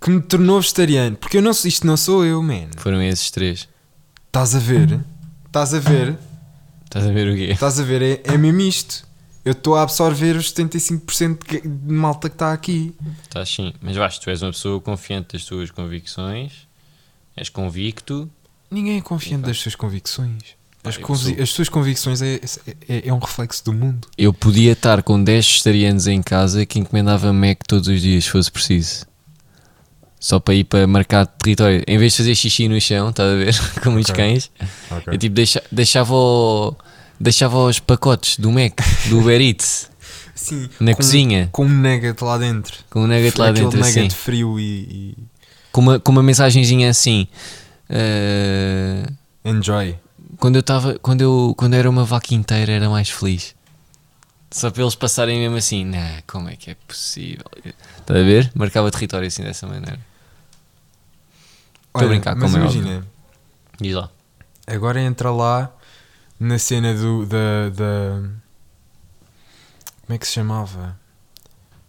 que 0.00 0.10
me 0.10 0.20
tornou 0.20 0.60
vegetariano? 0.60 1.16
Porque 1.16 1.36
eu 1.36 1.42
não, 1.42 1.50
isto 1.50 1.86
não 1.86 1.96
sou 1.96 2.24
eu, 2.24 2.42
man. 2.42 2.68
Foram 2.78 3.02
esses 3.02 3.30
três. 3.30 3.68
Estás 4.26 4.56
a 4.56 4.58
ver? 4.58 5.00
Estás 5.46 5.74
a 5.74 5.78
ver? 5.78 6.18
Estás 6.84 7.06
a 7.06 7.12
ver 7.12 7.32
o 7.32 7.36
quê? 7.36 7.52
Estás 7.52 7.78
a 7.78 7.84
ver? 7.84 8.02
É, 8.02 8.20
é 8.24 8.38
mesmo 8.38 8.60
isto. 8.60 9.06
Eu 9.44 9.52
estou 9.52 9.74
a 9.74 9.82
absorver 9.82 10.36
os 10.36 10.52
75% 10.52 11.62
de 11.62 11.92
malta 11.94 12.28
que 12.28 12.34
está 12.36 12.52
aqui. 12.52 12.94
Estás 13.24 13.48
sim. 13.48 13.72
Mas 13.80 13.96
Vasco, 13.96 14.22
tu 14.24 14.30
és 14.30 14.40
uma 14.42 14.52
pessoa 14.52 14.80
confiante 14.80 15.32
das 15.32 15.44
tuas 15.44 15.70
convicções, 15.70 16.52
és 17.36 17.48
convicto. 17.48 18.30
Ninguém 18.70 18.98
é 18.98 19.00
confiante 19.00 19.46
das 19.46 19.58
suas 19.58 19.74
convicções. 19.74 20.42
As, 20.84 20.96
convi- 20.96 21.34
sou- 21.34 21.42
as 21.42 21.50
suas 21.50 21.68
convicções 21.68 22.22
é, 22.22 22.40
é, 22.88 23.08
é 23.08 23.12
um 23.12 23.18
reflexo 23.18 23.64
do 23.64 23.72
mundo. 23.72 24.08
Eu 24.18 24.32
podia 24.32 24.72
estar 24.72 25.02
com 25.02 25.22
10 25.22 25.46
vegetarianos 25.46 26.06
em 26.06 26.20
casa 26.22 26.64
que 26.66 26.78
encomendava 26.78 27.32
Mac 27.32 27.58
todos 27.68 27.88
os 27.88 28.00
dias, 28.00 28.24
se 28.24 28.30
fosse 28.30 28.50
preciso. 28.50 29.06
Só 30.18 30.38
para 30.38 30.54
ir 30.54 30.64
para 30.64 30.86
marcar 30.86 31.26
território. 31.26 31.82
Em 31.86 31.98
vez 31.98 32.12
de 32.12 32.18
fazer 32.18 32.34
xixi 32.36 32.68
no 32.68 32.80
chão, 32.80 33.10
estás 33.10 33.28
a 33.32 33.36
ver? 33.36 33.54
Como 33.82 33.98
os 33.98 34.08
Ok. 34.08 34.14
cães. 34.14 34.50
Eu 35.06 35.18
tipo 35.18 35.34
deixa- 35.34 35.62
deixava, 35.70 36.14
o- 36.14 36.76
deixava 37.22 37.56
os 37.58 37.78
pacotes 37.78 38.38
do 38.38 38.50
Mac, 38.50 38.74
do 39.08 39.20
Uber 39.20 39.40
Eats, 39.42 39.90
Sim, 40.34 40.68
na 40.80 40.90
com, 40.92 40.96
cozinha, 40.96 41.48
Com 41.52 41.64
um 41.66 41.68
nugget 41.68 42.22
lá 42.22 42.36
dentro. 42.36 42.74
com 42.90 43.02
um 43.04 43.06
nugget 43.06 43.38
lá 43.38 43.48
Aquele 43.50 43.64
dentro 43.66 43.80
assim. 43.80 44.00
nugget 44.00 44.14
frio 44.16 44.58
e, 44.58 45.16
Com 45.70 45.80
uma, 45.80 46.00
com 46.00 46.10
uma 46.12 46.22
mensagenzinha 46.22 46.90
assim. 46.90 47.28
e 47.88 49.48
enjoy. 49.48 49.96
quando 50.38 50.56
eu 50.56 50.60
estava. 50.60 50.98
Quando 50.98 51.20
eu, 51.20 51.54
quando 51.56 51.74
eu 51.74 51.78
era 51.78 51.88
uma 51.90 52.04
vaca 52.04 52.34
inteira 52.34 52.72
era 52.72 52.88
mais 52.90 53.08
feliz. 53.10 53.54
Só 54.50 54.70
para 54.70 54.82
eles 54.82 54.94
passarem 54.94 55.38
mesmo 55.38 55.56
assim, 55.56 55.82
nah, 55.84 56.20
como 56.26 56.48
é 56.50 56.56
que 56.56 56.70
é 56.70 56.76
possível? 56.86 57.44
Estás 57.98 58.20
a 58.20 58.22
ver? 58.22 58.52
Marcava 58.54 58.90
território 58.90 59.26
assim 59.28 59.42
dessa 59.42 59.66
maneira. 59.66 59.98
Estou 61.86 62.04
a 62.04 62.06
brincar, 62.08 62.34
mas 62.36 62.50
como 62.50 62.56
é 62.56 62.60
imagina, 62.60 63.06
Diz 63.80 63.94
lá. 63.94 64.10
agora 64.66 65.00
entra 65.00 65.30
lá 65.30 65.72
na 66.42 66.58
cena 66.58 66.92
do, 66.92 67.24
da, 67.24 67.68
da. 67.68 68.22
Como 70.00 70.14
é 70.14 70.18
que 70.18 70.26
se 70.26 70.32
chamava? 70.32 70.98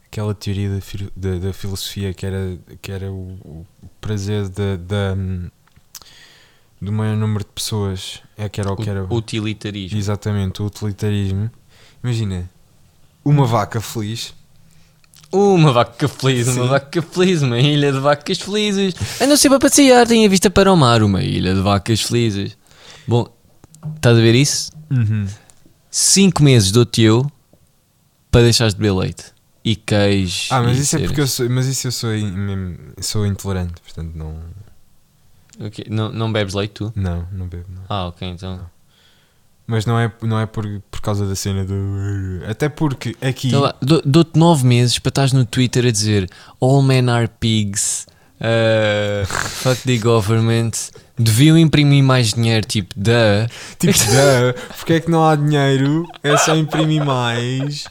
Aquela 0.05 0.35
teoria 0.35 0.69
da, 0.69 0.79
da, 1.15 1.39
da 1.39 1.53
filosofia 1.53 2.13
que 2.13 2.23
era, 2.23 2.59
que 2.79 2.91
era 2.91 3.11
o, 3.11 3.65
o 3.81 3.89
prazer 3.99 4.47
da, 4.49 4.75
da, 4.75 5.15
do 6.79 6.91
maior 6.91 7.17
número 7.17 7.43
de 7.43 7.49
pessoas. 7.49 8.21
É 8.37 8.47
que 8.47 8.61
era 8.61 8.71
o 8.71 8.75
que 8.75 8.87
era. 8.87 9.05
O 9.05 9.15
utilitarismo. 9.15 9.97
Exatamente, 9.97 10.61
o 10.61 10.67
utilitarismo. 10.67 11.49
Imagina, 12.03 12.47
uma 13.25 13.47
vaca 13.47 13.81
feliz. 13.81 14.35
Uma 15.31 15.71
vaca 15.71 16.07
feliz, 16.07 16.47
uma 16.47 16.63
Sim. 16.65 16.69
vaca 16.69 17.01
feliz, 17.01 17.41
uma 17.41 17.59
ilha 17.59 17.91
de 17.91 17.99
vacas 17.99 18.39
felizes. 18.39 18.93
Andam 19.19 19.35
sempre 19.35 19.57
a 19.57 19.59
passear, 19.59 20.05
têm 20.05 20.27
a 20.27 20.29
vista 20.29 20.47
para 20.47 20.71
o 20.71 20.77
mar, 20.77 21.01
uma 21.01 21.23
ilha 21.23 21.55
de 21.55 21.61
vacas 21.61 22.01
felizes. 22.01 22.55
Bom, 23.07 23.27
estás 23.95 24.17
a 24.17 24.21
ver 24.21 24.35
isso? 24.35 24.71
5 25.89 26.43
meses 26.43 26.71
dou-te 26.71 27.01
eu 27.01 27.29
para 28.31 28.41
deixares 28.43 28.73
de 28.73 28.79
beber 28.79 28.93
leite 28.93 29.25
e 29.63 29.75
queijo. 29.75 30.47
Ah, 30.49 30.61
mas 30.61 30.77
isso 30.77 30.95
é 30.97 30.99
porque 30.99 31.21
eu 31.21 31.27
sou, 31.27 31.49
mas 31.49 31.67
isso 31.67 31.87
eu 31.87 31.91
sou, 31.91 32.15
in- 32.15 32.77
sou 33.01 33.25
intolerante, 33.25 33.75
portanto 33.81 34.11
não, 34.15 34.35
Ok, 35.59 35.85
Não, 35.89 36.11
não 36.11 36.31
bebes 36.33 36.53
leite 36.55 36.71
tu? 36.73 36.91
não, 36.95 37.27
não 37.31 37.47
bebo. 37.47 37.65
Não. 37.69 37.83
Ah, 37.87 38.07
ok, 38.07 38.27
então. 38.27 38.59
Mas 39.67 39.85
não 39.85 39.97
é, 39.99 40.11
não 40.23 40.39
é 40.39 40.45
por, 40.47 40.65
por 40.91 40.99
causa 40.99 41.25
da 41.27 41.35
cena 41.35 41.63
do. 41.63 41.73
Até 42.49 42.67
porque 42.67 43.15
aqui. 43.21 43.47
Então 43.49 43.71
Dou-te 44.03 44.37
9 44.37 44.65
meses 44.65 44.97
para 44.99 45.09
estás 45.09 45.31
no 45.31 45.45
Twitter 45.45 45.85
a 45.85 45.91
dizer 45.91 46.29
All 46.59 46.81
men 46.81 47.07
are 47.09 47.29
pigs, 47.39 48.05
uh, 48.41 49.25
fuck 49.29 49.79
the 49.83 49.97
government, 49.99 50.91
deviam 51.17 51.57
imprimir 51.57 52.03
mais 52.03 52.33
dinheiro, 52.33 52.65
tipo, 52.65 52.93
da. 52.97 53.47
Tipo, 53.79 53.93
"Duh, 53.93 54.75
porque 54.77 54.93
é 54.93 54.99
que 54.99 55.09
não 55.11 55.27
há 55.27 55.35
dinheiro? 55.35 56.05
É 56.23 56.35
só 56.37 56.55
imprimir 56.55 57.03
mais. 57.05 57.85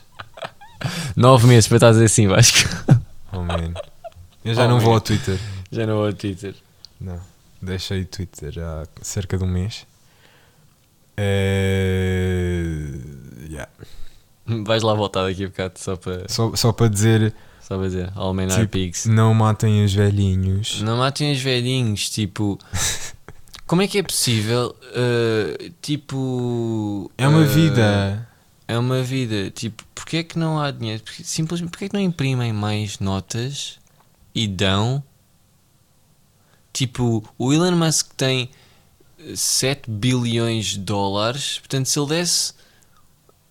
9 1.16 1.47
meses 1.47 1.69
para 1.69 1.77
estás 1.77 1.99
assim, 1.99 2.27
Vasco. 2.27 2.69
Oh 3.32 3.43
man. 3.43 3.73
Eu 4.44 4.55
já 4.55 4.65
Oh, 4.65 4.69
não 4.69 4.81
vou 4.81 4.90
man. 4.90 4.94
ao 4.97 5.01
Twitter. 5.01 5.39
Já 5.70 5.86
não 5.86 5.94
vou 5.97 6.07
ao 6.07 6.12
Twitter. 6.12 6.55
Não. 7.01 7.20
Deixei 7.62 8.03
o 8.03 8.07
Twitter 8.07 8.55
há 8.59 8.85
cerca 9.01 9.39
de 9.39 9.44
um 9.44 9.47
mês. 9.47 9.86
É... 11.16 12.65
yeah. 13.49 13.69
Vais 14.66 14.82
lá 14.82 14.94
voltar 14.94 15.23
daqui 15.23 15.44
a 15.44 15.49
bocado 15.49 15.78
só 15.78 15.97
para. 15.97 16.28
Só, 16.28 16.55
só 16.57 16.73
para 16.73 16.89
dizer. 16.89 17.32
Estava 17.73 17.85
a 17.85 17.86
dizer. 17.86 18.12
All 18.15 18.35
men 18.35 18.44
are 18.51 18.61
Tipo, 18.61 18.73
pigs. 18.73 19.07
Não 19.07 19.32
matem 19.32 19.85
os 19.85 19.94
velhinhos. 19.94 20.82
Não 20.82 20.99
matem 20.99 21.32
os 21.32 21.40
velhinhos, 21.40 22.11
tipo. 22.11 22.59
Como 23.66 23.81
é 23.81 23.89
que 23.89 23.99
é 23.99 24.03
possível? 24.03 24.77
uh, 24.90 25.73
tipo. 25.81 27.11
É 27.16 27.27
uma 27.27 27.40
uh, 27.40 27.47
vida. 27.47 28.28
É 28.69 28.78
uma 28.78 29.03
vida. 29.03 29.51
Tipo, 29.51 29.82
porque 29.94 30.19
é 30.19 30.23
que 30.23 30.39
não 30.39 30.61
há 30.61 30.70
dinheiro? 30.70 31.03
Porque, 31.03 31.24
simplesmente, 31.24 31.70
porque 31.70 31.86
é 31.86 31.89
que 31.89 31.94
não 31.94 32.03
imprimem 32.03 32.53
mais 32.53 32.99
notas 32.99 33.78
e 34.35 34.47
dão? 34.47 35.03
Tipo, 36.73 37.24
o 37.39 37.53
Elon 37.53 37.77
Musk 37.77 38.12
tem 38.16 38.51
7 39.35 39.90
bilhões 39.90 40.66
de 40.66 40.78
dólares, 40.78 41.59
portanto, 41.59 41.86
se 41.86 41.99
ele 41.99 42.09
desse. 42.09 42.53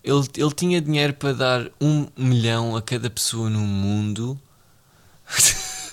Ele, 0.04 0.26
ele 0.36 0.52
tinha 0.52 0.80
dinheiro 0.80 1.14
para 1.14 1.32
dar 1.32 1.70
um 1.80 2.06
milhão 2.16 2.74
a 2.76 2.82
cada 2.82 3.08
pessoa 3.08 3.48
no 3.48 3.60
mundo. 3.60 4.38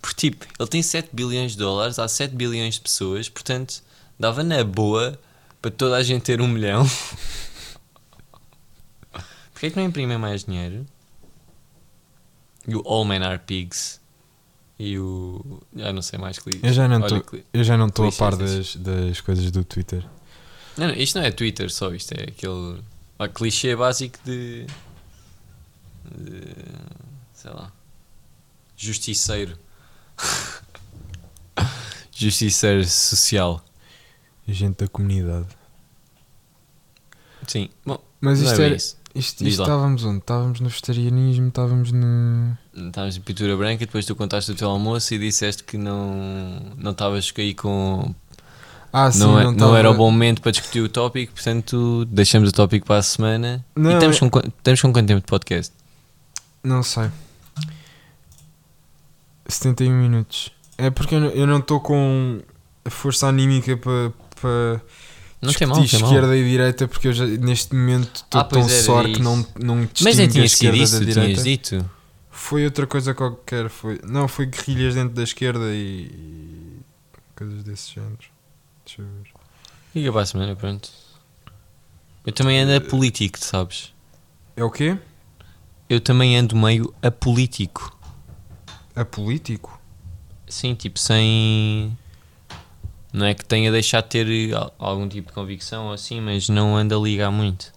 Porque, 0.00 0.30
tipo, 0.30 0.46
ele 0.58 0.68
tem 0.68 0.82
7 0.82 1.10
bilhões 1.12 1.52
de 1.52 1.58
dólares, 1.58 1.98
há 1.98 2.08
7 2.08 2.34
bilhões 2.34 2.74
de 2.74 2.80
pessoas, 2.80 3.28
portanto, 3.28 3.82
dava 4.18 4.42
na 4.42 4.64
boa 4.64 5.18
para 5.60 5.70
toda 5.70 5.96
a 5.96 6.02
gente 6.02 6.22
ter 6.22 6.40
um 6.40 6.48
milhão. 6.48 6.84
Porquê 9.52 9.66
é 9.66 9.70
que 9.70 9.76
não 9.76 9.84
imprimem 9.84 10.16
mais 10.16 10.44
dinheiro? 10.44 10.86
E 12.66 12.74
o 12.74 12.82
All 12.86 13.04
Men 13.04 13.22
Are 13.22 13.38
Pigs. 13.38 14.00
E 14.78 14.98
o. 14.98 15.60
Já 15.76 15.92
não 15.92 16.00
sei 16.00 16.18
mais 16.18 16.38
que 16.38 16.48
Eu 16.62 16.72
já 16.72 16.88
não 16.88 17.00
estou 17.02 17.20
cli- 17.20 17.44
eu 17.52 17.62
já 17.62 17.76
não 17.76 17.88
estou 17.88 18.08
a 18.08 18.12
par 18.12 18.34
das, 18.36 18.76
das 18.76 19.20
coisas 19.20 19.50
do 19.50 19.62
Twitter. 19.62 20.02
Não, 20.76 20.88
não, 20.88 20.94
isto 20.94 21.18
não 21.18 21.24
é 21.24 21.30
Twitter 21.30 21.70
só, 21.70 21.92
isto 21.92 22.12
é 22.12 22.24
aquele 22.24 22.82
ah, 23.18 23.28
clichê 23.28 23.76
básico 23.76 24.18
de, 24.24 24.66
de. 26.16 26.42
sei 27.34 27.50
lá. 27.50 27.72
Justiceiro. 28.76 29.58
Justiceiro 32.12 32.84
social. 32.84 33.64
Gente 34.48 34.78
da 34.78 34.88
comunidade. 34.88 35.48
Sim. 37.46 37.68
Bom, 37.84 38.02
Mas 38.20 38.40
isto 38.40 38.60
é 38.60 38.66
era. 38.66 38.76
Isto, 39.12 39.42
Diz 39.42 39.54
isto 39.54 39.60
lá. 39.60 39.66
estávamos 39.66 40.04
onde? 40.04 40.18
Estávamos 40.18 40.60
no 40.60 40.68
vegetarianismo, 40.68 41.48
estávamos 41.48 41.90
no. 41.90 42.56
Estavas 42.72 43.16
em 43.16 43.20
pintura 43.20 43.56
branca, 43.56 43.84
depois 43.84 44.06
tu 44.06 44.14
contaste 44.14 44.52
o 44.52 44.54
teu 44.54 44.70
almoço 44.70 45.12
e 45.14 45.18
disseste 45.18 45.64
que 45.64 45.76
não 45.76 46.74
não 46.76 46.92
estavas 46.92 47.32
aí 47.36 47.52
com. 47.52 48.14
Ah, 48.92 49.10
sim, 49.10 49.20
não, 49.20 49.38
é- 49.38 49.44
não, 49.44 49.52
não 49.52 49.76
era 49.76 49.90
o 49.90 49.94
bom 49.94 50.10
momento 50.10 50.40
para 50.42 50.50
discutir 50.52 50.80
o 50.80 50.88
tópico, 50.88 51.32
portanto 51.32 52.04
deixamos 52.10 52.48
o 52.48 52.52
tópico 52.52 52.86
para 52.86 52.96
a 52.98 53.02
semana. 53.02 53.64
Não, 53.76 53.90
e 53.90 53.94
estamos, 53.94 54.16
é- 54.20 54.28
com, 54.28 54.38
estamos 54.40 54.80
com 54.82 54.92
quanto 54.92 55.06
tempo 55.06 55.20
de 55.20 55.26
podcast? 55.26 55.72
Não 56.64 56.82
sei. 56.82 57.08
71 59.48 59.92
minutos. 59.92 60.50
É 60.78 60.90
porque 60.90 61.14
eu 61.14 61.46
não- 61.46 61.58
estou 61.58 61.80
com 61.80 62.40
força 62.88 63.26
anímica 63.28 63.76
para. 63.76 64.12
para 64.40 64.80
Não 65.42 65.52
tem 65.52 65.66
mal, 65.66 65.76
discutir 65.80 65.90
tem 65.96 66.00
mal. 66.00 66.10
esquerda 66.12 66.36
e 66.36 66.44
direita 66.48 66.88
porque 66.88 67.08
eu 67.08 67.12
já 67.12 67.26
neste 67.26 67.74
momento 67.74 68.16
estou 68.16 68.40
Ah, 68.40 68.44
tão 68.44 68.68
só 68.68 69.02
que 69.04 69.20
não, 69.20 69.46
não 69.58 69.88
Mas 70.00 70.16
nem 70.16 70.28
distingo 70.28 70.32
tinhas 70.32 70.52
sido 70.52 70.64
esquerda 70.68 70.76
isso, 70.78 70.92
da 70.94 70.98
direita. 71.04 71.42
tinhas 71.42 71.44
dito. 71.44 71.90
Foi 72.30 72.64
outra 72.64 72.86
coisa 72.86 73.12
qualquer. 73.14 73.68
Foi, 73.68 74.00
não, 74.06 74.26
foi 74.28 74.46
guerrilhas 74.46 74.94
dentro 74.94 75.14
da 75.14 75.22
esquerda 75.22 75.66
e, 75.72 76.10
e 76.12 76.80
coisas 77.36 77.62
desse 77.64 77.94
género. 77.94 78.16
Ver. 78.98 79.30
Liga 79.94 80.12
para 80.12 80.22
a 80.22 80.26
semana, 80.26 80.56
pronto. 80.56 80.88
Eu 82.26 82.32
também 82.32 82.60
ando 82.60 82.74
apolítico, 82.74 83.38
sabes? 83.38 83.92
É 84.56 84.62
o 84.62 84.70
quê? 84.70 84.96
Eu 85.88 86.00
também 86.00 86.36
ando 86.36 86.54
meio 86.56 86.94
apolítico. 87.02 87.96
Apolítico? 88.94 89.80
Sim, 90.48 90.74
tipo, 90.74 90.98
sem. 90.98 91.96
Não 93.12 93.26
é 93.26 93.34
que 93.34 93.44
tenha 93.44 93.72
deixado 93.72 94.04
de 94.04 94.10
ter 94.24 94.54
al- 94.54 94.72
algum 94.78 95.08
tipo 95.08 95.28
de 95.28 95.32
convicção 95.34 95.86
ou 95.86 95.92
assim, 95.92 96.20
mas 96.20 96.48
não 96.48 96.76
ando 96.76 96.96
a 96.96 97.02
ligar 97.02 97.30
muito. 97.30 97.72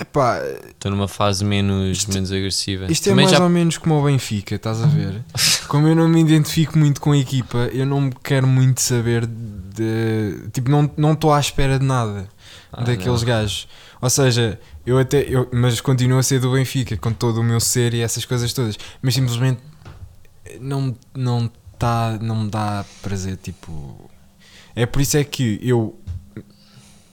Epá, 0.00 0.38
Estou 0.70 0.90
numa 0.90 1.06
fase 1.06 1.44
menos, 1.44 1.98
Isto- 1.98 2.12
menos 2.14 2.32
agressiva. 2.32 2.90
isto 2.90 3.06
é 3.08 3.10
Também 3.10 3.26
mais 3.26 3.36
já- 3.36 3.44
ou 3.44 3.50
menos 3.50 3.76
como 3.76 4.00
o 4.00 4.04
Benfica, 4.04 4.54
estás 4.54 4.82
a 4.82 4.86
ver? 4.86 5.22
Como 5.68 5.86
eu 5.88 5.94
não 5.94 6.06
me 6.08 6.20
identifico 6.20 6.76
muito 6.78 7.00
com 7.00 7.12
a 7.12 7.16
equipa, 7.16 7.56
eu 7.72 7.86
não 7.86 8.10
quero 8.10 8.46
muito 8.46 8.80
saber 8.80 9.26
de. 9.74 10.48
Tipo, 10.52 10.70
não 10.70 10.90
não 10.96 11.12
estou 11.12 11.32
à 11.32 11.40
espera 11.40 11.78
de 11.78 11.84
nada 11.84 12.28
Ah, 12.72 12.82
daqueles 12.84 13.20
não. 13.22 13.28
gajos. 13.28 13.68
Ou 14.00 14.10
seja, 14.10 14.58
eu 14.84 14.98
até. 14.98 15.22
Eu, 15.28 15.48
mas 15.52 15.80
continuo 15.80 16.18
a 16.18 16.22
ser 16.22 16.40
do 16.40 16.52
Benfica, 16.52 16.96
com 16.96 17.12
todo 17.12 17.40
o 17.40 17.44
meu 17.44 17.60
ser 17.60 17.94
e 17.94 18.00
essas 18.00 18.24
coisas 18.24 18.52
todas. 18.52 18.76
Mas 19.00 19.14
simplesmente 19.14 19.60
não, 20.60 20.96
não, 21.14 21.50
tá, 21.78 22.18
não 22.20 22.44
me 22.44 22.50
dá 22.50 22.84
prazer. 23.02 23.36
Tipo. 23.36 24.10
É 24.74 24.86
por 24.86 25.02
isso 25.02 25.16
é 25.16 25.24
que 25.24 25.58
eu, 25.62 25.98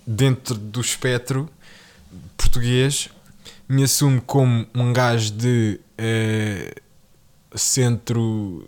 dentro 0.07 0.55
do 0.55 0.79
espectro 0.81 1.49
português, 2.37 3.09
me 3.67 3.83
assumo 3.83 4.21
como 4.21 4.65
um 4.73 4.91
gajo 4.93 5.31
de 5.31 5.79
eh, 5.97 6.73
centro 7.53 8.65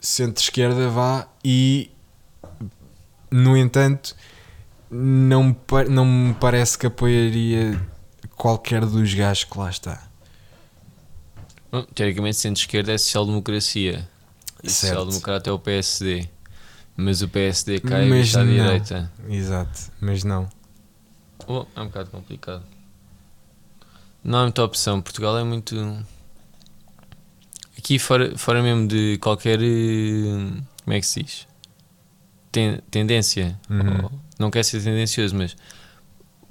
centro-esquerda 0.00 0.88
vá 0.88 1.26
e 1.44 1.90
no 3.30 3.56
entanto 3.56 4.14
não 4.90 5.54
não 5.88 6.04
me 6.04 6.34
parece 6.34 6.78
que 6.78 6.86
apoiaria 6.86 7.80
qualquer 8.36 8.84
dos 8.86 9.12
gajos 9.14 9.44
que 9.44 9.58
lá 9.58 9.68
está. 9.70 10.08
Bom, 11.70 11.82
teoricamente, 11.94 12.36
centro-esquerda 12.38 12.92
é 12.92 12.98
social-democracia. 12.98 14.08
E 14.62 14.70
social-democrata 14.70 15.50
é 15.50 15.52
o 15.52 15.58
PSD. 15.58 16.28
Mas 16.96 17.22
o 17.22 17.28
PSD 17.28 17.80
cai 17.80 18.08
Mas 18.08 18.28
está 18.28 18.40
à 18.40 18.44
direita. 18.44 19.12
Exato, 19.28 19.92
mas 20.00 20.24
não. 20.24 20.48
Oh, 21.46 21.66
é 21.76 21.80
um 21.80 21.86
bocado 21.86 22.10
complicado. 22.10 22.64
Não 24.24 24.38
há 24.40 24.42
muita 24.42 24.64
opção. 24.64 25.00
Portugal 25.00 25.38
é 25.38 25.44
muito. 25.44 25.76
Aqui, 27.78 27.98
fora, 27.98 28.36
fora 28.36 28.62
mesmo 28.62 28.88
de 28.88 29.18
qualquer. 29.18 29.60
eh, 29.62 30.62
Como 30.84 30.96
é 30.96 31.00
que 31.00 31.06
se 31.06 31.22
diz? 31.22 31.47
Ten- 32.50 32.80
tendência. 32.90 33.58
Uhum. 33.68 34.04
Ou- 34.04 34.12
não 34.38 34.50
quer 34.50 34.64
ser 34.64 34.82
tendencioso, 34.82 35.34
mas. 35.34 35.56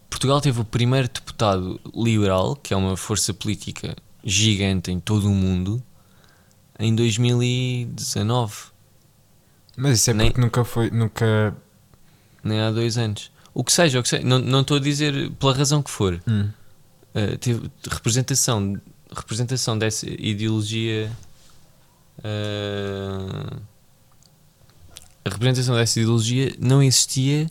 Portugal 0.09 0.39
teve 0.41 0.59
o 0.61 0.65
primeiro 0.65 1.07
deputado 1.07 1.79
liberal, 1.95 2.55
que 2.55 2.73
é 2.73 2.77
uma 2.77 2.95
força 2.97 3.33
política 3.33 3.95
gigante 4.23 4.89
em 4.91 4.99
todo 4.99 5.27
o 5.27 5.33
mundo, 5.33 5.81
em 6.79 6.95
2019. 6.95 8.55
Mas 9.75 9.99
isso 9.99 10.09
é 10.09 10.13
Nem- 10.13 10.27
porque 10.29 10.41
nunca 10.41 10.63
foi, 10.63 10.89
nunca. 10.89 11.55
Nem 12.43 12.59
há 12.61 12.71
dois 12.71 12.97
anos. 12.97 13.31
O 13.53 13.63
que 13.63 13.71
seja, 13.71 13.99
o 13.99 14.03
que 14.03 14.09
seja. 14.09 14.23
Não, 14.23 14.61
estou 14.61 14.77
a 14.77 14.79
dizer 14.79 15.29
pela 15.33 15.53
razão 15.53 15.83
que 15.83 15.89
for. 15.91 16.21
Hum. 16.27 16.49
Uh, 17.15 17.37
teve 17.37 17.69
representação, 17.89 18.79
representação 19.15 19.77
dessa 19.77 20.07
ideologia. 20.09 21.11
uh, 22.19 22.21
representação 25.37 25.75
dessa 25.75 25.99
ideologia 25.99 26.53
não 26.59 26.81
existia 26.81 27.49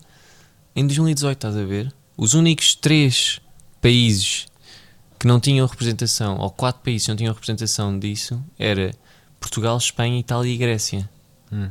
em 0.75 0.87
2018, 0.87 1.37
estás 1.37 1.57
a 1.57 1.65
ver? 1.65 1.93
Os 2.17 2.35
únicos 2.35 2.75
três 2.75 3.41
países 3.81 4.47
que 5.19 5.27
não 5.27 5.41
tinham 5.41 5.67
representação, 5.67 6.39
ou 6.39 6.51
quatro 6.51 6.83
países 6.83 7.07
que 7.07 7.11
não 7.11 7.17
tinham 7.17 7.33
representação 7.33 7.99
disso, 7.99 8.43
era 8.59 8.93
Portugal, 9.41 9.77
Espanha, 9.79 10.19
Itália 10.19 10.53
e 10.53 10.57
Grécia. 10.57 11.09
Hum. 11.53 11.71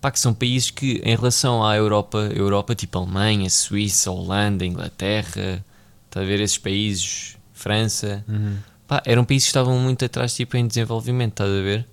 Pá, 0.00 0.10
que 0.10 0.20
são 0.20 0.34
países 0.34 0.70
que, 0.70 1.00
em 1.04 1.16
relação 1.16 1.64
à 1.64 1.76
Europa, 1.76 2.18
Europa 2.34 2.74
tipo 2.74 2.98
Alemanha, 2.98 3.48
Suíça, 3.48 4.10
Holanda, 4.10 4.66
Inglaterra, 4.66 5.64
está 6.06 6.20
a 6.20 6.24
ver 6.24 6.40
esses 6.40 6.58
países, 6.58 7.36
França, 7.52 8.24
Uhum. 8.28 8.56
pá, 8.86 9.00
eram 9.06 9.24
países 9.24 9.46
que 9.46 9.50
estavam 9.50 9.78
muito 9.78 10.04
atrás 10.04 10.34
tipo, 10.34 10.56
em 10.56 10.66
desenvolvimento, 10.66 11.32
estás 11.32 11.50
a 11.50 11.62
ver? 11.62 11.86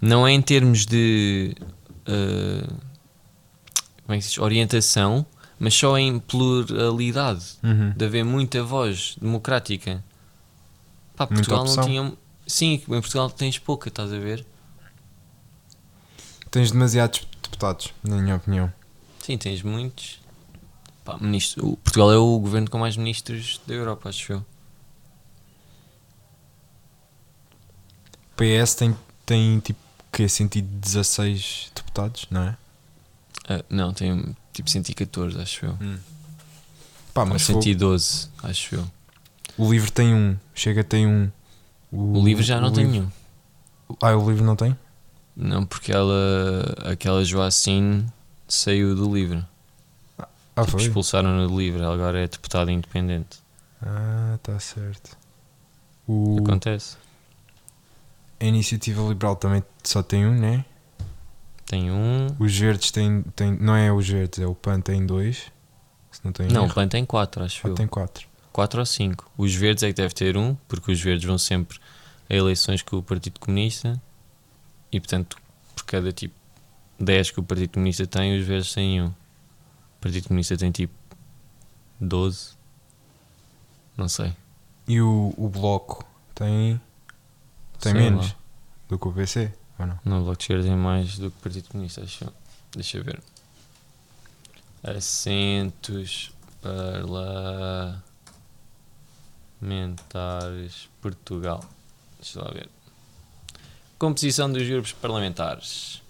Não 0.00 0.26
é 0.26 0.32
em 0.32 0.42
termos 0.42 0.84
de 0.86 1.54
como 4.04 4.14
é 4.14 4.18
que 4.18 4.24
diz? 4.24 4.38
orientação, 4.38 5.26
mas 5.58 5.74
só 5.74 5.96
em 5.98 6.18
pluralidade, 6.18 7.44
Uhum. 7.62 7.92
de 7.96 8.04
haver 8.04 8.24
muita 8.24 8.62
voz 8.62 9.16
democrática. 9.20 10.02
Pá, 11.16 11.26
Portugal 11.26 11.64
não 11.64 11.84
tinha. 11.84 12.12
Sim, 12.46 12.74
em 12.74 12.78
Portugal 13.00 13.28
tens 13.30 13.58
pouca, 13.58 13.88
estás 13.88 14.12
a 14.12 14.18
ver? 14.18 14.46
Tens 16.50 16.70
demasiados 16.70 17.26
deputados, 17.42 17.92
na 18.04 18.16
minha 18.18 18.36
opinião. 18.36 18.72
Sim, 19.20 19.36
tens 19.36 19.62
muitos. 19.62 20.20
Pá, 21.04 21.16
ministro, 21.18 21.66
o- 21.70 21.76
Portugal 21.78 22.12
é 22.12 22.16
o 22.16 22.38
governo 22.38 22.70
com 22.70 22.78
mais 22.78 22.96
ministros 22.96 23.60
da 23.66 23.74
Europa, 23.74 24.08
acho 24.08 24.32
eu. 24.32 24.44
PS 28.36 28.74
tem, 28.76 28.96
tem 29.24 29.58
tipo 29.60 29.78
que 30.16 30.26
116 30.26 31.70
deputados, 31.74 32.26
não 32.30 32.40
é? 32.40 32.56
Ah, 33.46 33.62
não, 33.68 33.92
tem 33.92 34.34
tipo 34.50 34.70
114, 34.70 35.38
acho 35.38 35.66
eu. 35.66 35.78
Pá, 37.12 37.20
Ou 37.20 37.26
mas 37.28 37.42
fogo. 37.42 37.60
112, 37.62 38.28
acho 38.42 38.76
eu. 38.76 38.90
O 39.58 39.70
livro 39.70 39.90
tem 39.90 40.14
um, 40.14 40.34
chega 40.54 40.82
tem 40.82 41.06
um. 41.06 41.30
O 41.92 42.24
livro 42.24 42.42
já 42.42 42.58
não 42.58 42.68
o 42.68 42.72
tem 42.72 42.86
nenhum. 42.86 43.10
Ah, 44.00 44.16
o 44.16 44.28
livro 44.30 44.42
não 44.42 44.56
tem? 44.56 44.74
Não, 45.36 45.66
porque 45.66 45.92
ela, 45.92 46.14
aquela 46.90 47.22
Joacine 47.22 48.06
saiu 48.48 48.96
do 48.96 49.14
livro. 49.14 49.44
Ah, 50.18 50.26
Tipo, 50.64 50.70
foi? 50.78 50.82
expulsaram-no 50.84 51.46
do 51.46 51.58
livro. 51.58 51.82
Ela 51.82 51.92
agora 51.92 52.20
é 52.20 52.26
deputada 52.26 52.72
independente. 52.72 53.38
Ah, 53.82 54.38
tá 54.42 54.58
certo. 54.58 55.14
O, 56.08 56.38
Acontece. 56.42 56.96
A 58.40 58.44
Iniciativa 58.44 59.02
Liberal 59.02 59.36
também 59.36 59.62
só 59.82 60.02
tem 60.02 60.26
um, 60.26 60.34
né? 60.34 60.64
Tem 61.64 61.90
um. 61.90 62.28
Os 62.38 62.56
Verdes 62.56 62.90
têm, 62.90 63.22
têm. 63.34 63.52
Não 63.52 63.74
é 63.74 63.92
os 63.92 64.08
Verdes, 64.08 64.38
é 64.38 64.46
o 64.46 64.54
PAN 64.54 64.80
tem 64.80 65.04
dois. 65.04 65.50
Se 66.12 66.20
não 66.24 66.32
tem 66.32 66.48
Não, 66.48 66.66
o. 66.66 66.72
PAN 66.72 66.88
tem 66.88 67.04
quatro, 67.04 67.44
acho 67.44 67.66
eu. 67.66 67.74
tem 67.74 67.86
quatro. 67.86 68.26
4 68.56 68.80
ou 68.80 68.86
5. 68.86 69.30
Os 69.36 69.54
verdes 69.54 69.82
é 69.82 69.88
que 69.88 69.92
deve 69.92 70.14
ter 70.14 70.34
um, 70.34 70.54
porque 70.66 70.90
os 70.90 70.98
verdes 70.98 71.26
vão 71.26 71.36
sempre 71.36 71.78
a 72.28 72.34
eleições 72.34 72.80
com 72.80 72.96
o 72.96 73.02
Partido 73.02 73.38
Comunista 73.38 74.00
e, 74.90 74.98
portanto, 74.98 75.36
por 75.74 75.84
cada 75.84 76.10
tipo 76.10 76.34
10 76.98 77.32
que 77.32 77.40
o 77.40 77.42
Partido 77.42 77.74
Comunista 77.74 78.06
tem, 78.06 78.40
os 78.40 78.46
verdes 78.46 78.72
têm 78.72 79.02
um. 79.02 79.08
O 79.08 79.14
Partido 80.00 80.28
Comunista 80.28 80.56
tem 80.56 80.70
tipo 80.70 80.94
12. 82.00 82.52
Não 83.94 84.08
sei. 84.08 84.32
E 84.88 85.02
o, 85.02 85.34
o 85.36 85.50
Bloco 85.50 86.02
tem. 86.34 86.80
Tem 87.80 87.92
Sei 87.92 88.00
menos 88.00 88.28
lá. 88.28 88.36
do 88.88 88.98
que 88.98 89.08
o 89.08 89.12
PC, 89.12 89.52
ou 89.78 89.86
não? 89.86 89.98
No 90.04 90.20
Bloco 90.22 90.36
de 90.36 90.42
Esquerda 90.44 90.64
tem 90.64 90.76
mais 90.76 91.18
do 91.18 91.30
que 91.30 91.38
o 91.38 91.40
Partido 91.42 91.68
Comunista, 91.68 92.00
eu. 92.00 92.32
Deixa 92.72 92.98
eu 92.98 93.04
ver. 93.04 93.20
Assentos 94.82 96.32
parlamentares 99.60 100.88
Portugal. 101.00 101.64
Deixa 102.20 102.42
lá 102.42 102.50
ver. 102.52 102.68
Composição 103.98 104.52
dos 104.52 104.66
grupos 104.68 104.92
parlamentares. 104.92 106.02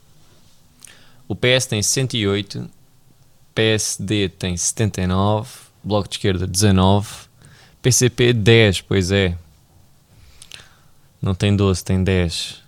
O 1.28 1.34
PS 1.34 1.66
tem 1.66 1.82
68, 1.82 2.68
PSD 3.54 4.28
tem 4.28 4.56
79, 4.56 5.50
Bloco 5.82 6.08
de 6.08 6.16
Esquerda 6.16 6.46
19, 6.46 7.08
PCP 7.82 8.32
10, 8.32 8.80
pois 8.82 9.10
é. 9.10 9.36
Não 11.20 11.34
tem 11.34 11.56
12, 11.56 11.84
tem 11.84 12.02
10. 12.02 12.62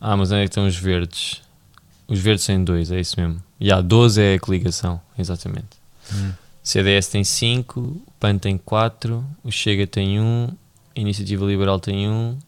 Ah, 0.00 0.16
mas 0.16 0.30
onde 0.30 0.42
é 0.42 0.44
que 0.44 0.50
estão 0.50 0.66
os 0.66 0.76
verdes? 0.76 1.42
Os 2.06 2.18
verdes 2.18 2.44
têm 2.44 2.62
2, 2.62 2.92
é 2.92 3.00
isso 3.00 3.18
mesmo. 3.18 3.42
E 3.58 3.72
há 3.72 3.80
12 3.80 4.20
é 4.20 4.34
a 4.34 4.40
coligação, 4.40 5.00
exatamente. 5.18 5.78
Hum. 6.12 6.32
CDS 6.62 7.08
tem 7.08 7.24
5, 7.24 7.80
o 7.80 8.02
PAN 8.20 8.38
tem 8.38 8.58
4, 8.58 9.24
o 9.42 9.50
Chega 9.50 9.86
tem 9.86 10.20
1, 10.20 10.48
a 10.96 11.00
Iniciativa 11.00 11.44
Liberal 11.44 11.80
tem 11.80 12.08
1 12.08 12.38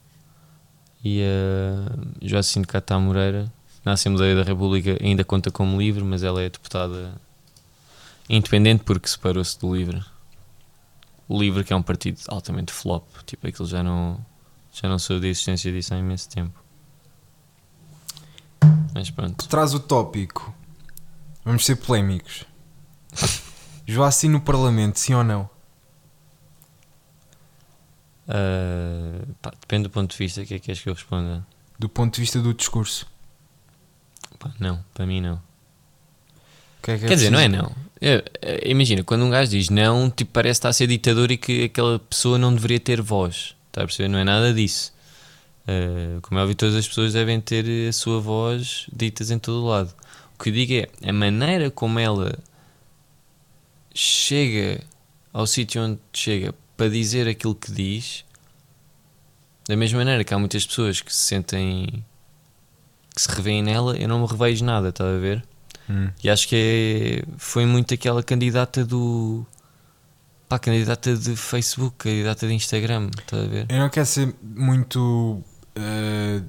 e 1.05 1.23
a 1.23 2.27
Joacine 2.27 2.67
Catá 2.67 2.99
Moreira, 2.99 3.51
na 3.85 3.93
Assembleia 3.93 4.35
da 4.35 4.43
República, 4.43 4.99
ainda 5.03 5.25
conta 5.25 5.51
como 5.51 5.79
livre, 5.79 6.03
mas 6.03 6.23
ela 6.23 6.43
é 6.43 6.51
deputada 6.51 7.15
independente 8.29 8.83
porque 8.85 9.09
separou-se 9.09 9.59
do 9.59 9.75
livre. 9.75 10.05
O 11.29 11.39
livre 11.39 11.65
que 11.65 11.73
é 11.73 11.77
um 11.77 11.83
partido 11.83 12.21
altamente 12.29 12.73
flop, 12.73 13.05
tipo 13.25 13.47
aquilo 13.47 13.67
já 13.69 13.83
não, 13.83 14.19
já 14.81 14.89
não 14.89 14.99
sou 14.99 15.19
da 15.19 15.27
existência 15.27 15.73
disso 15.73 15.95
há 15.95 15.99
imenso 15.99 16.29
tempo. 16.29 16.59
Mas 18.95 19.11
pronto. 19.11 19.49
Traz 19.49 19.73
o 19.75 19.81
tópico. 19.81 20.55
Vamos 21.45 21.65
ser 21.65 21.77
polémicos. 21.77 22.45
Joacim 23.87 24.29
no 24.29 24.41
Parlamento, 24.41 24.99
sim 24.99 25.15
ou 25.15 25.23
não? 25.25 25.49
Ah, 28.29 29.23
pá, 29.41 29.51
depende 29.61 29.85
do 29.85 29.91
ponto 29.91 30.11
de 30.11 30.19
vista, 30.19 30.43
o 30.43 30.47
que 30.47 30.55
é 30.55 30.59
que 30.59 30.67
queres 30.67 30.81
que 30.83 30.89
eu 30.89 30.95
responda? 30.95 31.47
Do 31.79 31.89
ponto 31.89 32.15
de 32.15 32.21
vista 32.21 32.41
do 32.41 32.53
discurso. 32.53 33.07
Pá, 34.39 34.51
não, 34.59 34.85
para 34.93 35.07
mim 35.07 35.21
não. 35.21 35.41
Que 36.83 36.93
é 36.93 36.99
que 36.99 37.05
é 37.05 37.09
Quer 37.09 37.15
dizer, 37.15 37.31
não 37.31 37.39
é 37.39 37.49
não. 37.49 37.71
Eu- 38.01 38.23
eh, 38.43 38.69
imagina, 38.71 39.03
quando 39.05 39.25
um 39.25 39.31
gajo 39.31 39.51
diz 39.51 39.71
não, 39.71 40.11
tipo, 40.11 40.33
parece 40.33 40.59
estar 40.59 40.69
a 40.69 40.73
ser 40.73 40.87
ditador 40.87 41.31
e 41.31 41.39
que 41.39 41.65
aquela 41.65 41.99
pessoa 41.99 42.37
não 42.39 42.53
deveria 42.55 42.81
ter 42.81 43.01
voz. 43.01 43.55
Está 43.77 43.83
a 43.83 43.87
perceber? 43.87 44.09
Não 44.09 44.19
é 44.19 44.25
nada 44.25 44.55
disso. 44.55 44.91
Eh, 45.67 46.17
como 46.23 46.41
é 46.41 46.43
óbvio, 46.43 46.57
todas 46.57 46.75
as 46.75 46.89
pessoas 46.89 47.13
devem 47.13 47.39
ter 47.43 47.91
a 47.91 47.93
sua 47.93 48.19
voz 48.19 48.87
ditas 48.91 49.31
em 49.31 49.39
todo 49.39 49.63
o 49.65 49.69
lado. 49.69 49.95
O 50.35 50.43
que 50.43 50.49
eu 50.49 50.55
digo 50.55 50.73
é 50.73 51.11
a 51.11 51.13
maneira 51.13 51.71
como 51.71 51.99
ela 51.99 52.39
chega 53.95 54.81
ao 55.31 55.47
sítio 55.47 55.83
onde 55.83 55.99
chega 56.11 56.55
para 56.75 56.89
dizer 56.89 57.29
aquilo 57.29 57.55
que 57.55 57.71
diz, 57.71 58.25
da 59.69 59.77
mesma 59.77 59.99
maneira 59.99 60.25
que 60.25 60.33
há 60.33 60.39
muitas 60.39 60.65
pessoas 60.65 61.03
que 61.03 61.15
se 61.15 61.25
sentem 61.25 62.03
que 63.15 63.21
se 63.21 63.29
revêem 63.31 63.63
nela, 63.63 63.95
eu 63.99 64.09
não 64.09 64.21
me 64.21 64.27
revejo 64.27 64.65
nada, 64.65 64.89
está 64.89 65.05
a 65.05 65.19
ver? 65.19 65.45
Hum. 65.91 66.09
E 66.25 66.31
acho 66.31 66.49
que 66.49 67.23
é, 67.27 67.35
foi 67.37 67.67
muito 67.67 67.93
aquela 67.93 68.23
candidata 68.23 68.87
do. 68.87 69.47
Pá, 70.49 70.59
candidata 70.59 71.15
de 71.17 71.37
Facebook, 71.37 71.97
candidata 71.97 72.47
de 72.47 72.55
Instagram, 72.55 73.11
estás 73.19 73.45
a 73.45 73.47
ver? 73.47 73.67
Eu 73.69 73.79
não 73.79 73.89
quero 73.89 74.07
ser 74.07 74.35
muito. 74.43 75.43
eh, 75.75 76.43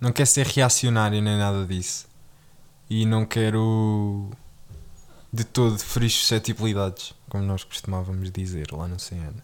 não 0.00 0.12
quero 0.12 0.26
ser 0.28 0.46
reacionário 0.46 1.20
nem 1.22 1.36
nada 1.36 1.64
disso. 1.66 2.06
E 2.88 3.04
não 3.04 3.26
quero 3.26 4.30
de 5.32 5.44
todo 5.44 5.78
ferir 5.78 6.10
suscetibilidades, 6.10 7.12
como 7.28 7.44
nós 7.44 7.64
costumávamos 7.64 8.30
dizer 8.30 8.68
lá 8.72 8.86
no 8.86 8.98
CN. 8.98 9.34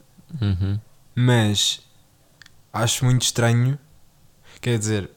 Uhum. 0.40 0.78
Mas 1.14 1.82
acho 2.72 3.04
muito 3.04 3.22
estranho. 3.22 3.78
Quer 4.60 4.78
dizer, 4.78 5.10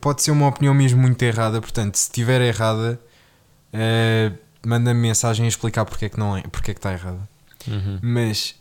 pode 0.00 0.22
ser 0.22 0.30
uma 0.30 0.46
opinião 0.46 0.72
mesmo 0.72 1.00
muito 1.02 1.20
errada, 1.22 1.60
portanto, 1.60 1.96
se 1.96 2.04
estiver 2.04 2.40
errada, 2.40 3.00
eh, 3.72 4.32
manda-me 4.68 5.00
mensagem 5.00 5.44
a 5.46 5.48
explicar 5.48 5.84
porque 5.84 6.06
é 6.06 6.08
que 6.08 6.18
não 6.18 6.36
é, 6.36 6.42
porque 6.42 6.70
é 6.70 6.74
que 6.74 6.78
está 6.78 6.92
errada. 6.92 7.28
Uhum. 7.66 7.98
Mas 8.02 8.54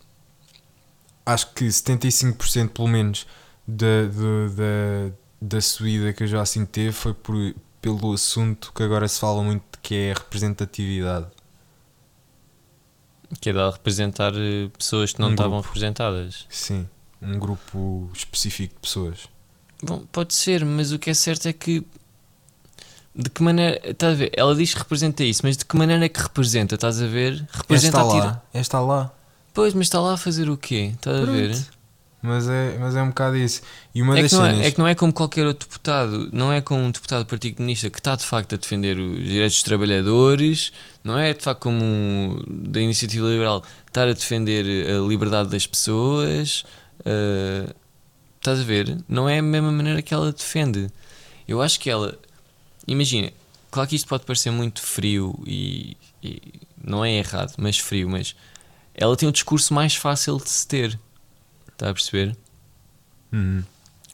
acho 1.25 1.53
que 1.53 1.65
75% 1.65 2.69
pelo 2.69 2.87
menos 2.87 3.25
da, 3.67 4.03
da, 4.05 4.53
da, 4.55 5.15
da 5.41 5.61
subida 5.61 6.13
que 6.13 6.23
eu 6.23 6.27
já 6.27 6.41
assim 6.41 6.65
teve 6.65 6.91
foi 6.91 7.13
por, 7.13 7.35
pelo 7.81 8.13
assunto 8.13 8.71
que 8.75 8.83
agora 8.83 9.07
se 9.07 9.19
fala 9.19 9.41
muito 9.43 9.63
que 9.81 9.95
é 9.95 10.11
a 10.11 10.15
representatividade. 10.15 11.27
Que 13.41 13.49
é 13.49 13.53
de 13.53 13.59
representar 13.71 14.31
eh, 14.35 14.69
pessoas 14.77 15.11
que 15.13 15.19
não 15.19 15.29
Um 15.29 15.31
estavam 15.31 15.53
grupo. 15.53 15.67
representadas. 15.69 16.45
Sim, 16.49 16.87
um 17.21 17.39
grupo 17.39 18.09
específico 18.13 18.75
de 18.75 18.79
pessoas. 18.81 19.27
Bom, 19.81 20.05
pode 20.11 20.33
ser, 20.35 20.63
mas 20.63 20.91
o 20.91 20.99
que 20.99 21.09
é 21.09 21.13
certo 21.13 21.47
é 21.47 21.53
que. 21.53 21.85
De 23.15 23.29
que 23.29 23.43
maneira. 23.43 23.79
Estás 23.83 24.13
a 24.13 24.15
ver? 24.15 24.31
Ela 24.35 24.55
diz 24.55 24.73
que 24.73 24.79
representa 24.79 25.23
isso, 25.23 25.41
mas 25.43 25.55
de 25.57 25.65
que 25.65 25.75
maneira 25.77 26.03
é 26.05 26.09
que 26.09 26.19
representa? 26.21 26.75
Estás 26.75 27.01
a 27.01 27.05
ver? 27.07 27.33
Esta 27.33 27.57
Representa 27.57 28.01
a 28.01 28.07
tira- 28.09 28.25
lá, 28.25 28.41
esta 28.53 28.79
lá. 28.79 29.11
Pois, 29.53 29.73
mas 29.75 29.85
está 29.85 29.99
lá 29.99 30.13
a 30.13 30.17
fazer 30.17 30.49
o 30.49 30.57
quê? 30.57 30.91
Estás 30.95 31.21
a 31.21 31.31
ver? 31.31 31.51
Pronto. 31.51 31.73
Mas 32.25 32.47
é, 32.47 32.77
mas 32.79 32.95
é 32.95 33.01
um 33.03 33.09
bocado 33.09 33.35
isso. 33.35 33.61
E 33.93 34.01
uma 34.01 34.17
É 34.17 34.21
das 34.21 34.31
que, 34.31 34.37
não 34.37 34.45
cenas. 34.45 34.61
é, 34.61 34.67
é 34.67 34.71
que 34.71 34.79
não 34.79 34.87
é 34.87 34.95
como 34.95 35.11
qualquer 35.11 35.45
outro 35.45 35.67
deputado, 35.67 36.29
não 36.31 36.53
é 36.53 36.61
como 36.61 36.81
um 36.81 36.89
deputado 36.89 37.19
do 37.23 37.27
Partido 37.27 37.57
Comunista 37.57 37.89
que 37.89 37.99
está 37.99 38.15
de 38.15 38.23
facto 38.25 38.55
a 38.55 38.57
defender 38.57 38.97
os 38.97 39.17
direitos 39.25 39.55
dos 39.55 39.63
trabalhadores, 39.63 40.71
não 41.03 41.19
é 41.19 41.33
de 41.33 41.43
facto 41.43 41.59
como 41.63 41.83
um, 41.83 42.41
da 42.47 42.79
Iniciativa 42.79 43.27
Liberal 43.27 43.61
estar 43.85 44.07
a 44.07 44.13
defender 44.13 44.65
a 44.89 45.05
liberdade 45.05 45.49
das 45.49 45.67
pessoas. 45.67 46.63
ah, 47.05 47.69
estás 48.39 48.61
a 48.61 48.63
ver? 48.63 48.97
Não 49.07 49.27
é 49.27 49.39
a 49.39 49.41
mesma 49.41 49.71
maneira 49.71 50.01
que 50.01 50.13
ela 50.13 50.31
defende. 50.31 50.89
Eu 51.47 51.61
acho 51.61 51.77
que 51.79 51.89
ela. 51.89 52.17
Imagina, 52.87 53.31
claro 53.71 53.87
que 53.89 53.95
isto 53.95 54.07
pode 54.07 54.25
parecer 54.25 54.51
muito 54.51 54.81
frio 54.81 55.41
e, 55.47 55.95
e 56.21 56.41
não 56.83 57.03
é 57.03 57.13
errado, 57.13 57.53
mas 57.57 57.77
frio, 57.77 58.09
mas 58.09 58.35
ela 58.93 59.15
tem 59.15 59.27
um 59.27 59.31
discurso 59.31 59.73
mais 59.73 59.95
fácil 59.95 60.37
de 60.37 60.49
se 60.49 60.67
ter. 60.67 60.99
Está 61.71 61.89
a 61.89 61.93
perceber? 61.93 62.35
Uhum. 63.31 63.63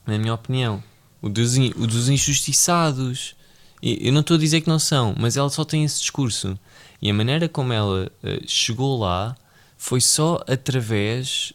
na 0.07 0.17
minha 0.17 0.33
opinião. 0.33 0.81
O 1.21 1.27
dos, 1.27 1.57
in- 1.57 1.73
o 1.75 1.85
dos 1.85 2.07
injustiçados. 2.07 3.35
E 3.81 4.07
eu 4.07 4.13
não 4.13 4.21
estou 4.21 4.35
a 4.35 4.39
dizer 4.39 4.61
que 4.61 4.69
não 4.69 4.79
são, 4.79 5.13
mas 5.17 5.35
ela 5.35 5.49
só 5.49 5.65
tem 5.65 5.83
esse 5.83 5.99
discurso. 5.99 6.57
E 7.01 7.09
a 7.09 7.13
maneira 7.13 7.49
como 7.49 7.73
ela 7.73 8.09
eh, 8.23 8.41
chegou 8.47 8.97
lá 8.99 9.35
foi 9.77 9.99
só 10.01 10.41
através 10.47 11.51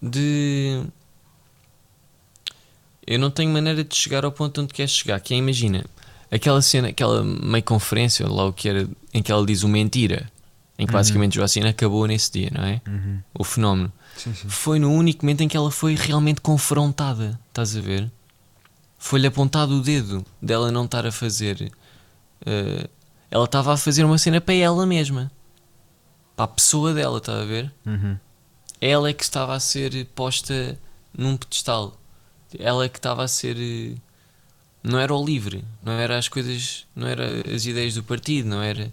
de. 0.00 0.82
Eu 3.06 3.18
não 3.18 3.30
tenho 3.30 3.50
maneira 3.50 3.82
de 3.82 3.94
chegar 3.96 4.24
ao 4.24 4.30
ponto 4.32 4.60
onde 4.60 4.72
quer 4.72 4.88
chegar. 4.88 5.20
Que 5.20 5.34
é, 5.34 5.36
imagina, 5.36 5.84
aquela 6.32 6.60
cena, 6.62 6.88
aquela 6.88 7.22
meio 7.22 7.62
conferência, 7.64 8.26
lá 8.26 8.46
o 8.46 8.52
que 8.52 8.68
era, 8.68 8.88
em 9.12 9.22
que 9.22 9.30
ela 9.30 9.44
diz 9.46 9.62
o 9.62 9.68
mentira, 9.68 10.30
em 10.78 10.86
que 10.86 10.92
Uhum. 10.92 10.98
basicamente 10.98 11.34
Joacina 11.36 11.68
acabou 11.68 12.06
nesse 12.06 12.32
dia, 12.32 12.50
não 12.52 12.64
é? 12.64 12.80
Uhum. 12.88 13.20
O 13.38 13.44
fenómeno 13.44 13.92
Sim, 14.16 14.34
sim. 14.34 14.48
foi 14.48 14.78
no 14.78 14.90
único 14.90 15.24
momento 15.24 15.42
em 15.42 15.48
que 15.48 15.56
ela 15.56 15.70
foi 15.70 15.94
realmente 15.94 16.40
confrontada. 16.40 17.38
Estás 17.48 17.76
a 17.76 17.80
ver? 17.80 18.10
Foi-lhe 18.98 19.26
apontado 19.26 19.74
o 19.76 19.80
dedo 19.82 20.24
dela 20.40 20.70
não 20.72 20.84
estar 20.86 21.04
a 21.06 21.12
fazer. 21.12 21.70
eh, 22.46 22.88
ela 23.30 23.44
estava 23.44 23.72
a 23.72 23.76
fazer 23.76 24.04
uma 24.04 24.18
cena 24.18 24.40
para 24.40 24.54
ela 24.54 24.84
mesma. 24.86 25.30
Para 26.36 26.44
a 26.46 26.48
pessoa 26.48 26.92
dela, 26.94 27.18
estás 27.18 27.38
a 27.40 27.44
ver? 27.44 27.72
Uhum. 27.86 28.16
ela 28.80 29.08
é 29.08 29.12
que 29.12 29.22
estava 29.22 29.54
a 29.54 29.60
ser 29.60 30.06
posta 30.14 30.78
num 31.16 31.36
pedestal. 31.36 31.96
Ela 32.58 32.84
é 32.84 32.88
que 32.88 32.98
estava 32.98 33.22
a 33.24 33.28
ser. 33.28 33.56
eh, 33.58 33.96
Não 34.82 34.98
era 34.98 35.14
o 35.14 35.24
livre, 35.24 35.64
não 35.82 35.92
era 35.92 36.18
as 36.18 36.28
coisas, 36.28 36.86
não 36.94 37.06
era 37.06 37.54
as 37.54 37.66
ideias 37.66 37.94
do 37.94 38.02
partido, 38.02 38.48
não 38.48 38.62
era. 38.62 38.92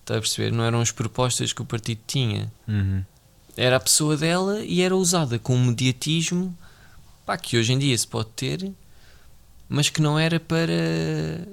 Está 0.00 0.16
a 0.16 0.20
perceber? 0.20 0.50
Não 0.52 0.64
eram 0.64 0.80
as 0.80 0.90
propostas 0.90 1.52
que 1.52 1.60
o 1.60 1.64
partido 1.64 2.00
tinha. 2.06 2.50
Uhum. 2.66 3.04
Era 3.56 3.76
a 3.76 3.80
pessoa 3.80 4.16
dela 4.16 4.64
e 4.64 4.80
era 4.80 4.94
usada 4.96 5.38
com 5.38 5.54
um 5.56 5.66
mediatismo 5.66 6.56
pá, 7.24 7.36
que 7.36 7.56
hoje 7.58 7.72
em 7.72 7.78
dia 7.78 7.96
se 7.98 8.06
pode 8.06 8.28
ter, 8.30 8.70
mas 9.68 9.88
que 9.90 10.00
não 10.00 10.18
era 10.18 10.38
para 10.38 10.72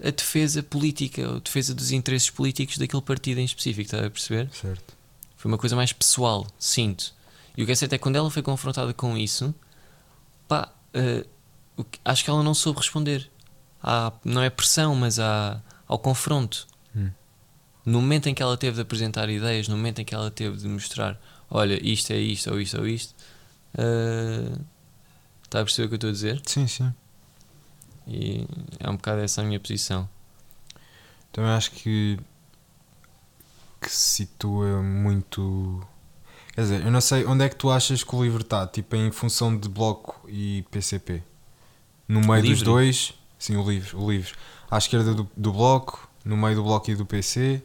a 0.05 0.11
defesa 0.11 0.61
política 0.61 1.27
ou 1.29 1.39
defesa 1.39 1.73
dos 1.73 1.91
interesses 1.91 2.29
políticos 2.29 2.77
daquele 2.77 3.01
partido 3.01 3.39
em 3.39 3.45
específico, 3.45 3.81
está 3.81 4.05
a 4.05 4.09
perceber? 4.09 4.49
Certo. 4.53 4.93
Foi 5.35 5.51
uma 5.51 5.57
coisa 5.57 5.75
mais 5.75 5.91
pessoal, 5.91 6.45
sinto. 6.59 7.13
E 7.57 7.63
o 7.63 7.65
que 7.65 7.71
é 7.71 7.75
certo 7.75 7.93
é 7.93 7.97
que 7.97 8.01
quando 8.03 8.15
ela 8.17 8.29
foi 8.29 8.41
confrontada 8.43 8.93
com 8.93 9.17
isso, 9.17 9.53
pá, 10.47 10.71
que- 10.93 11.99
acho 12.05 12.23
que 12.23 12.29
ela 12.29 12.43
não 12.43 12.53
soube 12.53 12.79
responder. 12.79 13.29
Há, 13.83 14.13
não 14.23 14.41
é 14.41 14.49
pressão, 14.49 14.95
mas 14.95 15.19
há, 15.19 15.61
ao 15.87 15.99
confronto. 15.99 16.65
Hum. 16.95 17.11
No 17.85 18.01
momento 18.01 18.29
em 18.29 18.33
que 18.33 18.41
ela 18.41 18.55
teve 18.55 18.75
de 18.75 18.81
apresentar 18.81 19.29
ideias, 19.29 19.67
no 19.67 19.75
momento 19.75 19.99
em 19.99 20.05
que 20.05 20.15
ela 20.15 20.31
teve 20.31 20.55
de 20.57 20.67
mostrar, 20.69 21.19
olha, 21.51 21.77
isto 21.85 22.11
é 22.13 22.17
isto, 22.17 22.49
ou 22.49 22.61
isto, 22.61 22.79
ou 22.79 22.87
isto, 22.87 23.13
eh, 23.77 24.57
está 25.43 25.59
a 25.59 25.63
perceber 25.63 25.87
o 25.87 25.89
que 25.89 25.93
eu 25.95 25.97
estou 25.97 26.09
a 26.09 26.13
dizer? 26.13 26.41
Sim, 26.45 26.65
sim. 26.65 26.93
E 28.07 28.47
é 28.79 28.89
um 28.89 28.95
bocado 28.95 29.19
essa 29.21 29.41
a 29.41 29.43
minha 29.43 29.59
posição. 29.59 30.07
Também 31.31 31.51
acho 31.51 31.71
que 31.71 32.17
que 33.81 33.91
se 33.91 34.25
situa 34.25 34.81
muito. 34.81 35.85
Quer 36.53 36.61
dizer, 36.61 36.85
eu 36.85 36.91
não 36.91 37.01
sei 37.01 37.25
onde 37.25 37.43
é 37.43 37.49
que 37.49 37.55
tu 37.55 37.69
achas 37.69 38.03
que 38.03 38.15
o 38.15 38.23
livro 38.23 38.41
está, 38.41 38.65
tipo 38.65 38.95
em 38.95 39.11
função 39.11 39.57
de 39.57 39.67
bloco 39.67 40.25
e 40.29 40.63
PCP. 40.71 41.21
No 42.07 42.21
meio 42.21 42.41
dos 42.41 42.49
livro? 42.59 42.65
dois, 42.65 43.13
sim, 43.43 43.55
o 43.57 43.69
livro, 43.69 43.99
o 44.01 44.11
livro. 44.11 44.33
À 44.71 44.77
esquerda 44.77 45.13
do, 45.13 45.29
do 45.35 45.51
bloco, 45.51 46.09
no 46.23 46.37
meio 46.37 46.55
do 46.55 46.63
bloco 46.63 46.89
e 46.89 46.95
do 46.95 47.05
PC. 47.05 47.61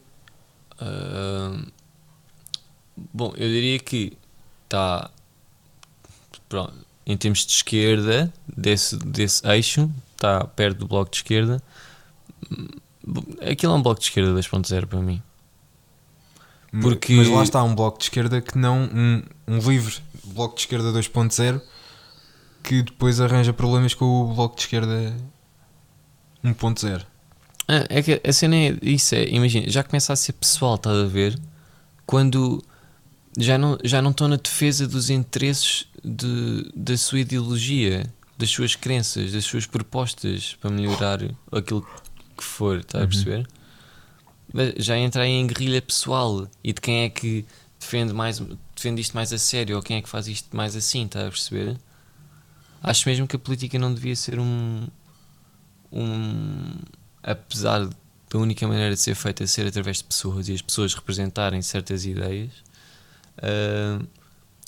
Ah, 0.81 1.63
bom, 2.97 3.33
eu 3.37 3.49
diria 3.49 3.79
que 3.79 4.17
está 4.65 5.11
em 7.07 7.17
termos 7.17 7.47
de 7.47 7.53
esquerda, 7.53 8.33
desse, 8.47 8.97
desse 8.97 9.47
eixo, 9.47 9.91
está 10.15 10.45
perto 10.45 10.79
do 10.79 10.89
bloco 10.89 11.11
de 11.11 11.19
esquerda. 11.19 11.63
Aquilo 13.51 13.73
é 13.73 13.77
um 13.77 13.83
bloco 13.83 14.01
de 14.01 14.07
esquerda 14.07 14.33
2.0 14.35 14.87
para 14.87 15.01
mim. 15.01 15.23
Porque- 16.83 17.15
Mas 17.15 17.29
lá 17.29 17.43
está 17.43 17.63
um 17.63 17.75
bloco 17.75 17.99
de 17.99 18.05
esquerda 18.05 18.41
que 18.43 18.59
não. 18.59 18.83
Um, 18.93 19.23
um 19.47 19.59
livre 19.59 19.97
bloco 20.25 20.55
de 20.57 20.61
esquerda 20.63 20.93
2.0 20.93 21.63
que 22.63 22.83
depois 22.83 23.21
arranja 23.21 23.53
problemas 23.55 23.95
com 23.95 24.05
o 24.05 24.35
bloco 24.35 24.57
de 24.57 24.63
esquerda 24.63 25.17
1.0. 26.44 27.05
Ah, 27.66 27.85
é 27.89 28.02
que 28.02 28.20
a 28.27 28.32
cena 28.32 28.56
é 28.56 28.78
isso, 28.82 29.15
é, 29.15 29.28
imagina, 29.28 29.69
já 29.69 29.82
começa 29.82 30.12
a 30.12 30.16
ser 30.16 30.32
pessoal, 30.32 30.77
estás 30.77 30.97
a 30.97 31.06
ver? 31.06 31.39
Quando 32.06 32.62
já 33.36 33.59
não, 33.59 33.77
já 33.85 34.01
não 34.01 34.10
estão 34.10 34.27
na 34.28 34.36
defesa 34.36 34.86
dos 34.89 35.10
interesses 35.10 35.86
de, 36.02 36.70
da 36.74 36.97
sua 36.97 37.20
ideologia, 37.20 38.06
das 38.39 38.48
suas 38.51 38.74
crenças, 38.74 39.32
das 39.32 39.44
suas 39.44 39.66
propostas 39.66 40.56
para 40.60 40.70
melhorar 40.70 41.20
aquilo 41.52 41.86
que 42.36 42.43
for, 42.44 42.78
estás 42.78 43.02
a 43.02 43.05
Uhum. 43.05 43.10
perceber? 43.10 43.47
Já 44.78 44.97
entra 44.97 45.23
aí 45.24 45.32
em 45.32 45.47
guerrilha 45.47 45.82
pessoal 45.82 46.48
e 46.65 46.73
de 46.73 46.81
quem 46.81 47.01
é 47.05 47.10
que 47.10 47.44
defende, 47.78 48.15
mais, 48.15 48.40
defende 48.74 49.02
isto 49.02 49.15
mais 49.15 49.31
a 49.32 49.36
sério 49.39 49.77
ou 49.77 49.82
quem 49.82 49.98
é 49.98 50.02
que 50.02 50.09
faz 50.09 50.27
isto 50.27 50.56
mais 50.56 50.74
assim, 50.74 51.05
estás 51.05 51.27
a 51.27 51.31
perceber? 51.31 51.77
Acho 52.82 53.06
mesmo 53.09 53.27
que 53.27 53.36
a 53.36 53.39
política 53.39 53.78
não 53.78 53.93
devia 53.93 54.16
ser 54.16 54.39
um, 54.40 54.86
um 55.93 56.78
apesar 57.23 57.89
da 58.31 58.39
única 58.39 58.66
maneira 58.66 58.94
de 58.94 59.01
ser 59.01 59.15
feita 59.15 59.47
ser 59.47 59.66
através 59.66 59.98
de 59.98 60.05
pessoas 60.05 60.48
e 60.48 60.52
as 60.52 60.62
pessoas 60.62 60.94
representarem 60.94 61.62
certas 61.62 62.05
ideias, 62.05 62.52
ah, 63.39 64.02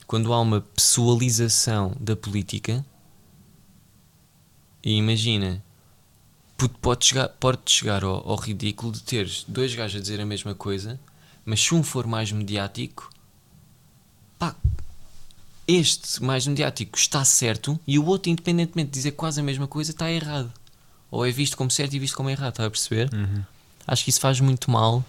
quando 0.06 0.32
há 0.32 0.40
uma 0.40 0.60
pessoalização 0.60 1.96
da 2.00 2.16
política, 2.16 2.84
e 4.82 4.96
imagina, 4.96 5.62
pode 6.80 7.06
chegar, 7.06 7.28
pode 7.28 7.60
chegar 7.66 8.02
ao, 8.02 8.28
ao 8.28 8.36
ridículo 8.36 8.92
de 8.92 9.02
teres 9.02 9.44
dois 9.46 9.74
gajos 9.74 9.98
a 9.98 10.00
dizer 10.00 10.20
a 10.20 10.26
mesma 10.26 10.54
coisa, 10.54 10.98
mas 11.44 11.60
se 11.60 11.74
um 11.74 11.82
for 11.82 12.06
mais 12.06 12.32
mediático, 12.32 13.10
pá, 14.38 14.56
este 15.68 16.22
mais 16.22 16.46
mediático 16.46 16.98
está 16.98 17.24
certo 17.24 17.78
e 17.86 17.98
o 17.98 18.04
outro, 18.06 18.30
independentemente 18.30 18.88
de 18.88 18.94
dizer 18.94 19.12
quase 19.12 19.40
a 19.40 19.44
mesma 19.44 19.68
coisa, 19.68 19.92
está 19.92 20.10
errado. 20.10 20.52
Ou 21.10 21.26
é 21.26 21.30
visto 21.30 21.56
como 21.56 21.70
certo 21.70 21.94
e 21.94 21.98
visto 21.98 22.16
como 22.16 22.30
errado, 22.30 22.50
está 22.50 22.66
a 22.66 22.70
perceber? 22.70 23.10
Acho 23.86 24.04
que 24.04 24.10
isso 24.10 24.20
faz 24.20 24.38
muito 24.40 24.70
mal, 24.70 25.04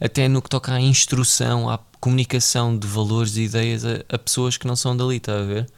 até 0.00 0.26
no 0.28 0.40
que 0.40 0.48
toca 0.48 0.72
à 0.72 0.80
instrução, 0.80 1.68
à 1.68 1.78
comunicação 2.00 2.76
de 2.76 2.86
valores 2.86 3.36
e 3.36 3.42
ideias 3.42 3.84
a, 3.84 3.96
a 4.08 4.18
pessoas 4.18 4.56
que 4.56 4.66
não 4.66 4.74
são 4.76 4.96
dali, 4.96 5.16
está 5.16 5.38
a 5.38 5.42
ver? 5.42 5.68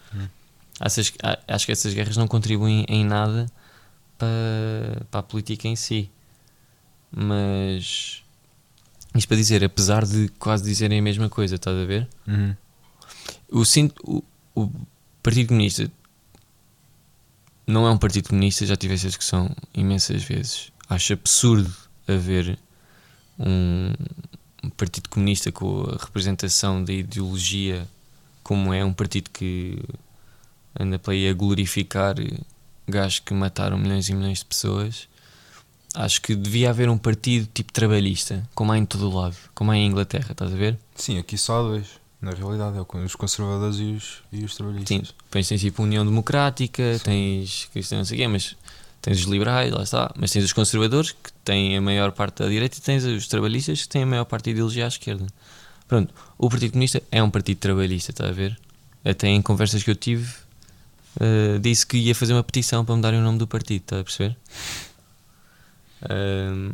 Que- 1.11 1.19
a- 1.23 1.39
acho 1.49 1.67
que 1.67 1.73
essas 1.73 1.93
guerras 1.93 2.17
não 2.17 2.27
contribuem 2.29 2.85
em 2.89 3.05
nada 3.05 3.47
para, 4.19 5.05
para 5.11 5.21
a 5.21 5.23
política 5.23 5.67
em 5.69 5.77
si. 5.77 6.11
Mas 7.11 8.23
isto 9.15 9.29
para 9.29 9.37
dizer, 9.37 9.63
apesar 9.65 10.05
de 10.05 10.29
quase 10.39 10.65
dizerem 10.65 10.99
a 10.99 11.03
mesma 11.03 11.29
coisa, 11.29 11.55
estás 11.57 11.77
a 11.77 11.85
ver? 11.85 12.09
Uhum. 12.27 12.55
O, 13.51 13.63
o, 14.05 14.25
o 14.55 14.71
Partido 15.23 15.49
Comunista 15.49 15.91
não 17.67 17.87
é 17.87 17.91
um 17.91 17.99
Partido 17.99 18.29
Comunista, 18.29 18.67
já 18.67 18.77
tive 18.77 18.95
essa 18.95 19.09
discussão 19.09 19.51
imensas 19.75 20.23
vezes. 20.23 20.71
Acho 20.89 21.15
absurdo 21.15 21.73
haver 22.07 22.59
um, 23.39 23.93
um 24.63 24.71
Partido 24.71 25.09
Comunista 25.09 25.51
com 25.51 25.83
a 25.83 25.97
representação 26.05 26.85
da 26.85 26.93
ideologia 26.93 27.87
como 28.45 28.75
é 28.75 28.85
um 28.85 28.93
partido 28.93 29.31
que 29.31 29.83
anda 30.79 30.99
para 30.99 31.15
aí 31.15 31.27
a 31.29 31.33
glorificar 31.33 32.15
gajos 32.87 33.21
que 33.21 33.33
mataram 33.33 33.79
milhões 33.79 34.09
e 34.09 34.15
milhões 34.15 34.41
de 34.41 34.45
pessoas. 34.45 35.09
Acho 35.95 36.21
que 36.21 36.35
devia 36.35 36.71
haver 36.71 36.91
um 36.91 36.99
partido 36.99 37.49
tipo 37.55 37.73
trabalhista, 37.73 38.47
como 38.55 38.73
há 38.73 38.79
em 38.79 38.85
todo 38.85 39.09
o 39.09 39.19
lado, 39.19 39.37
como 39.55 39.71
há 39.71 39.77
em 39.77 39.87
Inglaterra, 39.87 40.33
estás 40.33 40.53
a 40.53 40.57
ver? 40.57 40.79
Sim, 40.95 41.19
aqui 41.19 41.39
só 41.39 41.61
há 41.61 41.63
dois. 41.63 42.04
Na 42.25 42.31
realidade, 42.31 42.79
é 42.79 42.81
os 42.81 43.15
conservadores 43.15 43.77
e 43.79 43.93
os, 43.93 44.23
e 44.33 44.45
os 44.45 44.55
trabalhistas. 44.55 44.89
Sim, 44.89 45.15
depois 45.25 45.47
tens 45.47 45.61
tipo 45.61 45.83
União 45.83 46.07
Democrática, 46.07 46.99
tens 47.05 47.69
cristãos, 47.71 47.99
não 47.99 48.05
sei 48.07 48.17
quê, 48.17 48.27
mas 48.27 48.57
tens 49.03 49.19
os 49.19 49.27
liberais, 49.27 49.71
lá 49.71 49.83
está, 49.83 50.11
mas 50.17 50.31
tens 50.31 50.43
os 50.43 50.53
conservadores 50.55 51.13
que 51.13 51.31
têm 51.45 51.77
a 51.77 51.83
maior 51.83 52.13
parte 52.13 52.43
da 52.43 52.49
direita 52.49 52.79
e 52.79 52.81
tens 52.81 53.05
os 53.05 53.29
trabalhistas 53.29 53.83
que 53.83 53.89
têm 53.91 54.05
a 54.05 54.07
maior 54.07 54.25
parte 54.25 54.47
da 54.47 54.53
ideologia 54.53 54.87
à 54.87 54.89
esquerda. 54.89 55.27
Pronto, 55.87 56.15
o 56.39 56.49
Partido 56.49 56.73
Comunista 56.73 57.03
é 57.13 57.23
um 57.23 57.29
partido 57.29 57.59
trabalhista, 57.59 58.11
está 58.11 58.27
a 58.27 58.33
ver? 58.33 58.59
Até 59.05 59.29
em 59.29 59.43
conversas 59.43 59.83
que 59.83 59.91
eu 59.91 59.95
tive, 59.95 60.33
eh, 61.21 61.59
disse 61.61 61.87
que 61.87 61.99
ia 61.99 62.15
fazer 62.15 62.33
uma 62.33 62.43
petição 62.43 62.87
para 62.87 62.97
mudarem 62.97 63.21
o 63.21 63.23
nome 63.23 63.39
do 63.39 63.47
partido, 63.47 63.83
está 63.83 64.01
a 64.01 64.03
perceber? 64.03 64.35
Ahm, 66.09 66.73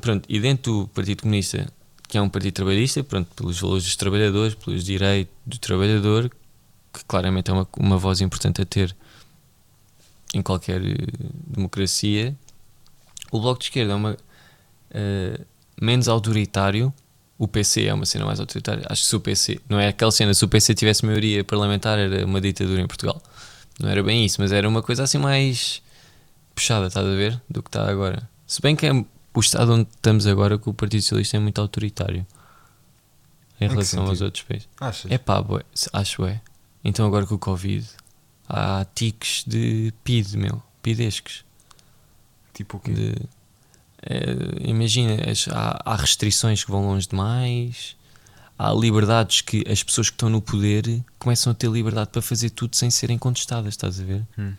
pronto, 0.00 0.24
e 0.30 0.40
dentro 0.40 0.72
do 0.72 0.88
Partido 0.88 1.20
Comunista, 1.24 1.70
que 2.08 2.16
é 2.16 2.22
um 2.22 2.28
partido 2.28 2.54
trabalhista, 2.54 3.04
pronto, 3.04 3.28
pelos 3.36 3.60
valores 3.60 3.84
dos 3.84 3.94
trabalhadores, 3.94 4.54
pelos 4.54 4.82
direitos 4.82 5.32
do 5.46 5.58
trabalhador, 5.58 6.30
que 6.92 7.04
claramente 7.06 7.50
é 7.50 7.54
uma, 7.54 7.68
uma 7.76 7.98
voz 7.98 8.22
importante 8.22 8.62
a 8.62 8.64
ter 8.64 8.96
em 10.32 10.40
qualquer 10.40 10.82
eh, 10.82 10.96
democracia. 11.46 12.34
O 13.30 13.40
Bloco 13.40 13.60
de 13.60 13.66
Esquerda 13.66 13.92
é 13.92 13.94
uma 13.96 14.16
eh, 14.90 15.40
menos 15.80 16.08
autoritário. 16.08 16.92
O 17.38 17.46
PC 17.46 17.84
é 17.84 17.94
uma 17.94 18.06
cena 18.06 18.24
mais 18.24 18.40
autoritária. 18.40 18.84
Acho 18.88 19.02
que 19.02 19.08
se 19.08 19.16
o 19.16 19.20
PC, 19.20 19.60
não 19.68 19.78
é 19.78 19.88
aquela 19.88 20.10
cena, 20.10 20.34
se 20.34 20.44
o 20.44 20.48
PC 20.48 20.74
tivesse 20.74 21.04
maioria 21.04 21.44
parlamentar, 21.44 21.98
era 21.98 22.24
uma 22.24 22.40
ditadura 22.40 22.80
em 22.80 22.86
Portugal. 22.86 23.22
Não 23.78 23.88
era 23.88 24.02
bem 24.02 24.24
isso, 24.24 24.40
mas 24.40 24.50
era 24.50 24.68
uma 24.68 24.82
coisa 24.82 25.04
assim 25.04 25.18
mais 25.18 25.80
puxada, 26.54 26.88
estás 26.88 27.06
a 27.06 27.14
ver? 27.14 27.40
Do 27.48 27.62
que 27.62 27.68
está 27.68 27.88
agora. 27.88 28.28
Se 28.46 28.60
bem 28.60 28.74
que 28.74 28.86
é 28.86 29.04
o 29.38 29.40
estado 29.40 29.72
onde 29.72 29.88
estamos 29.94 30.26
agora, 30.26 30.58
que 30.58 30.68
o 30.68 30.74
Partido 30.74 31.02
Socialista 31.02 31.36
é 31.36 31.40
muito 31.40 31.60
autoritário 31.60 32.26
em 33.60 33.66
que 33.68 33.74
relação 33.74 34.06
aos 34.06 34.20
outros 34.20 34.42
países. 34.44 34.68
Achas? 34.80 35.10
É 35.10 35.18
pá, 35.18 35.42
se- 35.74 35.88
acho 35.92 36.24
é. 36.26 36.40
Então 36.84 37.06
agora 37.06 37.26
com 37.26 37.34
o 37.34 37.38
Covid 37.38 37.86
há 38.48 38.86
tiques 38.94 39.44
de 39.46 39.92
PID, 40.04 40.36
meu. 40.36 40.62
Pidescos. 40.82 41.44
Tipo 42.54 42.76
o 42.76 42.80
quê? 42.80 42.92
De, 42.92 43.14
eh, 44.02 44.36
imagina, 44.60 45.30
as- 45.30 45.48
há, 45.48 45.80
há 45.84 45.96
restrições 45.96 46.64
que 46.64 46.70
vão 46.70 46.86
longe 46.86 47.06
demais. 47.08 47.96
Há 48.58 48.72
liberdades 48.72 49.40
que 49.40 49.64
as 49.70 49.82
pessoas 49.82 50.08
que 50.10 50.14
estão 50.14 50.28
no 50.28 50.40
poder 50.42 51.04
começam 51.18 51.52
a 51.52 51.54
ter 51.54 51.70
liberdade 51.70 52.10
para 52.10 52.20
fazer 52.22 52.50
tudo 52.50 52.74
sem 52.74 52.90
serem 52.90 53.16
contestadas, 53.18 53.74
estás 53.74 54.00
a 54.00 54.04
ver? 54.04 54.26
Hum. 54.36 54.54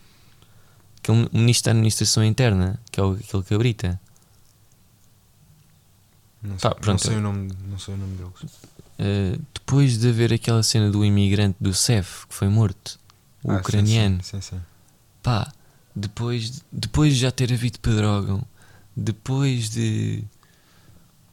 Que 1.02 1.12
é 1.12 1.14
um 1.14 1.26
ministro 1.34 1.66
da 1.66 1.72
administração 1.72 2.24
interna, 2.24 2.80
que 2.92 3.00
é 3.00 3.04
o, 3.04 3.12
aquele 3.14 3.44
cabrita. 3.44 4.00
Não 6.42 6.56
Pá, 6.58 6.70
sei, 6.82 6.92
não 6.92 6.98
sei 6.98 7.16
o 7.18 7.22
nome, 7.22 7.52
não 7.70 7.78
sei 7.80 7.94
o 7.94 7.98
nome 7.98 8.16
deles. 8.16 8.42
Uh, 9.00 9.42
depois 9.54 9.98
de 9.98 10.10
haver 10.10 10.34
aquela 10.34 10.64
cena 10.64 10.90
do 10.90 11.04
imigrante 11.06 11.58
do 11.60 11.74
CEF 11.74 12.26
que 12.28 12.34
foi 12.34 12.48
morto, 12.50 13.00
o 13.44 13.52
Ah, 13.52 13.58
ucraniano, 13.58 14.24
Sim, 14.24 14.42
sim. 14.42 14.56
sim. 14.56 14.62
pá, 15.24 15.52
depois, 15.96 16.64
depois 16.72 17.14
de 17.14 17.20
já 17.22 17.32
ter 17.32 17.52
havido 17.54 17.80
Pedrógão, 17.80 18.42
depois 18.96 19.70
de. 19.70 20.24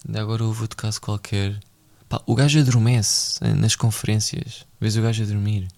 de 0.08 0.18
agora 0.18 0.44
houve 0.44 0.62
outro 0.62 0.76
caso 0.76 1.00
qualquer, 1.00 1.58
pá, 2.08 2.20
o 2.26 2.34
gajo 2.34 2.58
adormece 2.60 3.38
eh, 3.44 3.54
nas 3.54 3.74
conferências, 3.76 4.64
vês 4.80 4.96
o 4.96 5.02
gajo 5.02 5.22
a 5.22 5.26
dormir, 5.26 5.68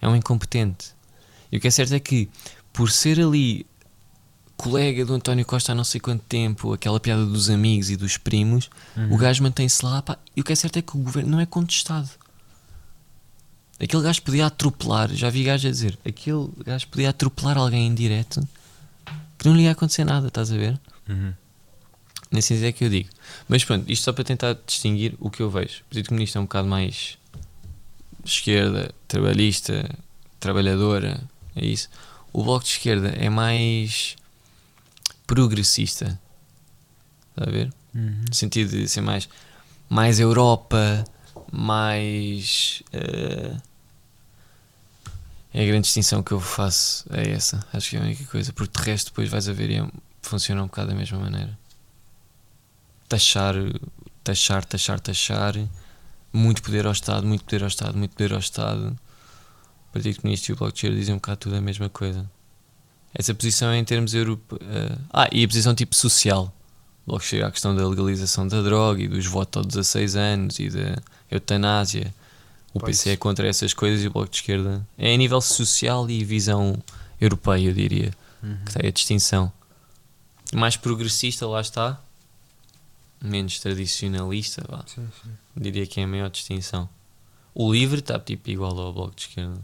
é 0.00 0.08
um 0.08 0.16
incompetente. 0.16 0.92
E 1.50 1.56
o 1.56 1.60
que 1.60 1.68
é 1.68 1.70
certo 1.70 1.94
é 1.94 2.00
que, 2.00 2.28
por 2.72 2.90
ser 2.90 3.20
ali 3.20 3.66
colega 4.62 5.04
do 5.04 5.14
António 5.14 5.44
Costa 5.44 5.72
há 5.72 5.74
não 5.74 5.82
sei 5.82 6.00
quanto 6.00 6.22
tempo, 6.28 6.72
aquela 6.72 7.00
piada 7.00 7.26
dos 7.26 7.50
amigos 7.50 7.90
e 7.90 7.96
dos 7.96 8.16
primos, 8.16 8.70
Uhum. 8.96 9.12
o 9.14 9.16
gajo 9.16 9.42
mantém-se 9.42 9.84
lá, 9.84 10.00
pá, 10.02 10.16
e 10.36 10.40
o 10.40 10.44
que 10.44 10.52
é 10.52 10.56
certo 10.56 10.76
é 10.78 10.82
que 10.82 10.96
o 10.96 11.00
governo 11.00 11.30
não 11.32 11.40
é 11.40 11.46
contestado. 11.46 12.08
Aquele 13.82 14.02
gajo 14.04 14.22
podia 14.22 14.46
atropelar, 14.46 15.12
já 15.12 15.28
vi 15.30 15.42
gajo 15.42 15.66
a 15.66 15.70
dizer, 15.70 15.98
aquele 16.06 16.48
gajo 16.64 16.86
podia 16.86 17.10
atropelar 17.10 17.58
alguém 17.58 17.88
em 17.88 17.94
direto 17.94 18.46
que 19.36 19.48
não 19.48 19.56
lhe 19.56 19.62
ia 19.62 19.72
acontecer 19.72 20.04
nada, 20.04 20.28
estás 20.28 20.52
a 20.52 20.56
ver? 20.56 20.78
Uhum. 21.08 21.32
Nesse 22.30 22.48
sentido 22.48 22.66
é 22.66 22.72
que 22.72 22.84
eu 22.84 22.88
digo. 22.88 23.08
Mas 23.48 23.64
pronto, 23.64 23.90
isto 23.90 24.04
só 24.04 24.12
para 24.12 24.22
tentar 24.22 24.56
distinguir 24.64 25.14
o 25.18 25.28
que 25.28 25.42
eu 25.42 25.50
vejo. 25.50 25.80
O 25.80 25.84
Partido 25.90 26.08
Comunista 26.08 26.38
é 26.38 26.40
um 26.40 26.44
bocado 26.44 26.68
mais 26.68 27.18
esquerda, 28.24 28.94
trabalhista, 29.08 29.90
trabalhadora, 30.38 31.20
é 31.56 31.66
isso. 31.66 31.88
O 32.32 32.44
Bloco 32.44 32.64
de 32.64 32.70
Esquerda 32.70 33.08
é 33.08 33.28
mais 33.28 34.14
progressista, 35.32 36.20
está 37.30 37.48
a 37.48 37.50
ver? 37.50 37.72
Uhum. 37.94 38.24
no 38.28 38.34
sentido 38.34 38.70
de 38.70 38.86
ser 38.86 39.00
mais, 39.00 39.26
mais 39.88 40.20
Europa, 40.20 41.04
mais. 41.50 42.82
eh, 42.92 43.56
é 45.54 45.62
a 45.62 45.66
grande 45.66 45.82
distinção 45.84 46.22
que 46.22 46.32
eu 46.32 46.40
faço, 46.40 47.04
é 47.10 47.30
essa. 47.30 47.64
Acho 47.72 47.90
que 47.90 47.96
é 47.96 48.00
a 48.00 48.02
única 48.02 48.24
coisa, 48.24 48.52
porque 48.52 48.78
de 48.78 48.84
resto 48.90 49.06
depois 49.10 49.30
vais 49.30 49.48
a 49.48 49.52
ver 49.54 49.70
e 49.70 49.76
é- 49.76 49.90
funciona 50.20 50.62
um 50.62 50.66
bocado 50.66 50.88
da 50.90 50.94
mesma 50.94 51.18
maneira. 51.18 51.58
Taxar, 53.08 53.54
taxar, 54.24 54.64
taxar, 54.66 55.00
taxar, 55.00 55.54
muito 56.32 56.62
poder 56.62 56.84
ao 56.86 56.92
Estado, 56.92 57.26
muito 57.26 57.44
poder 57.44 57.62
ao 57.62 57.68
Estado, 57.68 57.96
muito 57.96 58.12
poder 58.12 58.32
ao 58.34 58.38
Estado. 58.38 58.98
O 59.88 59.92
Partido 59.92 60.20
Comunista 60.20 60.50
e 60.50 60.54
o 60.54 60.56
Bloco 60.56 60.72
de 60.72 60.78
Esquerda 60.78 60.96
dizem 60.96 61.14
um 61.14 61.18
bocado 61.18 61.38
tudo 61.38 61.56
a 61.56 61.60
mesma 61.60 61.88
coisa. 61.88 62.30
Essa 63.14 63.34
posição 63.34 63.70
é 63.70 63.76
em 63.78 63.84
termos 63.84 64.14
europeus. 64.14 64.60
ah, 65.12 65.28
e 65.32 65.44
a 65.44 65.48
posição 65.48 65.74
tipo 65.74 65.94
social. 65.94 66.52
Logo 67.06 67.20
chega 67.22 67.46
a 67.48 67.50
questão 67.50 67.74
da 67.74 67.86
legalização 67.86 68.46
da 68.46 68.62
droga 68.62 69.02
e 69.02 69.08
dos 69.08 69.26
votos 69.26 69.58
aos 69.58 69.66
16 69.66 70.16
anos 70.16 70.58
e 70.60 70.70
da 70.70 70.96
eutanásia. 71.30 72.14
O 72.72 72.80
Pois. 72.80 72.96
PC 72.98 73.10
é 73.10 73.16
contra 73.16 73.46
essas 73.46 73.74
coisas 73.74 74.02
e 74.02 74.06
o 74.06 74.10
Bloco 74.10 74.30
de 74.30 74.36
Esquerda 74.36 74.86
é 74.96 75.12
a 75.12 75.16
nível 75.16 75.40
social 75.40 76.08
e 76.08 76.24
visão 76.24 76.80
europeia, 77.20 77.68
eu 77.68 77.74
diria, 77.74 78.12
Uhum. 78.42 78.56
que 78.64 78.72
tem 78.72 78.88
a 78.88 78.90
distinção. 78.92 79.52
Mais 80.54 80.76
progressista, 80.76 81.46
lá 81.46 81.60
está. 81.60 82.00
Menos 83.20 83.58
tradicionalista, 83.60 84.64
vá. 84.68 84.82
Sim, 84.86 85.06
sim. 85.22 85.30
diria 85.56 85.86
que 85.86 86.00
é 86.00 86.04
a 86.04 86.08
maior 86.08 86.28
distinção. 86.30 86.88
O 87.54 87.70
livre 87.72 88.00
está 88.00 88.18
tipo 88.18 88.48
igual 88.50 88.76
ao 88.78 88.92
Bloco 88.92 89.14
de 89.14 89.22
Esquerda. 89.22 89.60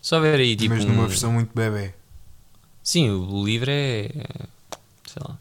Só 0.00 0.20
ver 0.20 0.38
aí 0.38 0.54
tipo. 0.54 0.74
Mas 0.74 0.84
numa 0.84 1.04
um- 1.04 1.08
versão 1.08 1.32
muito 1.32 1.50
bebê. 1.54 1.94
Sim, 2.82 3.10
o 3.10 3.44
livre 3.44 3.70
é. 3.70 4.04
é- 4.06 4.46
sei 5.06 5.22
lá. 5.26 5.38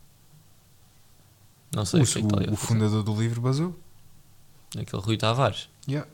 Não 1.74 1.86
sei 1.86 2.02
O, 2.02 2.04
o 2.04 2.08
que 2.08 2.18
é 2.20 2.22
que 2.48 2.52
o, 2.52 2.56
fundador 2.56 3.04
do 3.04 3.20
livro 3.20 3.42
basou. 3.42 3.78
Aquele 4.78 5.02
Rui 5.02 5.18
Tavares. 5.18 5.70
Yeah. 5.88 6.10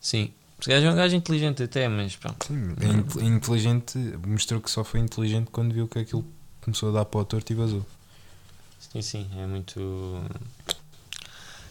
Sim. 0.00 0.32
Gajo 0.66 0.86
é 0.86 0.90
um 0.90 0.94
gajo 0.96 1.14
inteligente 1.16 1.62
até, 1.62 1.88
mas 1.88 2.16
pronto. 2.16 2.46
Sim, 2.46 2.74
é 2.80 3.20
é 3.22 3.24
inteligente, 3.26 3.98
mostrou 4.26 4.60
que 4.60 4.70
só 4.70 4.82
foi 4.82 5.00
inteligente 5.00 5.48
quando 5.50 5.74
viu 5.74 5.86
que 5.86 5.98
aquilo 5.98 6.24
começou 6.62 6.88
a 6.88 6.92
dar 6.92 7.04
para 7.04 7.20
o 7.20 7.24
torto 7.24 7.52
e 7.52 7.56
vazou. 7.56 7.84
Sim, 8.78 9.02
sim, 9.02 9.30
é 9.36 9.46
muito. 9.46 9.78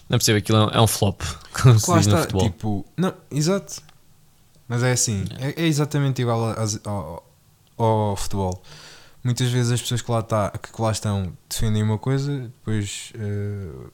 Não 0.09 0.17
percebo, 0.19 0.37
aquilo 0.37 0.57
é 0.59 0.79
um- 0.79 0.83
é 0.83 0.87
flop, 0.87 1.21
como 1.63 1.79
se 1.79 1.89
Lá 1.89 1.97
diz 1.97 2.07
no 2.07 2.13
está, 2.13 2.21
futebol. 2.23 2.43
tipo, 2.51 2.85
não, 2.97 3.13
exato. 3.31 3.81
Mas 4.67 4.83
é 4.83 4.91
assim, 4.91 5.25
é, 5.39 5.63
é 5.63 5.65
exatamente 5.65 6.21
igual 6.21 6.51
a- 6.51 6.61
ao 7.77 8.15
futebol. 8.15 8.61
Muitas 9.23 9.49
vezes 9.49 9.71
as 9.71 9.81
pessoas 9.81 10.01
que 10.01 10.11
lá, 10.11 10.21
tá, 10.21 10.49
que 10.51 10.81
lá 10.81 10.91
estão 10.91 11.35
defendem 11.49 11.81
uma 11.81 11.97
coisa, 11.97 12.39
depois 12.41 13.13
eh, 13.15 13.87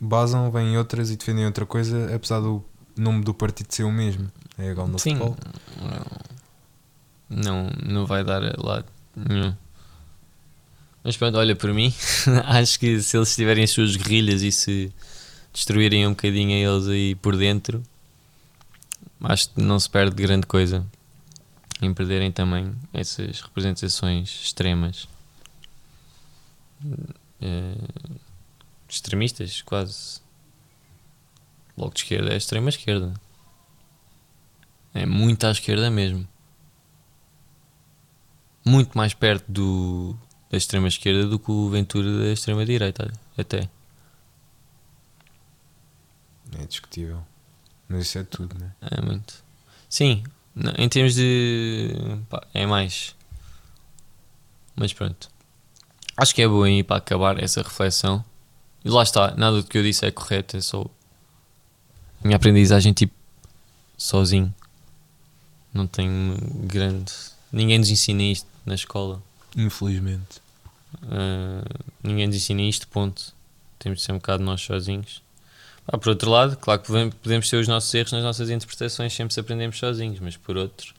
basam, 0.00 0.50
vêm 0.50 0.78
outras 0.78 1.10
e 1.10 1.16
defendem 1.16 1.44
outra 1.44 1.66
coisa, 1.66 2.14
apesar 2.14 2.40
do 2.40 2.64
nome 2.96 3.24
do 3.24 3.34
partido 3.34 3.72
ser 3.72 3.82
o 3.82 3.90
mesmo. 3.90 4.30
É 4.56 4.70
igual 4.70 4.86
no 4.86 4.98
Sim, 4.98 5.16
futebol. 5.16 5.36
não, 7.28 7.68
não 7.84 8.06
vai 8.06 8.22
dar 8.22 8.40
lado 8.62 8.86
nenhum. 9.16 9.54
Mas 11.02 11.16
pronto, 11.16 11.36
olha, 11.36 11.56
por 11.56 11.72
mim, 11.72 11.92
acho 12.46 12.78
que 12.78 13.00
se 13.00 13.16
eles 13.16 13.34
tiverem 13.34 13.64
as 13.64 13.70
suas 13.70 13.96
guerrilhas 13.96 14.42
e 14.42 14.52
se 14.52 14.92
destruírem 15.52 16.06
um 16.06 16.10
bocadinho 16.10 16.50
a 16.50 16.74
eles 16.74 16.86
aí 16.86 17.14
por 17.16 17.36
dentro, 17.36 17.82
acho 19.20 19.50
que 19.50 19.60
não 19.60 19.80
se 19.80 19.90
perde 19.90 20.14
grande 20.14 20.46
coisa 20.46 20.86
em 21.80 21.94
perderem 21.94 22.32
também 22.32 22.74
essas 22.92 23.40
representações 23.40 24.28
extremas. 24.44 25.08
Eh, 27.40 27.74
extremistas, 28.88 29.62
quase. 29.62 30.20
Bloco 31.76 31.94
de 31.94 32.00
esquerda 32.00 32.32
é 32.32 32.36
extrema 32.36 32.68
esquerda. 32.68 33.14
É 34.92 35.06
muito 35.06 35.46
à 35.46 35.50
esquerda 35.50 35.90
mesmo. 35.90 36.26
Muito 38.64 38.98
mais 38.98 39.14
perto 39.14 39.50
do, 39.50 40.18
da 40.50 40.58
extrema 40.58 40.88
esquerda 40.88 41.26
do 41.26 41.38
que 41.38 41.50
o 41.50 41.70
Ventura 41.70 42.18
da 42.18 42.32
extrema 42.32 42.66
direita, 42.66 43.12
até. 43.36 43.68
É 46.58 46.66
discutível. 46.66 47.24
Mas 47.88 48.02
isso 48.02 48.18
é 48.18 48.24
tudo, 48.24 48.58
né? 48.58 48.74
É 48.80 49.00
muito. 49.00 49.42
Sim, 49.88 50.24
não, 50.58 50.72
em 50.76 50.88
termos 50.88 51.14
de. 51.14 51.94
pá, 52.28 52.44
é 52.52 52.66
mais. 52.66 53.14
Mas 54.74 54.92
pronto. 54.92 55.30
Acho 56.16 56.34
que 56.34 56.42
é 56.42 56.48
bom 56.48 56.64
aí 56.64 56.82
para 56.82 56.96
acabar 56.96 57.40
essa 57.42 57.62
reflexão. 57.62 58.24
E 58.84 58.90
lá 58.90 59.04
está, 59.04 59.34
nada 59.36 59.62
do 59.62 59.68
que 59.68 59.78
eu 59.78 59.82
disse 59.82 60.04
é 60.04 60.10
correto, 60.10 60.56
é 60.56 60.60
só. 60.60 60.84
Minha 62.22 62.36
aprendizagem, 62.36 62.92
tipo, 62.92 63.14
sozinho. 63.96 64.52
Não 65.72 65.86
tenho 65.86 66.36
grande. 66.66 67.12
Ninguém 67.52 67.78
nos 67.78 67.90
ensina 67.90 68.22
isto 68.22 68.48
na 68.66 68.74
escola. 68.74 69.22
Infelizmente. 69.56 70.40
Uh, 71.04 71.84
ninguém 72.02 72.26
nos 72.26 72.36
ensina 72.36 72.62
isto, 72.62 72.88
ponto. 72.88 73.32
Temos 73.78 74.00
de 74.00 74.04
ser 74.04 74.12
um 74.12 74.16
bocado 74.16 74.42
nós 74.42 74.60
sozinhos. 74.60 75.22
Ah, 75.90 75.96
por 75.96 76.10
outro 76.10 76.30
lado, 76.30 76.56
claro 76.58 76.80
que 76.82 76.86
podem- 76.88 77.10
podemos 77.10 77.48
ter 77.48 77.56
os 77.56 77.66
nossos 77.66 77.92
erros 77.94 78.12
nas 78.12 78.22
nossas 78.22 78.50
interpretações, 78.50 79.12
sempre 79.14 79.32
se 79.32 79.40
aprendemos 79.40 79.78
sozinhos, 79.78 80.20
mas 80.20 80.36
por 80.36 80.56
outro, 80.56 80.92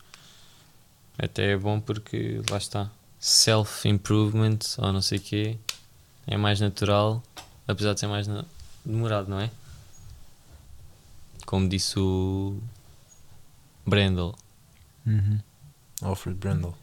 até 1.18 1.52
é 1.52 1.57
bom 1.57 1.80
porque 1.80 2.41
lá 2.49 2.57
está. 2.57 2.90
Self-improvement 3.20 4.57
ou 4.78 4.91
não 4.91 5.02
sei 5.02 5.20
o 5.20 5.22
quê 5.22 5.57
é 6.26 6.38
mais 6.38 6.60
natural, 6.60 7.22
apesar 7.68 7.94
de 7.94 7.99
ser 7.99 8.07
mais 8.07 8.28
demorado, 8.84 9.30
não 9.30 9.40
é? 9.40 9.52
Como 11.45 11.68
disse 11.70 11.99
o 11.99 12.57
Brendel. 13.86 14.36
Alfred 16.02 16.38
Brendel. 16.38 16.76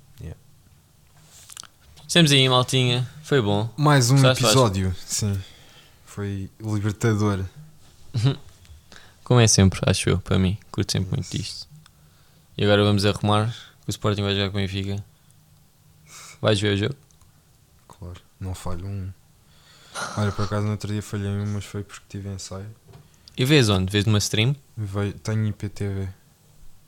Estamos 2.07 2.31
aí, 2.31 2.49
maltinha. 2.49 3.09
Foi 3.25 3.41
bom. 3.43 3.69
Mais 3.77 4.11
um 4.11 4.15
Gostaste, 4.15 4.45
episódio, 4.45 4.95
sim. 5.05 5.41
Foi 6.05 6.49
libertador. 6.61 7.45
Como 9.25 9.41
é 9.41 9.47
sempre, 9.49 9.81
acho 9.87 10.09
eu, 10.09 10.19
para 10.21 10.39
mim. 10.39 10.57
Curto 10.71 10.93
sempre 10.93 11.11
muito 11.11 11.31
disto. 11.37 11.67
E 12.57 12.65
agora 12.65 12.85
vamos 12.85 13.05
arrumar 13.05 13.51
que 13.83 13.89
o 13.89 13.91
Sporting 13.91 14.23
vai 14.23 14.35
jogar 14.35 14.51
com 14.51 14.59
o 14.59 14.61
Benfica. 14.61 15.05
Vais 16.41 16.61
ver 16.61 16.75
o 16.75 16.77
jogo? 16.77 16.95
Claro, 17.89 18.21
não 18.39 18.55
falho 18.55 18.87
um. 18.87 19.13
Olha, 20.19 20.31
por 20.33 20.45
acaso 20.45 20.65
no 20.67 20.73
outro 20.73 20.93
dia 20.93 21.03
falhei 21.03 21.29
um, 21.29 21.47
mas 21.55 21.65
foi 21.65 21.83
porque 21.83 22.05
tive 22.09 22.29
ensaio. 22.29 22.69
E 23.37 23.45
vês 23.45 23.69
onde? 23.69 23.91
Vês 23.91 24.05
numa 24.05 24.19
stream? 24.19 24.55
Veio, 24.77 25.13
tenho 25.15 25.47
IPTV, 25.47 26.09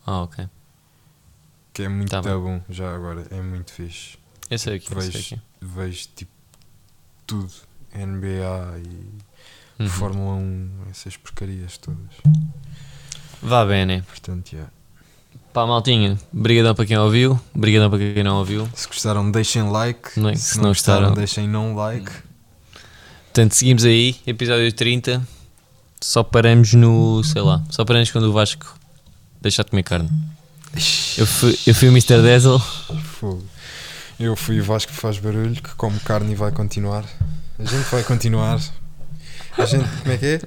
Ah, 0.06 0.22
ok. 0.22 0.48
que 1.72 1.82
é 1.82 1.88
muito 1.88 2.10
Tá 2.10 2.22
bem. 2.22 2.32
bom 2.38 2.62
já 2.68 2.94
agora, 2.94 3.26
é 3.30 3.40
muito 3.40 3.72
fixe. 3.72 4.16
Eu 4.50 4.58
sei 4.58 4.76
aqui, 4.76 4.92
eu 4.92 5.00
sei 5.00 5.10
Vejo, 5.10 5.34
aqui. 5.34 5.42
vejo 5.60 6.08
tipo 6.16 6.30
tudo, 7.26 7.52
NBA 7.94 8.78
e 8.78 9.18
Uhum. 9.78 9.88
Fórmula 9.88 10.34
1, 10.36 10.70
essas 10.90 11.16
porcarias 11.16 11.78
todas. 11.78 11.98
Vá 13.42 13.64
bem, 13.64 13.86
né? 13.86 14.02
Portanto, 14.08 14.52
yeah. 14.52 14.70
Pá, 15.52 15.66
maltinha. 15.66 16.18
Obrigadão 16.34 16.74
para 16.74 16.84
quem 16.86 16.98
ouviu. 16.98 17.40
Obrigadão 17.54 17.88
para 17.88 17.98
quem 17.98 18.22
não 18.22 18.38
ouviu. 18.38 18.68
se 18.74 18.86
gostaram, 18.88 19.30
deixem 19.30 19.62
like. 19.70 20.18
Não 20.18 20.28
é? 20.30 20.34
se, 20.34 20.42
Se 20.42 20.56
não 20.56 20.64
não 20.64 20.70
gostaram, 20.70 20.98
gostaram- 21.00 21.14
deixem 21.16 21.48
não 21.48 21.74
like. 21.74 22.10
Portanto, 23.24 23.52
seguimos 23.54 23.84
aí, 23.84 24.16
episódio 24.26 24.72
30. 24.72 25.26
Só 26.00 26.22
paramos 26.22 26.74
no. 26.74 27.22
sei 27.24 27.42
lá, 27.42 27.62
só 27.70 27.84
paramos 27.84 28.10
quando 28.10 28.24
o 28.24 28.32
Vasco 28.32 28.74
deixar 29.40 29.62
de 29.64 29.70
comer 29.70 29.82
carne. 29.84 30.10
Eu 31.16 31.26
fui, 31.26 31.58
eu 31.66 31.74
fui 31.74 31.88
o 31.88 31.92
Mr. 31.92 32.16
Fogo. 33.18 33.44
Eu 34.18 34.36
fui 34.36 34.60
o 34.60 34.64
Vasco 34.64 34.92
que 34.92 34.98
faz 34.98 35.18
barulho, 35.18 35.54
que 35.54 35.74
come 35.76 35.98
carne 36.00 36.32
e 36.32 36.34
vai 36.34 36.50
continuar. 36.52 37.04
A 37.58 37.64
gente 37.64 37.84
vai 37.90 38.02
continuar. 38.04 38.60
A 39.58 39.64
gente, 39.64 39.88
como 40.02 40.12
é 40.12 40.16
que 40.16 40.26
é? 40.26 40.40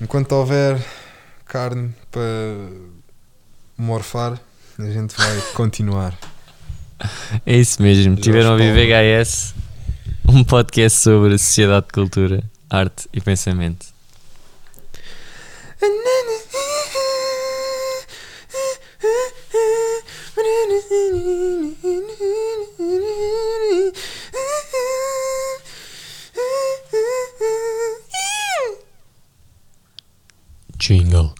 Enquanto 0.00 0.32
houver 0.32 0.78
carne 1.46 1.94
para 2.10 2.22
morfar, 3.78 4.38
a 4.78 4.90
gente 4.90 5.16
vai 5.16 5.40
continuar. 5.54 6.16
É 7.46 7.56
isso 7.56 7.80
mesmo. 7.82 8.14
Já 8.16 8.22
Tiveram 8.22 8.50
a 8.50 8.52
ouvir. 8.52 8.74
VHS, 8.74 9.54
um 10.28 10.44
podcast 10.44 10.98
sobre 10.98 11.38
sociedade, 11.38 11.86
cultura, 11.92 12.42
arte 12.68 13.08
e 13.12 13.20
pensamento. 13.22 13.86
Jingle. 30.88 31.34